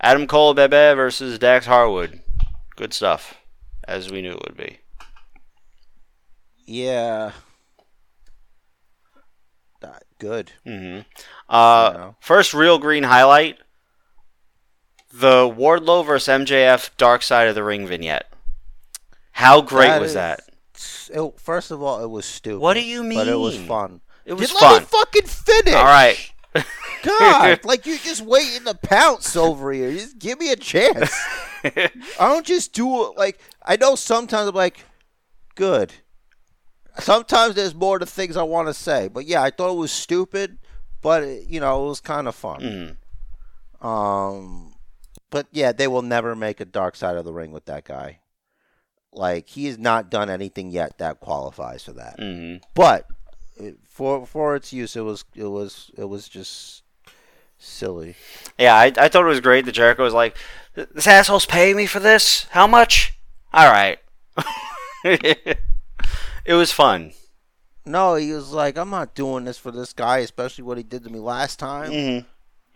Adam 0.01 0.27
Cole 0.27 0.53
Bay 0.53 0.67
Bay 0.67 0.93
versus 0.93 1.39
Dax 1.39 1.65
Harwood. 1.65 2.21
Good 2.77 2.93
stuff, 2.93 3.39
as 3.89 4.11
we 4.11 4.21
knew 4.21 4.33
it 4.33 4.43
would 4.47 4.57
be. 4.57 4.81
Yeah. 6.67 7.33
That- 9.81 10.05
Good. 10.19 10.53
hmm 10.65 11.01
Uh, 11.49 12.13
First 12.21 12.55
real 12.55 12.79
green 12.79 13.03
highlight: 13.05 13.59
the 15.13 15.49
Wardlow 15.49 16.05
versus 16.07 16.29
MJF 16.29 16.91
Dark 16.97 17.23
Side 17.23 17.49
of 17.49 17.55
the 17.55 17.65
Ring 17.65 17.87
vignette. 17.87 18.33
How 19.33 19.61
great 19.61 19.89
That 19.89 20.01
was 20.01 20.11
is- 20.11 20.15
that? 20.15 20.41
It, 21.11 21.39
first 21.39 21.71
of 21.71 21.83
all, 21.83 22.03
it 22.03 22.09
was 22.09 22.25
stupid. 22.25 22.61
What 22.61 22.75
do 22.75 22.83
you 22.83 23.03
mean? 23.03 23.19
But 23.19 23.29
it 23.29 23.37
was 23.39 23.57
fun. 23.57 24.01
It 24.25 24.33
was 24.33 24.49
Just 24.49 24.61
let 24.61 24.71
fun. 24.71 24.81
me 24.83 24.87
fucking 24.87 25.27
finish. 25.27 25.75
All 25.75 25.85
right. 25.85 26.33
God, 27.03 27.61
like 27.65 27.85
you're 27.87 27.99
just 27.99 28.23
waiting 28.23 28.65
to 28.65 28.75
pounce 28.75 29.37
over 29.37 29.71
here. 29.73 29.93
Just 29.93 30.19
give 30.19 30.39
me 30.41 30.51
a 30.51 30.57
chance. 30.57 31.13
I 31.65 31.91
don't 32.19 32.47
just 32.47 32.73
do 32.73 33.05
it 33.07 33.19
like 33.19 33.39
I 33.63 33.77
know 33.77 33.95
sometimes 33.97 34.49
I'm 34.49 34.55
like, 34.55 34.85
good. 35.55 35.93
Sometimes 36.99 37.55
there's 37.55 37.75
more 37.75 37.99
to 37.99 38.07
things 38.07 38.37
I 38.37 38.43
want 38.45 38.69
to 38.69 38.75
say, 38.75 39.09
but 39.09 39.27
yeah, 39.27 39.43
I 39.43 39.51
thought 39.51 39.73
it 39.73 39.77
was 39.79 39.91
stupid, 39.93 40.59
but 41.03 41.23
it, 41.23 41.49
you 41.49 41.61
know 41.61 41.85
it 41.85 41.89
was 41.89 42.01
kind 42.01 42.29
of 42.29 42.35
fun. 42.35 42.97
Mhm. 43.83 43.85
Um, 43.87 44.75
but 45.31 45.47
yeah, 45.51 45.73
they 45.73 45.89
will 45.89 46.03
never 46.03 46.35
make 46.37 46.61
a 46.61 46.65
dark 46.65 46.97
side 46.97 47.17
of 47.17 47.25
the 47.25 47.33
ring 47.33 47.51
with 47.53 47.65
that 47.67 47.85
guy. 47.85 48.21
Like 49.13 49.49
he 49.49 49.67
has 49.67 49.79
not 49.79 50.11
done 50.11 50.31
anything 50.31 50.71
yet 50.71 50.99
that 50.99 51.21
qualifies 51.21 51.83
for 51.85 51.93
that. 51.93 52.19
Mhm. 52.19 52.63
But 52.75 53.07
for 53.89 54.27
for 54.27 54.57
its 54.57 54.73
use, 54.73 54.97
it 54.97 55.03
was 55.03 55.25
it 55.35 55.45
was 55.47 55.91
it 55.97 56.05
was 56.05 56.29
just 56.29 56.83
silly. 57.59 58.17
Yeah, 58.59 58.75
I, 58.75 58.87
I 58.97 59.09
thought 59.09 59.23
it 59.25 59.29
was 59.29 59.41
great 59.41 59.65
that 59.67 59.73
Jericho 59.73 60.03
was 60.05 60.15
like, 60.15 60.37
"This 60.75 61.07
asshole's 61.07 61.47
paying 61.47 61.77
me 61.77 61.87
for 61.87 62.01
this. 62.01 62.47
How 62.51 62.67
much? 62.67 63.15
All 63.53 63.71
right." 63.71 63.99
it 66.45 66.55
was 66.55 66.73
fun. 66.73 67.13
No, 67.87 68.15
he 68.15 68.33
was 68.33 68.51
like, 68.53 68.79
I'm 68.79 68.91
not 68.91 69.15
doing 69.15 69.45
this 69.45 69.59
for 69.59 69.71
this 69.71 69.93
guy, 69.93 70.19
especially 70.19 70.65
what 70.65 70.79
he 70.79 70.83
did 70.83 71.05
to 71.05 71.11
me 71.11 71.19
last 71.19 71.59
time. 71.59 71.91
Mhm. 71.93 72.27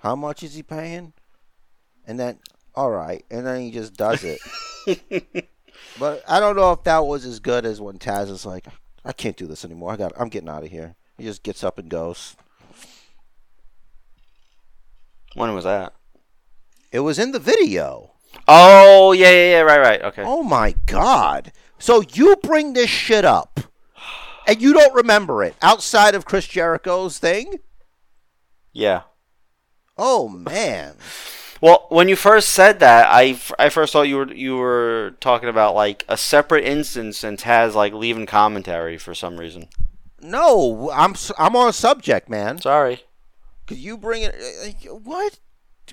How 0.01 0.15
much 0.15 0.43
is 0.43 0.55
he 0.55 0.63
paying? 0.63 1.13
And 2.07 2.19
then, 2.21 2.39
all 2.75 2.91
right, 2.91 3.25
and 3.31 3.47
then 3.47 3.61
he 3.63 3.71
just 3.71 3.95
does 3.95 4.23
it. 4.25 4.41
but 5.99 6.23
I 6.29 6.41
don't 6.41 6.57
know 6.57 6.73
if 6.73 6.85
that 6.85 7.01
was 7.07 7.25
as 7.25 7.41
good 7.41 7.65
as 7.67 7.81
when 7.81 7.99
Taz 7.99 8.31
is 8.31 8.45
like, 8.47 8.67
I 9.05 9.13
can't 9.13 9.37
do 9.37 9.47
this 9.47 9.65
anymore. 9.65 9.93
I 9.93 9.97
got, 9.97 10.13
I'm 10.19 10.29
getting 10.29 10.49
out 10.49 10.65
of 10.65 10.71
here. 10.71 10.95
He 11.17 11.25
just 11.25 11.43
gets 11.43 11.65
up 11.65 11.79
and 11.79 11.89
goes. 11.89 12.37
When 15.35 15.55
was 15.55 15.65
that? 15.65 15.95
It 16.93 17.01
was 17.01 17.19
in 17.19 17.33
the 17.33 17.39
video. 17.39 18.13
Oh 18.47 19.13
yeah, 19.13 19.31
yeah, 19.31 19.51
yeah. 19.51 19.61
Right, 19.61 19.81
right. 19.81 20.03
Okay. 20.03 20.23
Oh 20.25 20.43
my 20.43 20.75
god! 20.87 21.53
So 21.79 22.03
you 22.13 22.37
bring 22.37 22.73
this 22.73 22.91
shit 22.91 23.25
up, 23.25 23.61
and 24.47 24.61
you 24.61 24.73
don't 24.73 24.95
remember 24.95 25.43
it 25.45 25.55
outside 25.63 26.15
of 26.15 26.25
Chris 26.25 26.47
Jericho's 26.47 27.19
thing? 27.19 27.59
Yeah. 28.73 29.03
Oh 29.97 30.29
man! 30.29 30.97
Well, 31.61 31.87
when 31.89 32.09
you 32.09 32.17
first 32.17 32.51
said 32.51 32.79
that, 32.81 33.09
I, 33.11 33.39
I 33.59 33.69
first 33.69 33.93
thought 33.93 34.03
you 34.03 34.17
were 34.17 34.33
you 34.33 34.57
were 34.57 35.17
talking 35.21 35.49
about 35.49 35.75
like 35.75 36.05
a 36.09 36.17
separate 36.17 36.65
instance 36.65 37.25
and 37.25 37.39
Taz 37.39 37.75
like 37.75 37.93
leaving 37.93 38.27
commentary 38.27 38.97
for 38.97 39.15
some 39.15 39.39
reason. 39.39 39.69
No, 40.21 40.91
I'm 40.93 41.15
I'm 41.37 41.57
on 41.57 41.69
a 41.69 41.73
subject, 41.73 42.29
man. 42.29 42.61
Sorry. 42.61 43.03
Cause 43.67 43.79
you 43.79 43.99
bring 43.99 44.23
it. 44.23 44.35
What? 45.03 45.39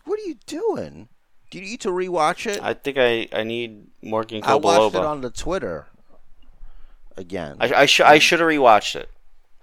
What 0.03 0.20
are 0.20 0.24
you 0.24 0.36
doing? 0.45 1.10
Do 1.56 1.61
you 1.61 1.68
need 1.68 1.80
to 1.82 1.90
rewatch 1.90 2.48
it? 2.48 2.61
I 2.61 2.73
think 2.73 2.98
I, 2.98 3.30
I 3.32 3.44
need 3.44 3.88
Morgan 4.02 4.41
I 4.44 4.56
watched 4.56 4.94
it 4.94 5.06
on 5.06 5.22
the 5.22 5.30
Twitter 5.30 5.88
again. 7.15 7.56
I 7.61 7.73
I, 7.73 7.86
sh- 7.86 8.02
I 8.02 8.19
should 8.19 8.41
have 8.41 8.49
rewatched 8.49 8.98
it. 8.98 9.10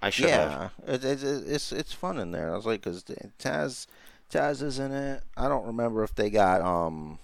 I 0.01 0.09
should 0.09 0.27
have. 0.31 0.71
yeah, 0.87 0.91
it, 0.95 1.05
it, 1.05 1.23
it, 1.23 1.43
it's 1.45 1.71
it's 1.71 1.93
fun 1.93 2.17
in 2.17 2.31
there. 2.31 2.51
I 2.51 2.55
was 2.55 2.65
like, 2.65 2.81
because 2.81 3.03
Taz 3.37 3.85
Taz 4.31 4.63
is 4.63 4.79
in 4.79 4.91
it. 4.91 5.21
I 5.37 5.47
don't 5.47 5.67
remember 5.67 6.03
if 6.03 6.15
they 6.15 6.31
got 6.31 6.61
um, 6.61 7.19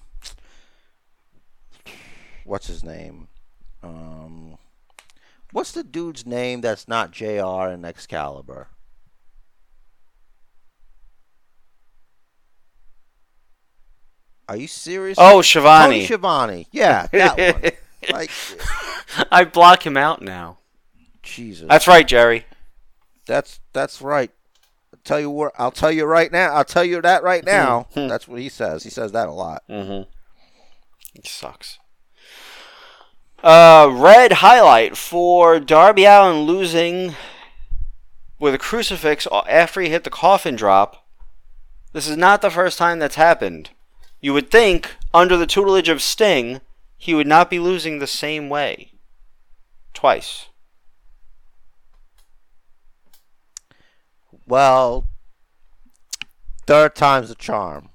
what's 2.45 2.67
his 2.67 2.83
name, 2.83 3.27
um, 3.81 4.59
what's 5.51 5.71
the 5.71 5.83
dude's 5.83 6.27
name 6.27 6.61
that's 6.61 6.87
not 6.87 7.09
Jr. 7.09 7.71
in 7.71 7.85
Excalibur? 7.85 8.67
Are 14.49 14.57
you 14.57 14.67
serious? 14.67 15.17
Oh, 15.21 15.43
Schiavone. 15.43 15.83
Tony 15.83 16.05
Schiavone. 16.05 16.67
Yeah, 16.71 17.07
that 17.13 17.61
one. 17.61 17.71
Like, 18.13 18.31
I 19.29 19.43
block 19.43 19.85
him 19.85 19.97
out 19.97 20.21
now. 20.21 20.59
Jesus. 21.21 21.67
That's 21.67 21.85
right, 21.85 22.07
Jerry. 22.07 22.45
That's 23.27 23.59
that's 23.73 24.01
right. 24.01 24.31
I'll 24.93 24.99
tell 25.03 25.19
you 25.19 25.29
what. 25.29 25.51
I'll 25.57 25.69
tell 25.69 25.91
you 25.91 26.05
right 26.05 26.31
now. 26.31 26.53
I'll 26.53 26.63
tell 26.63 26.85
you 26.85 27.01
that 27.01 27.23
right 27.23 27.43
now. 27.43 27.87
that's 27.93 28.25
what 28.25 28.39
he 28.39 28.47
says. 28.47 28.83
He 28.83 28.89
says 28.89 29.11
that 29.11 29.27
a 29.27 29.33
lot. 29.33 29.63
Mm-hmm. 29.69 30.09
It 31.13 31.27
sucks. 31.27 31.77
Uh, 33.43 33.89
red 33.91 34.31
highlight 34.33 34.95
for 34.95 35.59
Darby 35.59 36.05
Allin 36.05 36.43
losing 36.43 37.15
with 38.39 38.53
a 38.53 38.57
crucifix 38.57 39.27
after 39.47 39.81
he 39.81 39.89
hit 39.89 40.05
the 40.05 40.09
coffin 40.09 40.55
drop. 40.55 41.05
This 41.91 42.07
is 42.07 42.15
not 42.15 42.41
the 42.41 42.49
first 42.49 42.77
time 42.77 42.99
that's 42.99 43.15
happened. 43.15 43.71
You 44.21 44.33
would 44.33 44.51
think, 44.51 44.95
under 45.13 45.37
the 45.37 45.47
tutelage 45.47 45.89
of 45.89 46.01
Sting, 46.01 46.61
he 46.97 47.13
would 47.13 47.27
not 47.27 47.49
be 47.49 47.59
losing 47.59 47.99
the 47.99 48.07
same 48.07 48.49
way. 48.49 48.91
Twice. 49.93 50.47
Well, 54.45 55.05
third 56.67 56.95
time's 56.95 57.31
a 57.31 57.35
charm. 57.35 57.89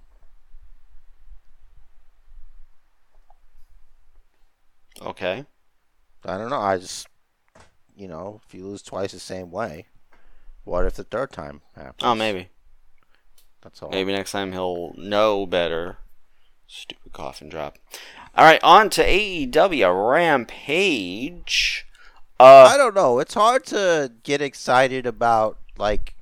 Okay. 5.02 5.44
I 6.24 6.38
don't 6.38 6.48
know. 6.48 6.60
I 6.60 6.78
just, 6.78 7.06
you 7.94 8.08
know, 8.08 8.40
if 8.46 8.54
you 8.54 8.64
lose 8.64 8.82
twice 8.82 9.12
the 9.12 9.18
same 9.18 9.50
way, 9.50 9.88
what 10.64 10.86
if 10.86 10.94
the 10.94 11.04
third 11.04 11.32
time 11.32 11.60
happens? 11.76 12.02
Oh, 12.02 12.14
maybe. 12.14 12.48
That's 13.60 13.82
all. 13.82 13.90
Maybe 13.90 14.12
next 14.12 14.32
time 14.32 14.52
he'll 14.52 14.94
know 14.96 15.44
better. 15.44 15.98
Stupid 16.66 17.12
coffin 17.12 17.48
drop. 17.48 17.78
All 18.36 18.44
right, 18.44 18.62
on 18.62 18.90
to 18.90 19.04
AEW 19.04 20.10
Rampage. 20.12 21.86
Uh, 22.40 22.68
I 22.72 22.76
don't 22.76 22.94
know. 22.94 23.18
It's 23.20 23.34
hard 23.34 23.64
to 23.66 24.12
get 24.24 24.42
excited 24.42 25.06
about 25.06 25.58
like 25.78 26.14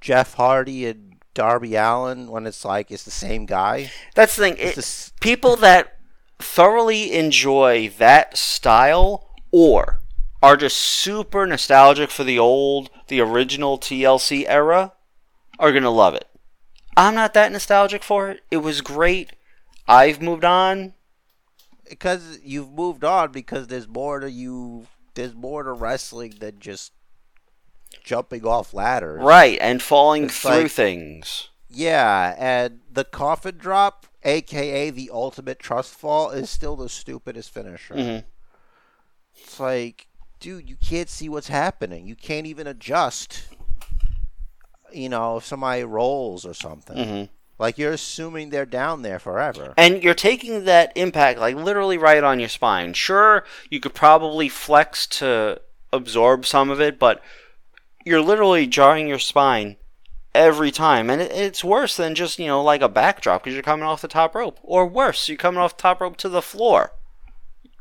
Jeff 0.00 0.34
Hardy 0.34 0.86
and 0.86 1.16
Darby 1.34 1.74
Allin 1.76 2.28
when 2.28 2.46
it's 2.46 2.64
like 2.64 2.90
it's 2.90 3.04
the 3.04 3.10
same 3.10 3.44
guy. 3.46 3.90
that's 4.14 4.34
the 4.36 4.42
thing. 4.44 4.54
It's 4.58 4.70
It, 4.72 4.74
the 4.76 4.78
s- 4.80 5.12
people 5.20 5.56
that 5.56 5.98
thoroughly 6.38 7.12
enjoy 7.12 7.90
that 7.98 8.36
style 8.38 9.28
or 9.50 10.00
are 10.42 10.56
just 10.56 10.76
super 10.76 11.46
nostalgic 11.46 12.10
for 12.10 12.24
the 12.24 12.38
old, 12.38 12.90
the 13.08 13.20
original 13.20 13.78
TLC 13.78 14.44
era 14.48 14.92
are 15.58 15.72
going 15.72 15.82
to 15.82 15.90
love 15.90 16.14
it. 16.14 16.26
I'm 16.96 17.14
not 17.14 17.34
that 17.34 17.52
nostalgic 17.52 18.02
for 18.02 18.30
it. 18.30 18.40
It 18.50 18.58
was 18.58 18.80
great. 18.80 19.32
I've 19.88 20.20
moved 20.22 20.44
on. 20.44 20.94
because 21.88 22.38
you've 22.44 22.70
moved 22.70 23.02
on 23.02 23.32
because 23.32 23.66
there's 23.68 23.88
more 23.88 24.20
to 24.20 24.30
you 24.30 24.86
there's 25.14 25.34
more 25.34 25.62
to 25.62 25.72
wrestling 25.72 26.34
than 26.38 26.60
just 26.60 26.92
jumping 28.04 28.46
off 28.46 28.74
ladders. 28.74 29.22
Right, 29.22 29.58
and 29.60 29.82
falling 29.82 30.24
It's 30.24 30.38
through 30.38 30.50
like- 30.64 30.70
things. 30.70 31.48
Yeah, 31.70 32.34
and 32.38 32.80
the 32.90 33.04
coffin 33.04 33.56
drop, 33.58 34.06
aka 34.22 34.90
the 34.90 35.10
ultimate 35.12 35.58
trust 35.58 35.94
fall, 35.94 36.30
is 36.30 36.48
still 36.50 36.76
the 36.76 36.88
stupidest 36.88 37.50
finisher. 37.50 37.94
Mhm. 37.94 38.24
It's 39.34 39.58
like, 39.60 40.06
dude, 40.40 40.68
you 40.68 40.76
can't 40.76 41.08
see 41.10 41.28
what's 41.28 41.48
happening. 41.48 42.06
You 42.06 42.16
can't 42.16 42.46
even 42.46 42.66
adjust. 42.66 43.42
You 44.92 45.08
know, 45.10 45.36
if 45.38 45.44
somebody 45.46 45.84
rolls 45.84 46.46
or 46.46 46.54
something. 46.54 46.96
hmm 47.28 47.37
Like 47.58 47.76
you're 47.78 47.92
assuming 47.92 48.50
they're 48.50 48.64
down 48.66 49.02
there 49.02 49.18
forever. 49.18 49.74
And 49.76 50.02
you're 50.02 50.14
taking 50.14 50.64
that 50.64 50.92
impact 50.94 51.40
like 51.40 51.56
literally 51.56 51.98
right 51.98 52.22
on 52.22 52.38
your 52.38 52.48
spine. 52.48 52.92
Sure, 52.92 53.44
you 53.70 53.80
could 53.80 53.94
probably 53.94 54.48
flex 54.48 55.06
to 55.08 55.60
absorb 55.92 56.46
some 56.46 56.70
of 56.70 56.80
it, 56.80 56.98
but 56.98 57.20
you're 58.04 58.20
literally 58.22 58.66
jarring 58.66 59.08
your 59.08 59.18
spine 59.18 59.76
every 60.34 60.70
time. 60.70 61.10
And 61.10 61.20
it, 61.20 61.32
it's 61.32 61.64
worse 61.64 61.96
than 61.96 62.14
just, 62.14 62.38
you 62.38 62.46
know, 62.46 62.62
like 62.62 62.80
a 62.80 62.88
backdrop 62.88 63.42
because 63.42 63.54
you're 63.54 63.62
coming 63.62 63.84
off 63.86 64.02
the 64.02 64.08
top 64.08 64.34
rope. 64.36 64.58
Or 64.62 64.86
worse, 64.86 65.28
you're 65.28 65.36
coming 65.36 65.58
off 65.60 65.76
the 65.76 65.82
top 65.82 66.00
rope 66.00 66.16
to 66.18 66.28
the 66.28 66.42
floor. 66.42 66.92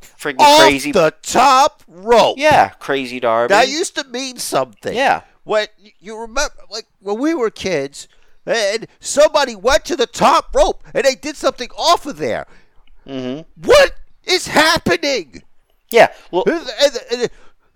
Freaking 0.02 0.40
Off 0.40 0.60
crazy. 0.60 0.92
the 0.92 1.14
top 1.22 1.84
rope. 1.88 2.38
yeah, 2.40 2.70
crazy 2.80 3.20
Darby. 3.20 3.52
That 3.52 3.68
used 3.68 3.96
to 3.96 4.04
mean 4.06 4.38
something. 4.38 4.96
yeah. 4.96 5.22
When 5.44 5.68
you 6.00 6.20
remember, 6.20 6.54
like 6.70 6.86
when 7.00 7.20
we 7.20 7.34
were 7.34 7.50
kids, 7.50 8.08
and 8.48 8.88
somebody 9.00 9.56
went 9.56 9.86
to 9.86 9.96
the 9.96 10.08
top 10.08 10.56
rope 10.56 10.84
and 10.94 11.04
they 11.04 11.14
did 11.16 11.36
something 11.36 11.70
off 11.78 12.06
of 12.08 12.18
there. 12.18 12.48
hmm 13.06 13.42
What 13.62 13.94
is 14.24 14.48
happening? 14.48 15.44
Yeah. 15.92 16.12
Well, 16.32 16.44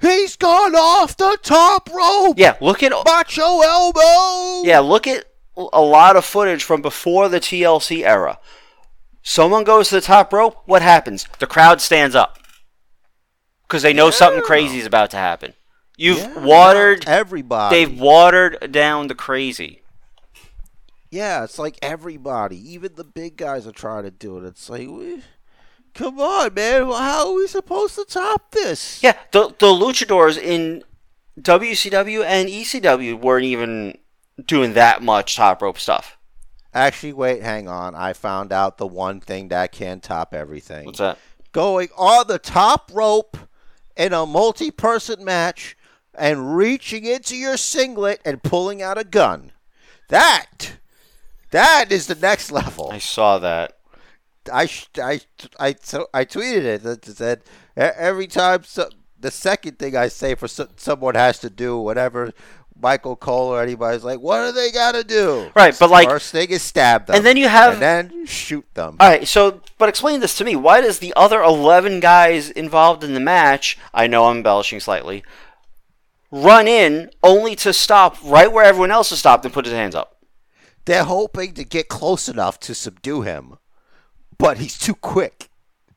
He's 0.01 0.35
gone 0.35 0.73
off 0.75 1.15
the 1.15 1.37
top 1.43 1.87
rope. 1.93 2.35
yeah, 2.39 2.55
look 2.59 2.81
at 2.81 2.91
Macho 3.05 3.61
elbow. 3.61 4.63
Yeah, 4.67 4.79
look 4.79 5.05
at 5.05 5.25
a 5.55 5.81
lot 5.81 6.15
of 6.15 6.25
footage 6.25 6.63
from 6.63 6.81
before 6.81 7.29
the 7.29 7.39
TLC 7.39 8.03
era. 8.03 8.39
Someone 9.21 9.63
goes 9.63 9.89
to 9.89 9.95
the 9.95 10.01
top 10.01 10.33
rope, 10.33 10.57
what 10.65 10.81
happens? 10.81 11.27
The 11.37 11.45
crowd 11.45 11.81
stands 11.81 12.15
up. 12.15 12.39
Because 13.67 13.83
they 13.83 13.93
know 13.93 14.09
something 14.09 14.41
crazy 14.41 14.79
is 14.79 14.87
about 14.87 15.11
to 15.11 15.17
happen. 15.17 15.53
You've 15.97 16.17
Yeah, 16.17 16.39
watered, 16.43 17.03
everybody. 17.07 17.75
they've 17.85 17.99
watered 17.99 18.71
down 18.71 19.07
the 19.07 19.13
crazy. 19.15 19.80
Yeah, 21.11 21.43
it's 21.43 21.59
like 21.59 21.77
everybody, 21.81 22.57
even 22.73 22.95
the 22.95 23.03
big 23.03 23.35
guys 23.35 23.67
are 23.67 23.73
trying 23.73 24.03
to 24.03 24.11
do 24.11 24.37
it. 24.37 24.45
It's 24.45 24.69
like, 24.69 24.87
we, 24.87 25.21
come 25.93 26.19
on, 26.19 26.53
man. 26.53 26.83
How 26.83 27.27
are 27.27 27.35
we 27.35 27.47
supposed 27.47 27.95
to 27.95 28.05
top 28.05 28.51
this? 28.51 29.03
Yeah, 29.03 29.17
the, 29.31 29.49
the 29.59 29.67
luchadors 29.67 30.37
in 30.37 30.83
WCW 31.39 32.23
and 32.23 32.47
ECW 32.47 33.19
weren't 33.19 33.45
even 33.45 33.97
doing 34.45 34.73
that 34.73 35.03
much 35.03 35.35
top 35.35 35.61
rope 35.61 35.77
stuff. 35.77 36.17
Actually, 36.73 37.11
wait, 37.11 37.41
hang 37.41 37.67
on. 37.67 37.93
I 37.93 38.13
found 38.13 38.53
out 38.53 38.77
the 38.77 38.87
one 38.87 39.19
thing 39.19 39.49
that 39.49 39.73
can 39.73 39.99
top 39.99 40.33
everything. 40.33 40.85
What's 40.85 40.99
that? 40.99 41.17
Going 41.51 41.89
on 41.97 42.27
the 42.27 42.39
top 42.39 42.89
rope 42.93 43.37
in 43.97 44.13
a 44.13 44.25
multi-person 44.25 45.25
match 45.25 45.75
and 46.17 46.55
reaching 46.55 47.03
into 47.03 47.35
your 47.35 47.57
singlet 47.57 48.21
and 48.23 48.41
pulling 48.41 48.81
out 48.81 48.97
a 48.97 49.03
gun. 49.03 49.51
That, 50.07 50.77
that 51.51 51.91
is 51.91 52.07
the 52.07 52.15
next 52.15 52.51
level. 52.51 52.89
I 52.91 52.97
saw 52.99 53.37
that. 53.39 53.77
I 54.51 54.65
sh- 54.65 54.87
I 54.97 55.21
I 55.59 55.75
so 55.81 56.07
I 56.13 56.25
tweeted 56.25 56.63
it 56.63 56.83
that 56.83 57.05
said 57.05 57.43
every 57.77 58.27
time 58.27 58.63
so, 58.63 58.89
the 59.19 59.29
second 59.31 59.77
thing 59.77 59.95
I 59.95 60.07
say 60.07 60.33
for 60.35 60.47
so, 60.47 60.67
someone 60.77 61.13
has 61.15 61.37
to 61.39 61.49
do 61.49 61.77
whatever 61.77 62.31
Michael 62.75 63.15
Cole 63.15 63.49
or 63.49 63.61
anybody's 63.61 64.03
like, 64.03 64.19
what 64.19 64.43
do 64.47 64.51
they 64.53 64.71
got 64.71 64.93
to 64.93 65.03
do? 65.03 65.51
Right, 65.55 65.77
but 65.79 65.91
like- 65.91 66.09
first 66.09 66.31
thing 66.31 66.49
is 66.49 66.63
stab 66.63 67.05
them, 67.05 67.15
And 67.17 67.23
then 67.23 67.37
you 67.37 67.47
have- 67.47 67.73
and 67.73 67.81
then 67.83 68.25
shoot 68.25 68.65
them. 68.73 68.97
All 68.99 69.07
right, 69.07 69.27
so 69.27 69.61
but 69.77 69.87
explain 69.89 70.19
this 70.21 70.35
to 70.39 70.43
me. 70.43 70.55
Why 70.55 70.81
does 70.81 70.97
the 70.97 71.13
other 71.15 71.43
eleven 71.43 71.99
guys 71.99 72.49
involved 72.49 73.03
in 73.03 73.13
the 73.13 73.19
match? 73.19 73.77
I 73.93 74.07
know 74.07 74.25
I'm 74.25 74.37
embellishing 74.37 74.79
slightly. 74.79 75.23
Run 76.31 76.67
in 76.67 77.11
only 77.21 77.55
to 77.57 77.73
stop 77.73 78.17
right 78.23 78.51
where 78.51 78.63
everyone 78.65 78.89
else 78.89 79.09
has 79.11 79.19
stopped 79.19 79.45
and 79.45 79.53
put 79.53 79.65
his 79.65 79.73
hands 79.75 79.93
up. 79.93 80.17
They're 80.85 81.03
hoping 81.03 81.53
to 81.55 81.63
get 81.63 81.87
close 81.89 82.27
enough 82.27 82.59
to 82.61 82.73
subdue 82.75 83.21
him, 83.21 83.57
but 84.37 84.57
he's 84.57 84.77
too 84.77 84.95
quick. 84.95 85.49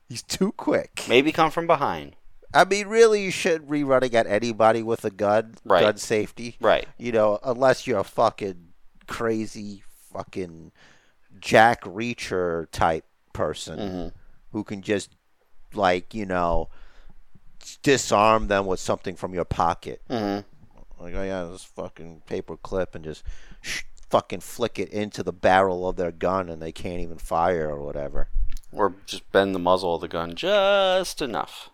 He's 0.07 0.21
too 0.21 0.51
quick. 0.51 1.03
Maybe 1.09 1.31
come 1.31 1.49
from 1.51 1.65
behind. 1.67 2.15
I 2.53 2.63
mean, 2.63 2.87
really, 2.87 3.23
you 3.23 3.31
shouldn't 3.31 3.69
be 3.69 3.83
running 3.83 4.15
at 4.15 4.27
anybody 4.27 4.81
with 4.83 5.03
a 5.03 5.09
gun. 5.09 5.55
Right. 5.65 5.81
Gun 5.81 5.97
safety. 5.97 6.55
Right. 6.61 6.87
You 6.97 7.11
know, 7.11 7.39
unless 7.43 7.85
you're 7.87 7.99
a 7.99 8.03
fucking 8.03 8.69
crazy 9.07 9.83
fucking 10.13 10.71
Jack 11.39 11.81
Reacher 11.83 12.67
type 12.71 13.05
person 13.33 13.79
Mhm. 13.79 14.11
who 14.51 14.63
can 14.63 14.81
just, 14.81 15.09
like, 15.73 16.13
you 16.13 16.25
know, 16.25 16.69
disarm 17.83 18.47
them 18.47 18.65
with 18.65 18.79
something 18.79 19.15
from 19.15 19.33
your 19.33 19.45
pocket. 19.45 20.01
hmm 20.07 20.39
Like, 20.97 21.13
oh 21.13 21.23
yeah, 21.23 21.43
this 21.51 21.63
fucking 21.63 22.21
paper 22.25 22.55
clip 22.55 22.95
and 22.95 23.03
just 23.03 23.23
sh- 23.61 23.81
fucking 24.09 24.39
flick 24.41 24.79
it 24.79 24.89
into 24.89 25.23
the 25.23 25.33
barrel 25.33 25.87
of 25.87 25.95
their 25.95 26.11
gun 26.11 26.49
and 26.49 26.61
they 26.61 26.71
can't 26.71 27.01
even 27.01 27.17
fire 27.17 27.69
or 27.69 27.81
whatever. 27.83 28.29
Or 28.71 28.95
just 29.05 29.31
bend 29.31 29.55
the 29.55 29.59
muzzle 29.59 29.95
of 29.95 30.01
the 30.01 30.07
gun 30.07 30.35
just 30.35 31.21
enough. 31.21 31.69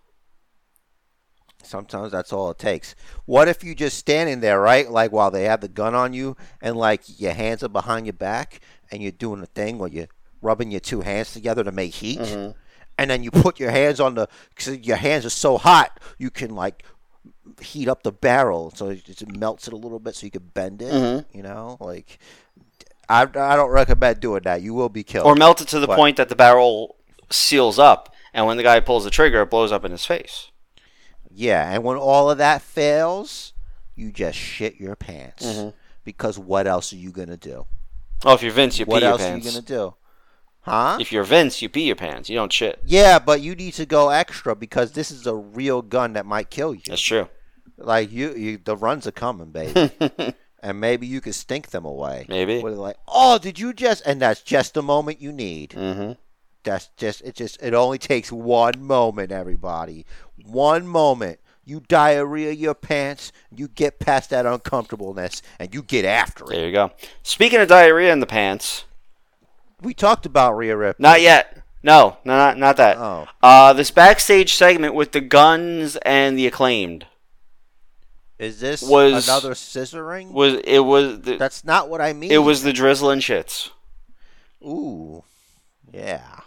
Sometimes 1.64 2.12
that's 2.12 2.34
all 2.34 2.50
it 2.52 2.58
takes. 2.60 2.96
What 3.26 3.48
if 3.48 3.64
you 3.64 3.76
just 3.76 3.98
standing 3.98 4.40
there, 4.40 4.60
right? 4.60 4.90
Like 4.90 5.12
while 5.12 5.30
they 5.32 5.44
have 5.44 5.62
the 5.62 5.68
gun 5.68 5.94
on 5.94 6.14
you, 6.14 6.36
and 6.62 6.76
like 6.76 7.04
your 7.20 7.34
hands 7.34 7.64
are 7.64 7.70
behind 7.70 8.08
your 8.08 8.14
back, 8.14 8.62
and 8.92 9.02
you're 9.02 9.12
doing 9.12 9.42
a 9.42 9.46
thing 9.46 9.78
where 9.78 9.90
you're 9.90 10.08
rubbing 10.42 10.72
your 10.72 10.80
two 10.80 11.02
hands 11.02 11.34
together 11.34 11.64
to 11.64 11.72
make 11.72 11.94
heat, 11.94 12.20
Mm-hmm. 12.20 12.52
and 12.98 13.10
then 13.12 13.24
you 13.24 13.30
put 13.32 13.60
your 13.60 13.70
hands 13.72 14.00
on 14.00 14.16
the, 14.16 14.28
because 14.50 14.80
your 14.80 14.98
hands 14.98 15.24
are 15.26 15.30
so 15.30 15.58
hot, 15.58 16.00
you 16.18 16.32
can 16.32 16.56
like 16.56 16.84
heat 17.62 17.88
up 17.88 18.04
the 18.04 18.12
barrel 18.12 18.72
so 18.76 18.90
it 18.90 19.04
just 19.04 19.28
melts 19.28 19.68
it 19.68 19.74
a 19.74 19.78
little 19.78 20.00
bit 20.00 20.16
so 20.16 20.26
you 20.26 20.32
can 20.32 20.50
bend 20.54 20.82
it. 20.82 20.94
Mm-hmm. 20.94 21.38
You 21.38 21.44
know, 21.44 21.78
like 21.80 22.20
I, 23.10 23.24
I 23.24 23.56
don't 23.56 23.72
recommend 23.72 24.20
doing 24.20 24.44
that. 24.44 24.62
You 24.62 24.74
will 24.74 24.90
be 24.90 25.04
killed. 25.04 25.26
Or 25.26 25.36
melt 25.36 25.62
it 25.62 25.68
to 25.70 25.80
the 25.80 25.88
But- 25.88 25.98
point 25.98 26.18
that 26.18 26.30
the 26.30 26.36
barrel 26.36 26.96
seals 27.30 27.80
up, 27.80 28.14
and 28.34 28.46
when 28.46 28.58
the 28.58 28.64
guy 28.64 28.80
pulls 28.80 29.04
the 29.04 29.10
trigger, 29.10 29.42
it 29.42 29.50
blows 29.50 29.72
up 29.72 29.84
in 29.86 29.92
his 29.92 30.06
face. 30.06 30.52
Yeah, 31.34 31.72
and 31.72 31.84
when 31.84 31.98
all 31.98 32.30
of 32.30 32.38
that 32.40 32.62
fails, 32.62 33.54
you 33.96 34.12
just 34.12 34.38
shit 34.38 34.80
your 34.80 34.96
pants. 34.96 35.46
Mm-hmm. 35.46 35.70
Because 36.04 36.38
what 36.38 36.68
else 36.68 36.92
are 36.94 36.98
you 36.98 37.12
gonna 37.12 37.38
do? 37.38 37.66
Oh, 38.26 38.34
if 38.34 38.44
you're 38.44 38.52
Vince, 38.52 38.80
you 38.80 38.86
what 38.86 39.04
else 39.04 39.22
are 39.22 39.38
you 39.38 39.44
gonna 39.44 39.62
do? 39.62 39.94
Huh? 40.62 40.98
If 41.00 41.12
you're 41.12 41.24
Vince, 41.24 41.62
you 41.62 41.70
pee 41.70 41.88
your 41.88 41.96
pants. 41.96 42.30
You 42.30 42.36
don't 42.36 42.54
shit. 42.54 42.80
yeah, 42.86 43.18
but 43.18 43.42
you 43.42 43.56
need 43.56 43.74
to 43.74 43.86
go 43.86 44.10
extra 44.10 44.56
because 44.56 44.92
this 44.92 45.10
is 45.10 45.26
a 45.26 45.36
real 45.36 45.82
gun 45.82 46.14
that 46.14 46.26
might 46.26 46.50
kill 46.50 46.74
you. 46.76 46.82
That's 46.88 47.02
true. 47.02 47.28
Like 47.78 48.12
you, 48.12 48.36
you 48.36 48.58
the 48.64 48.78
runs 48.78 49.08
are 49.08 49.12
coming, 49.12 49.52
baby. 49.52 49.92
and 50.62 50.80
maybe 50.80 51.08
you 51.08 51.20
can 51.20 51.34
stink 51.34 51.72
them 51.72 51.86
away. 51.86 52.26
Maybe. 52.30 52.60
Where 52.62 52.72
they're 52.72 52.80
like, 52.80 52.98
oh, 53.08 53.40
did 53.40 53.60
you 53.60 53.74
just? 53.74 54.06
And 54.06 54.22
that's 54.22 54.42
just 54.42 54.76
the 54.76 54.84
moment 54.84 55.20
you 55.20 55.32
need. 55.32 55.72
Mm-hmm. 55.72 56.14
That's 56.64 56.90
just 56.96 57.22
it. 57.22 57.36
Just 57.36 57.62
it 57.62 57.74
only 57.74 57.98
takes 57.98 58.32
one 58.32 58.84
moment, 58.84 59.32
everybody. 59.32 60.06
One 60.46 60.88
moment. 60.88 61.40
You 61.64 61.80
diarrhea 61.88 62.52
your 62.52 62.74
pants. 62.74 63.32
You 63.56 63.68
get 63.68 64.00
past 64.00 64.32
that 64.32 64.46
uncomfortableness, 64.46 65.42
and 65.60 65.74
you 65.74 65.84
get 65.84 66.06
after 66.06 66.46
it. 66.46 66.56
There 66.56 66.66
you 66.66 66.72
go. 66.72 66.92
Speaking 67.24 67.60
of 67.60 67.68
diarrhea 67.68 68.12
in 68.12 68.20
the 68.20 68.26
pants, 68.26 68.86
We 69.82 69.94
talked 69.94 70.26
about 70.26 70.56
Rhea 70.56 70.78
Ripley. 70.78 71.02
not 71.04 71.22
yet. 71.22 71.58
No, 71.84 72.18
no, 72.24 72.38
not 72.38 72.58
not 72.60 72.78
that. 72.78 72.98
Oh. 72.98 73.28
Uh, 73.42 73.74
this 73.74 73.90
backstage 73.90 74.54
segment 74.54 74.94
with 74.94 75.12
the 75.14 75.22
guns 75.22 75.96
and 76.04 76.38
the 76.38 76.46
acclaimed 76.46 77.08
Is 78.38 78.60
this 78.60 78.84
Was- 78.84 79.28
another 79.28 79.54
scissoring? 79.56 80.32
was 80.32 80.62
it 80.64 80.80
was 80.86 81.22
the, 81.22 81.38
That's 81.38 81.64
not 81.66 81.90
what 81.90 82.00
I 82.02 82.14
mean. 82.14 82.32
it 82.32 82.38
was 82.40 82.62
the 82.62 82.72
drizzling 82.74 83.20
shits. 83.20 83.72
Ooh, 84.64 85.24
yeah. 85.92 86.42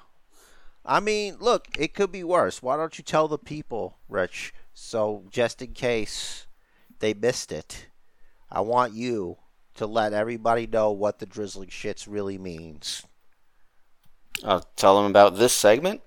I 0.87 1.01
mean, 1.01 1.39
look, 1.41 1.67
it 1.79 1.95
could 1.95 2.13
be 2.13 2.23
worse. 2.23 2.63
Why 2.63 2.77
don't 2.77 2.97
you 2.99 3.03
tell 3.03 3.27
the 3.27 3.39
people, 3.39 3.97
Rich? 4.09 4.55
So 4.75 5.25
just 5.31 5.61
in 5.63 5.73
case 5.73 6.47
they 7.01 7.13
missed 7.15 7.51
it, 7.51 7.87
I 8.53 8.61
want 8.61 8.93
you 8.93 9.39
to 9.77 9.87
let 9.87 10.13
everybody 10.13 10.67
know 10.69 10.93
what 10.93 11.19
the 11.19 11.27
drizzling 11.27 11.71
shits 11.71 12.07
really 12.09 12.39
means. 12.39 13.03
I'll 14.43 14.67
tell 14.77 14.97
them 14.97 15.11
about 15.11 15.37
this 15.37 15.53
segment. 15.53 16.01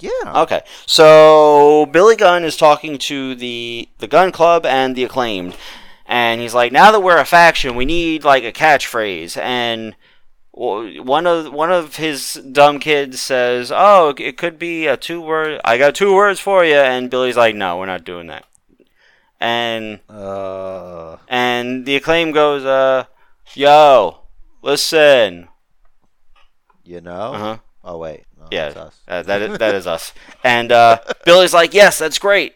Yeah. 0.00 0.42
Okay, 0.42 0.62
so 0.86 1.86
Billy 1.86 2.16
Gunn 2.16 2.44
is 2.44 2.56
talking 2.56 2.98
to 2.98 3.34
the 3.34 3.88
the 3.98 4.08
Gun 4.08 4.32
Club 4.32 4.66
and 4.66 4.96
the 4.96 5.04
Acclaimed, 5.04 5.56
and 6.06 6.40
he's 6.40 6.54
like, 6.54 6.72
"Now 6.72 6.90
that 6.90 7.00
we're 7.00 7.18
a 7.18 7.24
faction, 7.24 7.76
we 7.76 7.84
need 7.84 8.24
like 8.24 8.44
a 8.44 8.52
catchphrase." 8.52 9.36
And 9.36 9.94
one 10.50 11.26
of 11.26 11.52
one 11.52 11.72
of 11.72 11.96
his 11.96 12.34
dumb 12.34 12.80
kids 12.80 13.20
says, 13.20 13.72
"Oh, 13.74 14.14
it 14.18 14.36
could 14.36 14.58
be 14.58 14.86
a 14.86 14.96
two 14.96 15.20
word. 15.20 15.60
I 15.64 15.78
got 15.78 15.94
two 15.94 16.14
words 16.14 16.40
for 16.40 16.64
you." 16.64 16.76
And 16.76 17.10
Billy's 17.10 17.36
like, 17.36 17.54
"No, 17.54 17.78
we're 17.78 17.86
not 17.86 18.04
doing 18.04 18.26
that." 18.26 18.44
And 19.40 20.00
Uh, 20.08 21.16
and 21.28 21.86
the 21.86 21.96
Acclaim 21.96 22.32
goes, 22.32 22.64
"Uh, 22.64 23.04
yo, 23.54 24.24
listen." 24.62 25.48
You 26.84 27.00
know. 27.00 27.32
Uh 27.34 27.38
huh. 27.38 27.56
Oh 27.84 27.98
wait. 27.98 28.24
No, 28.38 28.46
Yeah, 28.50 28.68
that's 28.70 28.76
us. 28.76 29.00
uh, 29.08 29.22
that 29.22 29.42
is, 29.42 29.58
that 29.58 29.74
is 29.74 29.86
us. 29.86 30.12
And 30.44 30.72
uh, 30.72 30.98
Billy's 31.24 31.54
like, 31.54 31.74
"Yes, 31.74 31.98
that's 31.98 32.18
great." 32.18 32.54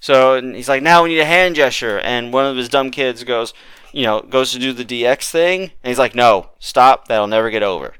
So 0.00 0.34
and 0.34 0.54
he's 0.54 0.68
like, 0.68 0.82
"Now 0.82 1.02
we 1.02 1.10
need 1.10 1.20
a 1.20 1.24
hand 1.24 1.54
gesture." 1.56 1.98
And 2.00 2.32
one 2.32 2.44
of 2.46 2.56
his 2.56 2.68
dumb 2.68 2.90
kids 2.90 3.24
goes, 3.24 3.54
you 3.92 4.02
know, 4.02 4.20
goes 4.20 4.52
to 4.52 4.58
do 4.58 4.72
the 4.72 4.84
DX 4.84 5.30
thing, 5.30 5.62
and 5.62 5.70
he's 5.90 5.98
like, 5.98 6.14
"No, 6.14 6.50
stop! 6.58 7.08
That'll 7.08 7.26
never 7.26 7.50
get 7.50 7.62
over." 7.62 7.94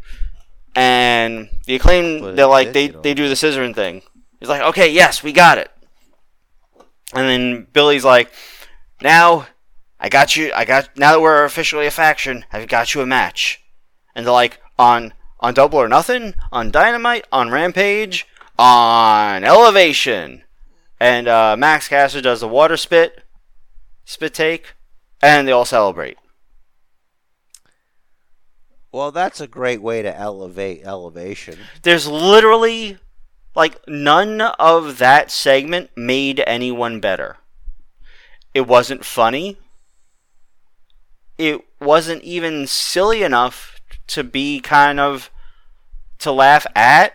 And 0.76 1.48
the 1.66 1.76
acclaim, 1.76 2.34
they're 2.34 2.46
like, 2.46 2.72
they 2.72 2.88
they 2.88 3.14
do 3.14 3.28
the 3.28 3.34
scissoring 3.34 3.74
thing. 3.74 4.02
He's 4.40 4.48
like, 4.48 4.62
"Okay, 4.62 4.90
yes, 4.90 5.22
we 5.22 5.32
got 5.32 5.58
it." 5.58 5.70
And 7.14 7.28
then 7.28 7.66
Billy's 7.72 8.04
like, 8.04 8.32
"Now, 9.00 9.46
I 10.00 10.08
got 10.08 10.34
you. 10.36 10.52
I 10.54 10.64
got 10.64 10.96
now 10.96 11.12
that 11.12 11.20
we're 11.20 11.44
officially 11.44 11.86
a 11.86 11.90
faction. 11.92 12.44
I've 12.52 12.68
got 12.68 12.94
you 12.94 13.00
a 13.00 13.06
match." 13.06 13.62
And 14.16 14.26
they're 14.26 14.32
like, 14.32 14.58
"On 14.78 15.12
on 15.44 15.54
Double 15.54 15.78
or 15.78 15.88
Nothing, 15.88 16.34
on 16.50 16.70
Dynamite, 16.70 17.26
on 17.30 17.50
Rampage, 17.50 18.26
on 18.58 19.44
Elevation." 19.44 20.42
And 20.98 21.28
uh, 21.28 21.54
Max 21.56 21.86
Caster 21.88 22.22
does 22.22 22.40
the 22.40 22.48
water 22.48 22.76
spit, 22.76 23.22
spit 24.04 24.32
take, 24.32 24.74
and 25.22 25.46
they 25.46 25.52
all 25.52 25.64
celebrate. 25.64 26.16
Well, 28.90 29.10
that's 29.10 29.40
a 29.40 29.46
great 29.46 29.82
way 29.82 30.02
to 30.02 30.16
elevate 30.16 30.82
elevation. 30.84 31.58
There's 31.82 32.06
literally 32.06 32.98
like 33.54 33.86
none 33.88 34.40
of 34.40 34.98
that 34.98 35.30
segment 35.30 35.90
made 35.96 36.42
anyone 36.46 37.00
better. 37.00 37.38
It 38.54 38.68
wasn't 38.68 39.04
funny. 39.04 39.58
It 41.36 41.62
wasn't 41.80 42.22
even 42.22 42.66
silly 42.66 43.22
enough 43.22 43.80
to 44.06 44.22
be 44.22 44.60
kind 44.60 45.00
of 45.00 45.30
to 46.24 46.32
laugh 46.32 46.66
at. 46.74 47.14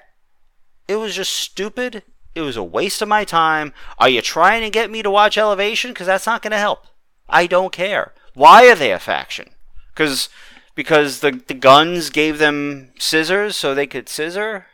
It 0.88 0.96
was 0.96 1.16
just 1.16 1.34
stupid. 1.34 2.04
It 2.34 2.42
was 2.42 2.58
a 2.58 2.64
waste 2.64 3.02
of 3.02 3.08
my 3.08 3.26
time. 3.26 3.74
Are 3.98 4.10
you 4.10 4.22
trying 4.22 4.62
to 4.62 4.70
get 4.70 4.90
me 4.90 5.04
to 5.04 5.12
watch 5.12 5.38
Elevation? 5.38 5.92
Because 5.92 6.08
that's 6.08 6.26
not 6.26 6.42
going 6.42 6.52
to 6.52 6.58
help. 6.58 6.86
I 7.28 7.46
don't 7.46 7.72
care. 7.72 8.14
Why 8.34 8.70
are 8.70 8.76
they 8.76 8.92
a 8.92 9.00
faction? 9.00 9.52
Because 9.90 10.30
because 10.76 11.20
the 11.20 11.42
the 11.46 11.54
guns 11.54 12.10
gave 12.10 12.38
them 12.40 12.92
scissors 12.98 13.56
so 13.56 13.76
they 13.76 13.86
could 13.86 14.08
scissor. 14.08 14.68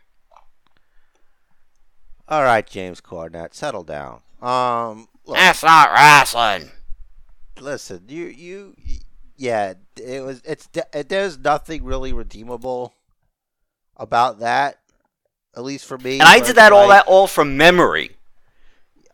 All 2.28 2.44
right, 2.44 2.66
James 2.66 3.02
Cornette, 3.02 3.54
settle 3.54 3.84
down. 3.84 4.22
Um, 4.42 5.08
look, 5.26 5.38
That's 5.38 5.64
not 5.64 5.92
wrestling. 5.92 6.72
listen, 7.60 8.04
you, 8.08 8.26
you, 8.26 8.76
yeah, 9.38 9.74
it 9.98 10.24
was. 10.24 10.42
It's 10.46 10.70
it. 10.94 11.10
there's 11.10 11.38
nothing 11.38 11.84
really 11.84 12.14
redeemable 12.14 12.94
about 13.98 14.40
that, 14.40 14.80
at 15.56 15.64
least 15.64 15.86
for 15.86 15.98
me. 15.98 16.14
And 16.14 16.24
I 16.24 16.40
did 16.40 16.56
that 16.58 16.72
all 16.72 16.88
that 16.90 17.06
all 17.08 17.28
from 17.28 17.58
memory. 17.58 18.16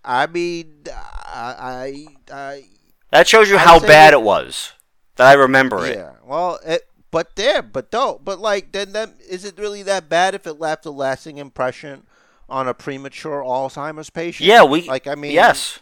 I 0.03 0.25
mean, 0.27 0.83
I, 1.27 2.07
I, 2.31 2.33
I 2.33 2.63
That 3.11 3.27
shows 3.27 3.49
you 3.49 3.55
I'd 3.57 3.61
how 3.61 3.79
bad 3.79 3.89
that- 3.89 4.13
it 4.13 4.21
was 4.21 4.73
that 5.17 5.27
I 5.27 5.33
remember 5.33 5.85
it. 5.85 5.95
yeah. 5.97 6.13
Well, 6.25 6.59
it, 6.65 6.87
but 7.11 7.35
there, 7.35 7.61
but 7.61 7.91
don't, 7.91 8.23
but 8.23 8.39
like, 8.39 8.71
then 8.71 8.93
that 8.93 9.11
is 9.29 9.43
it 9.45 9.57
really 9.59 9.83
that 9.83 10.07
bad 10.09 10.33
if 10.33 10.47
it 10.47 10.53
left 10.53 10.85
a 10.85 10.91
lasting 10.91 11.37
impression 11.37 12.03
on 12.49 12.67
a 12.67 12.73
premature 12.73 13.43
Alzheimer's 13.43 14.09
patient? 14.09 14.47
Yeah, 14.47 14.63
we 14.63 14.83
like. 14.87 15.07
I 15.07 15.15
mean, 15.15 15.31
yes. 15.33 15.79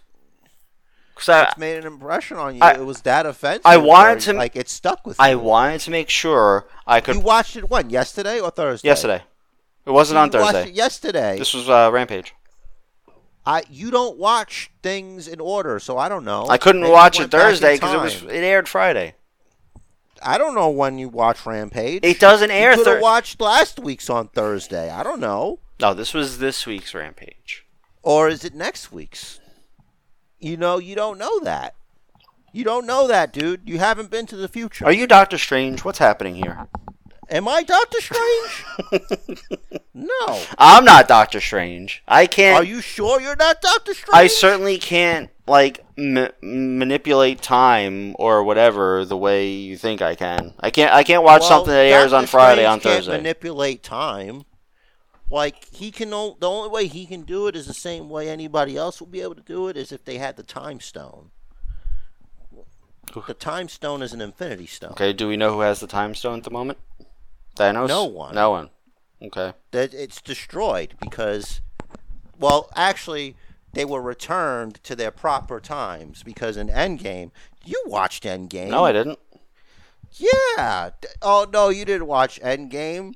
I, 1.27 1.43
it's 1.45 1.57
made 1.57 1.77
an 1.79 1.85
impression 1.87 2.37
on 2.37 2.55
you. 2.55 2.61
I- 2.61 2.75
it 2.75 2.85
was 2.85 3.01
that 3.01 3.25
offensive. 3.25 3.65
I 3.65 3.77
wanted 3.77 4.21
to- 4.21 4.33
like 4.33 4.55
it 4.55 4.69
stuck 4.69 5.05
with 5.05 5.19
I 5.19 5.31
you. 5.31 5.39
wanted 5.39 5.81
to 5.81 5.91
make 5.91 6.09
sure 6.09 6.67
I 6.87 7.01
could. 7.01 7.15
You 7.15 7.21
watched 7.21 7.55
it 7.57 7.69
when? 7.69 7.89
Yesterday 7.89 8.39
or 8.39 8.51
Thursday? 8.51 8.87
yesterday. 8.87 9.23
It 9.85 9.91
wasn't 9.91 10.19
on 10.19 10.31
You 10.31 10.39
watched 10.39 10.53
Thursday. 10.53 10.69
it 10.69 10.75
yesterday. 10.75 11.39
This 11.39 11.53
was 11.53 11.67
uh, 11.67 11.89
Rampage. 11.91 12.35
I 13.45 13.63
you 13.69 13.89
don't 13.89 14.17
watch 14.17 14.69
things 14.83 15.27
in 15.27 15.39
order, 15.39 15.79
so 15.79 15.97
I 15.97 16.07
don't 16.09 16.23
know. 16.25 16.45
I 16.47 16.57
couldn't 16.57 16.81
Maybe 16.81 16.91
watch 16.91 17.15
it 17.15 17.21
went 17.21 17.31
back 17.31 17.39
in 17.41 17.47
Thursday 17.49 17.75
because 17.75 17.93
it 17.93 18.01
was 18.01 18.23
it 18.31 18.43
aired 18.43 18.67
Friday. 18.69 19.15
I 20.21 20.37
don't 20.37 20.53
know 20.53 20.69
when 20.69 20.99
you 20.99 21.07
watch 21.09 21.45
Rampage. 21.45 22.01
It 22.03 22.19
doesn't 22.19 22.51
air 22.51 22.71
You 22.71 22.77
could 22.77 22.87
have 22.87 22.95
Thur- 22.97 23.01
watched 23.01 23.39
last 23.41 23.79
week's 23.79 24.09
on 24.09 24.27
Thursday. 24.27 24.89
I 24.91 25.01
don't 25.01 25.21
know, 25.21 25.59
No, 25.79 25.93
this 25.93 26.13
was 26.13 26.39
this 26.39 26.67
week's 26.67 26.93
Rampage. 26.93 27.65
or 28.03 28.27
is 28.27 28.43
it 28.43 28.53
next 28.53 28.91
week's? 28.91 29.38
You 30.39 30.57
know, 30.57 30.77
you 30.77 30.95
don't 30.95 31.17
know 31.17 31.39
that. 31.41 31.75
You 32.51 32.63
don't 32.63 32.85
know 32.87 33.07
that, 33.07 33.31
dude. 33.33 33.61
You 33.65 33.77
haven't 33.79 34.09
been 34.09 34.25
to 34.27 34.35
the 34.35 34.47
future. 34.47 34.85
Are 34.85 34.91
you 34.91 35.05
Doctor 35.05 35.37
Strange? 35.37 35.83
What's 35.85 35.99
happening 35.99 36.35
here? 36.35 36.67
Am 37.29 37.47
I 37.47 37.61
Doctor 37.61 37.99
Strange? 38.01 38.65
no. 39.93 40.41
I'm 40.57 40.83
not 40.83 41.07
Doctor 41.07 41.39
Strange. 41.39 42.01
I 42.07 42.25
can't. 42.25 42.57
Are 42.59 42.63
you 42.67 42.81
sure 42.81 43.21
you're 43.21 43.35
not 43.35 43.61
Doctor 43.61 43.93
Strange? 43.93 44.15
I 44.15 44.27
certainly 44.27 44.79
can't 44.79 45.29
like 45.45 45.85
ma- 45.95 46.29
manipulate 46.41 47.41
time 47.43 48.15
or 48.17 48.43
whatever 48.43 49.05
the 49.05 49.17
way 49.17 49.49
you 49.49 49.77
think 49.77 50.01
I 50.01 50.15
can. 50.15 50.53
I 50.59 50.71
can't. 50.71 50.91
I 50.91 51.03
can't 51.03 51.23
watch 51.23 51.41
Well, 51.41 51.49
something 51.49 51.73
that 51.73 51.85
airs 51.85 52.13
on 52.13 52.25
Friday 52.25 52.61
Strange 52.63 52.67
on 52.73 52.79
can't 52.79 52.95
Thursday. 52.95 53.17
manipulate 53.17 53.83
time. 53.83 54.43
Like 55.29 55.65
he 55.73 55.91
can. 55.91 56.13
o- 56.13 56.37
The 56.39 56.49
only 56.49 56.69
way 56.69 56.87
he 56.87 57.05
can 57.05 57.21
do 57.21 57.47
it 57.47 57.55
is 57.55 57.67
the 57.67 57.73
same 57.73 58.09
way 58.09 58.29
anybody 58.29 58.75
else 58.77 58.99
will 58.99 59.07
be 59.07 59.21
able 59.21 59.35
to 59.35 59.41
do 59.41 59.67
it 59.67 59.77
is 59.77 59.91
if 59.91 60.03
they 60.03 60.17
had 60.17 60.35
the 60.37 60.43
time 60.43 60.79
stone. 60.79 61.31
The 63.13 63.33
time 63.33 63.69
stone 63.69 64.01
is 64.01 64.13
an 64.13 64.21
infinity 64.21 64.67
stone. 64.67 64.91
Okay, 64.91 65.13
do 65.13 65.27
we 65.27 65.37
know 65.37 65.53
who 65.53 65.61
has 65.61 65.79
the 65.79 65.87
time 65.87 66.13
stone 66.13 66.37
at 66.39 66.43
the 66.43 66.51
moment? 66.51 66.77
Thanos? 67.55 67.87
No 67.87 68.05
one. 68.05 68.35
No 68.35 68.51
one. 68.51 68.69
Okay. 69.21 69.53
That 69.71 69.93
it's 69.93 70.21
destroyed 70.21 70.93
because, 71.01 71.61
well, 72.39 72.69
actually, 72.75 73.35
they 73.73 73.83
were 73.83 74.01
returned 74.01 74.81
to 74.83 74.95
their 74.95 75.11
proper 75.11 75.59
times 75.59 76.21
because 76.23 76.55
in 76.55 76.67
Endgame, 76.69 77.31
you 77.65 77.81
watched 77.87 78.23
Endgame. 78.23 78.69
No, 78.69 78.85
I 78.85 78.91
didn't. 78.91 79.19
Yeah. 80.13 80.91
Oh 81.21 81.47
no, 81.51 81.69
you 81.69 81.85
didn't 81.85 82.07
watch 82.07 82.39
Endgame. 82.41 83.13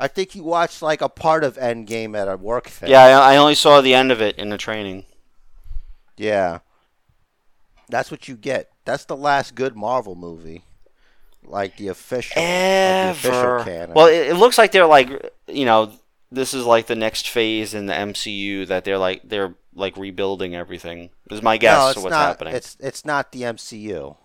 I 0.00 0.08
think 0.08 0.34
you 0.34 0.42
watched 0.42 0.80
like 0.80 1.02
a 1.02 1.10
part 1.10 1.44
of 1.44 1.56
Endgame 1.56 2.18
at 2.18 2.26
a 2.26 2.36
work 2.36 2.68
thing. 2.68 2.90
Yeah, 2.90 3.02
I, 3.02 3.34
I 3.34 3.36
only 3.36 3.54
saw 3.54 3.82
the 3.82 3.94
end 3.94 4.10
of 4.10 4.22
it 4.22 4.36
in 4.36 4.48
the 4.48 4.56
training. 4.56 5.04
Yeah. 6.16 6.60
That's 7.90 8.10
what 8.10 8.26
you 8.26 8.36
get. 8.36 8.70
That's 8.86 9.04
the 9.04 9.16
last 9.16 9.54
good 9.54 9.76
Marvel 9.76 10.14
movie. 10.14 10.64
Like 11.44 11.76
the 11.76 11.88
official, 11.88 12.40
like 12.40 12.46
the 12.46 13.10
official 13.10 13.64
canon. 13.64 13.94
Well, 13.94 14.06
it, 14.06 14.28
it 14.28 14.34
looks 14.36 14.56
like 14.56 14.72
they're 14.72 14.86
like, 14.86 15.32
you 15.48 15.64
know, 15.64 15.92
this 16.30 16.54
is 16.54 16.64
like 16.64 16.86
the 16.86 16.94
next 16.94 17.28
phase 17.28 17.74
in 17.74 17.86
the 17.86 17.92
MCU 17.92 18.66
that 18.68 18.84
they're 18.84 18.98
like 18.98 19.22
they're 19.28 19.54
like 19.74 19.96
rebuilding 19.96 20.54
everything. 20.54 21.10
Is 21.30 21.42
my 21.42 21.56
guess 21.56 21.76
no, 21.78 21.88
it's 21.88 21.96
what's 21.98 22.10
not. 22.10 22.26
happening. 22.26 22.54
It's 22.54 22.76
it's 22.78 23.04
not 23.04 23.32
the 23.32 23.42
MCU. 23.42 24.16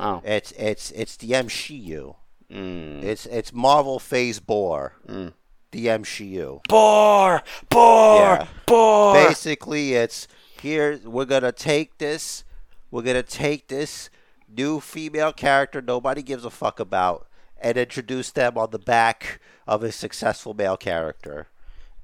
oh. 0.00 0.22
It's 0.24 0.52
it's 0.52 0.90
it's 0.92 1.16
the 1.16 1.30
MCU. 1.30 2.16
Mm. 2.50 3.02
It's 3.02 3.26
it's 3.26 3.52
Marvel 3.52 3.98
Phase 3.98 4.38
Four. 4.38 4.94
Mm. 5.08 5.32
The 5.72 5.86
MCU. 5.86 6.60
Boar, 6.68 7.42
boar, 7.68 8.20
Yeah. 8.20 8.46
boar. 8.66 9.14
Basically, 9.14 9.94
it's 9.94 10.26
here. 10.60 11.00
We're 11.04 11.24
gonna 11.24 11.52
take 11.52 11.98
this. 11.98 12.44
We're 12.90 13.02
gonna 13.02 13.22
take 13.22 13.68
this 13.68 14.08
new 14.48 14.80
female 14.80 15.32
character 15.32 15.82
nobody 15.82 16.22
gives 16.22 16.44
a 16.44 16.50
fuck 16.50 16.78
about, 16.80 17.26
and 17.60 17.76
introduce 17.76 18.30
them 18.30 18.56
on 18.56 18.70
the 18.70 18.78
back 18.78 19.40
of 19.66 19.82
a 19.82 19.90
successful 19.92 20.54
male 20.54 20.76
character, 20.76 21.48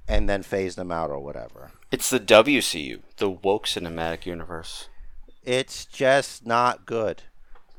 and 0.09 0.29
then 0.29 0.43
phase 0.43 0.75
them 0.75 0.91
out 0.91 1.09
or 1.11 1.21
whatever. 1.21 1.71
It's 1.93 2.11
the 2.11 2.19
WCU, 2.21 3.03
the 3.17 3.31
woke 3.31 3.67
cinematic 3.67 4.27
universe. 4.27 4.89
It's 5.45 5.87
just 5.87 6.45
not 6.45 6.85
good. 6.85 7.23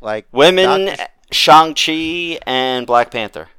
Like 0.02 0.28
Women, 0.32 0.96
Shang 1.34 1.74
Chi, 1.74 2.40
and 2.46 2.88
Black 2.88 3.12
Panther. 3.12 3.50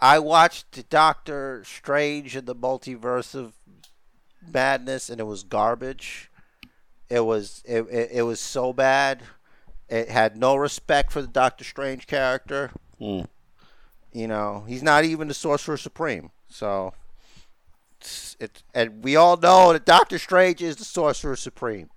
I 0.00 0.18
watched 0.18 0.88
Doctor 0.90 1.62
Strange 1.64 2.36
in 2.36 2.44
the 2.44 2.54
Multiverse 2.54 3.34
of 3.34 3.54
Madness, 4.52 5.08
and 5.08 5.20
it 5.20 5.24
was 5.24 5.42
garbage. 5.42 6.30
It 7.08 7.20
was 7.20 7.62
it, 7.64 7.82
it, 7.90 8.10
it 8.12 8.22
was 8.22 8.40
so 8.40 8.72
bad. 8.72 9.22
It 9.88 10.08
had 10.08 10.36
no 10.36 10.56
respect 10.56 11.12
for 11.12 11.22
the 11.22 11.28
Doctor 11.28 11.64
Strange 11.64 12.06
character. 12.06 12.70
Hmm. 12.98 13.22
You 14.12 14.28
know, 14.28 14.64
he's 14.66 14.82
not 14.82 15.04
even 15.04 15.28
the 15.28 15.34
Sorcerer 15.34 15.76
Supreme. 15.76 16.30
So, 16.48 16.94
it's, 18.00 18.36
it 18.38 18.62
and 18.74 19.02
we 19.02 19.16
all 19.16 19.36
know 19.36 19.72
that 19.72 19.84
Doctor 19.84 20.18
Strange 20.18 20.62
is 20.62 20.76
the 20.76 20.84
Sorcerer 20.84 21.36
Supreme. 21.36 21.90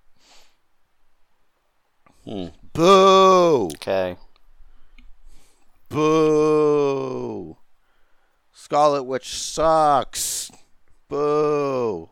Hmm. 2.24 2.46
Boo! 2.72 3.66
Okay. 3.74 4.16
Boo! 5.88 7.56
Scarlet 8.52 9.04
Witch 9.04 9.28
sucks. 9.34 10.50
Boo! 11.08 12.10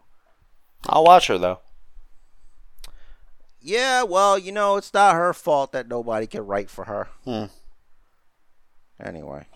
I'll 0.86 1.04
watch 1.04 1.26
her 1.26 1.38
though. 1.38 1.60
Yeah, 3.60 4.04
well, 4.04 4.38
you 4.38 4.52
know, 4.52 4.76
it's 4.76 4.94
not 4.94 5.16
her 5.16 5.32
fault 5.34 5.72
that 5.72 5.88
nobody 5.88 6.26
can 6.26 6.46
write 6.46 6.70
for 6.70 6.84
her. 6.84 7.08
Hmm. 7.24 7.46
Anyway, 9.04 9.46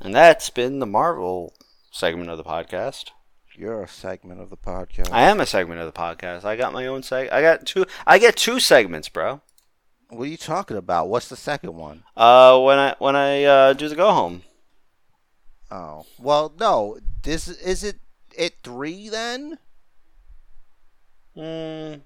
And 0.00 0.14
that's 0.14 0.50
been 0.50 0.78
the 0.78 0.86
Marvel 0.86 1.54
segment 1.90 2.30
of 2.30 2.36
the 2.38 2.44
podcast. 2.44 3.10
you're 3.56 3.82
a 3.82 3.88
segment 3.88 4.40
of 4.40 4.50
the 4.50 4.56
podcast. 4.56 5.10
I 5.10 5.22
am 5.22 5.40
a 5.40 5.46
segment 5.46 5.80
of 5.80 5.86
the 5.86 5.98
podcast. 5.98 6.44
I 6.44 6.54
got 6.56 6.72
my 6.74 6.86
own 6.86 7.00
seg. 7.00 7.32
I 7.32 7.40
got 7.40 7.64
two. 7.66 7.86
I 8.06 8.18
get 8.18 8.36
two 8.36 8.60
segments, 8.60 9.08
bro. 9.08 9.40
What 10.08 10.22
are 10.24 10.26
you 10.26 10.36
talking 10.36 10.76
about? 10.76 11.08
What's 11.08 11.28
the 11.28 11.36
second 11.36 11.74
one? 11.74 12.04
Uh, 12.16 12.58
when 12.60 12.78
I 12.78 12.94
when 12.98 13.16
I 13.16 13.44
uh, 13.44 13.72
do 13.72 13.88
the 13.88 13.96
go 13.96 14.12
home. 14.12 14.42
Oh, 15.70 16.06
well, 16.18 16.52
no. 16.58 16.98
This 17.22 17.48
is 17.48 17.82
it. 17.82 17.96
It 18.36 18.54
three 18.62 19.08
then? 19.08 19.58
Mm. 21.36 22.00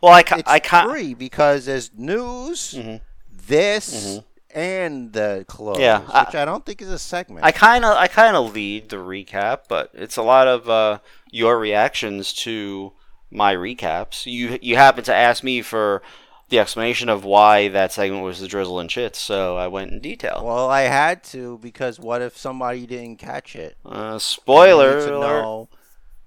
Well, 0.00 0.12
I 0.12 0.22
ca- 0.22 0.36
It's 0.38 0.48
I 0.50 0.58
can't. 0.58 0.90
three 0.90 1.14
because 1.14 1.66
there's 1.66 1.90
news, 1.94 2.74
Mhm. 2.74 3.00
this, 3.30 4.20
and 4.50 5.12
the 5.12 5.44
close. 5.48 5.78
Yeah, 5.78 6.02
I- 6.08 6.24
which 6.24 6.34
I, 6.34 6.44
don't 6.44 6.64
think 6.64 6.80
is 6.82 6.88
a 6.90 6.98
segment. 6.98 7.44
I 7.44 7.52
kind 7.52 7.84
of 7.84 7.96
I 7.96 8.06
kind 8.08 8.36
of 8.36 8.52
lead 8.54 8.88
the 8.88 8.96
recap, 8.96 9.62
but 9.68 9.90
it's 9.94 10.16
a 10.16 10.22
lot 10.22 10.48
of 10.48 10.68
uh, 10.68 10.98
your 11.30 11.58
reactions 11.58 12.32
to 12.44 12.92
my 13.30 13.54
recaps. 13.54 14.26
You 14.26 14.58
you 14.62 14.76
happen 14.76 15.04
to 15.04 15.14
ask 15.14 15.42
me 15.44 15.60
for 15.62 16.02
the 16.48 16.58
explanation 16.58 17.08
of 17.08 17.24
why 17.24 17.68
that 17.68 17.92
segment 17.92 18.22
was 18.22 18.40
the 18.40 18.48
drizzle 18.48 18.78
and 18.78 18.88
shits, 18.88 19.16
so 19.16 19.56
I 19.56 19.66
went 19.66 19.90
in 19.90 20.00
detail. 20.00 20.42
well, 20.44 20.68
I 20.68 20.82
had 20.82 21.24
to 21.24 21.58
because 21.58 21.98
what 21.98 22.22
if 22.22 22.36
somebody 22.36 22.86
didn't 22.86 23.16
catch 23.16 23.56
it? 23.56 23.76
Uh, 23.84 24.18
spoiler 24.18 25.00
to 25.06 25.16
alert. 25.16 25.42
know 25.42 25.68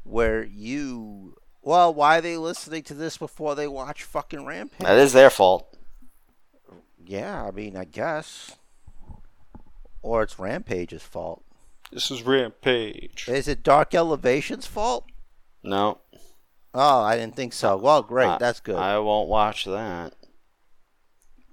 where 0.04 0.44
you. 0.44 1.36
Well, 1.62 1.94
why 1.94 2.18
are 2.18 2.22
they 2.22 2.38
listening 2.38 2.84
to 2.84 2.94
this 2.94 3.18
before 3.18 3.56
they 3.56 3.68
watch 3.68 4.04
fucking 4.04 4.46
Rampage? 4.46 4.80
That 4.86 4.98
is 4.98 5.14
their 5.14 5.30
fault. 5.30 5.78
Yeah, 7.06 7.44
I 7.44 7.52
mean, 7.52 7.76
I 7.76 7.86
guess. 7.86 8.56
Or 10.02 10.24
it's 10.24 10.40
Rampage's 10.40 11.04
fault. 11.04 11.44
This 11.92 12.12
is 12.12 12.24
Rampage. 12.24 13.28
Is 13.28 13.48
it 13.48 13.64
Dark 13.64 13.94
Elevation's 13.96 14.66
fault? 14.66 15.06
No, 15.64 16.00
Oh, 16.74 17.02
I 17.02 17.16
didn't 17.18 17.36
think 17.36 17.54
so. 17.54 17.78
Well, 17.78 18.02
great. 18.04 18.28
I- 18.28 18.38
That's 18.38 18.60
good. 18.60 18.76
I 18.76 18.98
won't 19.00 19.28
watch 19.30 19.66
that. 19.66 20.14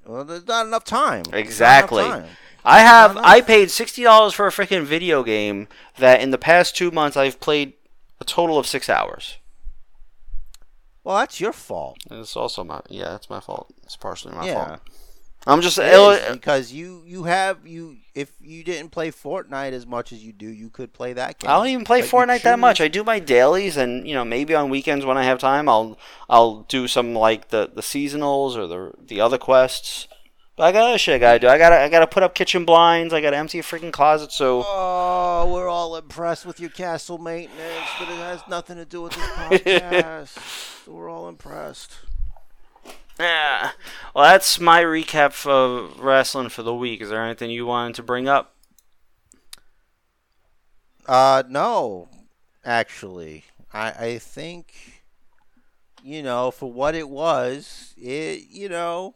well, 0.05 0.25
there's 0.25 0.47
not 0.47 0.67
enough 0.67 0.85
time. 0.85 1.19
Not 1.25 1.29
enough 1.29 1.41
Exactly. 1.41 2.03
time. 2.05 2.27
I 2.65 2.81
have. 2.81 3.17
I 3.17 3.41
paid 3.41 3.71
sixty 3.71 4.03
dollars 4.03 4.35
for 4.35 4.47
a 4.47 4.51
freaking 4.51 4.85
video 4.85 5.23
game 5.23 5.69
that 5.99 6.21
in 6.21 6.33
the 6.33 6.39
past 6.39 6.77
two 6.77 6.91
months 6.91 7.17
I've 7.17 7.39
played 7.41 7.75
a 8.21 8.25
total 8.25 8.59
of 8.59 8.67
six 8.67 8.89
hours. 8.91 9.39
Well, 11.05 11.19
that's 11.19 11.41
your 11.41 11.53
fault. 11.53 11.99
It's 12.11 12.37
also 12.37 12.65
my 12.65 12.81
yeah, 12.89 13.15
it's 13.15 13.31
my 13.31 13.39
fault. 13.39 13.73
It's 13.85 13.97
partially 13.97 14.35
my 14.35 14.47
yeah. 14.47 14.67
fault. 14.67 14.81
I'm 15.47 15.61
just 15.61 15.79
ill- 15.79 16.07
uh, 16.07 16.13
is, 16.15 16.33
because 16.35 16.73
you 16.73 17.03
you 17.07 17.25
have 17.25 17.67
you 17.67 17.99
if 18.15 18.33
you 18.41 18.65
didn't 18.65 18.91
play 18.91 19.11
Fortnite 19.13 19.73
as 19.73 19.87
much 19.87 20.13
as 20.13 20.25
you 20.25 20.33
do, 20.33 20.49
you 20.49 20.71
could 20.71 20.93
play 20.93 21.13
that 21.13 21.39
game. 21.39 21.51
I 21.51 21.55
don't 21.55 21.69
even 21.69 21.85
play 21.85 22.01
But 22.01 22.11
Fortnite 22.11 22.43
that 22.43 22.59
much. 22.59 22.81
I 22.81 22.89
do 22.89 23.05
my 23.05 23.19
dailies, 23.21 23.77
and 23.77 24.09
you 24.09 24.15
know 24.15 24.25
maybe 24.25 24.55
on 24.55 24.71
weekends 24.71 25.05
when 25.05 25.17
I 25.17 25.23
have 25.25 25.39
time, 25.39 25.69
I'll 25.69 25.99
I'll 26.29 26.63
do 26.63 26.89
some 26.89 27.15
like 27.15 27.51
the, 27.51 27.71
the 27.73 27.83
seasonals 27.83 28.57
or 28.57 28.67
the 28.67 28.93
the 29.01 29.21
other 29.21 29.39
quests. 29.39 30.09
But 30.57 30.65
I 30.65 30.73
got 30.73 30.89
other 30.89 30.99
shit 30.99 31.15
I 31.17 31.19
gotta 31.19 31.39
do. 31.39 31.49
I 31.49 31.59
gotta 31.59 31.77
I 31.77 31.89
gotta 31.91 32.07
put 32.07 32.23
up 32.23 32.35
kitchen 32.35 32.65
blinds. 32.65 33.13
I 33.13 33.21
gotta 33.21 33.37
empty 33.37 33.59
a 33.59 33.63
freaking 33.63 33.93
closet. 33.93 34.33
So 34.33 34.65
Oh, 34.67 35.53
we're 35.53 35.69
all 35.69 35.97
impressed 35.97 36.47
with 36.47 36.59
your 36.59 36.71
castle 36.71 37.19
maintenance, 37.19 37.89
but 37.99 38.09
it 38.09 38.17
has 38.17 38.41
nothing 38.49 38.77
to 38.79 38.87
do 38.87 39.03
with 39.03 39.13
this 39.13 39.27
podcast. 39.31 40.87
we're 40.89 41.11
all 41.11 41.29
impressed. 41.29 41.93
Yeah. 43.19 43.71
Well, 44.15 44.25
that's 44.25 44.61
my 44.61 44.83
recap 44.83 45.47
of 45.47 46.01
wrestling 46.01 46.49
for 46.49 46.63
the 46.63 46.75
week. 46.75 47.01
Is 47.01 47.11
there 47.11 47.25
anything 47.25 47.51
you 47.51 47.67
wanted 47.67 47.95
to 47.97 48.03
bring 48.03 48.29
up? 48.29 48.55
Uh, 51.07 51.43
no, 51.49 52.09
actually, 52.65 53.45
I 53.73 53.91
I 53.93 54.19
think, 54.19 55.05
you 56.03 56.23
know, 56.23 56.51
for 56.51 56.71
what 56.73 56.95
it 56.95 57.09
was, 57.09 57.95
it 57.97 58.49
you 58.51 58.69
know, 58.69 59.15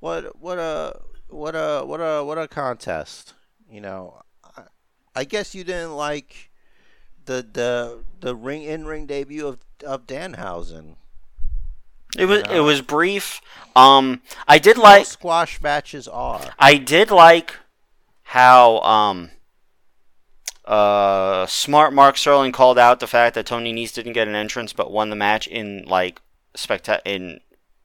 what 0.00 0.40
what 0.40 0.58
a 0.58 1.00
what 1.28 1.54
a 1.54 1.82
what 1.84 1.98
a 2.00 2.24
what 2.24 2.38
a 2.38 2.46
contest, 2.46 3.34
you 3.70 3.80
know. 3.80 4.22
I, 4.56 4.62
I 5.16 5.24
guess 5.24 5.54
you 5.54 5.64
didn't 5.64 5.96
like 5.96 6.50
the 7.24 7.46
the 7.52 8.04
the 8.20 8.36
ring 8.36 8.62
in 8.62 8.86
ring 8.86 9.06
debut 9.06 9.46
of 9.46 9.58
of 9.84 10.06
Danhausen. 10.06 10.96
It 12.16 12.24
was 12.26 12.42
No. 12.44 12.52
it 12.52 12.60
was 12.60 12.80
brief. 12.80 13.40
Um, 13.76 14.22
I 14.46 14.58
did 14.58 14.76
Like 14.78 14.98
like 15.00 15.06
squash 15.06 15.60
matches 15.60 16.08
are. 16.08 16.54
I 16.58 16.76
did 16.78 17.10
like 17.10 17.54
how 18.24 18.80
um 18.80 19.30
uh 20.64 21.46
smart 21.46 21.92
Mark 21.92 22.16
Sterling 22.16 22.52
called 22.52 22.78
out 22.78 23.00
the 23.00 23.06
fact 23.06 23.34
that 23.34 23.46
Tony 23.46 23.72
Nese 23.72 23.92
didn't 23.94 24.12
get 24.12 24.28
an 24.28 24.34
entrance 24.34 24.72
but 24.72 24.90
won 24.92 25.10
the 25.10 25.16
match 25.16 25.46
in 25.46 25.84
like 25.86 26.20
specta- 26.56 27.00
in 27.04 27.40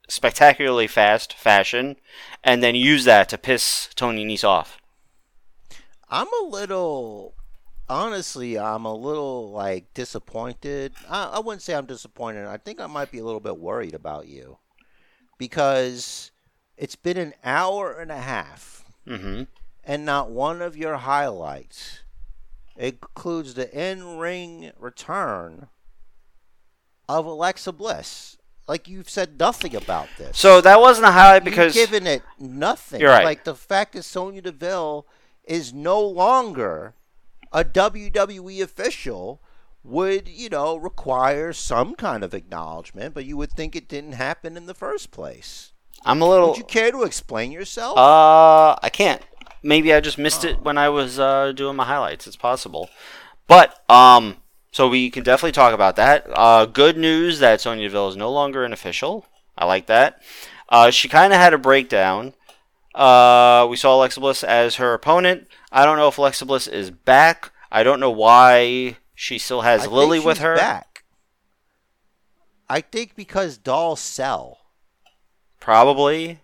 spectacularly 0.08 0.86
fast 0.86 1.32
fashion 1.32 1.96
and 2.42 2.62
then 2.62 2.74
used 2.74 3.06
that 3.06 3.28
to 3.30 3.38
piss 3.38 3.88
Tony 3.94 4.24
Nese 4.26 4.44
off. 4.44 4.78
I'm 6.10 6.28
a 6.42 6.46
little 6.46 7.34
honestly, 7.88 8.58
I'm 8.58 8.84
a 8.84 8.94
little 8.94 9.50
like 9.50 9.92
disappointed. 9.94 10.92
I, 11.08 11.24
I 11.34 11.38
wouldn't 11.40 11.62
say 11.62 11.74
I'm 11.74 11.86
disappointed. 11.86 12.46
I 12.46 12.56
think 12.56 12.80
I 12.80 12.86
might 12.86 13.10
be 13.10 13.18
a 13.18 13.24
little 13.24 13.40
bit 13.40 13.58
worried 13.58 13.94
about 13.94 14.26
you 14.28 14.58
because 15.38 16.30
it's 16.76 16.96
been 16.96 17.16
an 17.16 17.34
hour 17.44 17.92
and 17.92 18.10
a 18.10 18.18
half, 18.20 18.84
Mm-hmm. 19.06 19.42
and 19.84 20.04
not 20.06 20.30
one 20.30 20.62
of 20.62 20.78
your 20.78 20.96
highlights 20.96 22.00
includes 22.76 23.52
the 23.54 23.70
in-ring 23.78 24.72
return 24.78 25.68
of 27.08 27.26
Alexa 27.26 27.70
Bliss. 27.72 28.38
Like 28.66 28.88
you've 28.88 29.10
said 29.10 29.38
nothing 29.38 29.76
about 29.76 30.08
this. 30.16 30.38
So 30.38 30.62
that 30.62 30.80
wasn't 30.80 31.06
a 31.06 31.10
highlight 31.10 31.44
because 31.44 31.76
You've 31.76 31.90
given 31.90 32.06
it 32.06 32.22
nothing. 32.38 32.98
You're 33.02 33.10
right. 33.10 33.26
Like 33.26 33.44
the 33.44 33.54
fact 33.54 33.92
that 33.92 34.04
Sonya 34.04 34.40
Deville 34.40 35.06
is 35.44 35.74
no 35.74 36.00
longer 36.00 36.94
a 37.54 37.64
WWE 37.64 38.60
official 38.60 39.40
would, 39.84 40.28
you 40.28 40.48
know, 40.48 40.76
require 40.76 41.52
some 41.52 41.94
kind 41.94 42.24
of 42.24 42.34
acknowledgement, 42.34 43.14
but 43.14 43.24
you 43.24 43.36
would 43.36 43.52
think 43.52 43.76
it 43.76 43.88
didn't 43.88 44.12
happen 44.12 44.56
in 44.56 44.66
the 44.66 44.74
first 44.74 45.10
place. 45.10 45.72
I'm 46.04 46.20
a 46.20 46.28
little. 46.28 46.48
Would 46.48 46.58
you 46.58 46.64
care 46.64 46.90
to 46.90 47.04
explain 47.04 47.52
yourself? 47.52 47.96
Uh, 47.96 48.76
I 48.82 48.90
can't. 48.92 49.22
Maybe 49.62 49.94
I 49.94 50.00
just 50.00 50.18
missed 50.18 50.44
it 50.44 50.60
when 50.62 50.76
I 50.76 50.90
was 50.90 51.18
uh, 51.18 51.52
doing 51.52 51.76
my 51.76 51.84
highlights. 51.84 52.26
It's 52.26 52.36
possible, 52.36 52.90
but 53.46 53.88
um, 53.88 54.36
so 54.72 54.88
we 54.88 55.08
can 55.08 55.22
definitely 55.22 55.52
talk 55.52 55.72
about 55.72 55.96
that. 55.96 56.26
Uh, 56.28 56.66
good 56.66 56.98
news 56.98 57.38
that 57.38 57.60
Sonya 57.60 57.88
Deville 57.88 58.08
is 58.08 58.16
no 58.16 58.30
longer 58.30 58.64
an 58.64 58.72
official. 58.72 59.24
I 59.56 59.64
like 59.64 59.86
that. 59.86 60.20
Uh, 60.68 60.90
she 60.90 61.08
kind 61.08 61.32
of 61.32 61.38
had 61.38 61.54
a 61.54 61.58
breakdown. 61.58 62.34
Uh, 62.94 63.66
we 63.68 63.76
saw 63.76 63.96
Alexa 63.96 64.20
Bliss 64.20 64.44
as 64.44 64.76
her 64.76 64.94
opponent. 64.94 65.48
I 65.72 65.84
don't 65.84 65.98
know 65.98 66.08
if 66.08 66.18
Alexa 66.18 66.46
Bliss 66.46 66.66
is 66.66 66.90
back. 66.90 67.50
I 67.72 67.82
don't 67.82 67.98
know 67.98 68.10
why 68.10 68.98
she 69.14 69.38
still 69.38 69.62
has 69.62 69.84
I 69.84 69.86
Lilly 69.86 70.20
with 70.20 70.38
her. 70.38 70.56
Back. 70.56 71.04
I 72.68 72.80
think 72.80 73.16
because 73.16 73.58
dolls 73.58 74.00
sell. 74.00 74.58
Probably. 75.60 76.40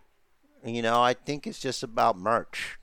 You 0.65 0.83
know, 0.83 1.01
I 1.01 1.15
think 1.15 1.47
it's 1.47 1.61
just 1.61 1.83
about 1.83 2.19
merch. 2.19 2.79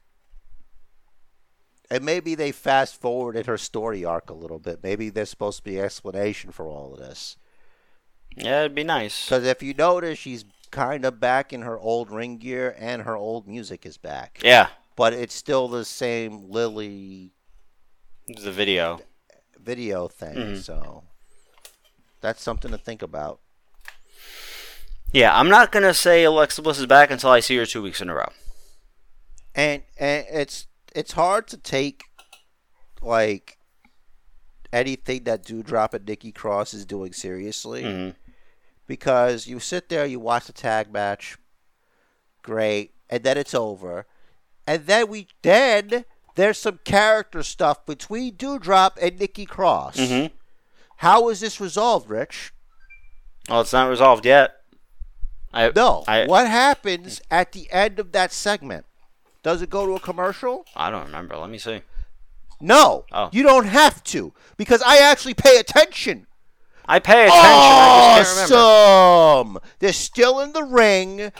And 1.90 2.04
maybe 2.04 2.36
they 2.36 2.52
fast 2.52 3.00
forwarded 3.00 3.46
her 3.46 3.58
story 3.58 4.04
arc 4.04 4.30
a 4.30 4.34
little 4.34 4.60
bit. 4.60 4.84
Maybe 4.84 5.10
there's 5.10 5.30
supposed 5.30 5.58
to 5.58 5.64
be 5.64 5.78
an 5.78 5.86
explanation 5.86 6.52
for 6.52 6.68
all 6.68 6.94
of 6.94 7.00
this. 7.00 7.38
Yeah, 8.36 8.62
it'd 8.62 8.76
be 8.76 8.84
nice. 8.84 9.26
Because 9.26 9.46
if 9.46 9.64
you 9.64 9.74
notice, 9.74 10.20
she's 10.20 10.46
kind 10.72 11.06
of 11.06 11.20
back 11.20 11.54
in 11.54 11.62
her 11.62 11.80
old 11.80 12.12
ring 12.12 12.38
gear 12.38 12.76
and 12.78 13.02
her 13.04 13.16
old 13.16 13.48
music 13.48 13.86
is 13.86 13.98
back. 13.98 14.40
Yeah, 14.44 14.68
But 14.96 15.14
it's 15.14 15.34
still 15.36 15.68
the 15.68 15.86
same 15.86 16.50
Lilly 16.50 17.34
the 18.28 18.52
video. 18.52 19.00
video 19.60 20.08
thing. 20.08 20.36
Mhm. 20.36 20.62
So 20.64 21.04
that's 22.22 22.42
something 22.42 22.72
to 22.72 22.78
think 22.78 23.02
about. 23.02 23.40
Yeah, 25.12 25.38
I'm 25.38 25.48
not 25.50 25.72
gonna 25.72 25.94
say 25.94 26.24
Alexa 26.24 26.62
Bliss 26.62 26.80
is 26.80 26.86
back 26.86 27.12
until 27.12 27.30
I 27.30 27.40
see 27.40 27.56
her 27.58 27.66
two 27.66 27.82
weeks 27.82 28.02
in 28.02 28.10
a 28.10 28.16
row. 28.16 28.32
and 29.56 29.82
and 29.98 30.26
it's 30.30 30.68
it's 30.94 31.14
hard 31.14 31.48
to 31.48 31.58
take 31.58 32.04
like 33.02 33.58
anything 34.74 35.24
that 35.24 35.44
Doudrop 35.46 35.94
and 35.94 36.06
Nikki 36.06 36.32
Cross 36.32 36.74
is 36.74 36.86
doing 36.86 37.14
seriously 37.14 37.82
hmm 37.84 38.10
because 38.88 39.48
you 39.48 39.60
sit 39.60 39.90
there, 39.90 40.06
you 40.06 40.20
watch 40.20 40.46
the 40.46 40.54
tag 40.54 40.92
match, 40.92 41.38
great, 42.42 42.92
and 43.10 43.24
then 43.24 43.38
it's 43.38 43.54
over, 43.54 44.06
and 44.66 44.86
then 44.86 45.08
we 45.08 45.28
then 45.42 46.06
there's 46.36 46.58
some 46.58 46.80
character 46.84 47.44
stuff 47.44 47.86
between 47.86 48.36
Doudrop 48.36 48.92
and 49.02 49.20
Nikki 49.20 49.46
Cross. 49.46 49.98
hmm 50.00 50.26
How 50.98 51.30
is 51.30 51.40
this 51.42 51.60
resolved, 51.62 52.10
Rich? 52.10 52.54
Well, 53.50 53.62
it's 53.62 53.74
not 53.74 53.90
resolved 53.90 54.26
yet. 54.26 54.62
I 55.54 55.72
No. 55.76 56.04
I 56.08 56.26
what 56.26 56.48
happens 56.48 57.22
at 57.32 57.52
the 57.54 57.72
end 57.72 58.00
of 58.00 58.12
that 58.12 58.32
segment? 58.32 58.86
Does 59.44 59.62
it 59.62 59.70
go 59.70 59.86
to 59.86 59.94
a 59.96 60.00
commercial? 60.00 60.66
I 60.76 60.90
don't 60.90 61.06
remember. 61.06 61.38
Let 61.38 61.50
me 61.50 61.58
see. 61.58 61.82
No, 62.60 63.06
Oh. 63.12 63.30
you 63.32 63.44
don't 63.44 63.68
have 63.68 64.04
to 64.06 64.34
because 64.58 64.82
I 64.82 64.98
actually 64.98 65.36
pay 65.36 65.58
attention. 65.58 66.28
I 66.88 67.00
pay 67.00 67.26
attention. 67.26 67.40
I 67.44 68.16
just 68.18 68.38
can't. 68.38 68.52
Awesome! 68.54 69.60
They're 69.80 69.94
still 69.94 70.40
in 70.40 70.54
the 70.54 70.64
ring. 70.64 71.32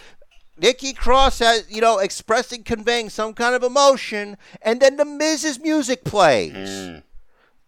Nikki 0.60 0.94
Cross 0.94 1.40
has, 1.40 1.66
you 1.70 1.82
know, 1.82 2.00
expressing, 2.00 2.64
conveying 2.64 3.10
some 3.10 3.34
kind 3.34 3.54
of 3.54 3.64
emotion, 3.64 4.38
and 4.62 4.80
then 4.80 4.98
the 4.98 5.06
Miz's 5.06 5.60
music 5.60 6.04
plays. 6.04 6.54
Mm. 6.54 7.04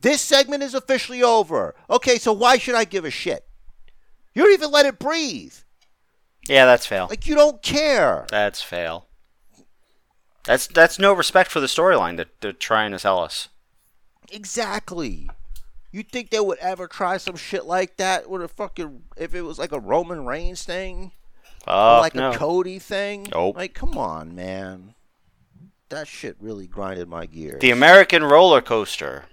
This 0.01 0.22
segment 0.22 0.64
is 0.64 0.73
officially 0.73 1.22
over. 1.22 1.76
Okay, 1.89 2.18
so 2.18 2.34
why 2.34 2.57
should 2.57 2.76
I 2.76 2.85
give 2.85 3.06
a 3.06 3.11
shit? 3.11 3.45
You 4.34 4.43
don't 4.43 4.53
even 4.53 4.72
let 4.72 4.85
it 4.85 4.99
breathe. 4.99 5.53
Yeah, 6.47 6.65
that's 6.65 6.85
fail. 6.85 7.07
Like 7.10 7.27
you 7.27 7.35
don't 7.35 7.61
care. 7.61 8.26
That's 8.30 8.61
fail. 8.61 9.07
That's 10.45 10.68
that's 10.68 10.97
no 10.97 11.14
respect 11.14 11.51
for 11.51 11.60
the 11.60 11.68
storyline 11.68 12.18
that 12.18 12.41
they're 12.41 12.53
trying 12.53 12.91
to 12.91 12.99
sell 12.99 13.19
us. 13.19 13.49
Exactly. 14.31 15.30
You 15.91 16.03
think 16.03 16.30
they 16.30 16.40
would 16.40 16.60
ever 16.60 16.88
try 16.88 17.18
some 17.18 17.36
shit 17.36 17.66
like 17.66 17.98
that 17.98 18.30
with 18.30 18.44
a 18.44 18.48
fucking 18.48 19.03
if 19.18 19.34
it 19.34 19.41
was 19.41 19.57
like 19.57 19.72
a 19.72 19.80
Roman 19.80 20.26
Reigns 20.26 20.64
thing? 20.64 21.11
Or 21.68 21.74
uh, 21.74 21.99
like 21.99 22.16
no. 22.16 22.32
a 22.32 22.38
Cody 22.38 22.80
thing? 22.80 23.28
Nope. 23.32 23.56
Like, 23.57 23.74
come 23.74 23.98
on, 23.98 24.36
man. 24.36 24.94
That 25.90 26.07
shit 26.07 26.38
really 26.40 26.68
grinded 26.68 27.07
my 27.07 27.26
gears. 27.26 27.61
the 27.61 27.72
American 27.72 28.24
roller 28.24 28.61
coaster. 28.61 29.26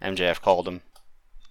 MJF 0.00 0.40
called 0.40 0.68
him. 0.68 0.82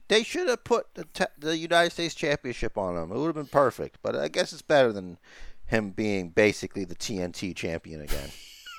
they 0.07 0.23
should 0.23 0.47
have 0.47 0.63
put 0.63 0.93
the, 0.93 1.03
te- 1.13 1.25
the 1.37 1.57
United 1.57 1.91
States 1.91 2.15
Championship 2.15 2.77
on 2.77 2.95
him. 2.95 3.11
It 3.11 3.17
would 3.17 3.25
have 3.27 3.35
been 3.35 3.45
perfect. 3.47 3.97
But 4.01 4.15
I 4.15 4.29
guess 4.29 4.53
it's 4.53 4.61
better 4.61 4.93
than 4.93 5.17
him 5.65 5.89
being 5.89 6.29
basically 6.29 6.85
the 6.85 6.95
TNT 6.95 7.53
champion 7.53 8.01
again. 8.01 8.29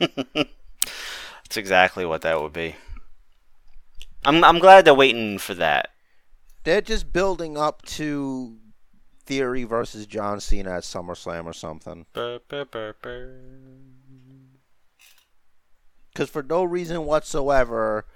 That's 1.45 1.57
exactly 1.57 2.07
what 2.07 2.23
that 2.23 2.41
would 2.41 2.55
be. 2.55 2.77
I'm 4.25 4.45
I'm 4.45 4.59
glad 4.59 4.85
they're 4.85 4.95
waiting 4.95 5.39
for 5.39 5.55
that. 5.55 5.91
They're 6.65 6.81
just 6.81 7.13
building 7.13 7.57
up 7.57 7.83
to 7.83 8.59
Theory 9.25 9.65
versus 9.65 10.07
John 10.07 10.41
Cena 10.41 10.77
at 10.77 10.83
SummerSlam 10.83 11.47
or 11.47 11.53
something. 11.53 12.07
Because 16.13 16.31
for 16.31 16.43
no 16.43 16.65
reason 16.65 17.05
whatsoever, 17.05 18.07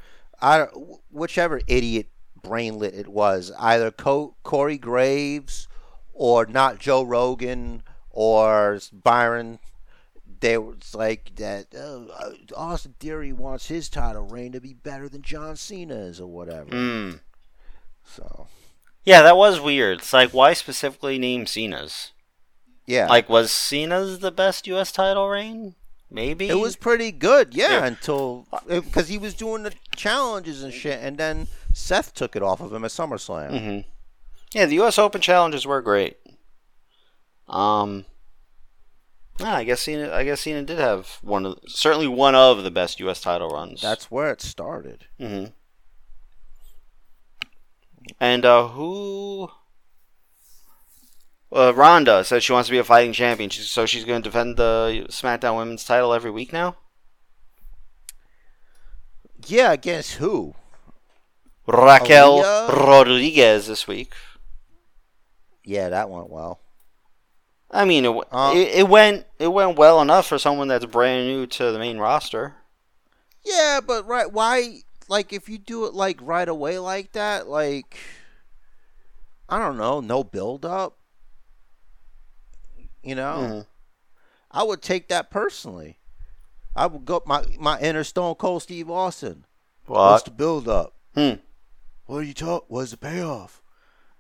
I 0.41 0.65
whichever 1.11 1.61
idiot 1.67 2.09
brainlet 2.43 2.99
it 2.99 3.09
was, 3.09 3.53
either 3.59 3.91
Co- 3.91 4.35
Corey 4.43 4.79
Graves 4.79 5.69
or 6.13 6.45
not 6.47 6.79
Joe 6.79 7.03
Rogan 7.03 7.83
or 8.11 8.81
Byron, 8.93 9.61
they 10.43 10.59
was 10.59 10.95
like 10.95 11.35
that. 11.37 11.69
Oh, 11.75 12.09
uh, 12.15 12.33
Austin 12.55 12.95
Theory 13.01 13.33
wants 13.33 13.69
his 13.69 13.89
title 13.89 14.27
reign 14.27 14.53
to 14.53 14.61
be 14.61 14.75
better 14.75 15.09
than 15.09 15.23
John 15.23 15.57
Cena's 15.57 16.21
or 16.21 16.27
whatever. 16.27 16.71
Mm. 16.71 17.21
So 18.05 18.47
Yeah, 19.05 19.23
that 19.23 19.37
was 19.39 19.59
weird. 19.61 19.99
It's 20.01 20.13
like 20.13 20.33
why 20.35 20.53
specifically 20.53 21.19
name 21.19 21.47
Cena's? 21.47 22.13
yeah, 22.87 23.07
Like 23.09 23.29
was 23.31 23.51
Cena's 23.51 24.19
the 24.19 24.31
best 24.33 24.67
US 24.67 24.93
title 24.93 25.29
reign? 25.29 25.75
Maybe. 26.11 26.49
it 26.51 26.57
was 26.59 26.77
pretty 26.77 27.11
good. 27.11 27.55
Yeah, 27.55 27.71
Yeah. 27.79 27.87
until 27.87 28.47
because 28.69 29.09
he 29.09 29.17
was 29.17 29.33
doing 29.33 29.63
the 29.63 29.73
challenges 29.97 30.63
and 30.63 30.71
shit, 30.75 31.01
and 31.03 31.17
then 31.17 31.47
Seth 31.73 32.13
took 32.13 32.37
it 32.37 32.43
off 32.43 32.61
of 32.61 32.71
him 32.71 32.85
at 32.85 32.91
SummerSlam. 32.91 33.51
hmm 33.59 33.81
Yeah, 34.53 34.67
the 34.67 34.75
U.S. 34.75 34.99
Open 34.99 35.23
challenges 35.23 35.65
were 35.65 35.81
great. 35.81 36.19
Um, 37.49 38.05
yeah, 39.43 39.57
I 39.57 39.65
guess 39.65 39.81
Cena. 39.83 40.11
I 40.13 40.25
guess 40.25 40.41
Cena 40.43 40.63
did 40.63 40.79
have 40.79 41.19
one 41.23 41.45
of 41.47 41.59
certainly 41.67 42.07
one 42.09 42.35
of 42.35 42.63
the 42.65 42.71
best 42.71 43.01
U.S. 43.01 43.21
title 43.21 43.49
runs. 43.51 43.81
That's 43.83 44.11
where 44.11 44.31
it 44.31 44.41
started. 44.41 45.07
hmm 45.19 45.47
And 48.21 48.45
uh, 48.45 48.69
who? 48.69 49.51
Uh, 51.55 51.73
Ronda 51.75 52.25
said 52.25 52.43
she 52.43 52.53
wants 52.53 52.69
to 52.69 52.73
be 52.73 52.79
a 52.79 52.85
fighting 52.85 53.13
champion, 53.13 53.51
She's- 53.51 53.69
so 53.71 53.85
she's 53.85 54.07
going 54.07 54.23
to 54.23 54.29
defend 54.29 54.57
the 54.57 55.05
SmackDown 55.11 55.57
Women's 55.59 55.85
title 55.85 56.15
every 56.15 56.31
week 56.31 56.51
now. 56.53 56.77
Yeah, 59.47 59.73
against 59.73 60.15
who? 60.15 60.55
Raquel 61.67 62.43
Aaliyah? 62.43 62.69
Rodriguez 62.87 63.67
this 63.67 63.87
week. 63.87 64.15
Yeah, 65.63 65.91
that 65.91 66.09
went 66.09 66.31
well. 66.31 66.61
I 67.73 67.85
mean, 67.85 68.05
it, 68.05 68.17
Uh, 68.31 68.53
it, 68.55 68.69
it 68.81 68.89
went 68.89 69.27
it 69.39 69.49
went 69.49 69.79
well 69.79 70.01
enough 70.03 70.27
for 70.27 70.39
someone 70.39 70.69
that's 70.69 70.85
brand 70.87 71.27
new 71.27 71.47
to 71.47 71.73
the 71.73 71.79
main 71.79 71.99
roster. 71.99 72.57
Yeah, 73.45 73.81
but 73.85 74.07
right, 74.07 74.31
why? 74.31 74.83
Like, 75.09 75.33
if 75.33 75.49
you 75.49 75.59
do 75.59 75.87
it 75.87 75.95
like 75.95 76.19
right 76.23 76.49
away 76.49 76.79
like 76.79 77.13
that, 77.13 77.49
like, 77.49 77.99
I 79.49 79.59
don't 79.59 79.77
know, 79.77 80.01
no 80.01 80.23
build 80.23 80.65
up. 80.65 80.99
You 83.03 83.15
know, 83.17 83.37
Mhm. 83.65 83.67
I 84.51 84.63
would 84.63 84.83
take 84.83 85.09
that 85.09 85.31
personally. 85.31 85.99
I 86.77 86.87
would 86.87 87.05
go 87.05 87.23
my 87.27 87.45
my 87.59 87.79
inner 87.81 88.05
Stone 88.05 88.37
Cold 88.37 88.63
Steve 88.63 88.91
Austin. 88.91 89.45
What? 89.87 89.99
What's 89.99 90.13
What? 90.13 90.25
the 90.27 90.31
build 90.33 90.69
up? 90.69 90.95
Hmm. 91.15 91.35
What 92.07 92.19
are 92.19 92.23
you 92.23 92.35
talk? 92.35 92.67
What's 92.69 92.91
the 92.93 92.97
payoff? 92.99 93.62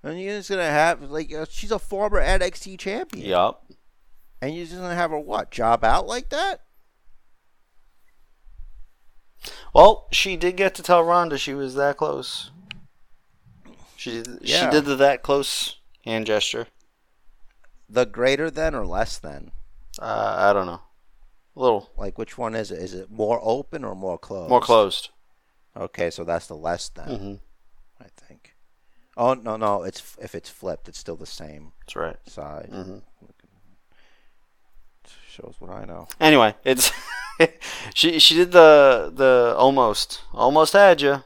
And 0.02 0.20
you're 0.20 0.36
just 0.38 0.50
gonna 0.50 0.64
have 0.64 1.02
like 1.02 1.32
uh, 1.32 1.46
she's 1.48 1.70
a 1.70 1.78
former 1.78 2.20
NXT 2.20 2.78
champion, 2.78 3.26
Yep. 3.26 3.60
and 4.40 4.54
you're 4.54 4.66
just 4.66 4.76
gonna 4.80 4.94
have 4.94 5.10
her 5.12 5.18
what 5.18 5.50
job 5.50 5.84
out 5.84 6.06
like 6.06 6.28
that? 6.30 6.62
Well, 9.74 10.08
she 10.12 10.36
did 10.36 10.56
get 10.56 10.74
to 10.76 10.82
tell 10.82 11.02
Ronda 11.02 11.38
she 11.38 11.54
was 11.54 11.74
that 11.74 11.96
close. 11.96 12.50
She 13.96 14.22
did, 14.22 14.40
she 14.48 14.66
did 14.70 14.84
the 14.84 14.96
that 14.96 15.22
close 15.22 15.76
hand 16.04 16.26
gesture. 16.26 16.66
The 17.88 18.04
greater 18.06 18.50
than 18.50 18.74
or 18.74 18.86
less 18.86 19.18
than? 19.18 19.52
Uh, 20.00 20.34
I 20.38 20.52
don't 20.52 20.66
know. 20.66 20.80
A 21.54 21.60
little 21.60 21.90
Like 21.96 22.18
which 22.18 22.36
one 22.38 22.54
is 22.54 22.70
it? 22.70 22.78
Is 22.80 22.94
it 22.94 23.10
more 23.10 23.38
open 23.42 23.84
or 23.84 23.94
more 23.94 24.18
closed? 24.18 24.50
more 24.50 24.60
closed. 24.60 25.10
Okay, 25.76 26.10
so 26.10 26.24
that's 26.24 26.46
the 26.46 26.54
less 26.56 26.88
than. 26.88 27.06
hmm 27.08 27.14
think. 27.16 27.40
Oh 29.16 29.34
no, 29.34 29.56
no, 29.56 29.82
it's 29.82 30.16
if 30.20 30.34
it's 30.34 30.48
flipped, 30.48 30.88
it's 30.88 30.98
still 30.98 31.16
the 31.16 31.26
same 31.26 31.72
That's 31.80 31.96
right. 31.96 32.16
side. 32.28 32.68
hmm 32.72 32.98
Shows 35.28 35.54
what 35.58 35.70
I 35.70 35.84
know. 35.84 36.08
Anyway, 36.20 36.54
it's 36.64 36.90
she 37.94 38.18
she 38.18 38.34
did 38.34 38.52
the 38.52 39.10
the 39.14 39.54
almost 39.56 40.22
almost 40.32 40.72
had 40.74 41.00
you. 41.00 41.22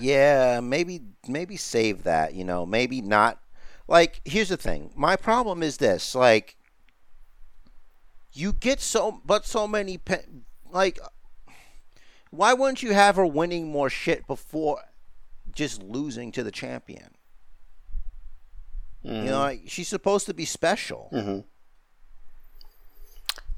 Yeah, 0.00 0.60
maybe 0.60 1.00
maybe 1.28 1.56
save 1.56 2.04
that. 2.04 2.34
You 2.34 2.44
know, 2.44 2.64
maybe 2.64 3.00
not. 3.02 3.38
Like, 3.86 4.22
here's 4.24 4.48
the 4.48 4.56
thing. 4.56 4.92
My 4.96 5.14
problem 5.14 5.62
is 5.62 5.76
this. 5.76 6.14
Like, 6.14 6.56
you 8.32 8.52
get 8.54 8.80
so 8.80 9.20
but 9.24 9.44
so 9.46 9.66
many 9.68 9.98
pe- 9.98 10.24
like. 10.70 10.98
Why 12.30 12.52
wouldn't 12.52 12.82
you 12.82 12.94
have 12.94 13.14
her 13.16 13.26
winning 13.26 13.68
more 13.70 13.88
shit 13.90 14.26
before 14.26 14.80
just 15.54 15.82
losing 15.82 16.32
to 16.32 16.42
the 16.42 16.50
champion? 16.50 17.10
You 19.02 19.10
know, 19.24 19.38
like, 19.40 19.64
she's 19.66 19.88
supposed 19.88 20.24
to 20.26 20.34
be 20.34 20.46
special. 20.46 21.08
hmm 21.12 21.40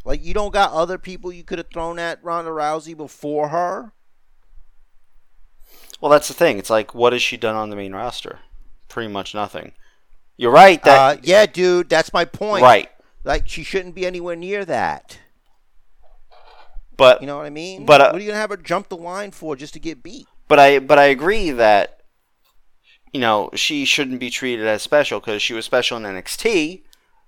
Like 0.04 0.24
you 0.24 0.34
don't 0.34 0.52
got 0.52 0.72
other 0.72 0.98
people 0.98 1.32
you 1.32 1.44
could 1.44 1.58
have 1.58 1.68
thrown 1.72 2.00
at 2.00 2.22
Ronda 2.24 2.50
Rousey 2.50 2.96
before 2.96 3.48
her. 3.48 3.92
Well, 6.00 6.10
that's 6.10 6.28
the 6.28 6.34
thing. 6.34 6.58
It's 6.58 6.68
like, 6.70 6.94
what 6.94 7.12
has 7.12 7.22
she 7.22 7.36
done 7.36 7.54
on 7.54 7.70
the 7.70 7.76
main 7.76 7.94
roster? 7.94 8.40
Pretty 8.88 9.08
much 9.12 9.34
nothing. 9.34 9.72
You're 10.36 10.50
right. 10.52 10.82
That 10.82 11.18
uh, 11.18 11.20
yeah, 11.22 11.46
dude, 11.46 11.88
that's 11.88 12.12
my 12.12 12.24
point. 12.24 12.62
right. 12.62 12.90
Like 13.24 13.48
she 13.48 13.62
shouldn't 13.62 13.94
be 13.94 14.04
anywhere 14.04 14.36
near 14.36 14.64
that. 14.64 15.18
But 16.96 17.20
You 17.20 17.26
know 17.26 17.36
what 17.36 17.46
I 17.46 17.50
mean? 17.50 17.84
But, 17.86 18.00
uh, 18.00 18.10
what 18.10 18.16
are 18.20 18.24
you 18.24 18.28
gonna 18.30 18.40
have 18.40 18.50
her 18.50 18.56
jump 18.56 18.88
the 18.88 18.96
line 18.96 19.30
for 19.30 19.54
just 19.54 19.74
to 19.74 19.80
get 19.80 20.02
beat? 20.02 20.26
But 20.48 20.58
I 20.58 20.78
but 20.78 20.98
I 20.98 21.04
agree 21.04 21.50
that 21.50 22.00
you 23.12 23.20
know 23.20 23.50
she 23.54 23.84
shouldn't 23.84 24.20
be 24.20 24.30
treated 24.30 24.66
as 24.66 24.82
special 24.82 25.20
because 25.20 25.42
she 25.42 25.54
was 25.54 25.64
special 25.64 25.96
in 25.96 26.04
NXT. 26.04 26.82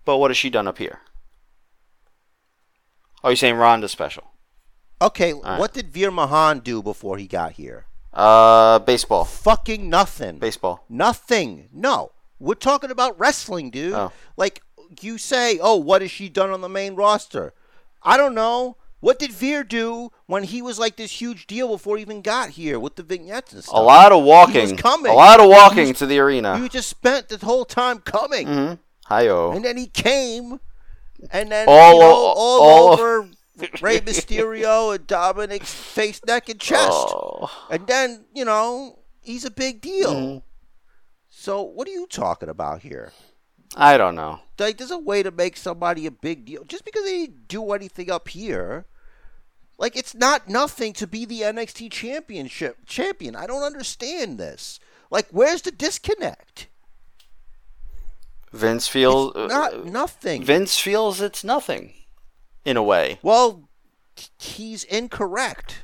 But 0.04 0.18
what 0.18 0.30
has 0.30 0.38
she 0.38 0.50
done 0.50 0.68
up 0.68 0.78
here? 0.78 1.00
Are 3.22 3.30
you 3.30 3.36
saying 3.36 3.56
Ronda's 3.56 3.92
special? 3.92 4.24
Okay, 5.00 5.32
right. 5.32 5.58
what 5.58 5.72
did 5.74 5.92
Veer 5.92 6.10
Mahaan 6.10 6.62
do 6.62 6.82
before 6.82 7.18
he 7.18 7.26
got 7.26 7.52
here? 7.52 7.86
Uh, 8.12 8.78
baseball. 8.80 9.24
Fucking 9.24 9.88
nothing. 9.88 10.38
Baseball. 10.38 10.84
Nothing. 10.88 11.68
No. 11.72 12.12
We're 12.40 12.54
talking 12.54 12.90
about 12.90 13.18
wrestling, 13.18 13.70
dude. 13.70 13.92
Oh. 13.92 14.12
Like 14.36 14.62
you 15.00 15.18
say, 15.18 15.58
oh, 15.60 15.76
what 15.76 16.02
has 16.02 16.10
she 16.10 16.28
done 16.28 16.50
on 16.50 16.60
the 16.60 16.68
main 16.68 16.94
roster? 16.94 17.52
I 18.02 18.16
don't 18.16 18.34
know. 18.34 18.76
What 19.00 19.18
did 19.20 19.30
Veer 19.32 19.62
do 19.62 20.10
when 20.26 20.42
he 20.42 20.60
was 20.60 20.78
like 20.78 20.96
this 20.96 21.20
huge 21.20 21.46
deal 21.46 21.68
before 21.68 21.96
he 21.96 22.02
even 22.02 22.20
got 22.20 22.50
here 22.50 22.80
with 22.80 22.96
the 22.96 23.02
vignettes 23.04 23.52
and 23.52 23.62
stuff? 23.62 23.76
A 23.76 23.80
lot 23.82 24.10
of 24.10 24.24
walking. 24.24 24.76
coming. 24.76 25.12
A 25.12 25.14
lot 25.14 25.38
of 25.40 25.48
walking 25.48 25.88
was- 25.88 25.98
to 25.98 26.06
the 26.06 26.18
arena. 26.18 26.58
You 26.58 26.68
just 26.68 26.88
spent 26.88 27.28
this 27.28 27.42
whole 27.42 27.64
time 27.64 27.98
coming. 28.00 28.46
hmm 28.46 28.72
Hi-yo. 29.06 29.52
And 29.52 29.64
then 29.64 29.76
he 29.78 29.86
came, 29.86 30.60
and 31.30 31.50
then 31.50 31.66
All 31.68 31.94
you 31.94 32.00
know, 32.00 32.06
all, 32.06 32.60
all- 32.62 32.92
over 32.92 33.28
Rey 33.80 34.00
Mysterio 34.00 34.94
and 34.94 35.06
Dominic's 35.06 35.72
face, 35.72 36.20
neck, 36.26 36.48
and 36.48 36.60
chest. 36.60 36.90
Oh. 36.90 37.50
And 37.70 37.86
then 37.86 38.26
you 38.34 38.44
know 38.44 38.98
he's 39.22 39.44
a 39.44 39.50
big 39.50 39.80
deal. 39.80 40.12
Mhm. 40.14 40.42
So 41.30 41.62
what 41.62 41.86
are 41.88 41.92
you 41.92 42.06
talking 42.08 42.48
about 42.48 42.82
here? 42.82 43.12
I 43.80 43.96
don't 43.96 44.16
know. 44.16 44.40
Like, 44.58 44.76
there's 44.76 44.90
a 44.90 44.98
way 44.98 45.22
to 45.22 45.30
make 45.30 45.56
somebody 45.56 46.04
a 46.04 46.10
big 46.10 46.44
deal 46.44 46.64
just 46.64 46.84
because 46.84 47.04
they 47.04 47.26
didn't 47.26 47.46
do 47.46 47.72
anything 47.72 48.10
up 48.10 48.26
here. 48.28 48.86
Like, 49.78 49.96
it's 49.96 50.16
not 50.16 50.48
nothing 50.48 50.92
to 50.94 51.06
be 51.06 51.24
the 51.24 51.42
NXT 51.42 51.92
championship 51.92 52.78
champion. 52.86 53.36
I 53.36 53.46
don't 53.46 53.62
understand 53.62 54.36
this. 54.36 54.80
Like, 55.12 55.28
where's 55.30 55.62
the 55.62 55.70
disconnect? 55.70 56.66
Vince 58.52 58.88
feels 58.88 59.32
It's 59.36 59.52
not 59.52 59.84
nothing. 59.84 60.42
Vince 60.42 60.76
feels 60.76 61.20
it's 61.20 61.44
nothing, 61.44 61.92
in 62.64 62.76
a 62.76 62.82
way. 62.82 63.20
Well, 63.22 63.68
he's 64.38 64.82
incorrect 64.84 65.82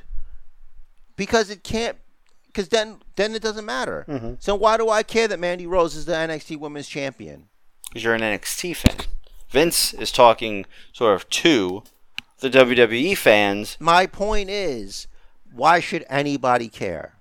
because 1.14 1.48
it 1.48 1.62
can't. 1.62 1.98
Because 2.46 2.68
then, 2.70 3.02
then 3.16 3.34
it 3.34 3.42
doesn't 3.42 3.64
matter. 3.64 4.04
Mhm. 4.08 4.42
So 4.42 4.54
why 4.54 4.76
do 4.76 4.88
I 4.88 5.02
care 5.02 5.28
that 5.28 5.38
Mandy 5.40 5.66
Rose 5.66 5.94
is 5.94 6.06
the 6.06 6.14
NXT 6.14 6.56
Women's 6.56 6.88
Champion? 6.88 7.48
Because 7.94 8.02
you're 8.02 8.14
an 8.14 8.22
NXT 8.22 8.74
fan. 8.74 9.06
Vince 9.50 9.94
is 9.94 10.10
talking 10.10 10.66
sort 10.92 11.14
of 11.14 11.28
to 11.30 11.84
the 12.40 12.50
WWE 12.50 13.16
fans. 13.16 13.76
My 13.78 14.04
point 14.08 14.50
is, 14.50 15.06
why 15.52 15.78
should 15.78 16.04
anybody 16.08 16.66
care? 16.66 17.18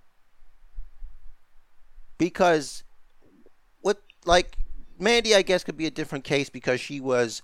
Because, 2.18 2.84
what 3.82 4.02
like 4.26 4.58
Mandy, 4.98 5.36
I 5.36 5.44
guess 5.44 5.64
could 5.64 5.78
be 5.78 5.86
a 5.86 5.92
different 5.92 6.24
case 6.24 6.50
because 6.50 6.82
she 6.82 7.00
was, 7.00 7.44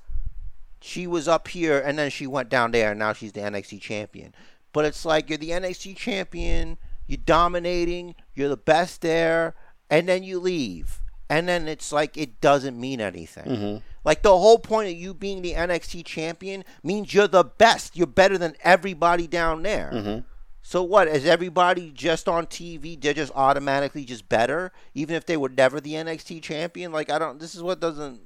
she 0.81 1.05
was 1.05 1.27
up 1.27 1.49
here 1.49 1.77
and 1.79 1.99
then 1.99 2.09
she 2.09 2.25
went 2.25 2.49
down 2.49 2.71
there 2.71 2.89
and 2.89 2.99
now 2.99 3.13
she's 3.13 3.33
the 3.33 3.41
NXT 3.41 3.79
champion. 3.79 4.33
But 4.73 4.85
it's 4.85 5.05
like 5.05 5.29
you're 5.29 5.37
the 5.37 5.51
NXT 5.51 5.95
champion, 5.97 6.79
you're 7.05 7.19
dominating, 7.23 8.15
you're 8.33 8.49
the 8.49 8.57
best 8.57 9.01
there, 9.01 9.53
and 9.87 10.09
then 10.09 10.23
you 10.23 10.39
leave. 10.39 11.03
And 11.29 11.47
then 11.47 11.67
it's 11.67 11.91
like 11.91 12.17
it 12.17 12.41
doesn't 12.41 12.79
mean 12.79 12.99
anything. 12.99 13.45
Mhm. 13.45 13.81
Like 14.03 14.23
the 14.23 14.35
whole 14.37 14.57
point 14.57 14.89
of 14.89 14.95
you 14.95 15.13
being 15.13 15.41
the 15.43 15.53
NXT 15.53 16.03
champion 16.03 16.65
means 16.83 17.13
you're 17.13 17.27
the 17.27 17.43
best. 17.43 17.95
You're 17.95 18.07
better 18.07 18.37
than 18.37 18.55
everybody 18.63 19.27
down 19.27 19.61
there. 19.61 19.91
Mhm. 19.93 20.23
So 20.63 20.81
what? 20.83 21.07
Is 21.07 21.25
everybody 21.25 21.91
just 21.91 22.27
on 22.27 22.47
TV? 22.47 22.95
They're 22.99 23.13
just 23.13 23.31
automatically 23.35 24.05
just 24.05 24.27
better, 24.27 24.71
even 24.95 25.15
if 25.15 25.25
they 25.25 25.37
were 25.37 25.49
never 25.49 25.79
the 25.79 25.93
NXT 25.95 26.39
champion. 26.41 26.91
Like 26.91 27.11
I 27.11 27.19
don't. 27.19 27.39
This 27.39 27.53
is 27.53 27.61
what 27.61 27.79
doesn't. 27.79 28.21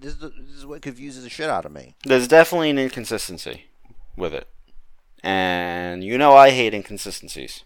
This 0.00 0.14
is, 0.14 0.18
this 0.20 0.56
is 0.56 0.66
what 0.66 0.80
confuses 0.82 1.22
the 1.24 1.30
shit 1.30 1.50
out 1.50 1.66
of 1.66 1.72
me. 1.72 1.94
There's 2.04 2.26
definitely 2.26 2.70
an 2.70 2.78
inconsistency 2.78 3.66
with 4.16 4.32
it. 4.32 4.48
And 5.22 6.02
you 6.02 6.16
know 6.18 6.34
I 6.34 6.50
hate 6.50 6.72
inconsistencies. 6.74 7.64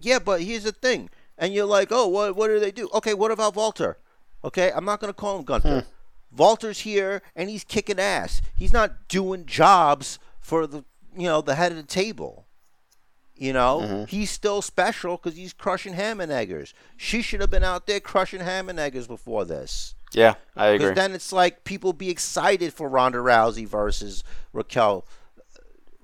Yeah, 0.00 0.18
but 0.18 0.42
here's 0.42 0.64
the 0.64 0.72
thing. 0.72 1.10
And 1.38 1.52
you're 1.54 1.66
like, 1.66 1.88
oh, 1.90 2.06
what? 2.08 2.36
What 2.36 2.48
do 2.48 2.58
they 2.58 2.70
do? 2.70 2.88
Okay, 2.94 3.14
what 3.14 3.30
about 3.30 3.54
Walter? 3.56 3.98
Okay, 4.44 4.70
I'm 4.74 4.84
not 4.84 5.00
gonna 5.00 5.12
call 5.14 5.38
him 5.38 5.44
Gunther. 5.44 5.86
Walter's 6.36 6.80
here 6.80 7.22
and 7.34 7.48
he's 7.48 7.64
kicking 7.64 7.98
ass. 7.98 8.42
He's 8.56 8.72
not 8.72 9.08
doing 9.08 9.46
jobs 9.46 10.18
for 10.40 10.66
the 10.66 10.84
you 11.16 11.24
know 11.24 11.40
the 11.40 11.54
head 11.54 11.72
of 11.72 11.78
the 11.78 11.82
table. 11.84 12.46
You 13.36 13.52
know, 13.52 13.80
Mhm. 13.82 14.08
he's 14.08 14.30
still 14.30 14.62
special 14.62 15.16
because 15.16 15.36
he's 15.36 15.52
crushing 15.52 15.94
ham 15.94 16.20
and 16.20 16.30
eggers. 16.30 16.72
She 16.96 17.20
should 17.22 17.40
have 17.40 17.50
been 17.50 17.64
out 17.64 17.86
there 17.86 17.98
crushing 18.00 18.40
ham 18.40 18.68
and 18.68 18.78
eggers 18.78 19.06
before 19.08 19.44
this. 19.44 19.94
Yeah, 20.12 20.34
I 20.54 20.66
agree. 20.68 20.78
Because 20.88 20.94
then 20.96 21.12
it's 21.12 21.32
like 21.32 21.64
people 21.64 21.92
be 21.92 22.10
excited 22.10 22.72
for 22.72 22.88
Ronda 22.88 23.18
Rousey 23.18 23.66
versus 23.66 24.22
Raquel 24.52 25.04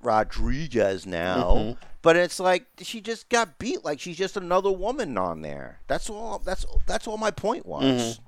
Rodriguez 0.01 1.05
now. 1.05 1.55
Mhm. 1.55 1.77
But 2.01 2.15
it's 2.15 2.39
like 2.39 2.65
she 2.81 2.99
just 2.99 3.29
got 3.29 3.59
beat. 3.59 3.85
Like 3.85 3.99
she's 3.99 4.17
just 4.17 4.35
another 4.35 4.71
woman 4.71 5.17
on 5.17 5.41
there. 5.41 5.79
That's 5.87 6.09
all. 6.09 6.39
That's 6.39 6.65
that's 6.87 7.07
all 7.07 7.17
my 7.17 7.31
point 7.31 7.65
was. 7.65 7.83
Mhm. 8.17 8.19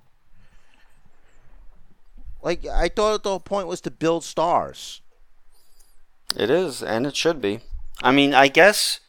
Like 2.43 2.65
I 2.67 2.89
thought 2.89 3.23
the 3.23 3.29
whole 3.29 3.39
point 3.39 3.67
was 3.67 3.81
to 3.81 3.91
build 3.91 4.23
stars. 4.23 5.01
It 6.35 6.49
is, 6.49 6.83
and 6.83 7.07
it 7.07 7.15
should 7.15 7.41
be. 7.41 7.61
I 8.01 8.11
mean, 8.11 8.33
I 8.33 8.49
guess 8.49 8.99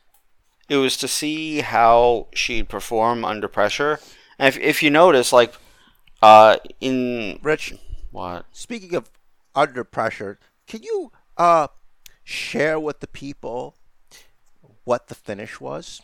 it 0.68 0.76
was 0.76 0.96
to 0.98 1.08
see 1.08 1.60
how 1.60 2.28
she'd 2.32 2.68
perform 2.68 3.24
under 3.24 3.48
pressure. 3.48 3.98
And 4.38 4.48
if, 4.48 4.58
if 4.58 4.82
you 4.82 4.90
notice, 4.90 5.32
like, 5.32 5.54
uh, 6.22 6.58
in 6.80 7.38
Rich, 7.42 7.74
what? 8.10 8.46
speaking 8.52 8.94
of 8.94 9.10
under 9.54 9.84
pressure, 9.84 10.38
can 10.66 10.82
you 10.82 11.12
uh 11.36 11.66
share 12.22 12.78
with 12.78 13.00
the 13.00 13.06
people 13.08 13.74
what 14.84 15.08
the 15.08 15.14
finish 15.14 15.60
was? 15.60 16.02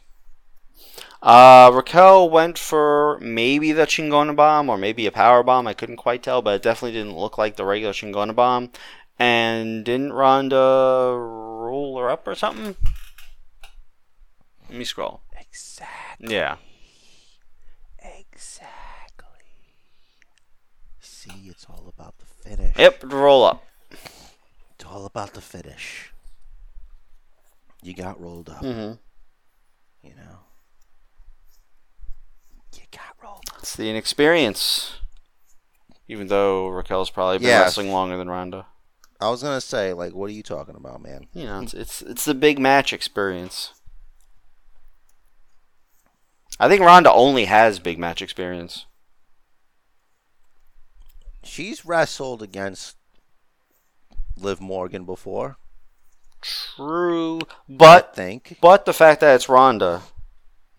Uh, 1.23 1.71
Raquel 1.73 2.31
went 2.31 2.59
for 2.59 3.19
maybe 3.21 3.73
the 3.73 3.87
Chingona 3.87 4.35
bomb 4.35 4.71
or 4.71 4.79
maybe 4.79 5.07
a 5.07 5.13
power 5.13 5.43
bomb. 5.43 5.67
I 5.67 5.75
couldn't 5.75 5.97
quite 5.97 6.23
tell, 6.23 6.41
but 6.41 6.55
it 6.55 6.63
definitely 6.63 6.99
didn't 6.99 7.17
look 7.17 7.37
like 7.37 7.57
the 7.57 7.65
regular 7.65 7.93
Chingona 7.93 8.35
bomb. 8.35 8.71
And 9.19 9.85
didn't 9.85 10.15
Ronda 10.15 10.57
roll 10.57 11.99
her 11.99 12.09
up 12.09 12.27
or 12.27 12.35
something. 12.35 12.75
Let 14.71 14.79
me 14.79 14.85
scroll. 14.85 15.21
Exactly. 15.39 16.33
Yeah. 16.33 16.57
Exactly. 17.99 19.27
See, 21.01 21.49
it's 21.49 21.67
all 21.69 21.93
about 21.95 22.15
the 22.19 22.27
finish. 22.27 22.79
Yep, 22.79 23.13
roll 23.13 23.45
up. 23.45 23.63
It's 23.91 24.85
all 24.87 25.05
about 25.05 25.35
the 25.35 25.43
finish. 25.43 26.13
You 27.83 27.95
got 27.95 28.21
rolled 28.21 28.49
up. 28.49 28.63
Mm-hmm. 28.63 28.93
You 30.07 30.15
know. 30.15 30.39
You 32.75 32.83
got 32.91 33.17
rolled 33.23 33.39
up. 33.39 33.45
It's 33.61 33.77
the 33.77 33.89
inexperience. 33.89 34.95
Even 36.09 36.27
though 36.27 36.67
Raquel's 36.69 37.11
probably 37.11 37.39
been 37.39 37.47
Yes. 37.49 37.61
wrestling 37.67 37.93
longer 37.93 38.17
than 38.17 38.29
Ronda. 38.29 38.67
I 39.21 39.29
was 39.31 39.43
gonna 39.43 39.61
say, 39.61 39.93
like, 39.93 40.15
what 40.15 40.31
are 40.31 40.33
you 40.33 40.43
talking 40.43 40.75
about, 40.75 41.03
man? 41.03 41.29
You 41.35 41.45
know, 41.45 41.61
it's, 41.61 41.75
it's 41.75 42.03
it's 42.03 42.25
the 42.25 42.35
big 42.35 42.59
match 42.59 42.93
experience. 42.93 43.75
I 46.59 46.69
think 46.69 46.81
Ronda 46.83 47.13
only 47.13 47.45
has 47.45 47.79
big 47.79 47.99
match 47.99 48.21
experience. 48.23 48.87
She's 51.43 51.85
wrestled 51.87 52.43
against 52.43 52.97
Liv 54.37 54.61
Morgan 54.61 55.05
before. 55.05 55.57
True, 56.43 57.41
I 57.43 57.55
but 57.69 58.15
think. 58.17 58.57
but 58.61 58.85
the 58.87 58.93
fact 58.95 59.21
that 59.21 59.35
it's 59.35 59.49
Ronda 59.49 60.03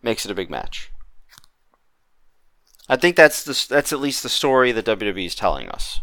makes 0.02 0.26
it 0.26 0.32
a 0.32 0.36
big 0.36 0.50
match. 0.50 0.91
I 2.92 2.98
think 2.98 3.16
that's 3.16 3.42
the 3.46 3.68
that's 3.70 3.94
at 3.94 4.02
least 4.02 4.22
the 4.22 4.28
story 4.28 4.74
that 4.74 4.84
WWE 4.84 5.26
is 5.26 5.34
telling 5.34 5.70
us. 5.70 6.02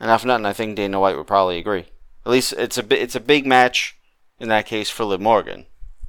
And 0.00 0.10
if 0.10 0.24
not, 0.24 0.44
I 0.44 0.52
think 0.52 0.74
Dana 0.74 0.98
White 0.98 1.16
would 1.16 1.28
probably 1.28 1.58
agree. 1.58 1.86
At 2.26 2.32
least 2.32 2.52
it's 2.54 2.78
a 2.78 3.00
it's 3.00 3.14
a 3.14 3.20
big 3.20 3.46
match 3.46 3.96
in 4.40 4.48
that 4.48 4.66
case 4.66 4.90
for 4.90 5.04
Liv 5.04 5.20
Morgan 5.20 5.66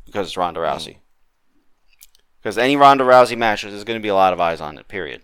because 0.08 0.26
it's 0.26 0.38
Ronda 0.38 0.60
Rousey. 0.60 0.98
Because 2.42 2.58
any 2.58 2.76
Ronda 2.76 3.04
Rousey 3.04 3.38
match, 3.38 3.62
there's 3.62 3.84
going 3.84 4.00
to 4.00 4.04
be 4.04 4.10
a 4.10 4.16
lot 4.16 4.34
of 4.34 4.40
eyes 4.40 4.60
on 4.60 4.80
it. 4.80 4.88
Period. 4.88 5.22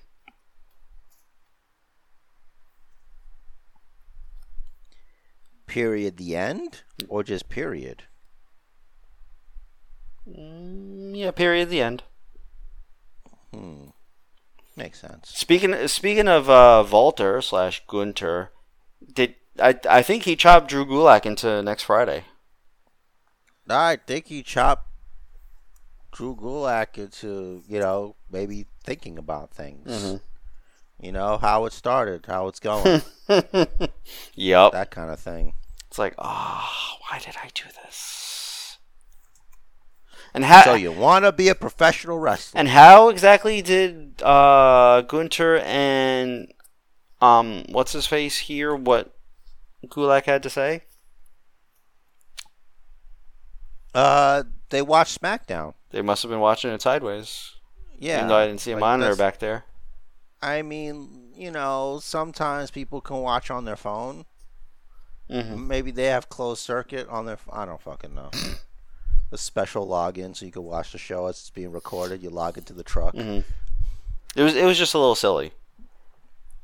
Period. 5.65 6.17
The 6.17 6.35
end, 6.35 6.83
or 7.07 7.23
just 7.23 7.49
period. 7.49 8.03
Mm, 10.29 11.17
yeah. 11.17 11.31
Period. 11.31 11.69
The 11.69 11.81
end. 11.81 12.03
Hmm. 13.57 13.89
Makes 14.75 14.99
sense. 15.01 15.29
Speaking 15.29 15.87
speaking 15.87 16.27
of 16.27 16.49
uh, 16.49 16.85
Walter 16.89 17.41
slash 17.41 17.83
Gunther, 17.87 18.51
did 19.13 19.35
I 19.59 19.79
I 19.89 20.01
think 20.03 20.23
he 20.23 20.35
chopped 20.35 20.69
Drew 20.69 20.85
Gulak 20.85 21.25
into 21.25 21.63
next 21.63 21.83
Friday. 21.83 22.25
I 23.69 23.97
think 23.97 24.27
he 24.27 24.43
chopped 24.43 24.87
Drew 26.11 26.35
Gulak 26.35 26.97
into, 26.97 27.63
you 27.67 27.79
know, 27.79 28.15
maybe 28.31 28.67
thinking 28.83 29.17
about 29.17 29.51
things. 29.51 29.87
Mhm. 29.89 30.21
You 30.99 31.11
know, 31.11 31.37
how 31.37 31.65
it 31.65 31.73
started, 31.73 32.25
how 32.27 32.47
it's 32.47 32.59
going, 32.59 33.01
Yep. 34.35 34.71
that 34.71 34.89
kind 34.89 35.11
of 35.11 35.19
thing. 35.19 35.53
It's 35.87 35.99
like, 35.99 36.15
oh, 36.17 36.69
why 37.09 37.19
did 37.19 37.35
I 37.43 37.49
do 37.53 37.65
this? 37.83 38.26
And 40.37 40.45
how 40.45 40.61
So 40.63 40.73
you 40.75 40.91
want 40.91 41.25
to 41.25 41.31
be 41.31 41.49
a 41.49 41.55
professional 41.55 42.19
wrestler. 42.19 42.59
and 42.59 42.67
how 42.69 43.09
exactly 43.09 43.63
did 43.63 44.21
uh, 44.21 45.01
Gunther 45.01 45.57
and 45.65 46.53
um 47.21 47.63
what's 47.69 47.93
his 47.93 48.05
face 48.05 48.37
hear 48.37 48.75
what 48.75 49.15
Gulak 49.87 50.25
had 50.25 50.43
to 50.43 50.49
say? 50.51 50.83
Uh, 53.95 54.43
they 54.69 54.81
watched 54.83 55.19
SmackDown. 55.19 55.73
They 55.89 56.03
must 56.03 56.21
have 56.21 56.29
been 56.29 56.39
watching 56.39 56.71
it 56.71 56.81
sideways. 56.83 57.53
Yeah. 57.97 58.17
Even 58.17 58.27
though 58.27 58.35
I 58.35 58.45
didn't 58.45 58.61
see 58.61 58.71
a 58.73 58.75
like 58.75 58.81
monitor 58.81 59.15
that's- 59.15 59.17
back 59.33 59.39
there. 59.39 59.65
I 60.39 60.61
mean, 60.61 61.31
you 61.35 61.49
know, 61.49 61.99
sometimes 61.99 62.69
people 62.69 63.01
can 63.01 63.17
watch 63.17 63.49
on 63.49 63.65
their 63.65 63.75
phone. 63.75 64.25
hmm 65.31 65.67
Maybe 65.67 65.89
they 65.89 66.05
have 66.05 66.29
closed 66.29 66.61
circuit 66.61 67.07
on 67.09 67.25
their. 67.25 67.39
I 67.51 67.65
don't 67.65 67.81
fucking 67.81 68.13
know. 68.13 68.29
a 69.31 69.37
special 69.37 69.87
login 69.87 70.35
so 70.35 70.45
you 70.45 70.51
can 70.51 70.63
watch 70.63 70.91
the 70.91 70.97
show 70.97 71.25
as 71.27 71.35
it's 71.37 71.49
being 71.49 71.71
recorded. 71.71 72.23
You 72.23 72.29
log 72.29 72.57
into 72.57 72.73
the 72.73 72.83
truck. 72.83 73.13
hmm 73.15 73.39
It 74.35 74.43
was 74.43 74.55
it 74.55 74.65
was 74.65 74.77
just 74.77 74.93
a 74.93 74.99
little 74.99 75.15
silly. 75.15 75.51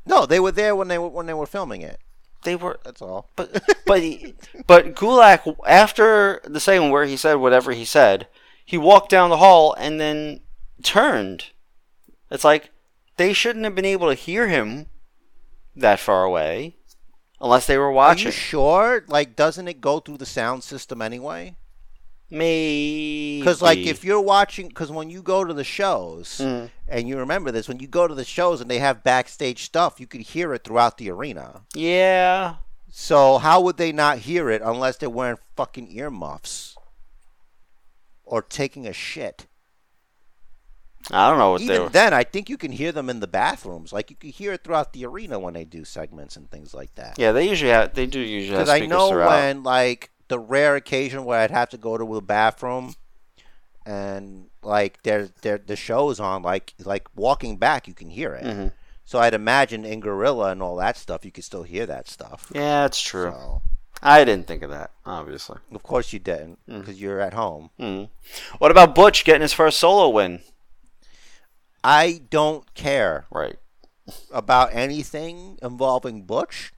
No, 0.05 0.25
they 0.25 0.39
were 0.39 0.51
there 0.51 0.75
when 0.75 0.87
they 0.87 0.97
were 0.97 1.07
when 1.09 1.25
they 1.25 1.33
were 1.33 1.45
filming 1.45 1.81
it. 1.81 1.99
They 2.43 2.55
were 2.55 2.79
That's 2.83 3.01
all. 3.01 3.29
But 3.35 3.63
but 3.85 4.01
he, 4.01 4.35
but 4.67 4.95
Gulak 4.95 5.55
after 5.67 6.41
the 6.43 6.59
segment 6.59 6.91
where 6.91 7.05
he 7.05 7.15
said 7.17 7.35
whatever 7.35 7.71
he 7.71 7.85
said, 7.85 8.27
he 8.65 8.77
walked 8.77 9.09
down 9.09 9.29
the 9.29 9.37
hall 9.37 9.73
and 9.77 9.99
then 9.99 10.41
turned. 10.83 11.47
It's 12.29 12.43
like 12.43 12.71
they 13.17 13.31
shouldn't 13.33 13.63
have 13.65 13.75
been 13.75 13.85
able 13.85 14.07
to 14.09 14.15
hear 14.15 14.47
him 14.47 14.87
that 15.75 15.99
far 15.99 16.23
away 16.23 16.75
unless 17.39 17.65
they 17.67 17.77
were 17.77 17.85
Are 17.87 17.91
you 17.91 17.95
watching. 17.95 18.31
sure? 18.31 19.03
Like, 19.07 19.35
doesn't 19.35 19.67
it 19.67 19.81
go 19.81 19.99
through 19.99 20.17
the 20.17 20.25
sound 20.25 20.63
system 20.63 21.01
anyway? 21.01 21.55
Maybe 22.29 23.39
Because 23.39 23.61
like 23.61 23.77
if 23.79 24.03
you're 24.03 24.21
watching, 24.21 24.67
because 24.67 24.91
when 24.91 25.09
you 25.09 25.21
go 25.21 25.43
to 25.43 25.53
the 25.53 25.63
shows, 25.63 26.39
Mm. 26.41 26.69
and 26.87 27.07
you 27.07 27.17
remember 27.17 27.51
this, 27.51 27.67
when 27.67 27.79
you 27.79 27.87
go 27.87 28.07
to 28.07 28.15
the 28.15 28.25
shows 28.25 28.59
and 28.61 28.69
they 28.71 28.79
have 28.79 29.03
backstage 29.03 29.63
stuff, 29.63 29.99
you 29.99 30.07
could 30.07 30.21
hear 30.21 30.53
it 30.53 30.63
throughout 30.63 30.97
the 30.97 31.09
arena. 31.11 31.61
yeah, 31.75 32.55
So 32.91 33.37
how 33.39 33.59
would 33.61 33.77
they 33.77 33.91
not 33.91 34.19
hear 34.19 34.49
it 34.49 34.61
unless 34.63 34.97
they're 34.97 35.09
wearing 35.09 35.37
fucking 35.55 35.91
earmuffs 35.91 36.75
or 38.23 38.41
taking 38.41 38.85
a 38.87 38.93
shit? 38.93 39.47
I 41.11 41.29
don't 41.29 41.37
know 41.37 41.51
what 41.51 41.59
they 41.59 41.65
Even 41.65 41.81
were. 41.83 41.89
then, 41.89 42.13
I 42.13 42.23
think 42.23 42.49
you 42.49 42.55
can 42.57 42.71
hear 42.71 42.93
them 42.93 43.09
in 43.09 43.19
the 43.19 43.27
bathrooms. 43.27 43.91
Like 43.91 44.09
you 44.09 44.15
can 44.15 44.29
hear 44.29 44.53
it 44.53 44.63
throughout 44.63 44.93
the 44.93 45.05
arena 45.05 45.37
when 45.37 45.53
they 45.53 45.65
do 45.65 45.83
segments 45.83 46.37
and 46.37 46.49
things 46.49 46.73
like 46.73 46.95
that. 46.95 47.19
yeah, 47.19 47.33
they 47.33 47.49
usually 47.49 47.71
have. 47.71 47.93
They 47.93 48.05
do 48.05 48.19
usually 48.21 48.57
Because 48.57 48.69
I 48.69 48.85
know 48.85 49.09
when, 49.09 49.63
like, 49.63 50.11
the 50.27 50.39
rare 50.39 50.75
occasion 50.75 51.25
where 51.25 51.39
I'd 51.39 51.51
have 51.51 51.69
to 51.69 51.77
go 51.77 51.97
to 51.97 52.13
the 52.13 52.21
bathroom, 52.21 52.95
and 53.85 54.47
like 54.61 55.03
there, 55.03 55.29
there, 55.41 55.57
the 55.57 55.75
show's 55.75 56.19
on, 56.19 56.41
like, 56.41 56.73
like 56.83 57.07
walking 57.15 57.57
back, 57.57 57.87
you 57.87 57.93
can 57.93 58.09
hear 58.09 58.33
it. 58.33 58.43
Mhm. 58.45 58.71
So 59.05 59.19
I'd 59.19 59.33
imagine 59.33 59.83
in 59.85 59.99
Gorilla 59.99 60.51
and 60.51 60.63
all 60.63 60.77
that 60.77 60.95
stuff, 60.97 61.25
you 61.25 61.31
could 61.31 61.43
still 61.43 61.63
hear 61.63 61.85
that 61.85 62.07
stuff. 62.07 62.49
Yeah, 62.55 62.85
it's 62.85 63.01
true. 63.01 63.31
So, 63.31 63.61
I 64.01 64.23
didn't 64.23 64.47
think 64.47 64.63
of 64.63 64.69
that. 64.69 64.91
Obviously. 65.05 65.59
of 65.73 65.83
course 65.83 66.13
you 66.13 66.19
didn't, 66.19 66.59
Mm. 66.67 66.79
because 66.79 67.01
you're 67.01 67.19
at 67.19 67.33
home. 67.33 67.69
Mm. 67.79 68.09
What 68.59 68.71
about 68.71 68.95
Butch 68.95 69.25
getting 69.25 69.41
his 69.41 69.53
first 69.53 69.77
solo 69.79 70.07
win? 70.09 70.41
I 71.83 72.21
don't 72.29 72.73
care 72.75 73.25
Right. 73.29 73.57
about 74.31 74.73
anything 74.73 75.59
involving 75.61 76.23
Butch 76.23 76.71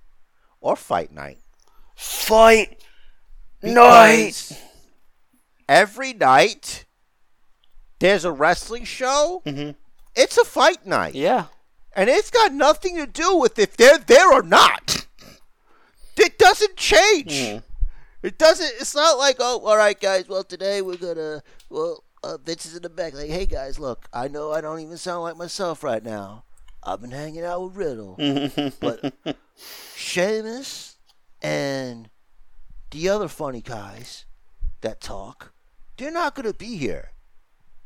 or 0.62 0.76
Fight 0.76 1.12
Night. 1.12 1.38
Fight 1.96 2.84
night. 3.74 4.62
Every 5.68 6.14
night 6.14 6.86
there's 8.00 8.26
a 8.26 8.32
wrestling 8.32 8.84
show. 8.86 9.42
hmm 9.46 9.72
It's 10.16 10.38
a 10.38 10.46
fight 10.46 10.86
night. 10.86 11.16
Yeah. 11.16 11.46
And 11.96 12.10
it's 12.10 12.30
got 12.30 12.54
nothing 12.54 12.98
to 12.98 13.08
do 13.08 13.38
with 13.38 13.58
if 13.58 13.78
they're 13.78 13.98
there 13.98 14.32
or 14.32 14.44
not. 14.44 15.08
It 16.18 16.38
doesn't 16.38 16.76
change. 16.78 17.32
Mm. 17.32 17.64
It 18.24 18.38
doesn't. 18.38 18.72
It's 18.80 18.96
not 18.96 19.18
like, 19.18 19.38
oh, 19.40 19.60
all 19.66 19.78
right, 19.78 20.00
guys. 20.00 20.28
Well, 20.28 20.44
today 20.44 20.82
we're 20.82 20.98
gonna. 20.98 21.44
Well, 21.70 22.04
uh, 22.24 22.38
Vince 22.38 22.66
is 22.66 22.76
in 22.76 22.82
the 22.82 22.90
back. 22.90 23.14
Like, 23.14 23.30
hey, 23.30 23.46
guys, 23.46 23.80
look. 23.80 24.08
I 24.14 24.28
know 24.28 24.52
I 24.52 24.62
don't 24.62 24.80
even 24.80 24.98
sound 24.98 25.24
like 25.24 25.38
myself 25.38 25.84
right 25.84 26.04
now. 26.04 26.44
I've 26.84 27.02
been 27.02 27.12
hanging 27.12 27.44
out 27.44 27.64
with 27.64 27.76
Riddle, 27.76 28.16
but 28.80 29.14
Sheamus 29.96 30.98
and 31.42 32.10
the 32.96 33.10
other 33.10 33.28
funny 33.28 33.60
guys 33.60 34.24
that 34.80 35.02
talk, 35.02 35.52
they're 35.98 36.12
not 36.12 36.34
gonna 36.34 36.54
be 36.54 36.78
here. 36.78 37.12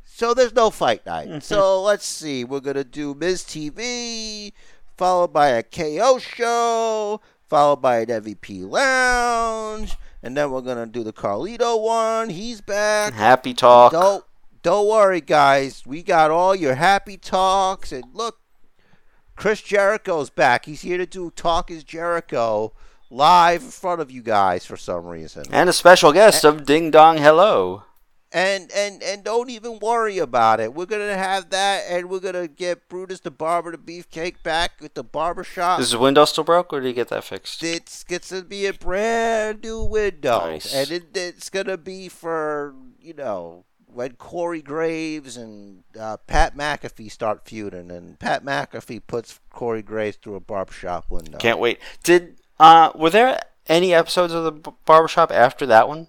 So 0.04 0.36
there's 0.36 0.54
no 0.54 0.70
fight 0.70 1.04
night. 1.04 1.42
so 1.44 1.82
let's 1.82 2.06
see. 2.06 2.44
We're 2.44 2.60
gonna 2.60 2.84
do 2.84 3.16
Miz 3.16 3.44
TV, 3.44 4.54
followed 4.98 5.34
by 5.34 5.48
a 5.50 5.64
KO 5.64 6.20
show, 6.20 7.22
followed 7.48 7.82
by 7.82 8.02
an 8.02 8.08
MVP 8.08 8.70
Lounge, 8.70 9.98
and 10.22 10.38
then 10.38 10.52
we're 10.52 10.62
gonna 10.62 10.86
do 10.86 11.04
the 11.04 11.14
Carlito 11.14 11.82
one. 11.82 12.30
He's 12.30 12.62
back. 12.62 13.14
Happy 13.14 13.56
talk. 13.56 13.92
Don't 13.92 14.24
don't 14.62 14.88
worry, 14.88 15.22
guys. 15.22 15.88
We 15.88 16.04
got 16.04 16.30
all 16.30 16.54
your 16.54 16.76
happy 16.76 17.18
talks, 17.18 17.92
and 17.92 18.04
look, 18.14 18.42
Chris 19.36 19.62
Jericho's 19.64 20.30
back. 20.30 20.66
He's 20.66 20.82
here 20.82 21.00
to 21.00 21.08
do 21.08 21.32
Talk 21.32 21.72
is 21.72 21.84
Jericho 21.84 22.74
live 23.10 23.64
in 23.64 23.70
front 23.72 24.02
of 24.02 24.12
you 24.12 24.22
guys 24.22 24.66
for 24.66 24.78
some 24.78 25.06
reason. 25.06 25.44
And 25.52 25.70
a 25.70 25.74
special 25.74 26.12
guest 26.12 26.44
of 26.44 26.66
Ding 26.66 26.92
Dong 26.92 27.18
Hello. 27.18 27.84
and 28.32 28.72
and 28.72 29.02
and 29.02 29.24
don't 29.24 29.50
even 29.50 29.80
worry 29.80 30.20
about 30.20 30.60
it. 30.60 30.74
We're 30.74 30.86
gonna 30.86 31.18
have 31.18 31.50
that, 31.50 31.84
and 31.90 32.10
we're 32.10 32.20
gonna 32.20 32.48
get 32.48 32.88
Brutus 32.88 33.20
the 33.22 33.32
barber 33.32 33.72
the 33.72 33.78
beefcake 33.78 34.44
back 34.44 34.74
at 34.84 34.94
the 34.96 35.04
barber 35.04 35.44
shop. 35.44 35.80
Is 35.80 35.90
his 35.92 35.98
window 36.00 36.26
still 36.26 36.44
broke, 36.44 36.72
or 36.72 36.80
did 36.80 36.88
he 36.88 36.94
get 36.94 37.08
that 37.10 37.24
fixed? 37.24 37.64
It's 37.64 38.04
gets 38.04 38.30
to 38.30 38.44
be 38.44 38.68
a 38.68 38.74
brand 38.74 39.64
new 39.64 39.84
window, 39.84 40.42
Nice. 40.42 40.74
and 40.74 40.92
it, 40.92 41.06
it's 41.18 41.50
gonna 41.50 41.78
be 41.78 42.08
for 42.10 42.76
you 43.02 43.14
know 43.16 43.66
when 43.92 44.12
Corey 44.14 44.62
Graves 44.62 45.36
and 45.36 45.84
uh, 46.00 46.18
Pat 46.28 46.56
McAfee 46.56 47.12
start 47.12 47.42
feuding, 47.46 47.90
and 47.90 48.20
Pat 48.20 48.46
McAfee 48.46 49.02
puts 49.08 49.40
Corey 49.50 49.82
Graves 49.82 50.18
through 50.18 50.36
a 50.36 50.40
barbershop 50.40 51.10
window. 51.10 51.40
Can't 51.40 51.58
wait. 51.58 51.80
Did 52.04 52.39
uh 52.60 52.92
were 52.96 53.10
there 53.10 53.40
any 53.68 53.94
episodes 53.94 54.34
of 54.34 54.44
the 54.44 54.72
barbershop 54.86 55.32
after 55.32 55.66
that 55.68 55.88
one? 55.88 56.08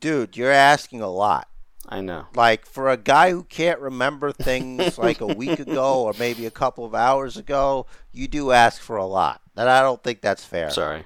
Dude, 0.00 0.36
you're 0.36 0.50
asking 0.52 1.00
a 1.00 1.08
lot. 1.08 1.48
I 1.88 2.00
know. 2.00 2.26
Like 2.34 2.66
for 2.66 2.90
a 2.90 2.96
guy 2.96 3.30
who 3.30 3.44
can't 3.44 3.78
remember 3.80 4.32
things 4.32 4.98
like 5.06 5.20
a 5.20 5.26
week 5.26 5.60
ago 5.60 6.02
or 6.02 6.14
maybe 6.18 6.46
a 6.46 6.50
couple 6.50 6.84
of 6.84 6.94
hours 6.94 7.36
ago, 7.36 7.86
you 8.12 8.28
do 8.28 8.52
ask 8.52 8.80
for 8.80 8.96
a 8.96 9.06
lot. 9.06 9.40
And 9.56 9.68
I 9.68 9.80
don't 9.82 10.02
think 10.02 10.20
that's 10.20 10.44
fair. 10.44 10.70
Sorry. 10.70 11.04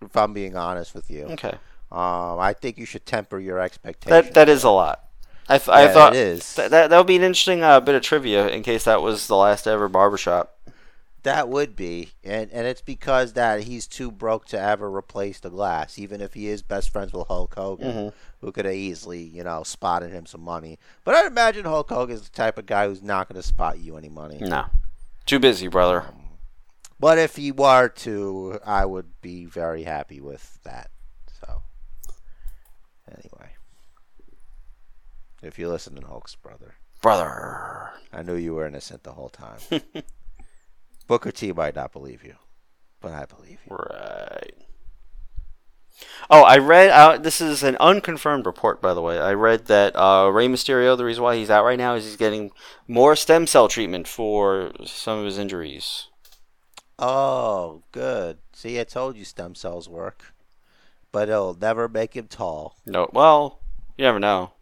If 0.00 0.16
I'm 0.16 0.32
being 0.32 0.56
honest 0.56 0.94
with 0.94 1.10
you, 1.10 1.24
Okay. 1.30 1.54
um, 1.90 2.38
I 2.38 2.54
think 2.58 2.78
you 2.78 2.84
should 2.84 3.04
temper 3.06 3.38
your 3.40 3.58
expectations. 3.58 4.26
That 4.26 4.34
that 4.34 4.48
is 4.48 4.62
a 4.64 4.70
lot. 4.70 5.04
I, 5.48 5.56
th- 5.58 5.68
I 5.70 5.88
thought 5.92 6.14
it 6.14 6.18
is. 6.20 6.54
Th- 6.54 6.70
that 6.70 6.90
that 6.90 6.96
would 6.98 7.06
be 7.06 7.16
an 7.16 7.22
interesting 7.22 7.62
uh, 7.62 7.80
bit 7.80 7.94
of 7.94 8.02
trivia 8.02 8.48
in 8.48 8.62
case 8.62 8.84
that 8.84 9.00
was 9.02 9.26
the 9.26 9.34
last 9.36 9.66
ever 9.66 9.88
barbershop. 9.88 10.54
That 11.28 11.50
would 11.50 11.76
be, 11.76 12.12
and 12.24 12.50
and 12.52 12.66
it's 12.66 12.80
because 12.80 13.34
that 13.34 13.64
he's 13.64 13.86
too 13.86 14.10
broke 14.10 14.46
to 14.46 14.58
ever 14.58 14.90
replace 14.90 15.40
the 15.40 15.50
glass, 15.50 15.98
even 15.98 16.22
if 16.22 16.32
he 16.32 16.48
is 16.48 16.62
best 16.62 16.88
friends 16.88 17.12
with 17.12 17.26
Hulk 17.28 17.54
Hogan, 17.54 17.92
Mhm. 17.92 18.12
who 18.40 18.50
could 18.50 18.64
have 18.64 18.72
easily, 18.72 19.24
you 19.24 19.44
know, 19.44 19.62
spotted 19.62 20.10
him 20.10 20.24
some 20.24 20.40
money. 20.40 20.78
But 21.04 21.16
I'd 21.16 21.26
imagine 21.26 21.66
Hulk 21.66 21.90
Hogan's 21.90 22.22
the 22.22 22.30
type 22.34 22.56
of 22.56 22.64
guy 22.64 22.86
who's 22.86 23.02
not 23.02 23.28
going 23.28 23.38
to 23.38 23.46
spot 23.46 23.78
you 23.78 23.98
any 23.98 24.08
money. 24.08 24.38
No. 24.38 24.70
Too 25.26 25.38
busy, 25.38 25.68
brother. 25.68 26.06
But 26.98 27.18
if 27.18 27.36
he 27.36 27.52
were 27.52 27.88
to, 27.90 28.58
I 28.64 28.86
would 28.86 29.20
be 29.20 29.44
very 29.44 29.82
happy 29.82 30.22
with 30.22 30.58
that. 30.62 30.90
So, 31.42 31.60
anyway, 33.06 33.50
if 35.42 35.58
you 35.58 35.68
listen 35.68 35.94
to 35.96 36.06
Hulk's 36.06 36.36
brother, 36.36 36.76
Brother. 37.02 37.92
I 38.14 38.22
knew 38.22 38.34
you 38.34 38.54
were 38.54 38.66
innocent 38.66 39.02
the 39.04 39.12
whole 39.12 39.28
time. 39.28 39.60
Booker 41.08 41.32
T 41.32 41.52
might 41.52 41.74
not 41.74 41.92
believe 41.92 42.22
you, 42.22 42.34
but 43.00 43.12
I 43.12 43.24
believe 43.24 43.58
you. 43.68 43.76
Right. 43.76 44.54
Oh, 46.30 46.42
I 46.42 46.58
read 46.58 46.90
out. 46.90 47.22
This 47.22 47.40
is 47.40 47.62
an 47.62 47.76
unconfirmed 47.80 48.46
report, 48.46 48.80
by 48.80 48.94
the 48.94 49.02
way. 49.02 49.18
I 49.18 49.32
read 49.32 49.66
that 49.66 49.96
uh, 49.96 50.28
Rey 50.28 50.46
Mysterio, 50.46 50.96
the 50.96 51.04
reason 51.04 51.24
why 51.24 51.36
he's 51.36 51.50
out 51.50 51.64
right 51.64 51.78
now 51.78 51.94
is 51.94 52.04
he's 52.04 52.16
getting 52.16 52.52
more 52.86 53.16
stem 53.16 53.46
cell 53.46 53.66
treatment 53.66 54.06
for 54.06 54.70
some 54.84 55.18
of 55.18 55.24
his 55.24 55.38
injuries. 55.38 56.08
Oh, 56.98 57.82
good. 57.90 58.38
See, 58.52 58.78
I 58.78 58.84
told 58.84 59.16
you 59.16 59.24
stem 59.24 59.54
cells 59.54 59.88
work, 59.88 60.34
but 61.10 61.28
it'll 61.30 61.56
never 61.58 61.88
make 61.88 62.14
him 62.14 62.28
tall. 62.28 62.76
No, 62.84 63.08
well, 63.12 63.60
you 63.96 64.04
never 64.04 64.20
know. 64.20 64.52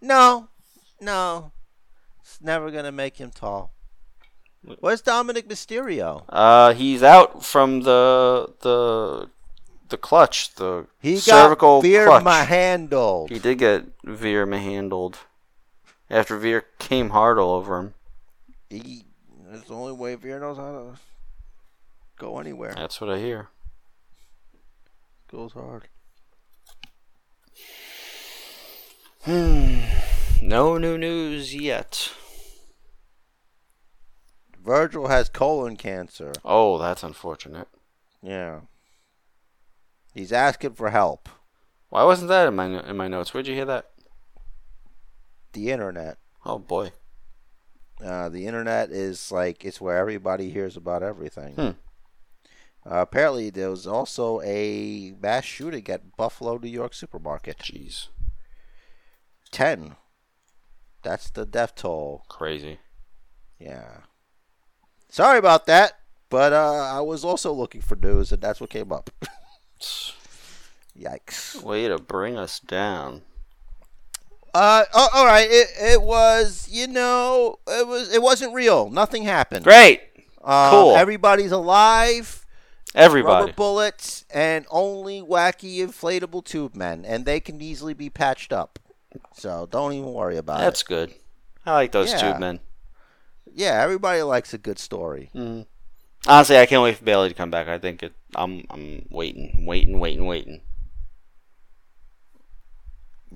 No, 0.00 0.48
no, 1.00 1.52
it's 2.20 2.40
never 2.40 2.70
gonna 2.70 2.92
make 2.92 3.18
him 3.18 3.30
tall. 3.30 3.72
Where's 4.80 5.00
Dominic 5.00 5.48
Mysterio? 5.48 6.24
Uh, 6.28 6.74
he's 6.74 7.02
out 7.02 7.44
from 7.44 7.80
the 7.82 8.52
the 8.60 9.30
the 9.88 9.96
clutch, 9.96 10.54
the 10.56 10.86
He 11.00 11.16
cervical 11.16 11.78
got 11.78 11.82
Veer 11.82 12.06
clutch. 12.06 12.48
handled. 12.48 13.30
He 13.30 13.38
did 13.38 13.58
get 13.58 13.84
Veer 14.04 14.46
handled 14.46 15.18
after 16.10 16.36
Veer 16.36 16.66
came 16.78 17.10
hard 17.10 17.38
all 17.38 17.52
over 17.52 17.78
him. 17.78 17.94
He, 18.68 19.04
that's 19.50 19.68
the 19.68 19.74
only 19.74 19.92
way 19.92 20.14
Veer 20.16 20.40
knows 20.40 20.58
how 20.58 20.72
to 20.72 21.00
go 22.18 22.38
anywhere. 22.38 22.74
That's 22.76 23.00
what 23.00 23.08
I 23.10 23.18
hear. 23.18 23.48
Goes 25.30 25.52
hard. 25.52 25.88
Hmm. 29.24 29.80
No 30.42 30.78
new 30.78 30.96
news 30.96 31.54
yet. 31.54 32.12
Virgil 34.68 35.08
has 35.08 35.30
colon 35.30 35.76
cancer. 35.76 36.30
Oh, 36.44 36.76
that's 36.76 37.02
unfortunate. 37.02 37.68
Yeah. 38.20 38.60
He's 40.12 40.30
asking 40.30 40.74
for 40.74 40.90
help. 40.90 41.30
Why 41.88 42.04
wasn't 42.04 42.28
that 42.28 42.48
in 42.48 42.54
my 42.54 42.66
in 42.86 42.98
my 42.98 43.08
notes? 43.08 43.32
Where'd 43.32 43.46
you 43.46 43.54
hear 43.54 43.64
that? 43.64 43.88
The 45.54 45.70
internet. 45.70 46.18
Oh 46.44 46.58
boy. 46.58 46.92
Uh, 48.04 48.28
the 48.28 48.46
internet 48.46 48.90
is 48.90 49.32
like 49.32 49.64
it's 49.64 49.80
where 49.80 49.96
everybody 49.96 50.50
hears 50.50 50.76
about 50.76 51.02
everything. 51.02 51.54
Hmm. 51.54 51.70
Uh, 52.84 53.00
apparently, 53.00 53.48
there 53.48 53.70
was 53.70 53.86
also 53.86 54.42
a 54.42 55.14
mass 55.18 55.44
shooting 55.44 55.88
at 55.88 56.14
Buffalo, 56.14 56.58
New 56.58 56.68
York 56.68 56.92
supermarket. 56.92 57.56
Jeez. 57.60 58.08
Ten. 59.50 59.96
That's 61.02 61.30
the 61.30 61.46
death 61.46 61.74
toll. 61.74 62.26
Crazy. 62.28 62.80
Yeah. 63.58 64.00
Sorry 65.10 65.38
about 65.38 65.66
that, 65.66 65.98
but 66.30 66.52
uh, 66.52 66.92
I 66.96 67.00
was 67.00 67.24
also 67.24 67.52
looking 67.52 67.80
for 67.80 67.96
news, 67.96 68.30
and 68.32 68.40
that's 68.42 68.60
what 68.60 68.70
came 68.70 68.92
up. 68.92 69.10
Yikes. 70.98 71.62
Way 71.62 71.88
to 71.88 71.98
bring 71.98 72.36
us 72.36 72.58
down. 72.60 73.22
Uh, 74.54 74.84
oh, 74.94 75.08
all 75.14 75.26
right. 75.26 75.46
It 75.48 75.68
it 75.78 76.02
was, 76.02 76.68
you 76.70 76.88
know, 76.88 77.58
it 77.68 77.86
was 77.86 78.12
it 78.12 78.20
wasn't 78.22 78.54
real. 78.54 78.90
Nothing 78.90 79.22
happened. 79.24 79.64
Great. 79.64 80.00
Um, 80.42 80.70
Cool. 80.70 80.96
Everybody's 80.96 81.52
alive. 81.52 82.44
Everybody. 82.94 83.42
Rubber 83.44 83.52
bullets 83.52 84.24
and 84.32 84.66
only 84.70 85.20
wacky 85.22 85.78
inflatable 85.78 86.44
tube 86.44 86.74
men, 86.74 87.04
and 87.04 87.24
they 87.26 87.38
can 87.38 87.60
easily 87.60 87.94
be 87.94 88.08
patched 88.10 88.52
up. 88.52 88.78
So 89.34 89.68
don't 89.70 89.92
even 89.92 90.12
worry 90.12 90.38
about 90.38 90.60
it. 90.60 90.64
That's 90.64 90.82
good. 90.82 91.12
I 91.66 91.72
like 91.74 91.92
those 91.92 92.10
Yeah. 92.10 92.32
tube 92.32 92.40
men. 92.40 92.60
It. 93.48 93.52
Yeah, 93.54 93.82
everybody 93.82 94.22
likes 94.22 94.54
a 94.54 94.58
good 94.58 94.78
story. 94.78 95.30
Mm. 95.34 95.66
Honestly, 96.26 96.58
I 96.58 96.66
can't 96.66 96.82
wait 96.82 96.96
for 96.96 97.04
Bayley 97.04 97.28
to 97.28 97.34
come 97.34 97.50
back. 97.50 97.68
I 97.68 97.78
think 97.78 98.02
it. 98.02 98.12
I'm. 98.34 98.64
I'm 98.70 99.06
waiting, 99.10 99.64
waiting, 99.66 99.98
waiting, 99.98 100.26
waiting. 100.26 100.60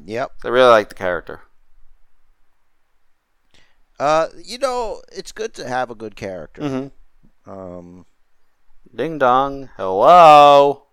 Yep. 0.04 0.32
I 0.44 0.48
really 0.48 0.70
like 0.70 0.88
the 0.88 0.94
character. 0.94 1.42
Uh, 3.98 4.28
you 4.42 4.58
know, 4.58 5.02
it's 5.12 5.32
good 5.32 5.54
to 5.54 5.68
have 5.68 5.90
a 5.90 5.94
good 5.94 6.16
character. 6.16 6.62
Mm-hmm. 6.62 7.50
Um, 7.50 8.06
Ding 8.94 9.18
dong. 9.18 9.70
Hello. 9.76 10.86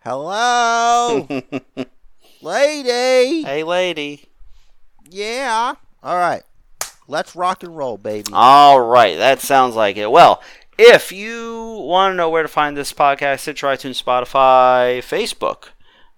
hello, 0.00 1.28
lady. 2.42 3.42
hey, 3.42 3.62
lady. 3.64 4.24
Yeah. 5.08 5.74
All 6.02 6.16
right. 6.16 6.42
Let's 7.08 7.36
rock 7.36 7.62
and 7.62 7.76
roll, 7.76 7.98
baby. 7.98 8.30
All 8.32 8.80
right, 8.80 9.16
that 9.16 9.40
sounds 9.40 9.74
like 9.74 9.96
it. 9.96 10.10
Well, 10.10 10.42
if 10.78 11.12
you 11.12 11.82
want 11.82 12.12
to 12.12 12.16
know 12.16 12.30
where 12.30 12.42
to 12.42 12.48
find 12.48 12.76
this 12.76 12.92
podcast, 12.92 13.40
Stitcher, 13.40 13.66
iTunes, 13.66 14.02
Spotify, 14.02 14.98
Facebook, 14.98 15.70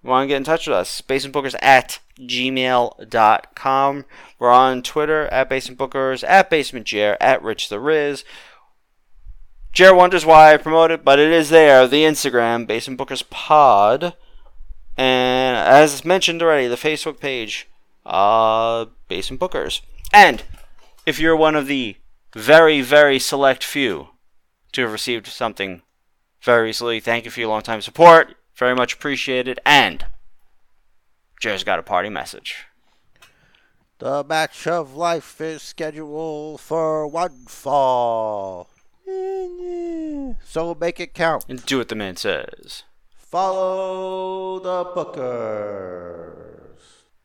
you 0.03 0.09
want 0.09 0.23
to 0.23 0.27
get 0.27 0.37
in 0.37 0.43
touch 0.43 0.67
with 0.67 0.77
us, 0.77 1.01
basementbookers 1.01 1.55
at 1.61 1.99
gmail.com. 2.19 4.05
We're 4.39 4.51
on 4.51 4.81
Twitter 4.83 5.27
at 5.27 5.49
basementbookers, 5.49 6.23
at 6.27 6.49
basementjair, 6.49 7.17
at 7.19 7.41
rich 7.41 7.69
the 7.69 7.79
riz. 7.79 8.23
Jer 9.73 9.93
wonders 9.93 10.25
why 10.25 10.53
I 10.53 10.57
promote 10.57 10.91
it, 10.91 11.03
but 11.03 11.19
it 11.19 11.31
is 11.31 11.49
there. 11.49 11.85
The 11.87 12.03
Instagram, 12.03 12.65
Basement 12.65 12.99
Bookers 12.99 13.29
Pod. 13.29 14.15
And 14.95 15.57
as 15.57 16.05
mentioned 16.05 16.41
already, 16.41 16.67
the 16.67 16.75
Facebook 16.77 17.19
page, 17.19 17.67
uh, 18.05 18.85
Basement 19.09 19.41
Bookers. 19.41 19.81
And 20.13 20.43
if 21.05 21.19
you're 21.19 21.35
one 21.35 21.55
of 21.55 21.67
the 21.67 21.97
very, 22.35 22.81
very 22.81 23.19
select 23.19 23.63
few 23.63 24.09
to 24.73 24.81
have 24.81 24.91
received 24.91 25.27
something 25.27 25.81
very 26.41 26.63
recently, 26.63 26.99
thank 26.99 27.25
you 27.25 27.31
for 27.31 27.39
your 27.39 27.49
long 27.49 27.61
time 27.61 27.81
support. 27.81 28.35
Very 28.55 28.75
much 28.75 28.93
appreciated. 28.93 29.59
And 29.65 30.05
Jer's 31.39 31.63
got 31.63 31.79
a 31.79 31.83
party 31.83 32.09
message. 32.09 32.65
The 33.99 34.23
match 34.23 34.67
of 34.67 34.95
life 34.95 35.39
is 35.39 35.61
scheduled 35.61 36.59
for 36.59 37.07
one 37.07 37.45
fall. 37.47 38.69
So 40.43 40.75
make 40.79 40.99
it 40.99 41.13
count. 41.13 41.45
And 41.47 41.65
do 41.65 41.77
what 41.77 41.89
the 41.89 41.95
man 41.95 42.17
says. 42.17 42.83
Follow 43.15 44.59
the 44.59 44.83
booker. 44.93 46.44